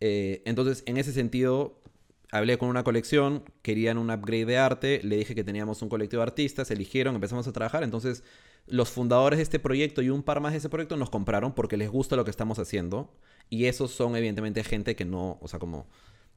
Eh, 0.00 0.42
entonces, 0.46 0.84
en 0.86 0.96
ese 0.96 1.12
sentido, 1.12 1.82
hablé 2.30 2.56
con 2.56 2.70
una 2.70 2.82
colección, 2.82 3.44
querían 3.60 3.98
un 3.98 4.10
upgrade 4.10 4.46
de 4.46 4.56
arte, 4.56 5.00
le 5.02 5.18
dije 5.18 5.34
que 5.34 5.44
teníamos 5.44 5.82
un 5.82 5.90
colectivo 5.90 6.22
de 6.22 6.28
artistas, 6.28 6.70
eligieron, 6.70 7.14
empezamos 7.14 7.46
a 7.46 7.52
trabajar, 7.52 7.82
entonces 7.82 8.24
los 8.66 8.90
fundadores 8.90 9.38
de 9.38 9.42
este 9.44 9.58
proyecto 9.58 10.02
y 10.02 10.10
un 10.10 10.22
par 10.22 10.40
más 10.40 10.52
de 10.52 10.58
ese 10.58 10.68
proyecto 10.68 10.96
nos 10.96 11.10
compraron 11.10 11.54
porque 11.54 11.76
les 11.76 11.88
gusta 11.88 12.16
lo 12.16 12.24
que 12.24 12.30
estamos 12.30 12.58
haciendo 12.58 13.14
y 13.48 13.66
esos 13.66 13.92
son 13.92 14.16
evidentemente 14.16 14.64
gente 14.64 14.96
que 14.96 15.04
no, 15.04 15.38
o 15.40 15.48
sea, 15.48 15.58
como 15.58 15.86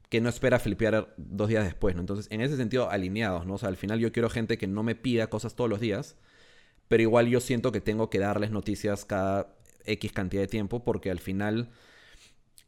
que 0.09 0.21
no 0.21 0.30
espera 0.30 0.59
flipear 0.59 1.13
dos 1.17 1.49
días 1.49 1.63
después, 1.63 1.95
¿no? 1.95 2.01
Entonces, 2.01 2.27
en 2.32 2.41
ese 2.41 2.57
sentido, 2.57 2.89
alineados, 2.89 3.45
¿no? 3.45 3.55
O 3.55 3.57
sea, 3.57 3.69
al 3.69 3.77
final 3.77 3.99
yo 3.99 4.11
quiero 4.11 4.30
gente 4.30 4.57
que 4.57 4.67
no 4.67 4.84
me 4.84 4.95
pida 4.95 5.27
cosas 5.27 5.55
todos 5.55 5.69
los 5.69 5.80
días, 5.80 6.15
pero 6.88 7.03
igual 7.03 7.27
yo 7.27 7.39
siento 7.39 7.71
que 7.71 7.82
tengo 7.82 8.09
que 8.09 8.19
darles 8.19 8.51
noticias 8.51 9.05
cada 9.05 9.55
X 9.86 10.11
cantidad 10.11 10.41
de 10.41 10.47
tiempo 10.47 10.84
porque 10.84 11.11
al 11.11 11.19
final 11.19 11.69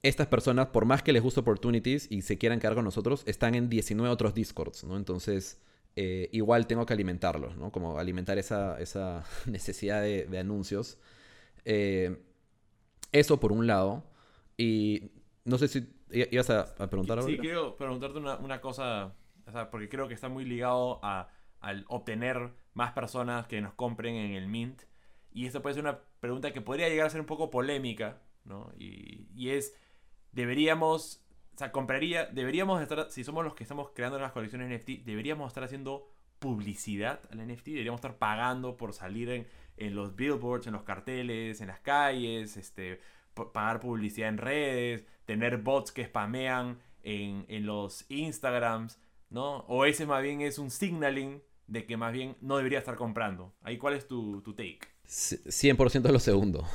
estas 0.04 0.28
personas, 0.28 0.68
por 0.68 0.86
más 0.86 1.04
que 1.04 1.14
les 1.14 1.22
guste 1.22 1.42
Opportunities 1.42 2.08
y 2.10 2.24
se 2.24 2.38
quieran 2.38 2.60
quedar 2.60 2.76
con 2.76 2.86
nosotros, 2.86 3.24
están 3.26 3.56
en 3.56 3.70
19 3.70 4.12
otros 4.12 4.34
Discords, 4.34 4.84
¿no? 4.84 4.98
Entonces, 4.98 5.60
eh, 5.96 6.30
igual 6.32 6.68
tengo 6.68 6.86
que 6.86 6.94
alimentarlos, 6.94 7.58
¿no? 7.58 7.72
Como 7.72 8.00
alimentar 8.00 8.38
esa, 8.38 8.80
esa 8.80 9.26
necesidad 9.46 10.02
de, 10.02 10.40
anuncios. 10.40 10.98
Eh, 11.66 12.18
eso 13.12 13.40
por 13.40 13.52
un 13.52 13.68
lado. 13.68 14.04
Y 14.58 15.12
no 15.44 15.58
sé 15.58 15.68
si 15.68 15.88
ibas 16.12 16.50
a, 16.50 16.76
preguntar 16.90 17.18
algo. 17.18 17.30
Sí, 17.30 17.38
quiero 17.38 17.76
preguntarte 17.76 18.20
una, 18.20 18.62
cosa, 18.62 19.16
porque 19.70 19.90
creo 19.90 20.08
que 20.08 20.14
está 20.14 20.30
muy 20.30 20.46
ligado 20.46 21.00
a, 21.04 21.30
al 21.60 21.86
obtener 21.88 22.54
más 22.74 22.94
personas 22.94 23.48
que 23.48 23.60
nos 23.62 23.74
compren 23.74 24.16
en 24.16 24.32
el 24.34 24.48
Mint. 24.48 24.84
Y 25.34 25.46
esto 25.46 25.62
puede 25.62 25.76
ser 25.76 25.84
una 25.84 26.00
pregunta 26.20 26.54
que 26.54 26.62
podría 26.62 26.90
llegar 26.90 27.08
a 27.08 27.10
ser 27.10 27.22
un 27.22 27.28
poco 27.28 27.50
polémica, 27.50 28.22
¿no? 28.44 28.72
Y, 28.78 29.28
y 29.34 29.50
es, 29.50 29.76
deberíamos, 30.32 31.21
o 31.54 31.58
sea, 31.58 31.72
compraría, 31.72 32.26
deberíamos 32.26 32.82
estar, 32.82 33.12
si 33.12 33.24
somos 33.24 33.44
los 33.44 33.54
que 33.56 33.64
estamos 33.64 33.92
creando 33.94 34.20
las 34.20 34.32
colecciones 34.32 34.70
NFT, 34.70 35.06
deberíamos 35.06 35.48
estar 35.48 35.64
haciendo 35.64 36.10
publicidad 36.40 37.22
al 37.32 37.48
NFT, 37.48 37.68
deberíamos 37.68 38.00
estar 38.00 38.18
pagando 38.18 38.78
por 38.78 38.94
salir 38.94 39.30
en, 39.30 39.48
en 39.78 39.96
los 39.96 40.16
billboards, 40.16 40.68
en 40.68 40.74
los 40.74 40.84
carteles, 40.84 41.62
en 41.62 41.68
las 41.68 41.80
calles, 41.80 42.58
este, 42.58 43.00
pagar 43.54 43.80
publicidad 43.80 44.30
en 44.30 44.38
redes, 44.38 45.06
tener 45.26 45.58
bots 45.58 45.92
que 45.92 46.06
spamean 46.06 46.80
en, 47.04 47.46
en 47.48 47.66
los 47.66 48.06
Instagrams, 48.10 49.00
¿no? 49.30 49.60
O 49.68 49.86
ese 49.86 50.06
más 50.06 50.24
bien 50.24 50.42
es 50.42 50.58
un 50.60 50.70
signaling 50.70 51.42
de 51.68 51.86
que 51.86 51.98
más 51.98 52.12
bien 52.12 52.36
no 52.42 52.58
debería 52.58 52.80
estar 52.80 52.96
comprando. 52.96 53.54
Ahí, 53.62 53.78
¿cuál 53.78 53.94
es 53.94 54.08
tu, 54.08 54.42
tu 54.42 54.54
take? 54.54 54.82
100% 55.08 56.10
lo 56.10 56.20
segundo. 56.20 56.66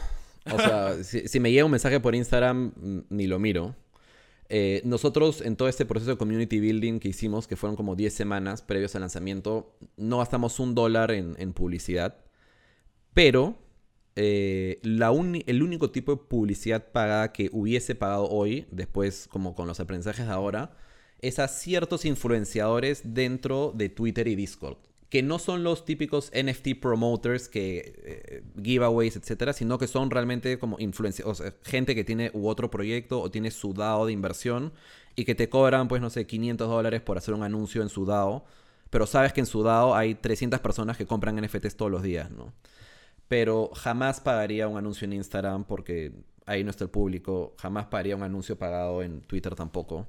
O 0.53 0.59
sea, 0.59 0.95
si, 1.05 1.41
me 1.41 1.51
llega 1.51 1.65
un 1.65 1.71
mensaje 1.71 2.01
por 2.01 2.15
Instagram, 2.15 2.73
ni 3.09 3.27
lo 3.27 3.39
miro. 3.39 3.75
Eh, 4.49 4.81
nosotros 4.85 5.41
en 5.41 5.57
todo 5.57 5.69
este 5.69 5.85
proceso 5.85 6.13
de 6.13 6.17
community 6.17 6.61
building 6.61 7.01
que 7.01 7.09
hicimos, 7.09 7.47
que 7.47 7.57
fueron 7.57 7.77
como 7.77 7.97
10 7.97 8.13
semanas 8.13 8.63
previos 8.63 8.95
al 8.95 9.01
lanzamiento, 9.03 9.77
no 9.97 10.19
gastamos 10.19 10.61
un 10.61 10.75
dólar 10.75 11.11
en, 11.11 11.53
publicidad, 11.53 12.19
pero 13.13 13.59
eh, 14.15 14.81
el 14.83 15.63
único 15.63 15.91
tipo 15.91 16.13
de 16.13 16.23
publicidad 16.29 16.93
pagada 16.93 17.33
que 17.33 17.51
hubiese 17.53 17.95
pagado 17.95 18.29
hoy, 18.29 18.67
después 18.71 19.27
como 19.29 19.55
con 19.55 19.67
los 19.67 19.81
aprendizajes 19.81 20.27
de 20.27 20.33
ahora, 20.33 20.77
es 21.21 21.39
a 21.39 21.49
ciertos 21.49 22.05
influenciadores 22.05 23.03
dentro 23.05 23.73
de 23.75 23.89
Twitter 23.89 24.29
y 24.29 24.37
Discord 24.37 24.79
que 25.09 25.23
no 25.23 25.39
son 25.39 25.63
los 25.63 25.85
típicos 25.85 26.33
NFT 26.35 26.81
promoters 26.81 27.49
que 27.49 27.95
eh, 28.05 28.43
giveaways, 28.61 29.17
etcétera, 29.17 29.53
sino 29.53 29.79
que 29.79 29.87
son 29.87 30.11
realmente 30.11 30.59
como 30.59 30.79
influencia, 30.81 31.25
o 31.27 31.35
sea, 31.35 31.55
gente 31.63 31.95
que 31.95 32.05
tiene 32.05 32.31
u 32.35 32.49
otro 32.49 32.71
proyecto 32.71 33.21
o 33.21 33.31
tiene 33.31 33.51
su 33.51 33.73
DAO 33.73 34.07
de 34.07 34.13
inversión 34.13 34.73
y 35.15 35.25
que 35.25 35.35
te 35.35 35.49
cobran, 35.49 35.89
pues 35.89 36.03
no 36.03 36.11
sé, 36.11 36.27
500 36.27 36.69
dólares 36.69 37.01
por 37.03 37.19
hacer 37.19 37.35
un 37.35 37.45
anuncio 37.45 37.83
en 37.83 37.89
su 37.89 38.05
DAO, 38.05 38.45
pero 38.91 39.07
sabes 39.07 39.33
que 39.33 39.41
en 39.41 39.47
su 39.47 39.63
DAO 39.63 39.95
hay 39.95 40.17
300 40.17 40.61
personas 40.61 40.97
que 40.97 41.07
compran 41.07 41.37
NFTs 41.37 41.77
todos 41.77 41.91
los 41.91 42.03
días, 42.03 42.31
¿no? 42.31 42.53
Pero 43.29 43.71
jamás 43.75 44.21
pagaría 44.21 44.69
un 44.69 44.77
anuncio 44.77 45.05
en 45.05 45.13
Instagram 45.15 45.65
porque 45.65 46.13
ahí 46.47 46.65
no 46.65 46.71
está 46.71 46.85
el 46.85 46.91
público, 46.91 47.55
jamás 47.59 47.87
pagaría 47.87 48.17
un 48.17 48.23
anuncio 48.23 48.57
pagado 48.59 49.03
en 49.03 49.21
Twitter 49.23 49.55
tampoco, 49.55 50.07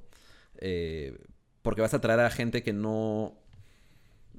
eh, 0.58 1.18
porque 1.62 1.82
vas 1.82 1.94
a 1.94 2.00
traer 2.00 2.20
a 2.20 2.30
gente 2.30 2.62
que 2.62 2.72
no 2.72 3.34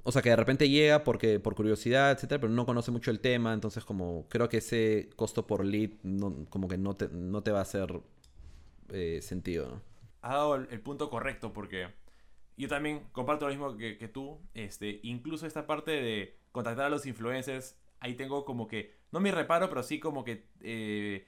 o 0.03 0.11
sea, 0.11 0.21
que 0.21 0.29
de 0.29 0.35
repente 0.35 0.69
llega 0.69 1.03
porque 1.03 1.39
por 1.39 1.55
curiosidad, 1.55 2.11
etcétera, 2.11 2.41
pero 2.41 2.53
no 2.53 2.65
conoce 2.65 2.91
mucho 2.91 3.11
el 3.11 3.19
tema, 3.19 3.53
entonces 3.53 3.83
como 3.83 4.27
creo 4.29 4.49
que 4.49 4.57
ese 4.57 5.09
costo 5.15 5.45
por 5.45 5.65
lead 5.65 5.91
como 6.49 6.67
que 6.67 6.77
no 6.77 6.95
te, 6.95 7.09
no 7.09 7.43
te 7.43 7.51
va 7.51 7.59
a 7.59 7.63
hacer 7.63 8.01
eh, 8.89 9.19
sentido, 9.21 9.69
¿no? 9.69 9.81
Ha 10.21 10.33
dado 10.33 10.55
el, 10.55 10.81
punto 10.81 11.09
correcto 11.09 11.53
porque 11.53 11.87
yo 12.57 12.67
también 12.67 13.07
comparto 13.13 13.45
lo 13.45 13.51
mismo 13.51 13.77
que, 13.77 14.09
tú, 14.11 14.41
este, 14.53 14.99
incluso 15.03 15.45
esta 15.47 15.65
parte 15.65 15.91
de 15.91 16.37
contactar 16.51 16.87
a 16.87 16.89
los 16.89 17.05
influencers, 17.05 17.77
ahí 18.01 18.15
tengo 18.15 18.43
como 18.43 18.67
que, 18.67 18.97
no 19.11 19.21
me 19.21 19.31
reparo, 19.31 19.69
pero 19.69 19.81
sí 19.81 19.99
como 19.99 20.25
que 20.25 20.45
eh, 20.61 21.25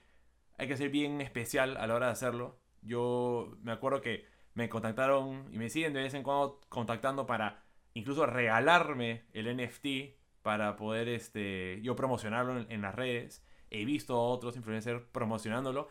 hay 0.57 0.67
que 0.67 0.75
ser 0.75 0.89
bien 0.89 1.21
especial 1.21 1.77
a 1.77 1.87
la 1.87 1.95
hora 1.95 2.07
de 2.07 2.11
hacerlo. 2.11 2.59
Yo 2.81 3.57
me 3.63 3.71
acuerdo 3.71 4.01
que 4.01 4.25
me 4.55 4.67
contactaron 4.67 5.47
y 5.53 5.57
me 5.57 5.69
siguen 5.69 5.93
de 5.93 6.01
vez 6.01 6.13
en 6.13 6.23
cuando 6.23 6.59
contactando 6.67 7.25
para 7.25 7.63
incluso 7.93 8.25
regalarme 8.25 9.25
el 9.33 9.55
NFT 9.55 10.17
para 10.41 10.75
poder 10.75 11.07
este, 11.07 11.79
yo 11.81 11.95
promocionarlo 11.95 12.65
en, 12.69 12.81
las 12.81 12.95
redes. 12.95 13.45
He 13.69 13.85
visto 13.85 14.15
a 14.15 14.27
otros 14.27 14.55
influencers 14.55 15.03
promocionándolo. 15.11 15.87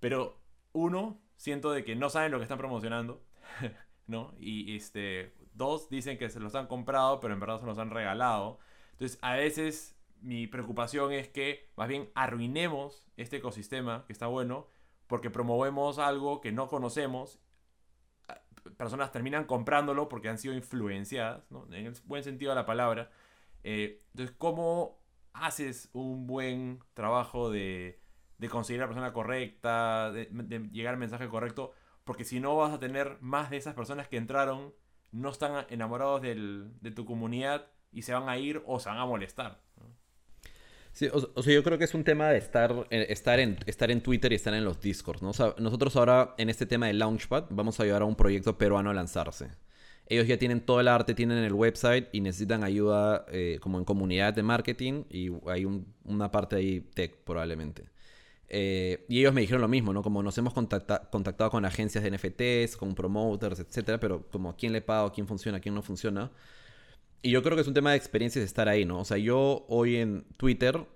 Pero 0.00 0.40
uno, 0.72 1.20
siento 1.36 1.70
de 1.72 1.84
que 1.84 1.96
no 1.96 2.10
saben 2.10 2.32
lo 2.32 2.38
que 2.38 2.44
están 2.44 2.58
promocionando, 2.58 3.22
¿no? 4.06 4.34
Y 4.38 4.76
este, 4.76 5.34
dos 5.54 5.90
dicen 5.90 6.18
que 6.18 6.30
se 6.30 6.40
los 6.40 6.54
han 6.54 6.66
comprado, 6.66 7.20
pero 7.20 7.34
en 7.34 7.40
verdad 7.40 7.60
se 7.60 7.66
los 7.66 7.78
han 7.78 7.90
regalado. 7.90 8.58
Entonces, 8.92 9.18
a 9.22 9.34
veces 9.34 9.96
mi 10.20 10.46
preocupación 10.46 11.12
es 11.12 11.28
que 11.28 11.70
más 11.76 11.88
bien 11.88 12.10
arruinemos 12.14 13.06
este 13.16 13.36
ecosistema 13.36 14.04
que 14.06 14.12
está 14.12 14.26
bueno 14.26 14.66
porque 15.06 15.30
promovemos 15.30 15.98
algo 15.98 16.40
que 16.40 16.52
no 16.52 16.68
conocemos. 16.68 17.38
Personas 18.76 19.12
terminan 19.12 19.44
comprándolo 19.44 20.08
porque 20.08 20.28
han 20.28 20.38
sido 20.38 20.54
influenciadas, 20.54 21.50
¿no? 21.50 21.66
en 21.72 21.86
el 21.86 21.94
buen 22.04 22.22
sentido 22.22 22.50
de 22.50 22.56
la 22.56 22.66
palabra. 22.66 23.10
Eh, 23.64 24.02
entonces, 24.12 24.34
¿cómo 24.38 24.98
haces 25.32 25.90
un 25.92 26.26
buen 26.26 26.80
trabajo 26.94 27.50
de, 27.50 28.00
de 28.38 28.48
conseguir 28.48 28.80
la 28.80 28.86
persona 28.86 29.12
correcta, 29.12 30.10
de, 30.12 30.28
llegar 30.72 30.94
al 30.94 31.00
mensaje 31.00 31.28
correcto? 31.28 31.72
Porque 32.04 32.24
si 32.24 32.40
no 32.40 32.56
vas 32.56 32.72
a 32.72 32.78
tener 32.78 33.18
más 33.20 33.50
de 33.50 33.58
esas 33.58 33.74
personas 33.74 34.08
que 34.08 34.16
entraron, 34.16 34.74
no 35.12 35.30
están 35.30 35.66
enamorados 35.70 36.22
de 36.22 36.92
tu 36.94 37.04
comunidad 37.04 37.66
y 37.92 38.02
se 38.02 38.14
van 38.14 38.28
a 38.28 38.38
ir 38.38 38.62
o 38.66 38.78
se 38.78 38.88
van 38.88 38.98
a 38.98 39.06
molestar. 39.06 39.60
Sí, 40.98 41.06
o, 41.12 41.42
sea, 41.44 41.54
yo 41.54 41.62
creo 41.62 41.78
que 41.78 41.84
es 41.84 41.94
un 41.94 42.02
tema 42.02 42.28
de 42.30 42.38
estar, 42.38 42.74
eh, 42.90 43.06
estar, 43.10 43.38
en, 43.38 43.56
estar 43.66 43.88
en 43.92 44.00
Twitter 44.00 44.32
y 44.32 44.34
estar 44.34 44.52
en 44.52 44.64
los 44.64 44.80
Discords, 44.80 45.22
nosotros 45.22 45.94
ahora 45.94 46.34
en 46.38 46.50
este 46.50 46.66
tema 46.66 46.88
de 46.88 46.94
Launchpad 46.94 47.44
vamos 47.50 47.78
a 47.78 47.84
ayudar 47.84 48.02
a 48.02 48.04
un 48.04 48.16
proyecto 48.16 48.58
peruano 48.58 48.90
a 48.90 48.94
lanzarse. 48.94 49.46
Ellos 50.08 50.26
ya 50.26 50.38
tienen 50.38 50.60
todo 50.60 50.80
el 50.80 50.88
arte, 50.88 51.14
tienen 51.14 51.38
el 51.38 51.52
website 51.52 52.08
y 52.10 52.20
necesitan 52.20 52.64
ayuda 52.64 53.26
eh, 53.30 53.60
como 53.60 53.78
en 53.78 53.84
comunidad 53.84 54.34
de 54.34 54.42
marketing 54.42 55.04
y 55.08 55.30
hay 55.46 55.68
una 56.02 56.32
parte 56.32 56.56
ahí 56.56 56.80
tech 56.80 57.22
probablemente. 57.22 57.84
Eh, 58.48 59.06
y 59.08 59.20
ellos 59.20 59.32
me 59.32 59.42
dijeron 59.42 59.60
lo 59.60 59.68
mismo, 59.68 59.92
¿no? 59.92 60.02
Como 60.02 60.20
nos 60.24 60.36
hemos 60.36 60.52
contactado 60.52 61.50
con 61.52 61.64
agencias 61.64 62.02
de 62.02 62.10
NFTs, 62.10 62.76
con 62.76 62.96
promoters, 62.96 63.60
etcétera, 63.60 64.00
pero 64.00 64.28
como 64.32 64.56
quién 64.56 64.72
le 64.72 64.80
pago, 64.80 65.12
quién 65.12 65.28
funciona, 65.28 65.60
quién 65.60 65.76
no 65.76 65.82
funciona. 65.82 66.32
Y 67.22 67.30
yo 67.30 67.42
creo 67.42 67.56
que 67.56 67.62
es 67.62 67.68
un 67.68 67.74
tema 67.74 67.90
de 67.90 67.96
experiencias 67.96 68.44
estar 68.44 68.68
ahí, 68.68 68.84
¿no? 68.84 69.00
O 69.00 69.04
sea, 69.04 69.18
yo 69.18 69.66
hoy 69.68 69.96
en 69.96 70.24
Twitter, 70.36 70.86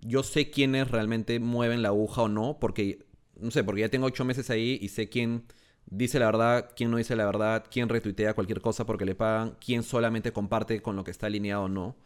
yo 0.00 0.22
sé 0.22 0.50
quiénes 0.50 0.90
realmente 0.90 1.40
mueven 1.40 1.82
la 1.82 1.88
aguja 1.88 2.22
o 2.22 2.28
no, 2.28 2.58
porque, 2.58 3.06
no 3.38 3.50
sé, 3.50 3.62
porque 3.62 3.82
ya 3.82 3.88
tengo 3.90 4.06
ocho 4.06 4.24
meses 4.24 4.48
ahí 4.50 4.78
y 4.80 4.88
sé 4.88 5.08
quién 5.08 5.44
dice 5.86 6.18
la 6.18 6.26
verdad, 6.26 6.70
quién 6.74 6.90
no 6.90 6.96
dice 6.96 7.16
la 7.16 7.26
verdad, 7.26 7.64
quién 7.70 7.88
retuitea 7.88 8.34
cualquier 8.34 8.60
cosa 8.60 8.86
porque 8.86 9.04
le 9.04 9.14
pagan, 9.14 9.56
quién 9.64 9.82
solamente 9.82 10.32
comparte 10.32 10.82
con 10.82 10.96
lo 10.96 11.04
que 11.04 11.10
está 11.10 11.26
alineado 11.26 11.64
o 11.64 11.68
no. 11.68 11.96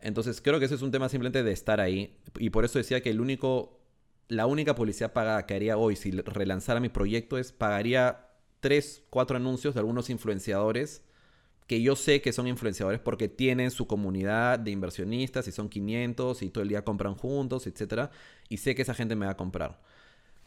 Entonces 0.00 0.40
creo 0.40 0.58
que 0.58 0.66
ese 0.66 0.74
es 0.74 0.82
un 0.82 0.90
tema 0.90 1.08
simplemente 1.08 1.42
de 1.42 1.52
estar 1.52 1.80
ahí. 1.80 2.16
Y 2.38 2.50
por 2.50 2.64
eso 2.64 2.78
decía 2.78 3.02
que 3.02 3.10
el 3.10 3.20
único, 3.20 3.80
la 4.28 4.46
única 4.46 4.74
publicidad 4.74 5.12
pagada 5.12 5.46
que 5.46 5.54
haría 5.54 5.76
hoy 5.76 5.96
si 5.96 6.10
relanzara 6.12 6.80
mi 6.80 6.88
proyecto 6.88 7.38
es 7.38 7.52
pagaría 7.52 8.28
tres, 8.60 9.02
cuatro 9.10 9.36
anuncios 9.36 9.74
de 9.74 9.80
algunos 9.80 10.10
influenciadores 10.10 11.04
que 11.70 11.80
yo 11.80 11.94
sé 11.94 12.20
que 12.20 12.32
son 12.32 12.48
influenciadores 12.48 12.98
porque 12.98 13.28
tienen 13.28 13.70
su 13.70 13.86
comunidad 13.86 14.58
de 14.58 14.72
inversionistas 14.72 15.46
y 15.46 15.52
son 15.52 15.68
500 15.68 16.42
y 16.42 16.50
todo 16.50 16.62
el 16.62 16.68
día 16.68 16.82
compran 16.82 17.14
juntos, 17.14 17.64
etc. 17.68 18.10
Y 18.48 18.56
sé 18.56 18.74
que 18.74 18.82
esa 18.82 18.92
gente 18.92 19.14
me 19.14 19.26
va 19.26 19.30
a 19.30 19.36
comprar. 19.36 19.80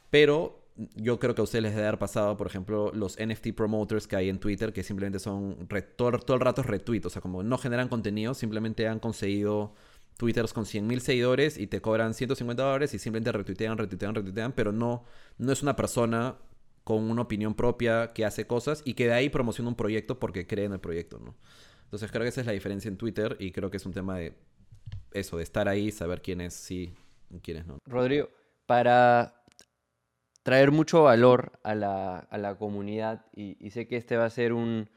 Pero 0.10 0.68
yo 0.98 1.22
creo 1.22 1.34
que 1.34 1.40
a 1.40 1.46
ustedes 1.46 1.64
les 1.64 1.76
debe 1.76 1.88
haber 1.88 1.98
pasado, 1.98 2.36
por 2.36 2.48
ejemplo, 2.48 2.92
los 2.94 3.18
NFT 3.18 3.54
promoters 3.56 4.06
que 4.06 4.18
hay 4.18 4.28
en 4.28 4.38
Twitter, 4.38 4.74
que 4.74 4.84
simplemente 4.84 5.18
son 5.18 5.66
todo, 5.96 6.36
el 6.36 6.42
rato 6.42 6.62
retweets, 6.62 7.06
o 7.06 7.10
sea, 7.10 7.22
como 7.22 7.42
no 7.42 7.58
generan 7.58 7.88
contenido, 7.88 8.34
simplemente 8.34 8.90
han 8.90 9.00
conseguido 9.00 9.74
twitters 10.18 10.52
con 10.52 10.66
100.000 10.66 11.00
seguidores 11.00 11.58
y 11.58 11.68
te 11.68 11.80
cobran 11.80 12.14
150 12.16 12.62
dólares 12.62 12.94
y 12.96 13.00
simplemente 13.00 13.32
retuitean, 13.32 13.78
retuitean, 13.78 14.14
retuitean, 14.14 14.52
pero 14.52 14.74
no, 14.74 15.06
no 15.38 15.54
es 15.54 15.62
una 15.62 15.78
persona 15.78 16.36
con 16.84 17.10
una 17.10 17.22
opinión 17.22 17.54
propia, 17.54 18.14
que 18.14 18.26
hace 18.26 18.46
cosas 18.46 18.82
y 18.86 18.94
que 18.94 19.08
de 19.08 19.14
ahí 19.14 19.30
promociona 19.30 19.70
un 19.70 19.76
proyecto 19.76 20.20
porque 20.20 20.46
cree 20.48 20.66
en 20.66 20.74
el 20.74 20.80
proyecto, 20.80 21.20
¿no? 21.20 21.36
Entonces 21.86 22.12
creo 22.12 22.24
que 22.24 22.30
esa 22.30 22.42
es 22.42 22.48
la 22.48 22.54
diferencia 22.54 22.90
en 22.90 22.98
Twitter 22.98 23.38
y 23.40 23.52
creo 23.52 23.70
que 23.70 23.78
es 23.78 23.86
un 23.86 23.94
tema 23.94 24.18
de 24.18 24.34
eso, 25.12 25.38
de 25.38 25.44
estar 25.44 25.68
ahí, 25.68 25.92
saber 25.92 26.22
quiénes 26.22 26.54
sí 26.54 26.94
y 27.30 27.40
quiénes 27.40 27.66
no. 27.68 27.78
Rodrigo, 27.86 28.30
para 28.66 29.44
traer 30.42 30.72
mucho 30.72 31.04
valor 31.04 31.60
a 31.64 31.76
la, 31.76 32.56
comunidad 32.60 33.26
y, 33.34 33.70
sé 33.70 33.88
que 33.88 33.96
este 33.96 34.18
va 34.18 34.26
a 34.26 34.30
ser 34.30 34.54
un, 34.54 34.90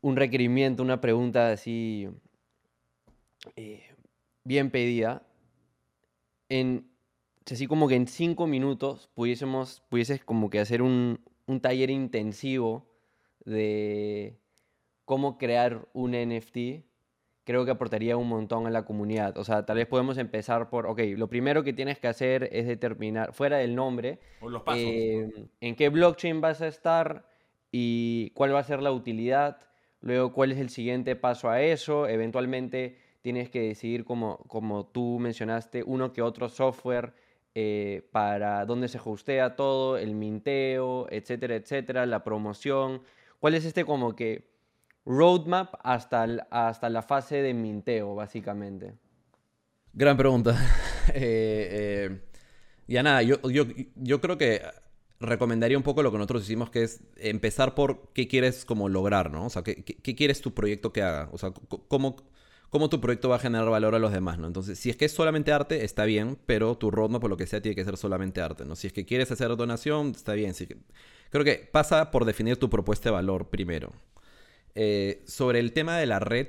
un 0.00 0.16
requerimiento, 0.16 0.82
una 0.82 1.00
pregunta 1.00 1.50
así 1.50 2.08
eh, 3.56 3.94
bien 4.44 4.70
pedida. 4.70 5.26
En, 6.48 6.91
así 7.50 7.66
como 7.66 7.88
que 7.88 7.96
en 7.96 8.06
cinco 8.06 8.46
minutos 8.46 9.10
pudiésemos, 9.14 9.82
pudieses 9.88 10.24
como 10.24 10.50
que 10.50 10.60
hacer 10.60 10.82
un, 10.82 11.20
taller 11.60 11.90
intensivo 11.90 12.86
de 13.44 14.38
cómo 15.04 15.36
crear 15.36 15.86
un 15.92 16.12
NFT, 16.12 16.86
creo 17.44 17.64
que 17.64 17.72
aportaría 17.72 18.16
un 18.16 18.28
montón 18.28 18.66
a 18.66 18.70
la 18.70 18.84
comunidad. 18.84 19.36
O 19.36 19.44
sea, 19.44 19.66
tal 19.66 19.76
vez 19.76 19.86
podemos 19.86 20.16
empezar 20.16 20.70
por, 20.70 20.86
ok, 20.86 21.00
lo 21.16 21.28
primero 21.28 21.62
que 21.62 21.72
tienes 21.72 21.98
que 21.98 22.08
hacer 22.08 22.48
es 22.52 22.66
determinar, 22.66 23.34
fuera 23.34 23.58
del 23.58 23.74
nombre, 23.74 24.20
eh, 24.74 25.48
en 25.60 25.76
qué 25.76 25.88
blockchain 25.90 26.40
vas 26.40 26.62
a 26.62 26.68
estar 26.68 27.26
y 27.70 28.30
cuál 28.30 28.54
va 28.54 28.60
a 28.60 28.64
ser 28.64 28.80
la 28.80 28.92
utilidad, 28.92 29.58
luego 30.00 30.32
cuál 30.32 30.52
es 30.52 30.58
el 30.58 30.70
siguiente 30.70 31.16
paso 31.16 31.50
a 31.50 31.60
eso, 31.60 32.08
eventualmente 32.08 32.96
tienes 33.20 33.50
que 33.50 33.60
decidir, 33.60 34.04
como, 34.04 34.38
como 34.48 34.86
tú 34.86 35.18
mencionaste, 35.18 35.82
uno 35.84 36.12
que 36.12 36.22
otro 36.22 36.48
software 36.48 37.14
eh, 37.54 38.08
para 38.12 38.64
dónde 38.64 38.88
se 38.88 38.98
hostea 39.04 39.56
todo, 39.56 39.98
el 39.98 40.14
minteo, 40.14 41.06
etcétera, 41.10 41.56
etcétera, 41.56 42.06
la 42.06 42.24
promoción. 42.24 43.02
¿Cuál 43.40 43.54
es 43.54 43.64
este 43.64 43.84
como 43.84 44.16
que 44.16 44.48
roadmap 45.04 45.74
hasta, 45.82 46.24
hasta 46.50 46.88
la 46.88 47.02
fase 47.02 47.42
de 47.42 47.52
minteo, 47.52 48.14
básicamente? 48.14 48.94
Gran 49.92 50.16
pregunta. 50.16 50.52
eh, 51.14 51.68
eh, 51.70 52.20
ya 52.86 53.02
nada, 53.02 53.22
yo, 53.22 53.40
yo, 53.50 53.64
yo 53.96 54.20
creo 54.20 54.38
que 54.38 54.62
recomendaría 55.20 55.76
un 55.76 55.84
poco 55.84 56.02
lo 56.02 56.10
que 56.10 56.18
nosotros 56.18 56.44
hicimos, 56.44 56.70
que 56.70 56.84
es 56.84 57.00
empezar 57.16 57.74
por 57.74 58.12
qué 58.14 58.28
quieres 58.28 58.64
como 58.64 58.88
lograr, 58.88 59.30
¿no? 59.30 59.46
O 59.46 59.50
sea, 59.50 59.62
qué, 59.62 59.84
qué 59.84 60.14
quieres 60.14 60.40
tu 60.40 60.54
proyecto 60.54 60.92
que 60.92 61.02
haga. 61.02 61.28
O 61.32 61.38
sea, 61.38 61.52
cómo, 61.88 62.16
cómo 62.72 62.88
tu 62.88 63.02
proyecto 63.02 63.28
va 63.28 63.36
a 63.36 63.38
generar 63.38 63.68
valor 63.68 63.94
a 63.94 63.98
los 63.98 64.12
demás, 64.12 64.38
¿no? 64.38 64.46
Entonces, 64.46 64.78
si 64.78 64.88
es 64.88 64.96
que 64.96 65.04
es 65.04 65.12
solamente 65.12 65.52
arte, 65.52 65.84
está 65.84 66.06
bien, 66.06 66.38
pero 66.46 66.74
tu 66.78 66.90
roadmap, 66.90 67.20
por 67.20 67.28
lo 67.28 67.36
que 67.36 67.46
sea, 67.46 67.60
tiene 67.60 67.76
que 67.76 67.84
ser 67.84 67.98
solamente 67.98 68.40
arte, 68.40 68.64
¿no? 68.64 68.76
Si 68.76 68.86
es 68.86 68.94
que 68.94 69.04
quieres 69.04 69.30
hacer 69.30 69.54
donación, 69.56 70.12
está 70.16 70.32
bien. 70.32 70.54
Creo 71.28 71.44
que 71.44 71.68
pasa 71.70 72.10
por 72.10 72.24
definir 72.24 72.56
tu 72.56 72.70
propuesta 72.70 73.10
de 73.10 73.12
valor 73.12 73.50
primero. 73.50 73.92
Eh, 74.74 75.22
sobre 75.26 75.60
el 75.60 75.74
tema 75.74 75.98
de 75.98 76.06
la 76.06 76.18
red, 76.18 76.48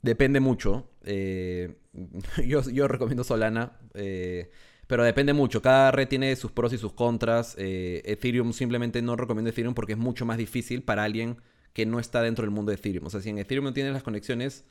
depende 0.00 0.40
mucho. 0.40 0.88
Eh, 1.04 1.76
yo, 2.46 2.88
recomiendo 2.88 3.24
Solana, 3.24 3.78
eh, 3.92 4.50
pero 4.86 5.04
depende 5.04 5.34
mucho. 5.34 5.60
Cada 5.60 5.90
red 5.90 6.08
tiene 6.08 6.34
sus 6.34 6.50
pros 6.50 6.72
y 6.72 6.78
sus 6.78 6.94
contras. 6.94 7.56
Ethereum 7.58 8.54
simplemente 8.54 9.02
no 9.02 9.16
recomiendo 9.16 9.50
Ethereum 9.50 9.74
porque 9.74 9.92
es 9.92 9.98
mucho 9.98 10.24
más 10.24 10.38
difícil 10.38 10.82
para 10.82 11.04
alguien 11.04 11.42
que 11.76 11.84
no 11.84 12.00
está 12.00 12.22
dentro 12.22 12.42
del 12.42 12.50
mundo 12.50 12.70
de 12.70 12.76
Ethereum. 12.76 13.04
O 13.04 13.10
sea, 13.10 13.20
si 13.20 13.28
en 13.28 13.36
Ethereum 13.36 13.66
no 13.66 13.74
tienes 13.74 13.92
las 13.92 14.02
conexiones, 14.02 14.64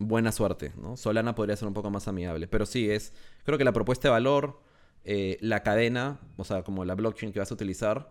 buena 0.00 0.32
suerte, 0.32 0.72
¿no? 0.76 0.96
Solana 0.96 1.36
podría 1.36 1.54
ser 1.54 1.68
un 1.68 1.74
poco 1.74 1.88
más 1.88 2.08
amigable. 2.08 2.48
Pero 2.48 2.66
sí, 2.66 2.90
es, 2.90 3.12
creo 3.44 3.58
que 3.58 3.64
la 3.64 3.72
propuesta 3.72 4.08
de 4.08 4.10
valor, 4.10 4.60
eh, 5.04 5.38
la 5.40 5.62
cadena, 5.62 6.18
o 6.36 6.42
sea, 6.42 6.64
como 6.64 6.84
la 6.84 6.96
blockchain 6.96 7.32
que 7.32 7.38
vas 7.38 7.52
a 7.52 7.54
utilizar, 7.54 8.10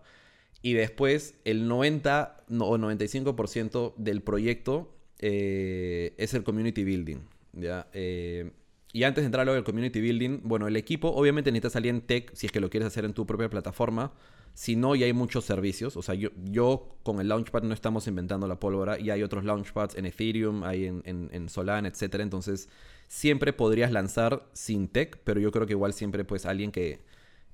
y 0.62 0.72
después 0.72 1.34
el 1.44 1.68
90 1.68 2.44
o 2.58 2.78
95% 2.78 3.96
del 3.98 4.22
proyecto 4.22 4.96
eh, 5.18 6.14
es 6.16 6.32
el 6.32 6.42
community 6.42 6.84
building, 6.84 7.18
¿ya? 7.52 7.90
Eh, 7.92 8.50
y 8.94 9.02
antes 9.02 9.24
de 9.24 9.26
entrar 9.26 9.42
a 9.42 9.44
lo 9.44 9.52
del 9.52 9.64
community 9.64 10.00
building, 10.00 10.40
bueno, 10.44 10.68
el 10.68 10.76
equipo 10.76 11.08
obviamente 11.08 11.52
necesita 11.52 11.68
salir 11.68 11.90
en 11.90 12.00
tech 12.00 12.34
si 12.34 12.46
es 12.46 12.52
que 12.52 12.60
lo 12.60 12.70
quieres 12.70 12.86
hacer 12.86 13.04
en 13.04 13.12
tu 13.12 13.26
propia 13.26 13.50
plataforma. 13.50 14.14
Si 14.54 14.76
no, 14.76 14.94
ya 14.94 15.06
hay 15.06 15.12
muchos 15.12 15.44
servicios. 15.44 15.96
O 15.96 16.02
sea, 16.02 16.14
yo, 16.14 16.30
yo 16.44 16.96
con 17.02 17.20
el 17.20 17.28
Launchpad 17.28 17.62
no 17.62 17.72
estamos 17.72 18.06
inventando 18.06 18.46
la 18.46 18.60
pólvora. 18.60 18.98
Y 18.98 19.10
hay 19.10 19.22
otros 19.22 19.44
Launchpads 19.44 19.96
en 19.96 20.06
Ethereum, 20.06 20.62
hay 20.64 20.86
en, 20.86 21.02
en, 21.04 21.48
Solana, 21.48 21.88
etc. 21.88 22.16
Entonces, 22.20 22.68
siempre 23.08 23.52
podrías 23.52 23.92
lanzar 23.92 24.46
sin 24.52 24.88
tech, 24.88 25.18
pero 25.24 25.40
yo 25.40 25.50
creo 25.52 25.66
que 25.66 25.72
igual 25.72 25.94
siempre, 25.94 26.24
pues, 26.24 26.44
alguien 26.46 26.70
que, 26.70 27.00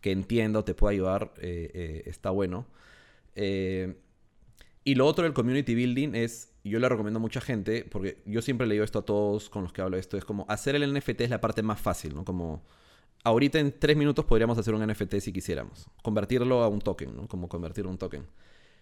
que 0.00 0.12
entienda 0.12 0.60
o 0.60 0.64
te 0.64 0.74
pueda 0.74 0.92
ayudar 0.92 1.32
eh, 1.38 1.70
eh, 1.74 2.02
está 2.06 2.30
bueno. 2.30 2.66
Eh, 3.34 3.94
y 4.84 4.94
lo 4.94 5.06
otro 5.06 5.24
del 5.24 5.34
community 5.34 5.74
building 5.74 6.14
es, 6.14 6.54
yo 6.64 6.78
le 6.78 6.88
recomiendo 6.88 7.18
a 7.18 7.20
mucha 7.20 7.40
gente, 7.40 7.86
porque 7.90 8.22
yo 8.24 8.42
siempre 8.42 8.66
le 8.66 8.74
digo 8.74 8.84
esto 8.84 9.00
a 9.00 9.04
todos 9.04 9.50
con 9.50 9.62
los 9.62 9.72
que 9.72 9.82
hablo 9.82 9.96
de 9.96 10.00
esto, 10.00 10.16
es 10.16 10.24
como 10.24 10.46
hacer 10.48 10.74
el 10.76 10.94
NFT 10.94 11.20
es 11.20 11.30
la 11.30 11.40
parte 11.40 11.62
más 11.62 11.80
fácil, 11.80 12.14
¿no? 12.14 12.24
Como 12.24 12.64
ahorita 13.24 13.58
en 13.58 13.78
tres 13.78 13.96
minutos 13.96 14.24
podríamos 14.24 14.58
hacer 14.58 14.74
un 14.74 14.86
NFT 14.86 15.16
si 15.20 15.32
quisiéramos. 15.32 15.86
Convertirlo 16.02 16.62
a 16.62 16.68
un 16.68 16.80
token, 16.80 17.16
¿no? 17.16 17.28
Como 17.28 17.48
convertirlo 17.48 17.90
a 17.90 17.92
un 17.92 17.98
token. 17.98 18.26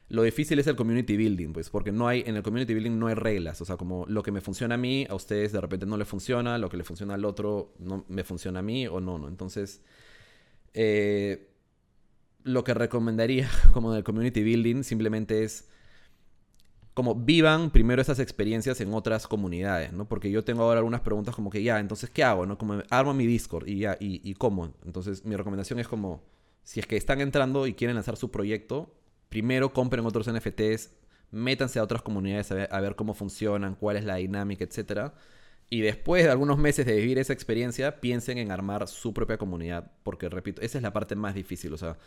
Lo 0.08 0.22
difícil 0.22 0.58
es 0.60 0.66
el 0.68 0.76
community 0.76 1.16
building, 1.16 1.52
pues, 1.52 1.68
porque 1.68 1.90
no 1.90 2.06
hay, 2.06 2.22
en 2.26 2.36
el 2.36 2.42
community 2.42 2.74
building 2.74 2.96
no 2.96 3.08
hay 3.08 3.14
reglas. 3.14 3.60
O 3.60 3.64
sea, 3.64 3.76
como 3.76 4.06
lo 4.06 4.22
que 4.22 4.30
me 4.30 4.40
funciona 4.40 4.76
a 4.76 4.78
mí, 4.78 5.04
a 5.08 5.14
ustedes 5.14 5.52
de 5.52 5.60
repente 5.60 5.84
no 5.84 5.96
le 5.96 6.04
funciona, 6.04 6.58
lo 6.58 6.68
que 6.68 6.76
le 6.76 6.84
funciona 6.84 7.14
al 7.14 7.24
otro 7.24 7.74
no 7.78 8.04
me 8.08 8.22
funciona 8.22 8.60
a 8.60 8.62
mí 8.62 8.86
o 8.86 9.00
no, 9.00 9.18
¿no? 9.18 9.26
Entonces, 9.26 9.82
eh, 10.74 11.50
lo 12.44 12.62
que 12.62 12.74
recomendaría 12.74 13.50
como 13.72 13.92
del 13.92 14.04
community 14.04 14.44
building 14.44 14.84
simplemente 14.84 15.42
es 15.42 15.68
como 16.96 17.14
vivan 17.14 17.68
primero 17.68 18.00
esas 18.00 18.20
experiencias 18.20 18.80
en 18.80 18.94
otras 18.94 19.26
comunidades, 19.26 19.92
¿no? 19.92 20.08
Porque 20.08 20.30
yo 20.30 20.44
tengo 20.44 20.62
ahora 20.62 20.78
algunas 20.78 21.02
preguntas 21.02 21.34
como 21.34 21.50
que 21.50 21.62
ya, 21.62 21.78
entonces, 21.78 22.08
¿qué 22.08 22.24
hago? 22.24 22.46
¿No? 22.46 22.56
Como 22.56 22.82
armo 22.88 23.12
mi 23.12 23.26
Discord 23.26 23.68
y 23.68 23.80
ya, 23.80 23.98
y, 24.00 24.22
y 24.24 24.32
cómo. 24.32 24.72
Entonces, 24.82 25.22
mi 25.22 25.36
recomendación 25.36 25.78
es 25.78 25.88
como, 25.88 26.22
si 26.62 26.80
es 26.80 26.86
que 26.86 26.96
están 26.96 27.20
entrando 27.20 27.66
y 27.66 27.74
quieren 27.74 27.96
lanzar 27.96 28.16
su 28.16 28.30
proyecto, 28.30 28.94
primero 29.28 29.74
compren 29.74 30.06
otros 30.06 30.26
NFTs, 30.26 30.90
métanse 31.32 31.78
a 31.80 31.82
otras 31.82 32.00
comunidades 32.00 32.50
a 32.50 32.54
ver, 32.54 32.68
a 32.72 32.80
ver 32.80 32.96
cómo 32.96 33.12
funcionan, 33.12 33.74
cuál 33.74 33.98
es 33.98 34.04
la 34.06 34.16
dinámica, 34.16 34.64
etcétera. 34.64 35.12
Y 35.68 35.82
después 35.82 36.24
de 36.24 36.30
algunos 36.30 36.56
meses 36.56 36.86
de 36.86 36.96
vivir 36.96 37.18
esa 37.18 37.34
experiencia, 37.34 38.00
piensen 38.00 38.38
en 38.38 38.50
armar 38.50 38.88
su 38.88 39.12
propia 39.12 39.36
comunidad, 39.36 39.92
porque 40.02 40.30
repito, 40.30 40.62
esa 40.62 40.78
es 40.78 40.82
la 40.82 40.94
parte 40.94 41.14
más 41.14 41.34
difícil, 41.34 41.74
o 41.74 41.76
sea, 41.76 41.98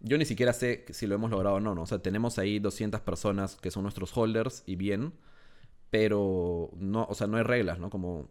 yo 0.00 0.18
ni 0.18 0.24
siquiera 0.24 0.52
sé 0.52 0.84
si 0.90 1.06
lo 1.06 1.14
hemos 1.14 1.30
logrado 1.30 1.56
o 1.56 1.60
no, 1.60 1.74
¿no? 1.74 1.82
O 1.82 1.86
sea, 1.86 1.98
tenemos 1.98 2.38
ahí 2.38 2.58
200 2.58 3.00
personas 3.00 3.56
que 3.56 3.70
son 3.70 3.82
nuestros 3.82 4.16
holders 4.16 4.62
y 4.66 4.76
bien, 4.76 5.12
pero 5.90 6.70
no, 6.76 7.06
o 7.08 7.14
sea, 7.14 7.26
no 7.26 7.36
hay 7.36 7.42
reglas, 7.42 7.78
¿no? 7.78 7.90
Como 7.90 8.28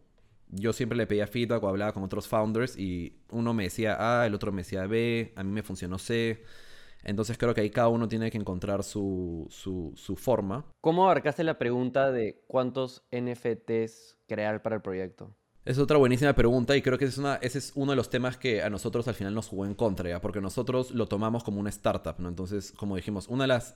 yo 0.49 0.73
siempre 0.73 0.97
le 0.97 1.07
pedía 1.07 1.27
feedback 1.27 1.63
o 1.63 1.67
hablaba 1.67 1.93
con 1.93 2.03
otros 2.03 2.27
founders 2.27 2.77
y 2.77 3.17
uno 3.29 3.53
me 3.53 3.63
decía 3.63 3.97
A, 4.21 4.25
el 4.25 4.33
otro 4.33 4.51
me 4.51 4.61
decía 4.61 4.87
B, 4.87 5.33
a 5.35 5.43
mí 5.43 5.51
me 5.51 5.63
funcionó 5.63 5.97
C. 5.97 6.43
Entonces 7.03 7.37
creo 7.37 7.53
que 7.53 7.61
ahí 7.61 7.69
cada 7.69 7.89
uno 7.89 8.07
tiene 8.07 8.31
que 8.31 8.37
encontrar 8.37 8.83
su, 8.83 9.47
su, 9.49 9.93
su 9.95 10.15
forma. 10.15 10.65
¿Cómo 10.81 11.05
abarcaste 11.05 11.43
la 11.43 11.57
pregunta 11.57 12.11
de 12.11 12.43
cuántos 12.47 13.03
NFTs 13.11 14.17
crear 14.27 14.63
para 14.63 14.77
el 14.77 14.81
proyecto? 14.81 15.35
Es 15.65 15.79
otra 15.79 15.97
buenísima 15.97 16.31
pregunta 16.33 16.77
y 16.77 16.83
creo 16.83 16.99
que 16.99 17.05
es 17.05 17.17
una, 17.17 17.37
ese 17.37 17.57
es 17.57 17.71
uno 17.73 17.91
de 17.91 17.95
los 17.95 18.11
temas 18.11 18.37
que 18.37 18.61
a 18.61 18.69
nosotros 18.69 19.07
al 19.07 19.15
final 19.15 19.33
nos 19.33 19.47
jugó 19.47 19.65
en 19.65 19.73
contra, 19.73 20.07
¿ya? 20.07 20.21
porque 20.21 20.39
nosotros 20.39 20.91
lo 20.91 21.07
tomamos 21.07 21.43
como 21.43 21.59
una 21.59 21.71
startup, 21.71 22.19
¿no? 22.19 22.29
Entonces, 22.29 22.71
como 22.71 22.95
dijimos, 22.95 23.27
una 23.27 23.45
de, 23.45 23.47
las, 23.47 23.75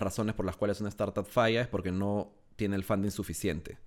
razones 0.00 0.34
por 0.34 0.44
las 0.44 0.56
cuales 0.56 0.80
una 0.80 0.88
startup 0.88 1.24
falla 1.24 1.60
es 1.60 1.68
porque 1.68 1.92
no 1.92 2.32
tiene 2.56 2.74
el 2.74 2.82
funding 2.82 3.12
suficiente. 3.12 3.78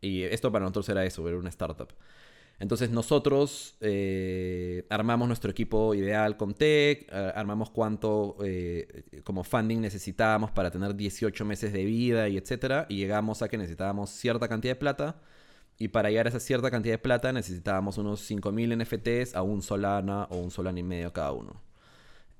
Y 0.00 0.22
esto 0.22 0.50
para 0.50 0.62
nosotros 0.62 0.88
era 0.88 1.04
eso, 1.04 1.28
era 1.28 1.36
una 1.36 1.50
startup. 1.50 1.92
Entonces 2.58 2.88
nosotros 2.88 3.76
eh, 3.82 4.86
armamos 4.88 5.28
nuestro 5.28 5.50
equipo 5.50 5.94
ideal 5.94 6.38
con 6.38 6.54
tech, 6.54 7.06
eh, 7.12 7.32
armamos 7.34 7.68
cuánto 7.68 8.38
eh, 8.42 9.04
como 9.22 9.44
funding 9.44 9.82
necesitábamos 9.82 10.50
para 10.50 10.70
tener 10.70 10.96
18 10.96 11.44
meses 11.44 11.74
de 11.74 11.84
vida 11.84 12.30
y 12.30 12.38
etcétera, 12.38 12.86
y 12.88 12.96
llegamos 12.96 13.42
a 13.42 13.48
que 13.48 13.58
necesitábamos 13.58 14.08
cierta 14.08 14.48
cantidad 14.48 14.72
de 14.72 14.80
plata 14.80 15.20
y 15.78 15.88
para 15.88 16.08
llegar 16.08 16.26
a 16.26 16.30
esa 16.30 16.40
cierta 16.40 16.70
cantidad 16.70 16.94
de 16.94 16.98
plata 16.98 17.32
necesitábamos 17.32 17.98
unos 17.98 18.30
5.000 18.30 18.82
NFTs 18.82 19.34
a 19.34 19.42
un 19.42 19.62
Solana 19.62 20.24
o 20.30 20.38
un 20.38 20.50
Solana 20.50 20.80
y 20.80 20.82
medio 20.82 21.12
cada 21.12 21.32
uno. 21.32 21.62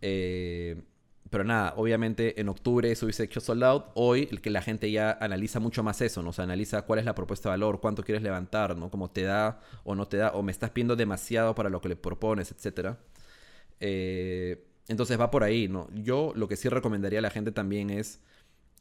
Eh, 0.01 0.83
pero 1.29 1.45
nada, 1.45 1.75
obviamente 1.77 2.41
en 2.41 2.49
octubre 2.49 2.91
eso 2.91 3.07
hubiese 3.07 3.25
hecho 3.25 3.41
sold 3.41 3.65
out. 3.65 3.85
Hoy 3.95 4.29
el 4.31 4.41
que 4.41 4.51
la 4.51 4.63
gente 4.63 4.91
ya 4.91 5.19
analiza 5.21 5.61
mucho 5.61 5.83
más 5.83 6.01
eso, 6.01 6.23
¿no? 6.23 6.31
O 6.31 6.43
analiza 6.43 6.83
cuál 6.83 7.01
es 7.01 7.05
la 7.05 7.15
propuesta 7.15 7.49
de 7.49 7.55
valor, 7.55 7.81
cuánto 7.81 8.03
quieres 8.03 8.23
levantar, 8.23 8.77
¿no? 8.77 8.91
Cómo 8.91 9.11
te 9.11 9.23
da 9.23 9.61
o 9.85 9.95
no 9.95 10.07
te 10.07 10.19
da, 10.19 10.31
o 10.31 10.43
me 10.43 10.53
estás 10.53 10.71
pidiendo 10.71 10.97
demasiado 10.97 11.55
para 11.55 11.69
lo 11.69 11.81
que 11.81 11.89
le 11.91 11.97
propones, 11.97 12.53
etc. 12.53 12.97
Eh, 13.81 14.65
entonces 14.89 15.19
va 15.21 15.31
por 15.31 15.43
ahí, 15.43 15.69
¿no? 15.69 15.89
Yo 15.95 16.33
lo 16.37 16.49
que 16.49 16.57
sí 16.57 16.69
recomendaría 16.69 17.19
a 17.19 17.23
la 17.23 17.31
gente 17.31 17.53
también 17.53 17.91
es 17.91 18.21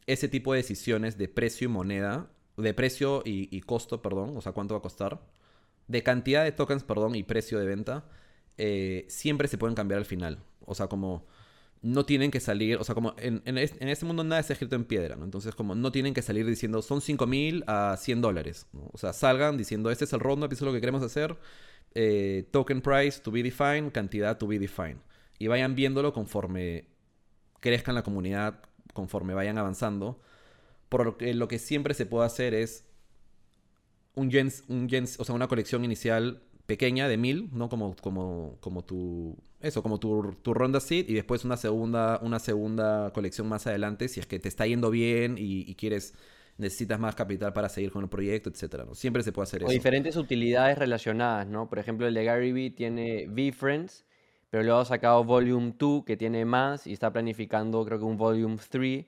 ese 0.05 0.27
tipo 0.29 0.53
de 0.53 0.57
decisiones 0.57 1.17
de 1.17 1.27
precio 1.27 1.65
y 1.65 1.67
moneda 1.69 2.29
de 2.57 2.73
precio 2.73 3.21
y, 3.25 3.61
costo, 3.61 4.01
perdón, 4.01 4.37
o 4.37 4.41
sea, 4.41 4.51
cuánto 4.51 4.73
va 4.73 4.79
a 4.79 4.81
costar, 4.81 5.21
de 5.87 6.03
cantidad 6.03 6.43
de 6.43 6.51
tokens, 6.51 6.83
perdón, 6.83 7.15
y 7.15 7.23
precio 7.23 7.59
de 7.59 7.65
venta, 7.65 8.05
eh, 8.57 9.05
siempre 9.09 9.47
se 9.47 9.57
pueden 9.57 9.75
cambiar 9.75 9.99
al 9.99 10.05
final. 10.05 10.39
O 10.65 10.75
sea, 10.75 10.87
como 10.87 11.25
no 11.81 12.05
tienen 12.05 12.31
que 12.31 12.39
salir, 12.39 12.77
o 12.77 12.83
sea, 12.83 12.95
como 12.95 13.13
en, 13.17 13.43
en, 13.45 13.57
este 13.57 14.05
mundo 14.05 14.23
nada 14.23 14.41
está 14.41 14.53
escrito 14.53 14.75
en 14.75 14.85
piedra, 14.85 15.15
¿no? 15.15 15.25
Entonces, 15.25 15.53
como 15.53 15.75
no 15.75 15.91
tienen 15.91 16.13
que 16.15 16.23
salir 16.23 16.45
diciendo 16.45 16.81
son 16.81 17.01
5 17.01 17.27
mil 17.27 17.63
a 17.67 17.95
100 17.97 18.21
dólares, 18.21 18.67
O 18.91 18.97
sea, 18.97 19.13
salgan 19.13 19.57
diciendo 19.57 19.91
este 19.91 20.05
es 20.05 20.13
el 20.13 20.19
roadmap, 20.19 20.51
eso 20.51 20.65
es 20.65 20.67
lo 20.67 20.73
que 20.73 20.79
queremos 20.79 21.03
hacer, 21.03 21.37
eh, 21.93 22.47
token 22.51 22.81
price 22.81 23.21
to 23.21 23.31
be 23.31 23.43
defined, 23.43 23.91
cantidad 23.91 24.37
to 24.37 24.47
be 24.47 24.57
defined. 24.57 24.99
Y 25.37 25.47
vayan 25.47 25.75
viéndolo 25.75 26.11
conforme 26.13 26.87
crezcan 27.59 27.95
la 27.95 28.03
comunidad, 28.03 28.61
conforme 28.93 29.33
vayan 29.33 29.57
avanzando. 29.57 30.19
Por 30.95 31.05
lo 31.05 31.17
que, 31.17 31.33
lo 31.33 31.49
que 31.49 31.59
siempre 31.59 31.93
se 31.93 32.05
puede 32.05 32.25
hacer 32.25 32.53
es 32.53 32.85
un 34.13 34.31
gens, 34.31 34.63
un 34.69 34.87
gens, 34.87 35.19
o 35.19 35.25
sea, 35.25 35.35
una 35.35 35.49
colección 35.49 35.83
inicial 35.83 36.41
pequeña 36.67 37.09
de 37.09 37.17
mil, 37.17 37.49
¿no? 37.51 37.67
Como, 37.67 37.97
como, 37.97 38.55
como 38.61 38.85
tu, 38.85 39.35
eso, 39.59 39.83
como 39.83 39.99
tu, 39.99 40.37
tu, 40.41 40.53
ronda 40.53 40.79
seed 40.79 41.09
y 41.09 41.13
después 41.13 41.43
una 41.43 41.57
segunda, 41.57 42.21
una 42.23 42.39
segunda 42.39 43.11
colección 43.11 43.49
más 43.49 43.67
adelante 43.67 44.07
si 44.07 44.21
es 44.21 44.25
que 44.25 44.39
te 44.39 44.47
está 44.47 44.67
yendo 44.67 44.89
bien 44.89 45.35
y, 45.37 45.75
quieres, 45.75 46.13
necesitas 46.57 46.97
más 46.97 47.13
capital 47.13 47.51
para 47.51 47.67
seguir 47.67 47.91
con 47.91 48.03
el 48.03 48.09
proyecto, 48.09 48.49
etcétera, 48.49 48.85
¿no? 48.85 48.95
Siempre 48.95 49.21
se 49.21 49.33
puede 49.33 49.43
hacer 49.43 49.63
o 49.63 49.65
eso. 49.65 49.73
diferentes 49.73 50.15
utilidades 50.15 50.77
relacionadas, 50.77 51.45
¿no? 51.45 51.67
Por 51.67 51.79
ejemplo, 51.79 52.07
el 52.07 52.13
de 52.13 52.23
Gary 52.23 52.53
Vee 52.53 52.69
tiene 52.69 53.27
VFriends, 53.27 54.05
pero 54.49 54.63
luego 54.63 54.79
ha 54.79 54.85
sacado 54.85 55.25
Volume 55.25 55.73
2 55.77 56.05
que 56.05 56.15
tiene 56.15 56.45
más 56.45 56.87
y 56.87 56.93
está 56.93 57.11
planificando 57.11 57.83
creo 57.83 57.99
que 57.99 58.05
un 58.05 58.15
Volume 58.15 58.55
3 58.69 59.05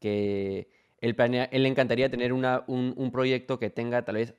que 0.00 0.77
él, 1.00 1.16
le 1.16 1.68
encantaría 1.68 2.10
tener 2.10 2.32
un, 2.32 3.10
proyecto 3.12 3.58
que 3.58 3.70
tenga 3.70 4.04
tal 4.04 4.16
vez 4.16 4.34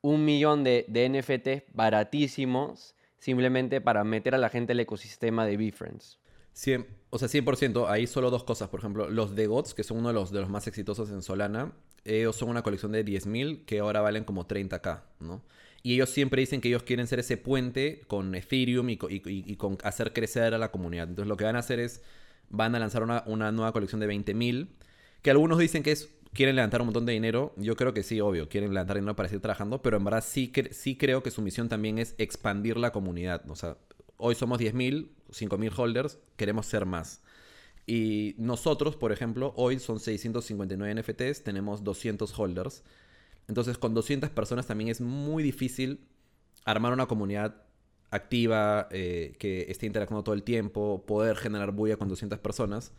un 0.00 0.24
millón 0.24 0.64
de, 0.64 0.84
de 0.88 1.08
NFTs 1.08 1.74
baratísimos 1.74 2.94
simplemente 3.24 3.80
para 3.80 4.04
meter 4.04 4.34
a 4.34 4.38
la 4.38 4.50
gente 4.50 4.72
al 4.72 4.80
ecosistema 4.80 5.46
de 5.46 5.56
BeFriends. 5.56 6.18
o 7.10 7.18
sea, 7.18 7.28
100%. 7.28 7.88
Hay 7.88 8.06
solo 8.06 8.30
dos 8.30 8.44
cosas. 8.44 8.68
Por 8.68 8.80
ejemplo, 8.80 9.08
los 9.08 9.34
de 9.34 9.46
GOTS, 9.46 9.72
que 9.72 9.82
son 9.82 9.98
uno 9.98 10.08
de 10.08 10.14
los, 10.14 10.48
más 10.50 10.66
exitosos 10.66 11.10
en 11.10 11.22
Solana, 11.22 11.72
ellos 12.04 12.36
son 12.36 12.50
una 12.50 12.62
colección 12.62 12.92
de 12.92 13.02
10.000 13.02 13.64
que 13.64 13.78
ahora 13.78 14.02
valen 14.02 14.24
como 14.24 14.46
30k, 14.46 15.02
¿no? 15.20 15.42
Y 15.82 15.94
ellos 15.94 16.10
siempre 16.10 16.40
dicen 16.40 16.60
que 16.60 16.68
ellos 16.68 16.82
quieren 16.82 17.06
ser 17.06 17.18
ese 17.18 17.36
puente 17.36 18.02
con 18.06 18.34
Ethereum 18.34 18.90
y, 18.90 18.98
y, 19.08 19.56
con 19.56 19.78
hacer 19.84 20.12
crecer 20.12 20.54
a 20.54 20.58
la 20.58 20.70
comunidad. 20.70 21.08
Entonces 21.08 21.28
lo 21.28 21.36
que 21.36 21.44
van 21.44 21.56
a 21.56 21.58
hacer 21.58 21.78
es, 21.78 22.02
van 22.48 22.74
a 22.74 22.78
lanzar 22.78 23.02
una, 23.02 23.22
una 23.26 23.52
nueva 23.52 23.72
colección 23.72 24.00
de 24.00 24.08
20.000 24.08 24.68
que 25.24 25.30
algunos 25.30 25.58
dicen 25.58 25.82
que 25.82 25.96
quieren 26.34 26.54
levantar 26.54 26.82
un 26.82 26.88
montón 26.88 27.06
de 27.06 27.14
dinero. 27.14 27.54
Yo 27.56 27.76
creo 27.76 27.94
que 27.94 28.02
sí, 28.02 28.20
obvio, 28.20 28.50
quieren 28.50 28.74
levantar 28.74 28.96
dinero 28.96 29.16
para 29.16 29.30
seguir 29.30 29.40
trabajando, 29.40 29.80
pero 29.80 29.96
en 29.96 30.04
verdad 30.04 30.22
sí, 30.22 30.52
sí 30.70 30.98
creo 30.98 31.22
que 31.22 31.30
su 31.30 31.40
misión 31.40 31.70
también 31.70 31.98
es 31.98 32.14
expandir 32.18 32.76
la 32.76 32.92
comunidad. 32.92 33.42
O 33.50 33.56
sea, 33.56 33.78
hoy 34.18 34.34
somos 34.34 34.60
10.000, 34.60 35.08
5.000 35.30 35.72
holders, 35.78 36.18
queremos 36.36 36.66
ser 36.66 36.84
más. 36.84 37.22
Y 37.86 38.34
nosotros, 38.36 38.96
por 38.96 39.12
ejemplo, 39.12 39.54
hoy 39.56 39.78
son 39.78 39.98
659 39.98 40.94
NFTs, 40.94 41.42
tenemos 41.42 41.82
200 41.84 42.38
holders. 42.38 42.82
Entonces, 43.48 43.78
con 43.78 43.94
200 43.94 44.28
personas 44.28 44.66
también 44.66 44.90
es 44.90 45.00
muy 45.00 45.42
difícil 45.42 46.00
armar 46.66 46.92
una 46.92 47.06
comunidad 47.06 47.62
activa, 48.10 48.88
eh, 48.90 49.36
que 49.38 49.70
esté 49.70 49.86
interactuando 49.86 50.22
todo 50.22 50.34
el 50.34 50.42
tiempo, 50.42 51.06
poder 51.06 51.36
generar 51.36 51.72
bulla 51.72 51.96
con 51.96 52.10
200 52.10 52.38
personas. 52.40 52.92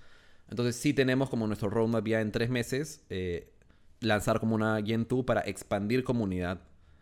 Entonces 0.49 0.75
sí 0.75 0.93
tenemos 0.93 1.29
como 1.29 1.47
nuestro 1.47 1.69
roadmap 1.69 2.07
ya 2.07 2.21
en 2.21 2.31
tres 2.31 2.49
meses, 2.49 3.03
eh, 3.09 3.51
lanzar 3.99 4.39
como 4.39 4.55
una 4.55 4.81
Gen 4.83 5.07
2 5.07 5.25
para 5.25 5.41
expandir 5.41 6.03
comunidad. 6.03 6.61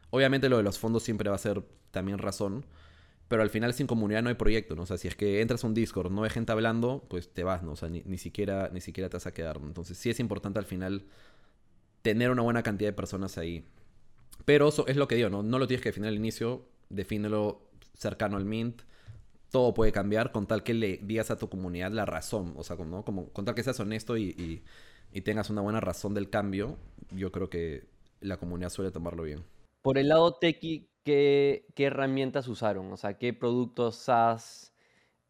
Obviamente 0.10 0.50
lo 0.50 0.58
de 0.58 0.64
los 0.64 0.80
fondos 0.80 1.04
siempre 1.04 1.30
va 1.30 1.36
a 1.36 1.40
ser 1.40 1.64
también 1.92 2.18
razón, 2.18 2.66
pero 3.28 3.42
al 3.42 3.50
final 3.50 3.74
sin 3.74 3.88
comunidad 3.88 4.22
no 4.22 4.30
hay 4.30 4.36
proyecto, 4.36 4.76
¿no? 4.76 4.84
O 4.84 4.86
sea, 4.86 4.98
si 4.98 5.08
es 5.08 5.16
que 5.16 5.42
entras 5.42 5.64
a 5.64 5.68
un 5.68 5.74
Discord, 5.74 6.12
no 6.12 6.24
hay 6.24 6.30
gente 6.30 6.52
hablando, 6.52 7.06
pues 7.10 7.34
te 7.34 7.44
vas, 7.44 7.64
¿no? 7.64 7.72
O 7.72 7.76
sea, 7.76 7.90
ni, 7.90 8.18
siquiera, 8.18 8.70
ni 8.72 8.80
siquiera 8.80 9.10
te 9.10 9.18
vas 9.18 9.28
a 9.28 9.34
quedar, 9.34 9.60
Entonces 9.62 9.98
sí 9.98 10.10
es 10.10 10.20
importante 10.20 10.60
al 10.60 10.66
final 10.66 11.06
tener 12.02 12.30
una 12.32 12.44
buena 12.44 12.64
cantidad 12.64 12.90
de 12.90 12.94
personas 12.94 13.38
ahí. 13.38 13.66
Pero 14.46 14.70
eso 14.70 14.88
es 14.88 14.98
lo 14.98 15.08
que 15.08 15.16
digo, 15.16 15.30
¿no? 15.30 15.42
No 15.42 15.58
lo 15.60 15.68
tienes 15.68 15.82
que 15.82 15.90
definir 15.90 16.10
al 16.10 16.16
inicio, 16.16 16.68
defínelo 16.90 17.70
cercano 17.96 18.38
al 18.38 18.46
mint 18.46 18.82
todo 19.54 19.76
puede 19.76 19.92
cambiar 19.92 20.32
con 20.32 20.48
tal 20.48 20.64
que 20.64 20.74
le 20.74 20.98
digas 20.98 21.30
a 21.30 21.38
tu 21.38 21.48
comunidad 21.48 21.92
la 21.92 22.06
razón. 22.06 22.56
O 22.58 22.64
sea, 22.64 22.76
¿no? 22.76 23.06
Como, 23.06 23.30
con 23.30 23.46
tal 23.46 23.54
que 23.54 23.62
seas 23.62 23.80
honesto 23.80 24.18
y, 24.18 24.64
tengas 25.24 25.52
una 25.52 25.62
buena 25.62 25.80
razón 25.80 26.16
del 26.16 26.32
cambio, 26.32 26.76
yo 27.12 27.32
creo 27.32 27.52
que 27.52 27.86
la 28.20 28.38
comunidad 28.38 28.72
suele 28.72 28.90
tomarlo 28.90 29.22
bien. 29.22 29.44
Por 29.84 30.00
el 30.00 30.08
lado 30.10 30.34
tequi, 30.34 30.90
¿qué, 31.04 31.68
herramientas 31.78 32.48
usaron? 32.48 32.92
O 32.92 32.98
sea, 32.98 33.20
¿qué 33.20 33.32
productos 33.32 33.96
SaaS 33.98 34.74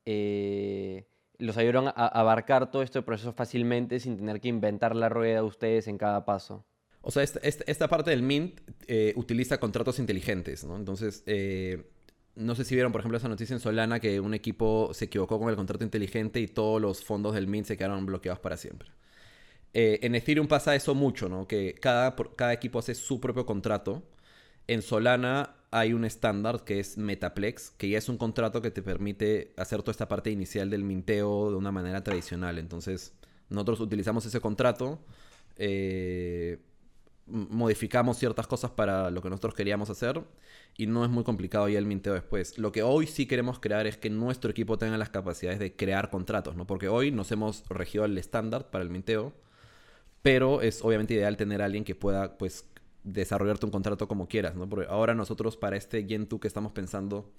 eh, 0.06 1.06
los 1.38 1.58
ayudaron 1.58 1.90
a 1.90 1.92
abarcar 1.92 2.72
todo 2.72 2.82
este 2.82 3.02
proceso 3.02 3.34
fácilmente 3.34 4.00
sin 4.00 4.16
tener 4.16 4.40
que 4.40 4.48
inventar 4.48 4.96
la 4.96 5.10
rueda 5.10 5.44
ustedes 5.44 5.90
en 5.90 5.98
cada 5.98 6.24
paso? 6.24 6.66
O 7.02 7.12
sea, 7.12 7.24
esta, 7.24 7.88
parte 7.90 8.12
del 8.12 8.22
Mint 8.22 8.62
eh, 8.88 9.12
utiliza 9.18 9.60
contratos 9.60 10.00
inteligentes, 10.00 10.64
¿no? 10.64 10.78
Entonces, 10.78 11.24
eh, 11.26 11.92
no 12.36 12.56
sé 12.56 12.66
si 12.66 12.76
vieron, 12.76 12.92
por 12.92 13.02
ejemplo, 13.02 13.18
esa 13.18 13.28
noticia 13.28 13.54
en 13.54 13.60
Solana 13.60 14.00
que 14.00 14.20
un 14.20 14.34
equipo 14.34 14.92
se 14.94 15.06
equivocó 15.06 15.40
con 15.40 15.50
el 15.50 15.56
contrato 15.56 15.84
inteligente 15.84 16.40
y 16.40 16.48
todos 16.48 16.82
los 16.82 17.04
fondos 17.04 17.36
del 17.36 17.48
Mint 17.48 17.68
se 17.68 17.78
quedaron 17.78 18.06
bloqueados 18.06 18.40
para 18.40 18.58
siempre. 18.58 18.90
Eh, 19.74 20.00
en 20.04 20.16
Ethereum 20.16 20.48
pasa 20.48 20.76
eso 20.76 20.96
mucho, 20.96 21.30
¿no? 21.30 21.48
Que 21.48 21.76
cada, 21.76 22.16
cada 22.16 22.54
equipo 22.54 22.80
hace 22.80 22.96
su 22.96 23.20
propio 23.20 23.46
contrato. 23.46 24.04
En 24.68 24.82
Solana 24.82 25.56
hay 25.72 25.94
un 25.94 26.06
estándar 26.06 26.64
que 26.64 26.80
es 26.80 26.98
Metaplex, 26.98 27.72
que 27.72 27.90
ya 27.90 27.98
es 27.98 28.08
un 28.10 28.18
contrato 28.18 28.62
que 28.62 28.72
te 28.72 28.84
permite 28.84 29.54
hacer 29.58 29.82
toda 29.82 29.92
esta 29.92 30.08
parte 30.08 30.30
inicial 30.30 30.70
del 30.70 30.84
minteo 30.84 31.50
de 31.50 31.58
una 31.58 31.72
manera 31.72 32.04
tradicional. 32.04 32.60
Entonces, 32.60 33.14
nosotros 33.50 33.80
utilizamos 33.80 34.26
ese 34.26 34.40
contrato, 34.40 35.00
eh, 35.58 36.60
modificamos 37.26 38.18
ciertas 38.18 38.48
cosas 38.48 38.72
para 38.72 39.10
lo 39.10 39.22
que 39.22 39.30
nosotros 39.30 39.54
queríamos 39.54 39.90
hacer 39.90 40.22
y 40.78 40.88
no 40.88 41.06
es 41.06 41.10
muy 41.10 41.24
complicado 41.24 41.70
ya 41.70 41.80
el 41.80 41.86
minteo 41.86 42.14
después. 42.14 42.58
Lo 42.58 42.72
que 42.72 42.84
hoy 42.84 43.08
sí 43.08 43.26
queremos 43.26 43.60
crear 43.60 43.88
es 43.88 43.98
que 43.98 44.10
nuestro 44.10 44.52
equipo 44.52 44.78
tenga 44.78 44.98
las 44.98 45.10
capacidades 45.10 45.60
de 45.60 45.76
crear 45.76 46.10
contratos, 46.10 46.56
¿no? 46.56 46.68
Porque 46.68 46.90
hoy 46.90 47.12
nos 47.12 47.32
hemos 47.32 47.64
regido 47.70 48.06
el 48.06 48.18
estándar 48.18 48.70
para 48.70 48.84
el 48.84 48.90
minteo, 48.90 49.34
pero 50.22 50.62
es 50.62 50.84
obviamente 50.84 51.14
ideal 51.14 51.38
tener 51.38 51.62
a 51.62 51.66
alguien 51.66 51.84
que 51.84 51.96
pueda, 51.96 52.38
pues, 52.38 52.66
desarrollarte 53.04 53.66
un 53.66 53.72
contrato 53.72 54.08
como 54.08 54.28
quieras, 54.28 54.56
¿no? 54.56 54.68
Porque 54.70 54.88
ahora 54.90 55.14
nosotros 55.14 55.58
para 55.58 55.78
este 55.78 56.06
Gen 56.06 56.28
2 56.30 56.40
que 56.40 56.48
estamos 56.48 56.72
pensando, 56.72 57.32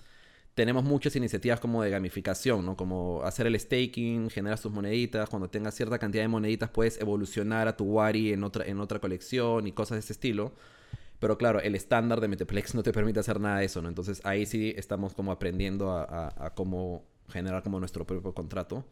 tenemos 0.55 0.85
muchas 0.85 1.17
iniciativas 1.17 1.61
como 1.61 1.83
de 1.83 1.91
gamificación, 1.91 2.65
¿no? 2.65 2.77
Como 2.77 3.23
hacer 3.25 3.47
el 3.47 3.59
staking, 3.59 4.31
generar 4.31 4.59
tus 4.61 4.73
moneditas, 4.73 5.29
cuando 5.29 5.51
tengas 5.51 5.75
cierta 5.75 5.99
cantidad 5.99 6.23
de 6.23 6.29
moneditas 6.29 6.71
puedes 6.71 7.01
evolucionar 7.01 7.69
a 7.69 7.77
tu 7.77 7.85
Wari 7.85 8.33
en 8.33 8.45
otra, 8.45 8.65
en 8.65 8.81
otra 8.81 9.01
colección 9.01 9.67
y 9.67 9.73
cosas 9.73 9.97
de 9.97 10.01
ese 10.01 10.13
estilo. 10.13 10.53
Pero 11.19 11.39
claro, 11.39 11.61
el 11.61 11.75
estándar 11.75 12.21
de 12.21 12.29
Metaplex 12.29 12.75
no 12.75 12.83
te 12.83 12.93
permite 12.93 13.21
hacer 13.21 13.41
nada 13.41 13.59
de 13.59 13.67
eso, 13.67 13.83
¿no? 13.83 13.89
Entonces 13.89 14.21
ahí 14.25 14.47
sí 14.47 14.75
estamos 14.77 15.15
como 15.15 15.33
aprendiendo 15.33 15.91
a, 15.91 16.33
a 16.37 16.55
cómo 16.55 17.05
generar 17.29 17.63
como 17.63 17.79
nuestro 17.81 18.07
propio 18.07 18.35
contrato. 18.35 18.85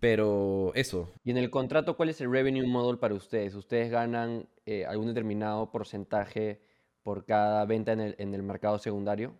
Pero 0.00 0.72
eso. 0.74 1.10
Y 1.24 1.30
en 1.30 1.38
el 1.38 1.50
contrato, 1.50 1.96
¿cuál 1.96 2.10
es 2.10 2.20
el 2.20 2.30
revenue 2.30 2.66
model 2.66 2.98
para 2.98 3.14
ustedes? 3.14 3.54
¿Ustedes 3.54 3.90
ganan 3.90 4.48
eh, 4.66 4.84
algún 4.84 5.08
determinado 5.08 5.70
porcentaje 5.70 6.60
por 7.02 7.24
cada 7.24 7.64
venta 7.64 7.92
en 7.92 8.00
el, 8.00 8.14
en 8.18 8.34
el 8.34 8.42
mercado 8.42 8.78
secundario? 8.78 9.34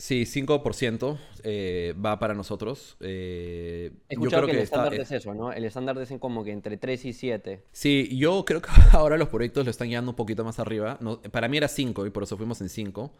Sí, 0.00 0.22
5% 0.22 1.18
eh, 1.42 1.94
va 2.02 2.18
para 2.18 2.32
nosotros. 2.32 2.96
Eh, 3.00 3.92
He 4.08 4.14
escuchado 4.14 4.46
que, 4.46 4.52
el 4.52 4.58
estándar 4.60 4.94
es 4.94 5.12
eso, 5.12 5.34
¿no? 5.34 5.52
El 5.52 5.66
estándar 5.66 5.98
es 5.98 6.10
como 6.18 6.42
que 6.42 6.52
entre 6.52 6.78
3 6.78 7.04
y 7.04 7.12
7. 7.12 7.64
Sí, 7.70 8.08
yo 8.16 8.46
creo 8.46 8.62
que 8.62 8.70
ahora 8.92 9.18
los 9.18 9.28
proyectos 9.28 9.66
lo 9.66 9.70
están 9.70 9.90
llevando 9.90 10.12
un 10.12 10.16
poquito 10.16 10.42
más 10.42 10.58
arriba. 10.58 10.96
No, 11.02 11.20
para 11.20 11.48
mí 11.48 11.58
era 11.58 11.68
5 11.68 12.06
y 12.06 12.10
por 12.10 12.22
eso 12.22 12.38
fuimos 12.38 12.62
en 12.62 12.70
5. 12.70 13.12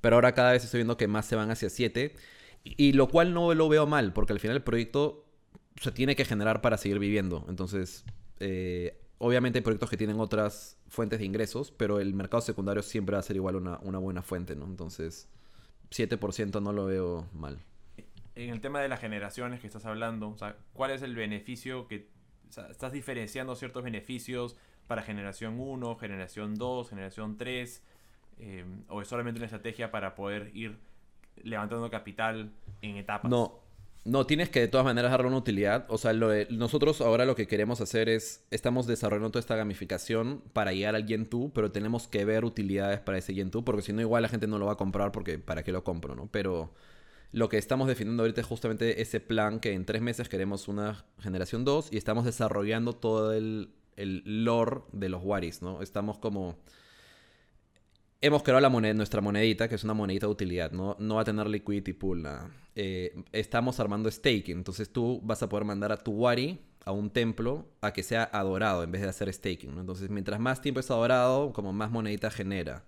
Pero 0.00 0.16
ahora 0.16 0.32
cada 0.32 0.52
vez 0.52 0.64
estoy 0.64 0.78
viendo 0.78 0.96
que 0.96 1.06
más 1.06 1.26
se 1.26 1.36
van 1.36 1.50
hacia 1.50 1.68
7. 1.68 2.14
y 2.64 2.92
lo 2.92 3.08
cual 3.08 3.34
no 3.34 3.52
lo 3.52 3.68
veo 3.68 3.86
mal, 3.86 4.14
porque 4.14 4.32
al 4.32 4.40
final 4.40 4.56
el 4.56 4.62
proyecto 4.62 5.26
se 5.82 5.92
tiene 5.92 6.16
que 6.16 6.24
generar 6.24 6.62
para 6.62 6.78
seguir 6.78 6.98
viviendo. 6.98 7.44
Entonces, 7.46 8.06
eh, 8.40 8.98
obviamente 9.18 9.58
hay 9.58 9.62
proyectos 9.62 9.90
que 9.90 9.98
tienen 9.98 10.18
otras 10.18 10.78
fuentes 10.88 11.18
de 11.18 11.26
ingresos, 11.26 11.72
pero 11.72 12.00
el 12.00 12.14
mercado 12.14 12.40
secundario 12.40 12.82
siempre 12.82 13.16
va 13.16 13.20
a 13.20 13.22
ser 13.22 13.36
igual 13.36 13.56
una, 13.56 13.78
una 13.82 13.98
buena 13.98 14.22
fuente, 14.22 14.56
¿no? 14.56 14.64
Entonces, 14.64 15.28
7% 15.92 16.60
no 16.62 16.72
lo 16.72 16.86
veo 16.86 17.28
mal. 17.32 17.58
En 18.34 18.50
el 18.50 18.60
tema 18.60 18.80
de 18.80 18.88
las 18.88 19.00
generaciones 19.00 19.60
que 19.60 19.66
estás 19.66 19.84
hablando, 19.84 20.30
o 20.30 20.36
sea, 20.36 20.56
¿cuál 20.72 20.90
es 20.90 21.02
el 21.02 21.14
beneficio 21.14 21.86
que... 21.86 22.08
estás 22.48 22.92
diferenciando 22.92 23.54
ciertos 23.54 23.82
beneficios 23.84 24.56
para 24.86 25.02
generación 25.02 25.60
1, 25.60 25.96
generación 25.96 26.54
2, 26.54 26.88
generación 26.88 27.36
3, 27.36 27.82
eh, 28.38 28.64
o 28.88 29.02
es 29.02 29.08
solamente 29.08 29.38
una 29.38 29.46
estrategia 29.46 29.90
para 29.90 30.14
poder 30.14 30.50
ir 30.54 30.78
levantando 31.42 31.90
capital 31.90 32.52
en 32.80 32.96
etapas? 32.96 33.30
No, 33.30 33.61
no, 34.04 34.26
tienes 34.26 34.48
que 34.50 34.60
de 34.60 34.68
todas 34.68 34.84
maneras 34.84 35.12
darle 35.12 35.28
una 35.28 35.36
utilidad. 35.36 35.86
O 35.88 35.96
sea, 35.96 36.12
nosotros 36.50 37.00
ahora 37.00 37.24
lo 37.24 37.36
que 37.36 37.46
queremos 37.46 37.80
hacer 37.80 38.08
es, 38.08 38.44
estamos 38.50 38.86
desarrollando 38.86 39.30
toda 39.30 39.40
esta 39.40 39.54
gamificación 39.54 40.42
para 40.52 40.72
llegar 40.72 40.96
al 40.96 41.06
Gen 41.06 41.28
2, 41.30 41.52
pero 41.54 41.70
tenemos 41.70 42.08
que 42.08 42.24
ver 42.24 42.44
utilidades 42.44 42.98
para 43.00 43.18
ese 43.18 43.32
Gen 43.34 43.50
2, 43.50 43.62
porque 43.62 43.82
si 43.82 43.92
no 43.92 44.00
igual 44.00 44.22
la 44.22 44.28
gente 44.28 44.48
no 44.48 44.58
lo 44.58 44.66
va 44.66 44.72
a 44.72 44.76
comprar 44.76 45.12
porque 45.12 45.38
¿para 45.38 45.62
qué 45.62 45.70
lo 45.70 45.84
compro? 45.84 46.16
¿no? 46.16 46.28
Pero 46.32 46.74
lo 47.30 47.48
que 47.48 47.58
estamos 47.58 47.86
definiendo 47.88 48.24
ahorita 48.24 48.40
es 48.40 48.46
justamente 48.46 49.00
ese 49.00 49.20
plan 49.20 49.60
que 49.60 49.72
en 49.72 49.84
tres 49.86 50.02
meses 50.02 50.28
queremos 50.28 50.66
una 50.66 51.04
generación 51.20 51.64
2 51.64 51.92
y 51.92 51.96
estamos 51.96 52.24
desarrollando 52.24 52.94
todo 52.94 53.32
el, 53.32 53.72
el 53.96 54.44
lore 54.44 54.82
de 54.92 55.08
los 55.10 55.22
Waris, 55.22 55.62
¿no? 55.62 55.80
Estamos 55.80 56.18
como 56.18 56.56
hemos 58.22 58.42
creado 58.42 58.60
la 58.60 58.68
moneda, 58.68 58.94
nuestra 58.94 59.20
monedita, 59.20 59.68
que 59.68 59.74
es 59.74 59.84
una 59.84 59.94
monedita 59.94 60.26
de 60.26 60.32
utilidad, 60.32 60.70
no, 60.70 60.96
no 60.98 61.16
va 61.16 61.22
a 61.22 61.24
tener 61.24 61.48
liquidity 61.48 61.92
pool. 61.92 62.26
Eh, 62.76 63.14
estamos 63.32 63.80
armando 63.80 64.10
staking, 64.10 64.58
entonces 64.58 64.90
tú 64.90 65.20
vas 65.22 65.42
a 65.42 65.48
poder 65.48 65.66
mandar 65.66 65.92
a 65.92 65.96
tu 65.98 66.12
Wari 66.12 66.60
a 66.84 66.92
un 66.92 67.10
templo 67.10 67.66
a 67.80 67.92
que 67.92 68.02
sea 68.02 68.24
adorado 68.32 68.82
en 68.84 68.92
vez 68.92 69.02
de 69.02 69.08
hacer 69.08 69.32
staking. 69.32 69.78
Entonces, 69.78 70.08
mientras 70.08 70.40
más 70.40 70.60
tiempo 70.62 70.80
es 70.80 70.90
adorado, 70.90 71.52
como 71.52 71.72
más 71.72 71.90
monedita 71.90 72.30
genera. 72.30 72.84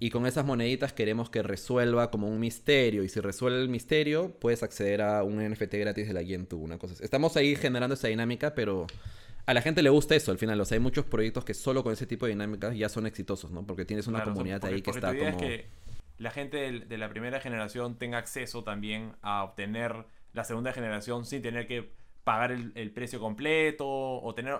Y 0.00 0.10
con 0.10 0.26
esas 0.26 0.44
moneditas 0.44 0.92
queremos 0.92 1.28
que 1.30 1.42
resuelva 1.42 2.10
como 2.10 2.28
un 2.28 2.38
misterio. 2.38 3.02
Y 3.02 3.08
si 3.08 3.20
resuelve 3.20 3.60
el 3.60 3.68
misterio, 3.68 4.32
puedes 4.38 4.62
acceder 4.62 5.02
a 5.02 5.24
un 5.24 5.42
NFT 5.42 5.74
gratis 5.74 6.06
de 6.06 6.14
la 6.14 6.22
Gentoo, 6.22 6.58
una 6.58 6.78
cosa 6.78 6.94
Estamos 7.02 7.36
ahí 7.36 7.56
generando 7.56 7.94
esa 7.94 8.08
dinámica, 8.08 8.54
pero 8.54 8.86
a 9.48 9.54
la 9.54 9.62
gente 9.62 9.82
le 9.82 9.88
gusta 9.88 10.14
eso 10.14 10.30
al 10.30 10.36
final. 10.36 10.60
O 10.60 10.64
sea, 10.66 10.76
hay 10.76 10.80
muchos 10.80 11.06
proyectos 11.06 11.42
que 11.42 11.54
solo 11.54 11.82
con 11.82 11.94
ese 11.94 12.06
tipo 12.06 12.26
de 12.26 12.32
dinámicas 12.32 12.76
ya 12.76 12.90
son 12.90 13.06
exitosos, 13.06 13.50
¿no? 13.50 13.66
Porque 13.66 13.86
tienes 13.86 14.06
una 14.06 14.22
comunidad 14.22 14.62
ahí 14.66 14.82
que 14.82 14.90
está 14.90 15.16
como... 15.16 15.38
que 15.38 15.70
la 16.18 16.30
gente 16.30 16.70
de, 16.84 16.98
la 16.98 17.08
primera 17.08 17.40
generación 17.40 17.96
tenga 17.96 18.18
acceso 18.18 18.62
también 18.62 19.16
a 19.22 19.44
obtener 19.44 20.04
la 20.34 20.44
segunda 20.44 20.74
generación 20.74 21.24
sin 21.24 21.40
tener 21.40 21.66
que 21.66 21.90
pagar 22.24 22.52
el, 22.52 22.90
precio 22.90 23.20
completo 23.20 23.88
o 23.88 24.34
tener 24.34 24.54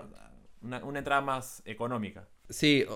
una, 0.62 0.78
entrada 0.98 1.20
más 1.20 1.60
económica. 1.66 2.27
Sí, 2.48 2.86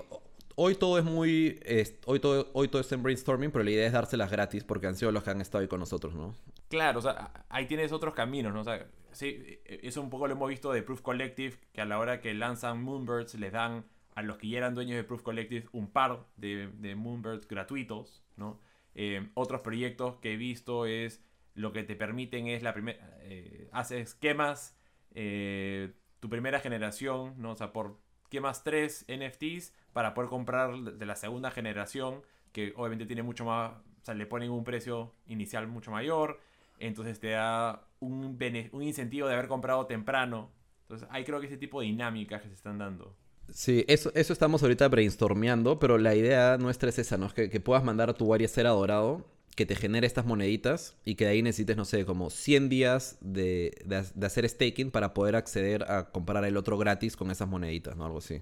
hoy 0.55 0.75
todo 0.75 0.97
es 0.97 1.03
muy. 1.03 1.59
hoy, 2.05 2.19
todo, 2.19 2.49
hoy 2.53 2.67
todo 2.67 2.81
es 2.81 2.91
en 2.91 3.03
brainstorming, 3.03 3.51
pero 3.51 3.63
la 3.63 3.71
idea 3.71 3.87
es 3.87 3.93
dárselas 3.93 4.31
gratis 4.31 4.63
porque 4.63 4.87
han 4.87 4.95
sido 4.95 5.11
los 5.11 5.23
que 5.23 5.29
han 5.29 5.41
estado 5.41 5.61
ahí 5.61 5.67
con 5.67 5.79
nosotros, 5.79 6.15
¿no? 6.15 6.35
Claro, 6.69 6.99
o 6.99 7.01
sea, 7.01 7.45
ahí 7.49 7.65
tienes 7.65 7.91
otros 7.91 8.13
caminos, 8.13 8.53
¿no? 8.53 8.61
O 8.61 8.63
sea, 8.63 8.87
sí, 9.11 9.59
e, 9.65 9.79
eso 9.83 10.01
un 10.01 10.09
poco 10.09 10.27
lo 10.27 10.33
hemos 10.33 10.49
visto 10.49 10.71
de 10.71 10.81
Proof 10.81 11.01
Collective, 11.01 11.57
que 11.71 11.81
a 11.81 11.85
la 11.85 11.99
hora 11.99 12.21
que 12.21 12.33
lanzan 12.33 12.81
Moonbirds 12.83 13.35
les 13.35 13.51
dan 13.51 13.85
a 14.15 14.21
los 14.21 14.37
que 14.37 14.49
ya 14.49 14.59
eran 14.59 14.75
dueños 14.75 14.95
de 14.95 15.03
Proof 15.03 15.23
Collective 15.23 15.67
un 15.71 15.91
par 15.91 16.25
de, 16.37 16.95
Moonbirds 16.95 17.47
gratuitos, 17.47 18.23
¿no? 18.37 18.59
Eh, 18.95 19.29
otros 19.33 19.61
proyectos 19.61 20.17
que 20.17 20.33
he 20.33 20.37
visto 20.37 20.85
es 20.85 21.23
lo 21.55 21.73
que 21.73 21.83
te 21.83 21.95
permiten 21.95 22.47
es 22.47 22.63
la 22.63 22.73
primera, 22.73 23.17
eh, 23.21 23.69
haces 23.71 24.09
esquemas, 24.09 24.77
eh, 25.15 25.93
tu 26.19 26.29
primera 26.29 26.59
generación, 26.59 27.35
¿no? 27.37 27.51
O 27.51 27.55
sea, 27.55 27.73
por 27.73 27.99
quemas 28.33 28.63
tres 28.65 29.05
NFTs 29.07 29.73
para 29.93 30.13
poder 30.13 30.29
comprar 30.29 30.75
de 30.75 31.05
la 31.05 31.15
segunda 31.15 31.51
generación, 31.51 32.21
que 32.51 32.73
obviamente 32.75 33.05
tiene 33.05 33.23
mucho 33.23 33.45
más, 33.45 33.71
o 33.71 34.05
sea, 34.05 34.13
le 34.13 34.25
ponen 34.25 34.51
un 34.51 34.65
precio 34.65 35.13
inicial 35.27 35.67
mucho 35.67 35.91
mayor 35.91 36.39
entonces 36.79 37.19
te 37.19 37.29
da 37.29 37.87
un, 37.99 38.37
un 38.71 38.83
incentivo 38.83 39.27
de 39.27 39.33
haber 39.33 39.47
comprado 39.47 39.85
temprano. 39.85 40.51
Entonces 40.83 41.07
hay 41.11 41.23
creo 41.23 41.39
que 41.39 41.47
ese 41.47 41.57
tipo 41.57 41.81
de 41.81 41.87
dinámicas 41.87 42.41
que 42.41 42.49
se 42.49 42.53
están 42.53 42.77
dando. 42.77 43.15
Sí, 43.49 43.83
eso, 43.87 44.11
eso 44.15 44.33
estamos 44.33 44.63
ahorita 44.63 44.87
brainstormeando, 44.87 45.79
pero 45.79 45.97
la 45.97 46.15
idea 46.15 46.57
nuestra 46.57 46.89
es 46.89 46.99
esa, 46.99 47.17
¿no? 47.17 47.27
Es 47.27 47.33
que, 47.33 47.59
puedas 47.59 47.83
mandar 47.83 48.09
a 48.09 48.13
tu 48.13 48.25
Wari 48.25 48.45
a 48.45 48.47
ser 48.47 48.67
adorado, 48.67 49.25
que 49.55 49.65
te 49.65 49.75
genere 49.75 50.07
estas 50.07 50.25
moneditas 50.25 50.95
y 51.05 51.15
que 51.15 51.25
de 51.25 51.31
ahí 51.31 51.41
necesites, 51.41 51.77
no 51.77 51.85
sé, 51.85 52.05
como 52.05 52.29
100 52.29 52.69
días 52.69 53.17
de, 53.21 53.73
de, 53.85 54.25
hacer 54.25 54.47
staking 54.47 54.91
para 54.91 55.13
poder 55.13 55.35
acceder 55.35 55.83
a 55.91 56.11
comprar 56.11 56.43
el 56.45 56.57
otro 56.57 56.77
gratis 56.77 57.15
con 57.15 57.31
esas 57.31 57.47
moneditas, 57.47 57.95
¿no? 57.95 58.05
Algo 58.05 58.19
así. 58.19 58.41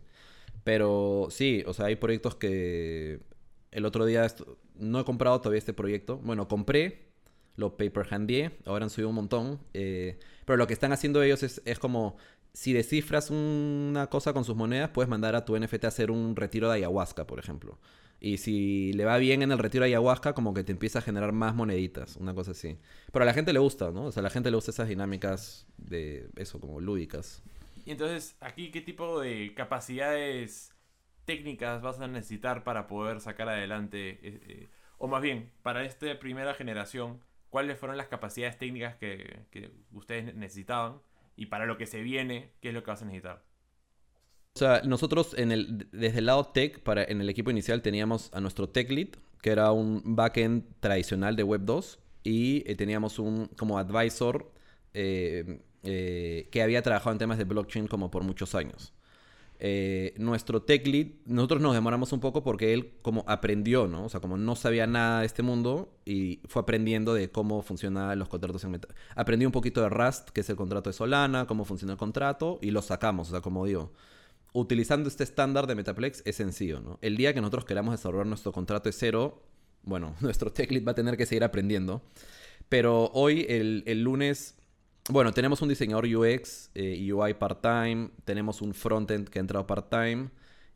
Pero 0.64 1.28
sí, 1.30 1.64
o 1.66 1.74
sea, 1.74 1.88
hay 1.88 1.96
proyectos 1.96 2.36
que 2.36 3.20
el 3.72 3.86
otro 3.86 4.06
día 4.06 4.28
no 4.76 5.00
he 5.00 5.06
comprado 5.06 5.40
todavía 5.40 5.60
este 5.60 5.74
proyecto. 5.74 6.18
Bueno, 6.18 6.48
compré, 6.48 7.12
lo 7.56 7.78
paper 7.78 8.08
handié, 8.12 8.52
ahora 8.66 8.86
han 8.86 8.90
subido 8.90 9.10
un 9.10 9.16
montón. 9.16 9.60
Eh, 9.74 10.20
pero 10.46 10.58
lo 10.58 10.68
que 10.68 10.74
están 10.74 10.92
haciendo 10.92 11.24
ellos 11.24 11.44
es, 11.44 11.62
es, 11.66 11.80
como, 11.80 12.18
si 12.54 12.74
descifras 12.74 13.30
una 13.30 14.08
cosa 14.08 14.34
con 14.34 14.46
sus 14.46 14.56
monedas, 14.56 14.90
puedes 14.90 15.10
mandar 15.10 15.36
a 15.36 15.46
tu 15.46 15.58
NFT 15.58 15.86
a 15.86 15.88
hacer 15.88 16.12
un 16.12 16.36
retiro 16.36 16.70
de 16.70 16.76
ayahuasca, 16.76 17.26
por 17.26 17.40
ejemplo. 17.40 17.80
Y 18.24 18.38
si 18.38 18.94
le 18.94 19.04
va 19.04 19.18
bien 19.18 19.42
en 19.42 19.52
el 19.52 19.58
retiro 19.58 19.84
de 19.84 19.90
ayahuasca, 19.90 20.34
como 20.34 20.54
que 20.54 20.64
te 20.64 20.72
empieza 20.72 21.00
a 21.00 21.02
generar 21.02 21.32
más 21.32 21.56
moneditas, 21.56 22.18
una 22.18 22.36
cosa 22.36 22.52
así. 22.52 22.78
Pero 23.12 23.24
a 23.24 23.26
la 23.26 23.34
gente 23.34 23.52
le 23.52 23.58
gusta, 23.58 23.90
¿no? 23.90 24.06
O 24.06 24.12
sea, 24.12 24.22
a 24.22 24.24
la 24.24 24.30
gente 24.30 24.52
le 24.52 24.56
gusta 24.56 24.70
esas 24.70 24.88
dinámicas 24.88 25.66
de 25.78 26.30
eso, 26.36 26.60
como 26.60 26.80
lúdicas. 26.80 27.42
Y 27.84 27.92
entonces, 27.92 28.38
aquí, 28.40 28.70
¿qué 28.70 28.82
tipo 28.82 29.20
de 29.20 29.56
capacidades 29.56 30.76
técnicas 31.26 31.82
vas 31.82 32.00
a 32.00 32.08
necesitar 32.08 32.64
para 32.64 32.86
poder 32.86 33.22
sacar 33.22 33.50
adelante? 33.50 34.10
Eh, 34.10 34.20
eh, 34.48 34.70
o 35.00 35.08
más 35.08 35.24
bien, 35.24 35.52
para 35.64 35.84
esta 35.84 36.20
primera 36.20 36.54
generación, 36.54 37.22
cuáles 37.50 37.80
fueron 37.80 37.98
las 37.98 38.08
capacidades 38.08 38.58
técnicas 38.60 38.98
que, 38.98 39.72
ustedes 39.94 40.36
necesitaban 40.36 41.02
y 41.36 41.48
para 41.48 41.66
lo 41.66 41.76
que 41.78 41.88
se 41.88 42.02
viene, 42.02 42.52
qué 42.62 42.70
es 42.70 42.76
lo 42.76 42.84
que 42.84 42.92
vas 42.92 43.02
a 43.02 43.06
necesitar. 43.06 43.44
O 44.54 44.60
sea, 44.60 44.82
nosotros 44.84 45.34
en 45.38 45.52
el, 45.52 45.88
desde 45.92 46.20
el 46.20 46.26
lado 46.26 46.46
tech, 46.48 46.82
para, 46.84 47.04
en 47.04 47.22
el 47.22 47.30
equipo 47.30 47.52
inicial 47.52 47.82
teníamos 47.82 48.30
a 48.34 48.42
nuestro 48.42 48.68
tech 48.68 48.90
lead, 48.92 49.10
que 49.42 49.50
era 49.52 49.72
un 49.72 50.02
backend 50.04 50.66
tradicional 50.82 51.36
de 51.38 51.44
Web 51.44 51.62
2, 51.64 52.00
y 52.24 52.64
eh, 52.70 52.76
teníamos 52.76 53.18
un 53.18 53.48
como 53.58 53.80
advisor 53.80 54.52
eh, 54.94 55.62
eh, 55.84 56.50
que 56.52 56.62
había 56.62 56.82
trabajado 56.82 57.14
en 57.14 57.18
temas 57.18 57.38
de 57.38 57.46
blockchain 57.46 57.88
como 57.88 58.12
por 58.12 58.24
muchos 58.24 58.54
años. 58.54 58.94
nuestro 60.18 60.62
tech 60.64 60.86
lead, 60.86 61.08
nosotros 61.26 61.62
nos 61.62 61.74
demoramos 61.74 62.12
un 62.12 62.20
poco 62.20 62.44
porque 62.44 62.74
él 62.74 62.92
como 63.02 63.24
aprendió, 63.28 63.88
¿no? 63.88 64.06
O 64.06 64.10
sea, 64.10 64.20
como 64.20 64.36
no 64.38 64.56
sabía 64.58 64.86
nada 64.86 65.22
de 65.22 65.28
este 65.28 65.44
mundo 65.44 65.94
y 66.04 66.42
fue 66.48 66.62
aprendiendo 66.64 67.14
de 67.14 67.32
cómo 67.32 67.62
funcionaban 67.62 68.20
los 68.20 68.28
contratos 68.28 68.64
en 68.66 68.72
Meta. 68.72 68.90
Aprendió 69.16 69.48
un 69.48 69.54
poquito 69.54 69.82
de 69.82 69.90
Rust, 69.90 70.30
que 70.32 70.42
es 70.42 70.50
el 70.50 70.58
contrato 70.58 70.90
de 70.90 70.94
Solana, 70.94 71.48
cómo 71.48 71.64
funciona 71.64 71.94
el 71.94 72.00
contrato 72.00 72.60
y 72.62 72.72
lo 72.72 72.82
sacamos, 72.82 73.30
o 73.30 73.32
sea, 73.32 73.42
como 73.42 73.66
digo. 73.66 73.92
Utilizando 74.54 75.08
este 75.08 75.24
estándar 75.24 75.66
de 75.66 75.76
Metaplex 75.76 76.24
es 76.26 76.36
sencillo, 76.36 76.82
¿no? 76.82 77.00
El 77.02 77.16
día 77.16 77.34
que 77.34 77.40
nosotros 77.40 77.64
queramos 77.64 77.94
desarrollar 77.94 78.28
nuestro 78.28 78.52
contrato 78.52 78.90
de 78.90 78.94
cero, 78.94 79.42
bueno, 79.84 80.16
nuestro 80.22 80.52
tech 80.52 80.72
lead 80.72 80.86
va 80.86 80.92
a 80.92 80.96
tener 80.96 81.16
que 81.16 81.26
seguir 81.26 81.44
aprendiendo. 81.44 82.02
Pero 82.68 83.12
hoy, 83.14 83.46
el, 83.48 83.84
el 83.86 84.04
lunes, 84.04 84.58
bueno, 85.10 85.32
tenemos 85.32 85.62
un 85.62 85.70
diseñador 85.70 86.06
UX 86.06 86.70
eh, 86.76 87.12
UI 87.12 87.34
part-time, 87.36 88.12
tenemos 88.26 88.62
un 88.62 88.74
frontend 88.74 89.30
que 89.30 89.40
ha 89.40 89.42
entrado 89.42 89.66
part-time 89.68 90.30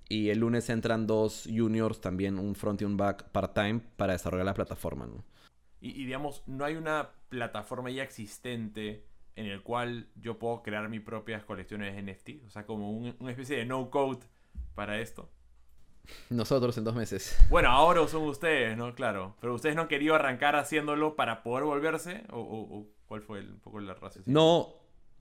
y 0.07 0.29
el 0.29 0.39
lunes 0.39 0.69
entran 0.69 1.07
dos 1.07 1.47
juniors 1.53 1.99
también, 1.99 2.39
un 2.39 2.55
front 2.55 2.81
y 2.81 2.85
un 2.85 2.95
back 2.95 3.29
part-time 3.31 3.81
para 3.97 4.13
desarrollar 4.13 4.45
la 4.45 4.53
plataforma. 4.53 5.05
¿no? 5.05 5.23
Y, 5.81 5.89
y, 6.01 6.05
digamos, 6.05 6.43
no 6.47 6.63
hay 6.63 6.75
una 6.75 7.11
plataforma 7.29 7.89
ya 7.89 8.03
existente 8.03 9.05
en 9.35 9.47
el 9.47 9.61
cual 9.61 10.07
yo 10.15 10.39
puedo 10.39 10.63
crear 10.63 10.87
mis 10.89 11.01
propias 11.01 11.43
colecciones 11.43 11.95
de 11.95 12.01
NFT, 12.01 12.45
o 12.47 12.49
sea, 12.49 12.65
como 12.65 12.91
un, 12.91 13.15
una 13.19 13.31
especie 13.31 13.57
de 13.57 13.65
no-code 13.65 14.25
para 14.75 14.99
esto. 14.99 15.29
Nosotros 16.29 16.77
en 16.77 16.83
dos 16.83 16.95
meses. 16.95 17.37
Bueno, 17.49 17.69
ahora 17.69 18.07
son 18.07 18.23
ustedes, 18.23 18.77
¿no? 18.77 18.93
Claro. 18.93 19.35
Pero 19.41 19.55
ustedes 19.55 19.75
no 19.75 19.83
han 19.83 19.87
querido 19.87 20.15
arrancar 20.15 20.55
haciéndolo 20.55 21.15
para 21.15 21.43
poder 21.43 21.65
volverse. 21.65 22.23
¿O, 22.31 22.39
o, 22.39 22.77
o 22.77 22.87
cuál 23.07 23.21
fue 23.21 23.39
el, 23.39 23.53
un 23.53 23.59
poco 23.59 23.79
la 23.79 23.95
razón? 23.95 24.23
No, 24.25 24.75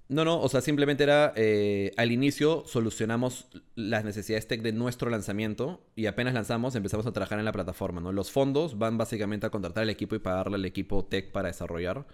no, 0.08 0.24
no. 0.24 0.40
O 0.40 0.48
sea, 0.48 0.60
simplemente 0.60 1.04
era. 1.04 1.32
Eh, 1.36 1.92
al 1.96 2.12
inicio 2.12 2.64
solucionamos 2.66 3.48
las 3.74 4.04
necesidades 4.04 4.46
tech 4.46 4.62
de 4.62 4.72
nuestro 4.72 5.10
lanzamiento. 5.10 5.86
Y 5.96 6.06
apenas 6.06 6.34
lanzamos, 6.34 6.74
empezamos 6.74 7.06
a 7.06 7.12
trabajar 7.12 7.38
en 7.38 7.44
la 7.44 7.52
plataforma, 7.52 8.00
¿no? 8.00 8.12
Los 8.12 8.30
fondos 8.30 8.78
van 8.78 8.98
básicamente 8.98 9.46
a 9.46 9.50
contratar 9.50 9.82
al 9.82 9.90
equipo 9.90 10.14
y 10.14 10.18
pagarle 10.18 10.56
al 10.56 10.64
equipo 10.64 11.04
tech 11.06 11.32
para 11.32 11.48
desarrollar. 11.48 12.06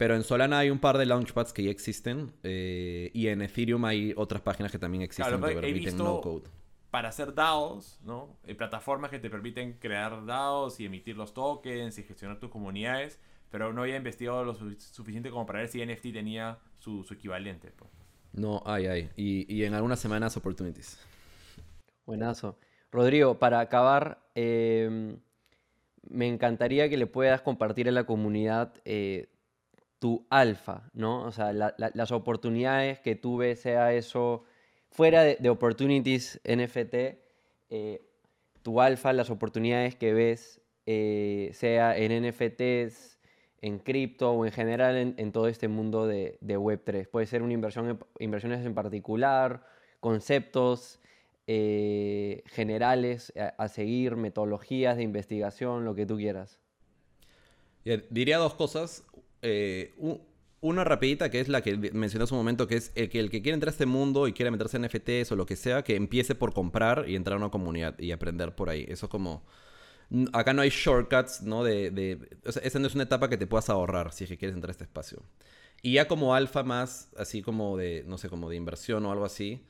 Pero 0.00 0.16
en 0.16 0.22
Solana 0.22 0.60
hay 0.60 0.70
un 0.70 0.78
par 0.78 0.96
de 0.96 1.04
launchpads 1.04 1.52
que 1.52 1.62
ya 1.62 1.70
existen. 1.70 2.32
Eh, 2.42 3.10
y 3.12 3.26
en 3.26 3.42
Ethereum 3.42 3.84
hay 3.84 4.14
otras 4.16 4.40
páginas 4.40 4.72
que 4.72 4.78
también 4.78 5.02
existen 5.02 5.38
claro, 5.38 5.46
que 5.46 5.60
permiten 5.60 5.98
no 5.98 6.22
code 6.22 6.48
para 6.90 7.10
hacer 7.10 7.34
DAOs, 7.34 8.00
¿no? 8.02 8.38
Hay 8.48 8.54
plataformas 8.54 9.10
que 9.10 9.18
te 9.18 9.28
permiten 9.28 9.74
crear 9.74 10.24
DAOs 10.24 10.80
y 10.80 10.86
emitir 10.86 11.18
los 11.18 11.34
tokens 11.34 11.98
y 11.98 12.02
gestionar 12.02 12.40
tus 12.40 12.48
comunidades, 12.48 13.20
pero 13.50 13.74
no 13.74 13.82
había 13.82 13.96
investigado 13.96 14.42
lo 14.42 14.54
su 14.54 14.74
suficiente 14.80 15.30
como 15.30 15.44
para 15.44 15.58
ver 15.58 15.68
si 15.68 15.84
NFT 15.84 16.14
tenía 16.14 16.58
su, 16.78 17.04
su 17.04 17.12
equivalente. 17.12 17.70
Pues. 17.70 17.90
No, 18.32 18.62
hay, 18.64 18.86
hay. 18.86 19.10
Y, 19.16 19.54
y, 19.54 19.64
en 19.64 19.74
algunas 19.74 20.00
semanas 20.00 20.34
opportunities. 20.34 20.98
Buenazo. 22.06 22.56
Rodrigo, 22.90 23.38
para 23.38 23.60
acabar, 23.60 24.26
eh, 24.34 25.18
me 26.08 26.26
encantaría 26.26 26.88
que 26.88 26.96
le 26.96 27.06
puedas 27.06 27.42
compartir 27.42 27.86
a 27.88 27.92
la 27.92 28.04
comunidad 28.04 28.72
eh, 28.86 29.28
tu 30.00 30.26
alfa, 30.30 30.90
¿no? 30.92 31.22
O 31.22 31.30
sea, 31.30 31.52
la, 31.52 31.74
la, 31.78 31.92
las 31.94 32.10
oportunidades 32.10 32.98
que 32.98 33.14
tú 33.14 33.36
ves, 33.36 33.60
sea 33.60 33.92
eso 33.92 34.44
fuera 34.90 35.22
de, 35.22 35.48
opportunities 35.48 36.40
NFT, 36.44 36.94
eh, 37.70 38.02
tu 38.62 38.80
alfa, 38.80 39.12
las 39.12 39.30
oportunidades 39.30 39.94
que 39.94 40.12
ves, 40.12 40.60
eh, 40.86 41.50
sea 41.54 41.96
en 41.96 42.26
NFTs, 42.26 43.18
en 43.62 43.78
cripto 43.78 44.32
o 44.32 44.44
en 44.46 44.52
general 44.52 45.14
en, 45.16 45.32
todo 45.32 45.46
este 45.46 45.68
mundo 45.68 46.06
de, 46.06 46.38
de, 46.40 46.58
Web3. 46.58 47.08
Puede 47.08 47.26
ser 47.26 47.42
una 47.42 47.52
inversión, 47.52 47.98
inversiones 48.18 48.64
en 48.64 48.74
particular, 48.74 49.64
conceptos 50.00 50.98
eh, 51.46 52.42
generales 52.46 53.32
a, 53.36 53.48
a, 53.62 53.68
seguir, 53.68 54.16
metodologías 54.16 54.96
de 54.96 55.02
investigación, 55.02 55.84
lo 55.84 55.94
que 55.94 56.06
tú 56.06 56.16
quieras. 56.16 56.58
Diría 57.84 58.38
dos 58.38 58.54
cosas. 58.54 59.04
Un, 59.42 60.20
una 60.60 60.84
rapidita 60.84 61.30
que 61.30 61.40
es 61.40 61.48
la 61.48 61.62
que 61.62 61.76
mencioné 61.76 62.24
hace 62.24 62.34
un 62.34 62.40
momento, 62.40 62.66
que 62.66 62.76
es 62.76 62.92
el 62.94 63.08
que, 63.08 63.18
el 63.20 63.30
que 63.30 63.40
quiere 63.40 63.54
entrar 63.54 63.68
a 63.68 63.72
este 63.72 63.86
mundo 63.86 64.28
y 64.28 64.32
quiere 64.32 64.50
meterse 64.50 64.76
en 64.76 64.84
NFTs 64.84 65.32
o 65.32 65.36
lo 65.36 65.46
que 65.46 65.56
sea, 65.56 65.82
que 65.82 65.96
empiece 65.96 66.34
por 66.34 66.52
comprar 66.52 67.08
y 67.08 67.16
entrar 67.16 67.34
a 67.34 67.38
una 67.38 67.50
comunidad 67.50 67.98
y 67.98 68.12
aprender 68.12 68.54
por 68.54 68.68
ahí. 68.68 68.84
Eso 68.88 69.06
es 69.06 69.10
como... 69.10 69.44
Acá 70.32 70.52
no 70.52 70.60
hay 70.60 70.70
shortcuts, 70.70 71.42
¿no? 71.42 71.62
De, 71.62 72.18
esa 72.44 72.78
no 72.78 72.86
es 72.86 72.94
una 72.94 73.04
etapa 73.04 73.28
que 73.28 73.38
te 73.38 73.46
puedas 73.46 73.70
ahorrar 73.70 74.12
si 74.12 74.24
es 74.24 74.30
que 74.30 74.36
quieres 74.36 74.54
entrar 74.54 74.70
a 74.70 74.72
este 74.72 74.84
espacio. 74.84 75.22
Y 75.82 75.94
ya 75.94 76.08
como 76.08 76.34
alfa 76.34 76.62
más, 76.62 77.10
así 77.16 77.42
como 77.42 77.76
de, 77.76 78.04
no 78.06 78.18
sé, 78.18 78.28
como 78.28 78.50
de 78.50 78.56
inversión 78.56 79.06
o 79.06 79.12
algo 79.12 79.24
así, 79.24 79.64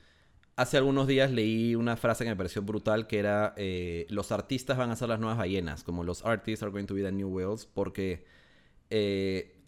hace 0.57 0.77
algunos 0.77 1.07
días 1.07 1.31
leí 1.31 1.75
una 1.75 1.95
frase 1.95 2.23
que 2.25 2.31
me 2.31 2.35
pareció 2.35 2.63
brutal, 2.63 3.07
que 3.07 3.19
era, 3.19 3.53
eh, 3.55 4.07
los 4.09 4.31
artistas 4.31 4.77
van 4.77 4.89
a 4.89 4.95
ser 4.95 5.09
las 5.09 5.19
nuevas 5.19 5.37
ballenas, 5.37 5.83
como 5.83 6.03
los 6.03 6.25
artists 6.25 6.63
are 6.63 6.71
going 6.71 6.85
to 6.85 6.95
be 6.95 7.01
the 7.01 7.13
new 7.13 7.29
whales, 7.29 7.65
porque... 7.65 8.25
Eh, 8.89 9.60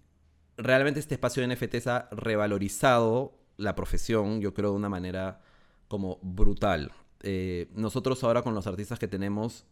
realmente 0.58 1.00
este 1.00 1.16
espacio 1.16 1.46
de 1.46 1.56
NFTs 1.56 1.88
ha 1.88 2.10
revalorizado 2.12 3.38
la 3.58 3.76
profesión, 3.76 4.42
yo 4.42 4.54
creo, 4.54 4.72
de 4.72 4.78
una 4.78 4.90
manera 4.90 5.42
como 5.88 6.20
brutal. 6.22 6.92
Eh, 7.22 7.70
nosotros 7.74 8.24
ahora 8.24 8.42
con 8.42 8.54
los 8.56 8.68
artistas 8.68 9.00
que 9.00 9.08
tenemos, 9.08 9.66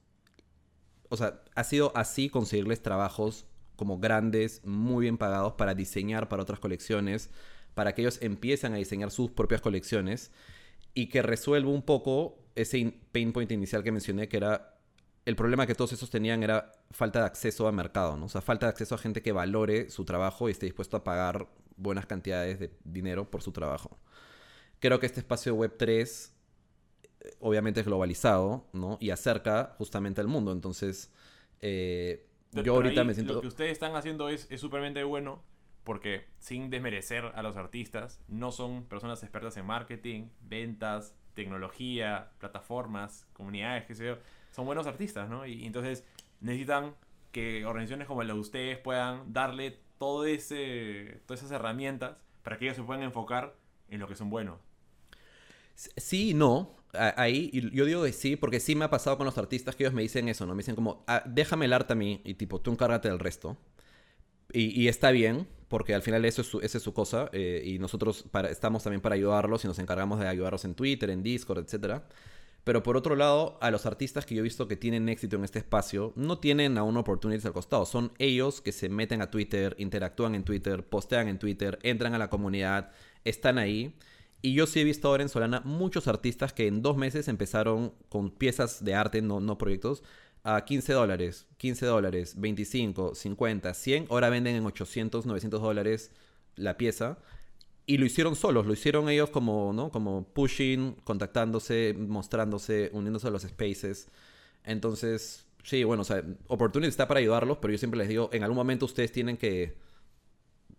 o 1.10 1.18
sea, 1.18 1.42
ha 1.56 1.64
sido 1.64 1.92
así 1.96 2.30
conseguirles 2.30 2.82
trabajos 2.82 3.46
como 3.76 4.00
grandes, 4.00 4.62
muy 4.64 5.04
bien 5.04 5.18
pagados 5.18 5.54
para 5.54 5.74
diseñar 5.74 6.30
para 6.30 6.44
otras 6.44 6.60
colecciones, 6.60 7.30
para 7.74 7.94
que 7.94 8.02
ellos 8.02 8.20
empiecen 8.22 8.74
a 8.74 8.78
diseñar 8.78 9.12
sus 9.12 9.32
propias 9.32 9.62
colecciones 9.62 10.32
y 10.94 11.08
que 11.08 11.22
resuelva 11.22 11.72
un 11.72 11.82
poco 11.82 12.38
ese 12.56 12.94
pain 13.12 13.34
point 13.34 13.52
inicial 13.52 13.84
que 13.84 13.92
mencioné, 13.92 14.28
que 14.28 14.38
era 14.38 14.78
el 15.26 15.36
problema 15.36 15.68
que 15.68 15.76
todos 15.76 15.94
esos 15.94 16.10
tenían 16.10 16.44
era 16.44 16.72
falta 16.92 17.20
de 17.20 17.26
acceso 17.26 17.68
a 17.68 17.72
mercado, 17.72 18.18
¿no? 18.18 18.26
O 18.26 18.30
sea, 18.30 18.42
falta 18.42 18.66
de 18.66 18.72
acceso 18.72 18.96
a 18.96 18.98
gente 18.98 19.22
que 19.22 19.32
valore 19.32 19.90
su 19.90 20.04
trabajo 20.04 20.50
y 20.50 20.52
esté 20.52 20.66
dispuesto 20.66 20.98
a 20.98 21.04
pagar 21.04 21.48
buenas 21.78 22.06
cantidades 22.06 22.60
de 22.60 22.72
dinero 22.84 23.30
por 23.30 23.42
su 23.42 23.52
trabajo. 23.52 24.00
Creo 24.80 25.00
que 25.00 25.06
este 25.06 25.20
espacio 25.20 25.54
web 25.54 25.76
3 25.78 26.36
eh, 27.20 27.32
obviamente 27.40 27.82
es 27.82 27.86
globalizado, 27.86 28.68
¿no? 28.74 28.98
Y 29.00 29.12
acerca 29.12 29.76
justamente 29.78 30.22
al 30.22 30.28
mundo. 30.28 30.52
Entonces, 30.52 31.14
eh, 31.60 32.28
yo 32.52 32.76
ahorita 32.76 33.02
ahí, 33.02 33.08
me 33.08 33.14
siento... 33.14 33.34
Lo 33.34 33.42
que 33.42 33.48
ustedes 33.48 33.72
están 33.72 33.96
haciendo 33.96 34.28
es 34.30 34.48
súpermente 34.58 35.04
bueno 35.04 35.44
porque 35.84 36.28
sin 36.38 36.70
desmerecer 36.70 37.26
a 37.34 37.42
los 37.42 37.58
artistas, 37.58 38.22
no 38.28 38.52
son 38.52 38.86
personas 38.86 39.24
expertas 39.24 39.58
en 39.58 39.66
marketing, 39.66 40.30
ventas, 40.42 41.16
tecnología, 41.34 42.32
plataformas, 42.40 43.28
comunidades, 43.34 43.86
qué 43.86 43.96
sé 43.96 44.06
yo 44.06 44.18
son 44.52 44.66
buenos 44.66 44.88
artistas, 44.88 45.30
¿no? 45.30 45.46
Y, 45.46 45.66
entonces 45.66 46.04
necesitan 46.40 46.96
que 47.32 47.66
organizaciones 47.66 48.08
como 48.08 48.24
la 48.24 48.34
de 48.34 48.40
ustedes 48.40 48.78
puedan 48.78 49.32
darle 49.34 49.80
todas 49.98 50.30
esas 50.30 51.52
herramientas 51.52 52.18
para 52.44 52.58
que 52.58 52.66
ellos 52.66 52.78
se 52.78 52.84
puedan 52.84 53.04
enfocar 53.04 53.56
en 53.90 54.00
lo 54.00 54.08
que 54.08 54.16
son 54.16 54.30
buenos. 54.30 54.60
Sí 55.76 56.32
y 56.32 56.34
no. 56.34 56.76
Ahí 56.94 57.50
yo 57.74 57.86
digo 57.86 58.04
que 58.04 58.12
sí, 58.12 58.36
porque 58.36 58.60
sí 58.60 58.76
me 58.76 58.84
ha 58.86 58.90
pasado 58.90 59.18
con 59.18 59.26
los 59.26 59.38
artistas 59.38 59.76
que 59.76 59.84
ellos 59.84 59.94
me 59.94 60.02
dicen 60.02 60.28
eso, 60.28 60.46
¿no? 60.46 60.54
Me 60.54 60.60
dicen 60.60 60.76
como, 60.76 61.06
ah, 61.08 61.24
déjame 61.26 61.66
el 61.66 61.74
arte 61.74 61.94
a 61.94 61.96
mí 61.96 62.22
y 62.26 62.34
tipo, 62.34 62.60
tú 62.60 62.72
encárgate 62.72 63.08
del 63.08 63.20
resto. 63.20 63.58
Y, 64.54 64.90
está 64.90 65.12
bien, 65.12 65.48
porque 65.70 65.96
al 65.96 66.02
final 66.02 66.26
eso 66.26 66.42
es 66.62 66.72
su, 66.72 66.94
cosa. 66.94 67.30
Eh, 67.32 67.64
y 67.66 67.80
nosotros 67.80 68.26
estamos 68.50 68.84
también 68.84 69.00
para 69.00 69.16
ayudarlos 69.16 69.64
y 69.64 69.68
nos 69.68 69.80
encargamos 69.80 70.20
de 70.20 70.28
ayudarlos 70.28 70.66
en 70.66 70.76
Twitter, 70.76 71.10
en 71.10 71.24
Discord, 71.24 71.60
etcétera. 71.60 72.04
Pero 72.64 72.84
por 72.84 72.96
otro 72.96 73.16
lado, 73.16 73.58
a 73.62 73.72
los 73.72 73.86
artistas 73.86 74.26
que 74.26 74.36
yo 74.36 74.42
he 74.42 74.44
visto 74.44 74.68
que 74.68 74.76
tienen 74.76 75.10
éxito 75.10 75.36
en 75.36 75.44
este 75.44 75.60
espacio, 75.60 76.14
no 76.16 76.38
tienen 76.38 76.78
a 76.78 76.84
un 76.84 76.98
opportunity 76.98 77.46
al 77.48 77.54
costado. 77.54 77.86
Son 77.86 78.12
ellos 78.20 78.62
que 78.62 78.72
se 78.72 78.88
meten 78.88 79.22
a 79.22 79.32
Twitter, 79.32 79.76
interactúan 79.80 80.36
en 80.36 80.44
Twitter, 80.44 80.86
postean 80.86 81.28
en 81.28 81.40
Twitter, 81.40 81.80
entran 81.82 82.14
a 82.14 82.20
la 82.20 82.30
comunidad, 82.30 82.92
están 83.26 83.58
ahí. 83.58 83.96
Y 84.44 84.54
yo 84.54 84.68
sí 84.68 84.80
he 84.80 84.84
visto 84.84 85.08
ahora 85.08 85.24
en 85.24 85.30
Solana 85.30 85.62
muchos 85.66 86.08
artistas 86.08 86.54
que 86.54 86.68
en 86.68 86.82
dos 86.82 86.98
meses 86.98 87.28
empezaron 87.28 87.94
con 88.10 88.32
piezas 88.32 88.84
de 88.84 88.96
arte, 88.96 89.22
no, 89.22 89.40
no 89.40 89.58
proyectos, 89.58 90.04
a 90.44 90.66
15 90.66 90.94
dólares, 90.94 91.48
15 91.58 91.86
dólares, 91.86 92.36
25, 92.38 93.16
50, 93.16 93.74
100. 93.74 94.08
Ahora 94.10 94.30
venden 94.30 94.56
en 94.56 94.66
800, 94.66 95.26
900 95.26 95.62
dólares 95.62 96.12
la 96.56 96.78
pieza. 96.78 97.20
Y 97.86 97.98
lo 97.98 98.06
hicieron 98.06 98.36
solos, 98.36 98.66
lo 98.66 98.74
hicieron 98.74 99.10
ellos 99.10 99.30
como, 99.30 99.74
¿no? 99.74 99.90
Como 99.90 100.24
pushing, 100.24 100.94
contactándose, 101.04 101.96
mostrándose, 101.98 102.90
uniéndose 102.94 103.28
a 103.28 103.32
los 103.32 103.42
spaces. 103.44 104.08
Entonces, 104.64 105.48
sí, 105.64 105.84
bueno, 105.84 106.02
o 106.02 106.06
sea, 106.06 106.24
Opportunity 106.48 106.90
está 106.90 107.08
para 107.08 107.20
ayudarlos, 107.20 107.58
pero 107.58 107.72
yo 107.72 107.78
siempre 107.78 107.98
les 107.98 108.08
digo, 108.08 108.30
en 108.34 108.44
algún 108.44 108.58
momento 108.58 108.86
ustedes 108.86 109.12
tienen 109.12 109.38
que, 109.38 109.76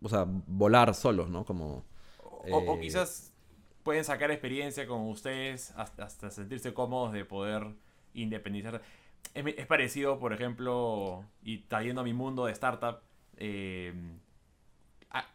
o 0.01 0.09
sea, 0.09 0.27
volar 0.27 0.95
solos, 0.95 1.29
¿no? 1.29 1.45
Como... 1.45 1.85
O, 2.23 2.47
eh... 2.47 2.51
o 2.53 2.81
quizás 2.81 3.33
pueden 3.83 4.05
sacar 4.05 4.31
experiencia 4.31 4.87
con 4.87 5.09
ustedes 5.09 5.73
hasta, 5.77 6.05
hasta, 6.05 6.31
sentirse 6.31 6.73
cómodos 6.73 7.13
de 7.13 7.25
poder 7.25 7.67
independizar. 8.15 8.83
Es, 9.35 9.45
es, 9.57 9.67
parecido, 9.67 10.19
por 10.19 10.33
ejemplo, 10.33 11.25
y 11.43 11.59
trayendo 11.59 12.03
a 12.03 12.05
mi 12.05 12.13
mundo 12.13 12.47
de 12.47 12.53
startup, 12.53 13.01
eh, 13.37 13.93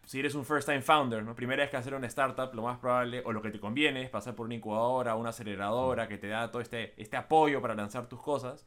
si 0.06 0.20
eres 0.20 0.36
un 0.36 0.46
first 0.46 0.68
time 0.68 0.82
founder, 0.82 1.24
¿no? 1.24 1.36
Primera 1.36 1.64
vez 1.64 1.70
que 1.70 1.78
hacer 1.78 1.94
una 1.94 2.08
startup, 2.08 2.54
lo 2.54 2.64
más 2.64 2.80
probable, 2.80 3.22
o 3.26 3.32
lo 3.32 3.42
que 3.42 3.52
te 3.52 3.60
conviene, 3.60 4.04
es 4.04 4.10
pasar 4.10 4.36
por 4.36 4.46
una 4.46 4.56
incubadora, 4.56 5.16
una 5.16 5.30
aceleradora 5.30 6.08
que 6.08 6.18
te 6.18 6.28
da 6.28 6.50
todo 6.50 6.62
este, 6.62 6.94
este 7.02 7.18
apoyo 7.18 7.62
para 7.62 7.76
lanzar 7.76 8.08
tus 8.08 8.22
cosas. 8.22 8.66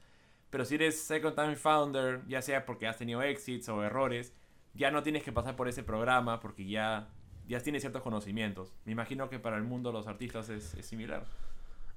Pero 0.50 0.64
si 0.64 0.74
eres 0.76 1.00
second 1.00 1.34
time 1.34 1.56
founder, 1.56 2.22
ya 2.26 2.42
sea 2.42 2.66
porque 2.66 2.86
has 2.86 2.98
tenido 2.98 3.22
exits 3.22 3.68
o 3.68 3.82
errores, 3.82 4.34
ya 4.74 4.90
no 4.90 5.02
tienes 5.02 5.22
que 5.22 5.32
pasar 5.32 5.56
por 5.56 5.68
ese 5.68 5.82
programa 5.82 6.40
porque 6.40 6.66
ya, 6.66 7.08
ya 7.46 7.60
tienes 7.60 7.82
ciertos 7.82 8.02
conocimientos. 8.02 8.74
Me 8.84 8.92
imagino 8.92 9.28
que 9.28 9.38
para 9.38 9.56
el 9.56 9.64
mundo 9.64 9.90
de 9.90 9.94
los 9.94 10.06
artistas 10.06 10.48
es, 10.48 10.74
es 10.74 10.86
similar. 10.86 11.24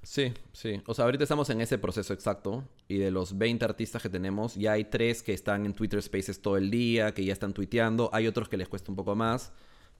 Sí, 0.04 0.34
sí. 0.52 0.82
O 0.86 0.92
sea, 0.92 1.06
ahorita 1.06 1.24
estamos 1.24 1.48
en 1.50 1.60
ese 1.62 1.78
proceso 1.78 2.12
exacto. 2.12 2.64
Y 2.88 2.98
de 2.98 3.10
los 3.10 3.38
20 3.38 3.64
artistas 3.64 4.02
que 4.02 4.10
tenemos, 4.10 4.54
ya 4.54 4.72
hay 4.72 4.84
tres 4.84 5.22
que 5.22 5.32
están 5.32 5.64
en 5.64 5.72
Twitter 5.74 6.00
Spaces 6.02 6.42
todo 6.42 6.56
el 6.58 6.70
día, 6.70 7.12
que 7.14 7.24
ya 7.24 7.32
están 7.32 7.54
tuiteando. 7.54 8.10
Hay 8.12 8.26
otros 8.26 8.48
que 8.48 8.58
les 8.58 8.68
cuesta 8.68 8.92
un 8.92 8.96
poco 8.96 9.14
más. 9.16 9.52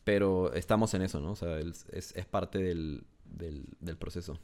Pero 0.05 0.53
estamos 0.53 0.93
en 0.93 1.01
eso, 1.03 1.21
¿no? 1.21 1.31
O 1.33 1.37
sea, 1.37 1.59
es, 1.59 1.87
es- 1.91 2.13
parte 2.27 2.59
del, 2.59 3.05
del, 3.25 3.65
proceso. 3.97 4.39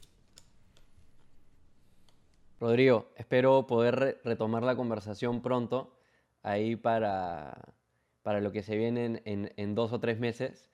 Rodrigo, 2.59 3.11
espero 3.15 3.67
poder 3.67 3.95
re- 3.95 4.17
retomar 4.23 4.63
la 4.63 4.75
conversación 4.75 5.41
pronto, 5.43 5.95
ahí 6.41 6.75
para, 6.75 7.75
para 8.23 8.41
lo 8.41 8.51
que 8.51 8.63
se 8.63 8.75
viene 8.77 9.05
en, 9.05 9.21
en- 9.25 9.53
en 9.57 9.75
dos 9.75 9.93
o 9.93 9.99
tres 9.99 10.19
meses, 10.19 10.70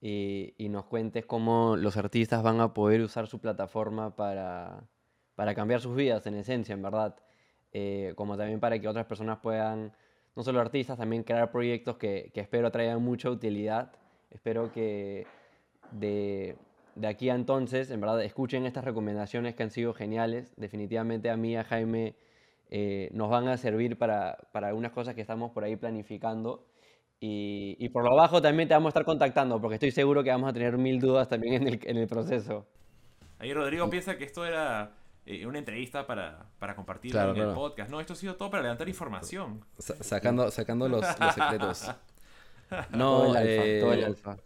y, 0.00 0.54
y 0.56 0.68
nos 0.68 0.86
cuentes 0.86 1.26
cómo 1.26 1.76
los 1.76 1.96
artistas 1.96 2.42
van 2.42 2.60
a 2.60 2.72
poder 2.72 3.00
usar 3.02 3.26
su 3.26 3.38
plataforma 3.38 4.16
para, 4.16 4.84
para 5.34 5.54
cambiar 5.54 5.80
sus 5.80 5.94
vidas, 5.94 6.26
en 6.26 6.34
esencia, 6.34 6.72
en 6.72 6.82
verdad. 6.82 7.16
Eh, 7.72 8.14
como 8.16 8.36
también 8.36 8.58
para 8.58 8.78
que 8.80 8.88
otras 8.88 9.06
personas 9.06 9.38
puedan, 9.38 9.92
no 10.34 10.42
solo 10.42 10.60
artistas, 10.60 10.98
también 10.98 11.22
crear 11.22 11.52
proyectos 11.52 11.96
que, 11.98 12.30
que 12.34 12.40
espero 12.40 12.70
traigan 12.70 13.02
mucha 13.02 13.30
utilidad. 13.30 13.92
Espero 14.30 14.72
que 14.72 15.26
de, 15.92 16.56
de 16.94 17.06
aquí 17.06 17.30
a 17.30 17.34
entonces, 17.34 17.90
en 17.90 18.00
verdad, 18.00 18.22
escuchen 18.22 18.66
estas 18.66 18.84
recomendaciones 18.84 19.54
que 19.54 19.62
han 19.62 19.70
sido 19.70 19.94
geniales. 19.94 20.52
Definitivamente 20.56 21.30
a 21.30 21.36
mí, 21.36 21.56
a 21.56 21.64
Jaime, 21.64 22.16
eh, 22.70 23.10
nos 23.12 23.30
van 23.30 23.48
a 23.48 23.56
servir 23.56 23.98
para, 23.98 24.38
para 24.52 24.68
algunas 24.68 24.92
cosas 24.92 25.14
que 25.14 25.20
estamos 25.20 25.52
por 25.52 25.64
ahí 25.64 25.76
planificando. 25.76 26.66
Y, 27.20 27.76
y 27.78 27.88
por 27.90 28.02
lo 28.08 28.16
bajo 28.16 28.40
también 28.40 28.66
te 28.68 28.74
vamos 28.74 28.86
a 28.86 28.90
estar 28.90 29.04
contactando, 29.04 29.60
porque 29.60 29.74
estoy 29.74 29.90
seguro 29.90 30.24
que 30.24 30.30
vamos 30.30 30.48
a 30.48 30.52
tener 30.54 30.78
mil 30.78 30.98
dudas 30.98 31.28
también 31.28 31.54
en 31.62 31.68
el, 31.68 31.80
en 31.84 31.96
el 31.98 32.06
proceso. 32.08 32.66
Ahí 33.38 33.52
Rodrigo 33.52 33.88
piensa 33.90 34.16
que 34.16 34.24
esto 34.24 34.44
era 34.46 34.92
eh, 35.26 35.44
una 35.46 35.58
entrevista 35.58 36.06
para, 36.06 36.46
para 36.58 36.74
compartirlo 36.74 37.18
Claro, 37.20 37.34
en 37.34 37.48
el 37.48 37.54
podcast. 37.54 37.90
No, 37.90 38.00
esto 38.00 38.14
ha 38.14 38.16
sido 38.16 38.36
todo 38.36 38.50
para 38.50 38.62
levantar 38.62 38.88
información. 38.88 39.62
Sa- 39.78 40.02
sacando 40.02 40.50
sacando 40.50 40.88
los, 40.88 41.02
los 41.20 41.34
secretos. 41.34 41.90
Todo 42.70 42.84
No, 42.92 43.36
el 43.36 43.36
alfa, 43.36 43.80
todo 43.80 43.92
el 43.94 44.00
eh, 44.00 44.04
alfa. 44.04 44.36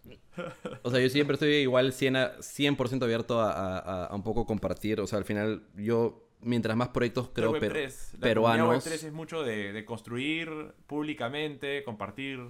O 0.83 0.91
sea, 0.91 0.99
yo 0.99 1.11
siempre 1.11 1.35
estoy 1.35 1.57
igual 1.57 1.93
100%, 1.93 2.17
a- 2.39 2.43
100 2.43 3.03
abierto 3.03 3.39
a, 3.39 4.07
a- 4.07 4.15
un 4.15 4.23
poco 4.23 4.47
compartir. 4.47 4.99
O 5.03 5.07
sea, 5.07 5.19
al 5.19 5.27
final, 5.27 5.63
yo, 5.77 6.27
mientras 6.41 6.75
más 6.75 6.89
proyectos 6.89 7.29
creo 7.35 7.53
Web3, 7.53 7.61
per- 7.61 7.71
la 7.75 7.77
comunidad 7.91 8.21
peruanos. 8.21 8.87
Web3 8.87 8.93
es 8.93 9.13
mucho 9.13 9.43
de, 9.43 9.75
de 9.75 9.85
construir 9.85 10.49
públicamente, 10.87 11.85
compartir. 11.85 12.41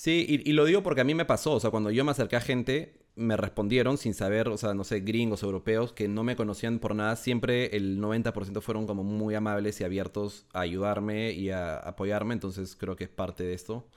Sí, 0.00 0.24
y, 0.28 0.48
y 0.48 0.52
lo 0.52 0.64
digo 0.64 0.84
porque 0.84 1.00
a 1.00 1.04
mí 1.04 1.12
me 1.16 1.24
pasó. 1.24 1.54
O 1.54 1.60
sea, 1.60 1.70
cuando 1.70 1.90
yo 1.90 2.04
me 2.04 2.12
acerqué 2.12 2.36
a 2.36 2.40
gente, 2.40 3.00
me 3.16 3.36
respondieron 3.36 3.98
sin 3.98 4.14
saber, 4.14 4.48
o 4.48 4.56
sea, 4.56 4.72
no 4.72 4.84
sé, 4.84 5.00
gringos, 5.00 5.42
europeos, 5.42 5.92
que 5.92 6.06
no 6.06 6.22
me 6.22 6.36
conocían 6.36 6.78
por 6.78 6.94
nada. 6.94 7.16
Siempre 7.16 7.76
el 7.76 7.98
90% 8.00 8.60
fueron 8.60 8.86
como 8.86 9.02
muy 9.02 9.34
amables 9.34 9.80
y 9.80 9.84
abiertos 9.84 10.46
a 10.52 10.60
ayudarme 10.60 11.32
y 11.32 11.50
a 11.50 11.78
apoyarme. 11.78 12.32
Entonces 12.34 12.76
creo 12.76 12.94
que 12.94 13.02
es 13.04 13.10
parte 13.10 13.42
de 13.42 13.54
esto. 13.54 13.88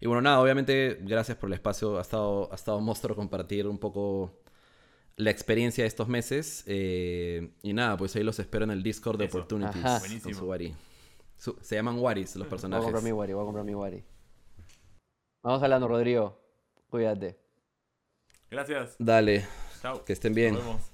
Y 0.00 0.06
bueno, 0.06 0.22
nada, 0.22 0.40
obviamente, 0.40 0.98
gracias 1.02 1.36
por 1.36 1.48
el 1.48 1.54
espacio. 1.54 1.98
Ha 1.98 2.02
estado, 2.02 2.48
ha 2.52 2.54
estado 2.54 2.80
monstruo 2.80 3.16
compartir 3.16 3.66
un 3.66 3.78
poco 3.78 4.38
la 5.16 5.30
experiencia 5.32 5.82
de 5.82 5.88
estos 5.88 6.06
meses. 6.06 6.62
eh, 6.68 7.50
y 7.64 7.72
nada, 7.72 7.96
pues 7.96 8.14
ahí 8.14 8.22
los 8.22 8.38
espero 8.38 8.64
en 8.66 8.70
el 8.70 8.84
Discord 8.84 9.18
de 9.18 9.24
Eso. 9.24 9.38
Opportunities 9.38 9.84
Ajá. 9.84 9.98
con 9.98 10.08
Buenísimo. 10.10 10.38
su 10.38 10.44
Wari. 10.46 10.74
Su- 11.36 11.56
se 11.60 11.74
llaman 11.74 11.98
Waris 11.98 12.36
los 12.36 12.44
Voy 12.44 12.46
a 12.46 12.50
personajes. 12.50 12.84
comprar 12.84 13.02
mi 13.02 13.10
Wari, 13.10 13.32
voy 13.32 13.42
a 13.42 13.44
comprar 13.46 13.64
mi 13.64 13.74
Wari. 13.74 14.04
Vamos 15.42 15.62
hablando, 15.62 15.88
Rodrigo. 15.88 16.38
Cuídate. 16.90 17.38
Gracias. 18.50 18.96
Dale, 18.98 19.46
Chao. 19.80 20.04
que 20.04 20.12
estén 20.12 20.34
bien. 20.34 20.54
Nos 20.54 20.64
vemos. 20.64 20.92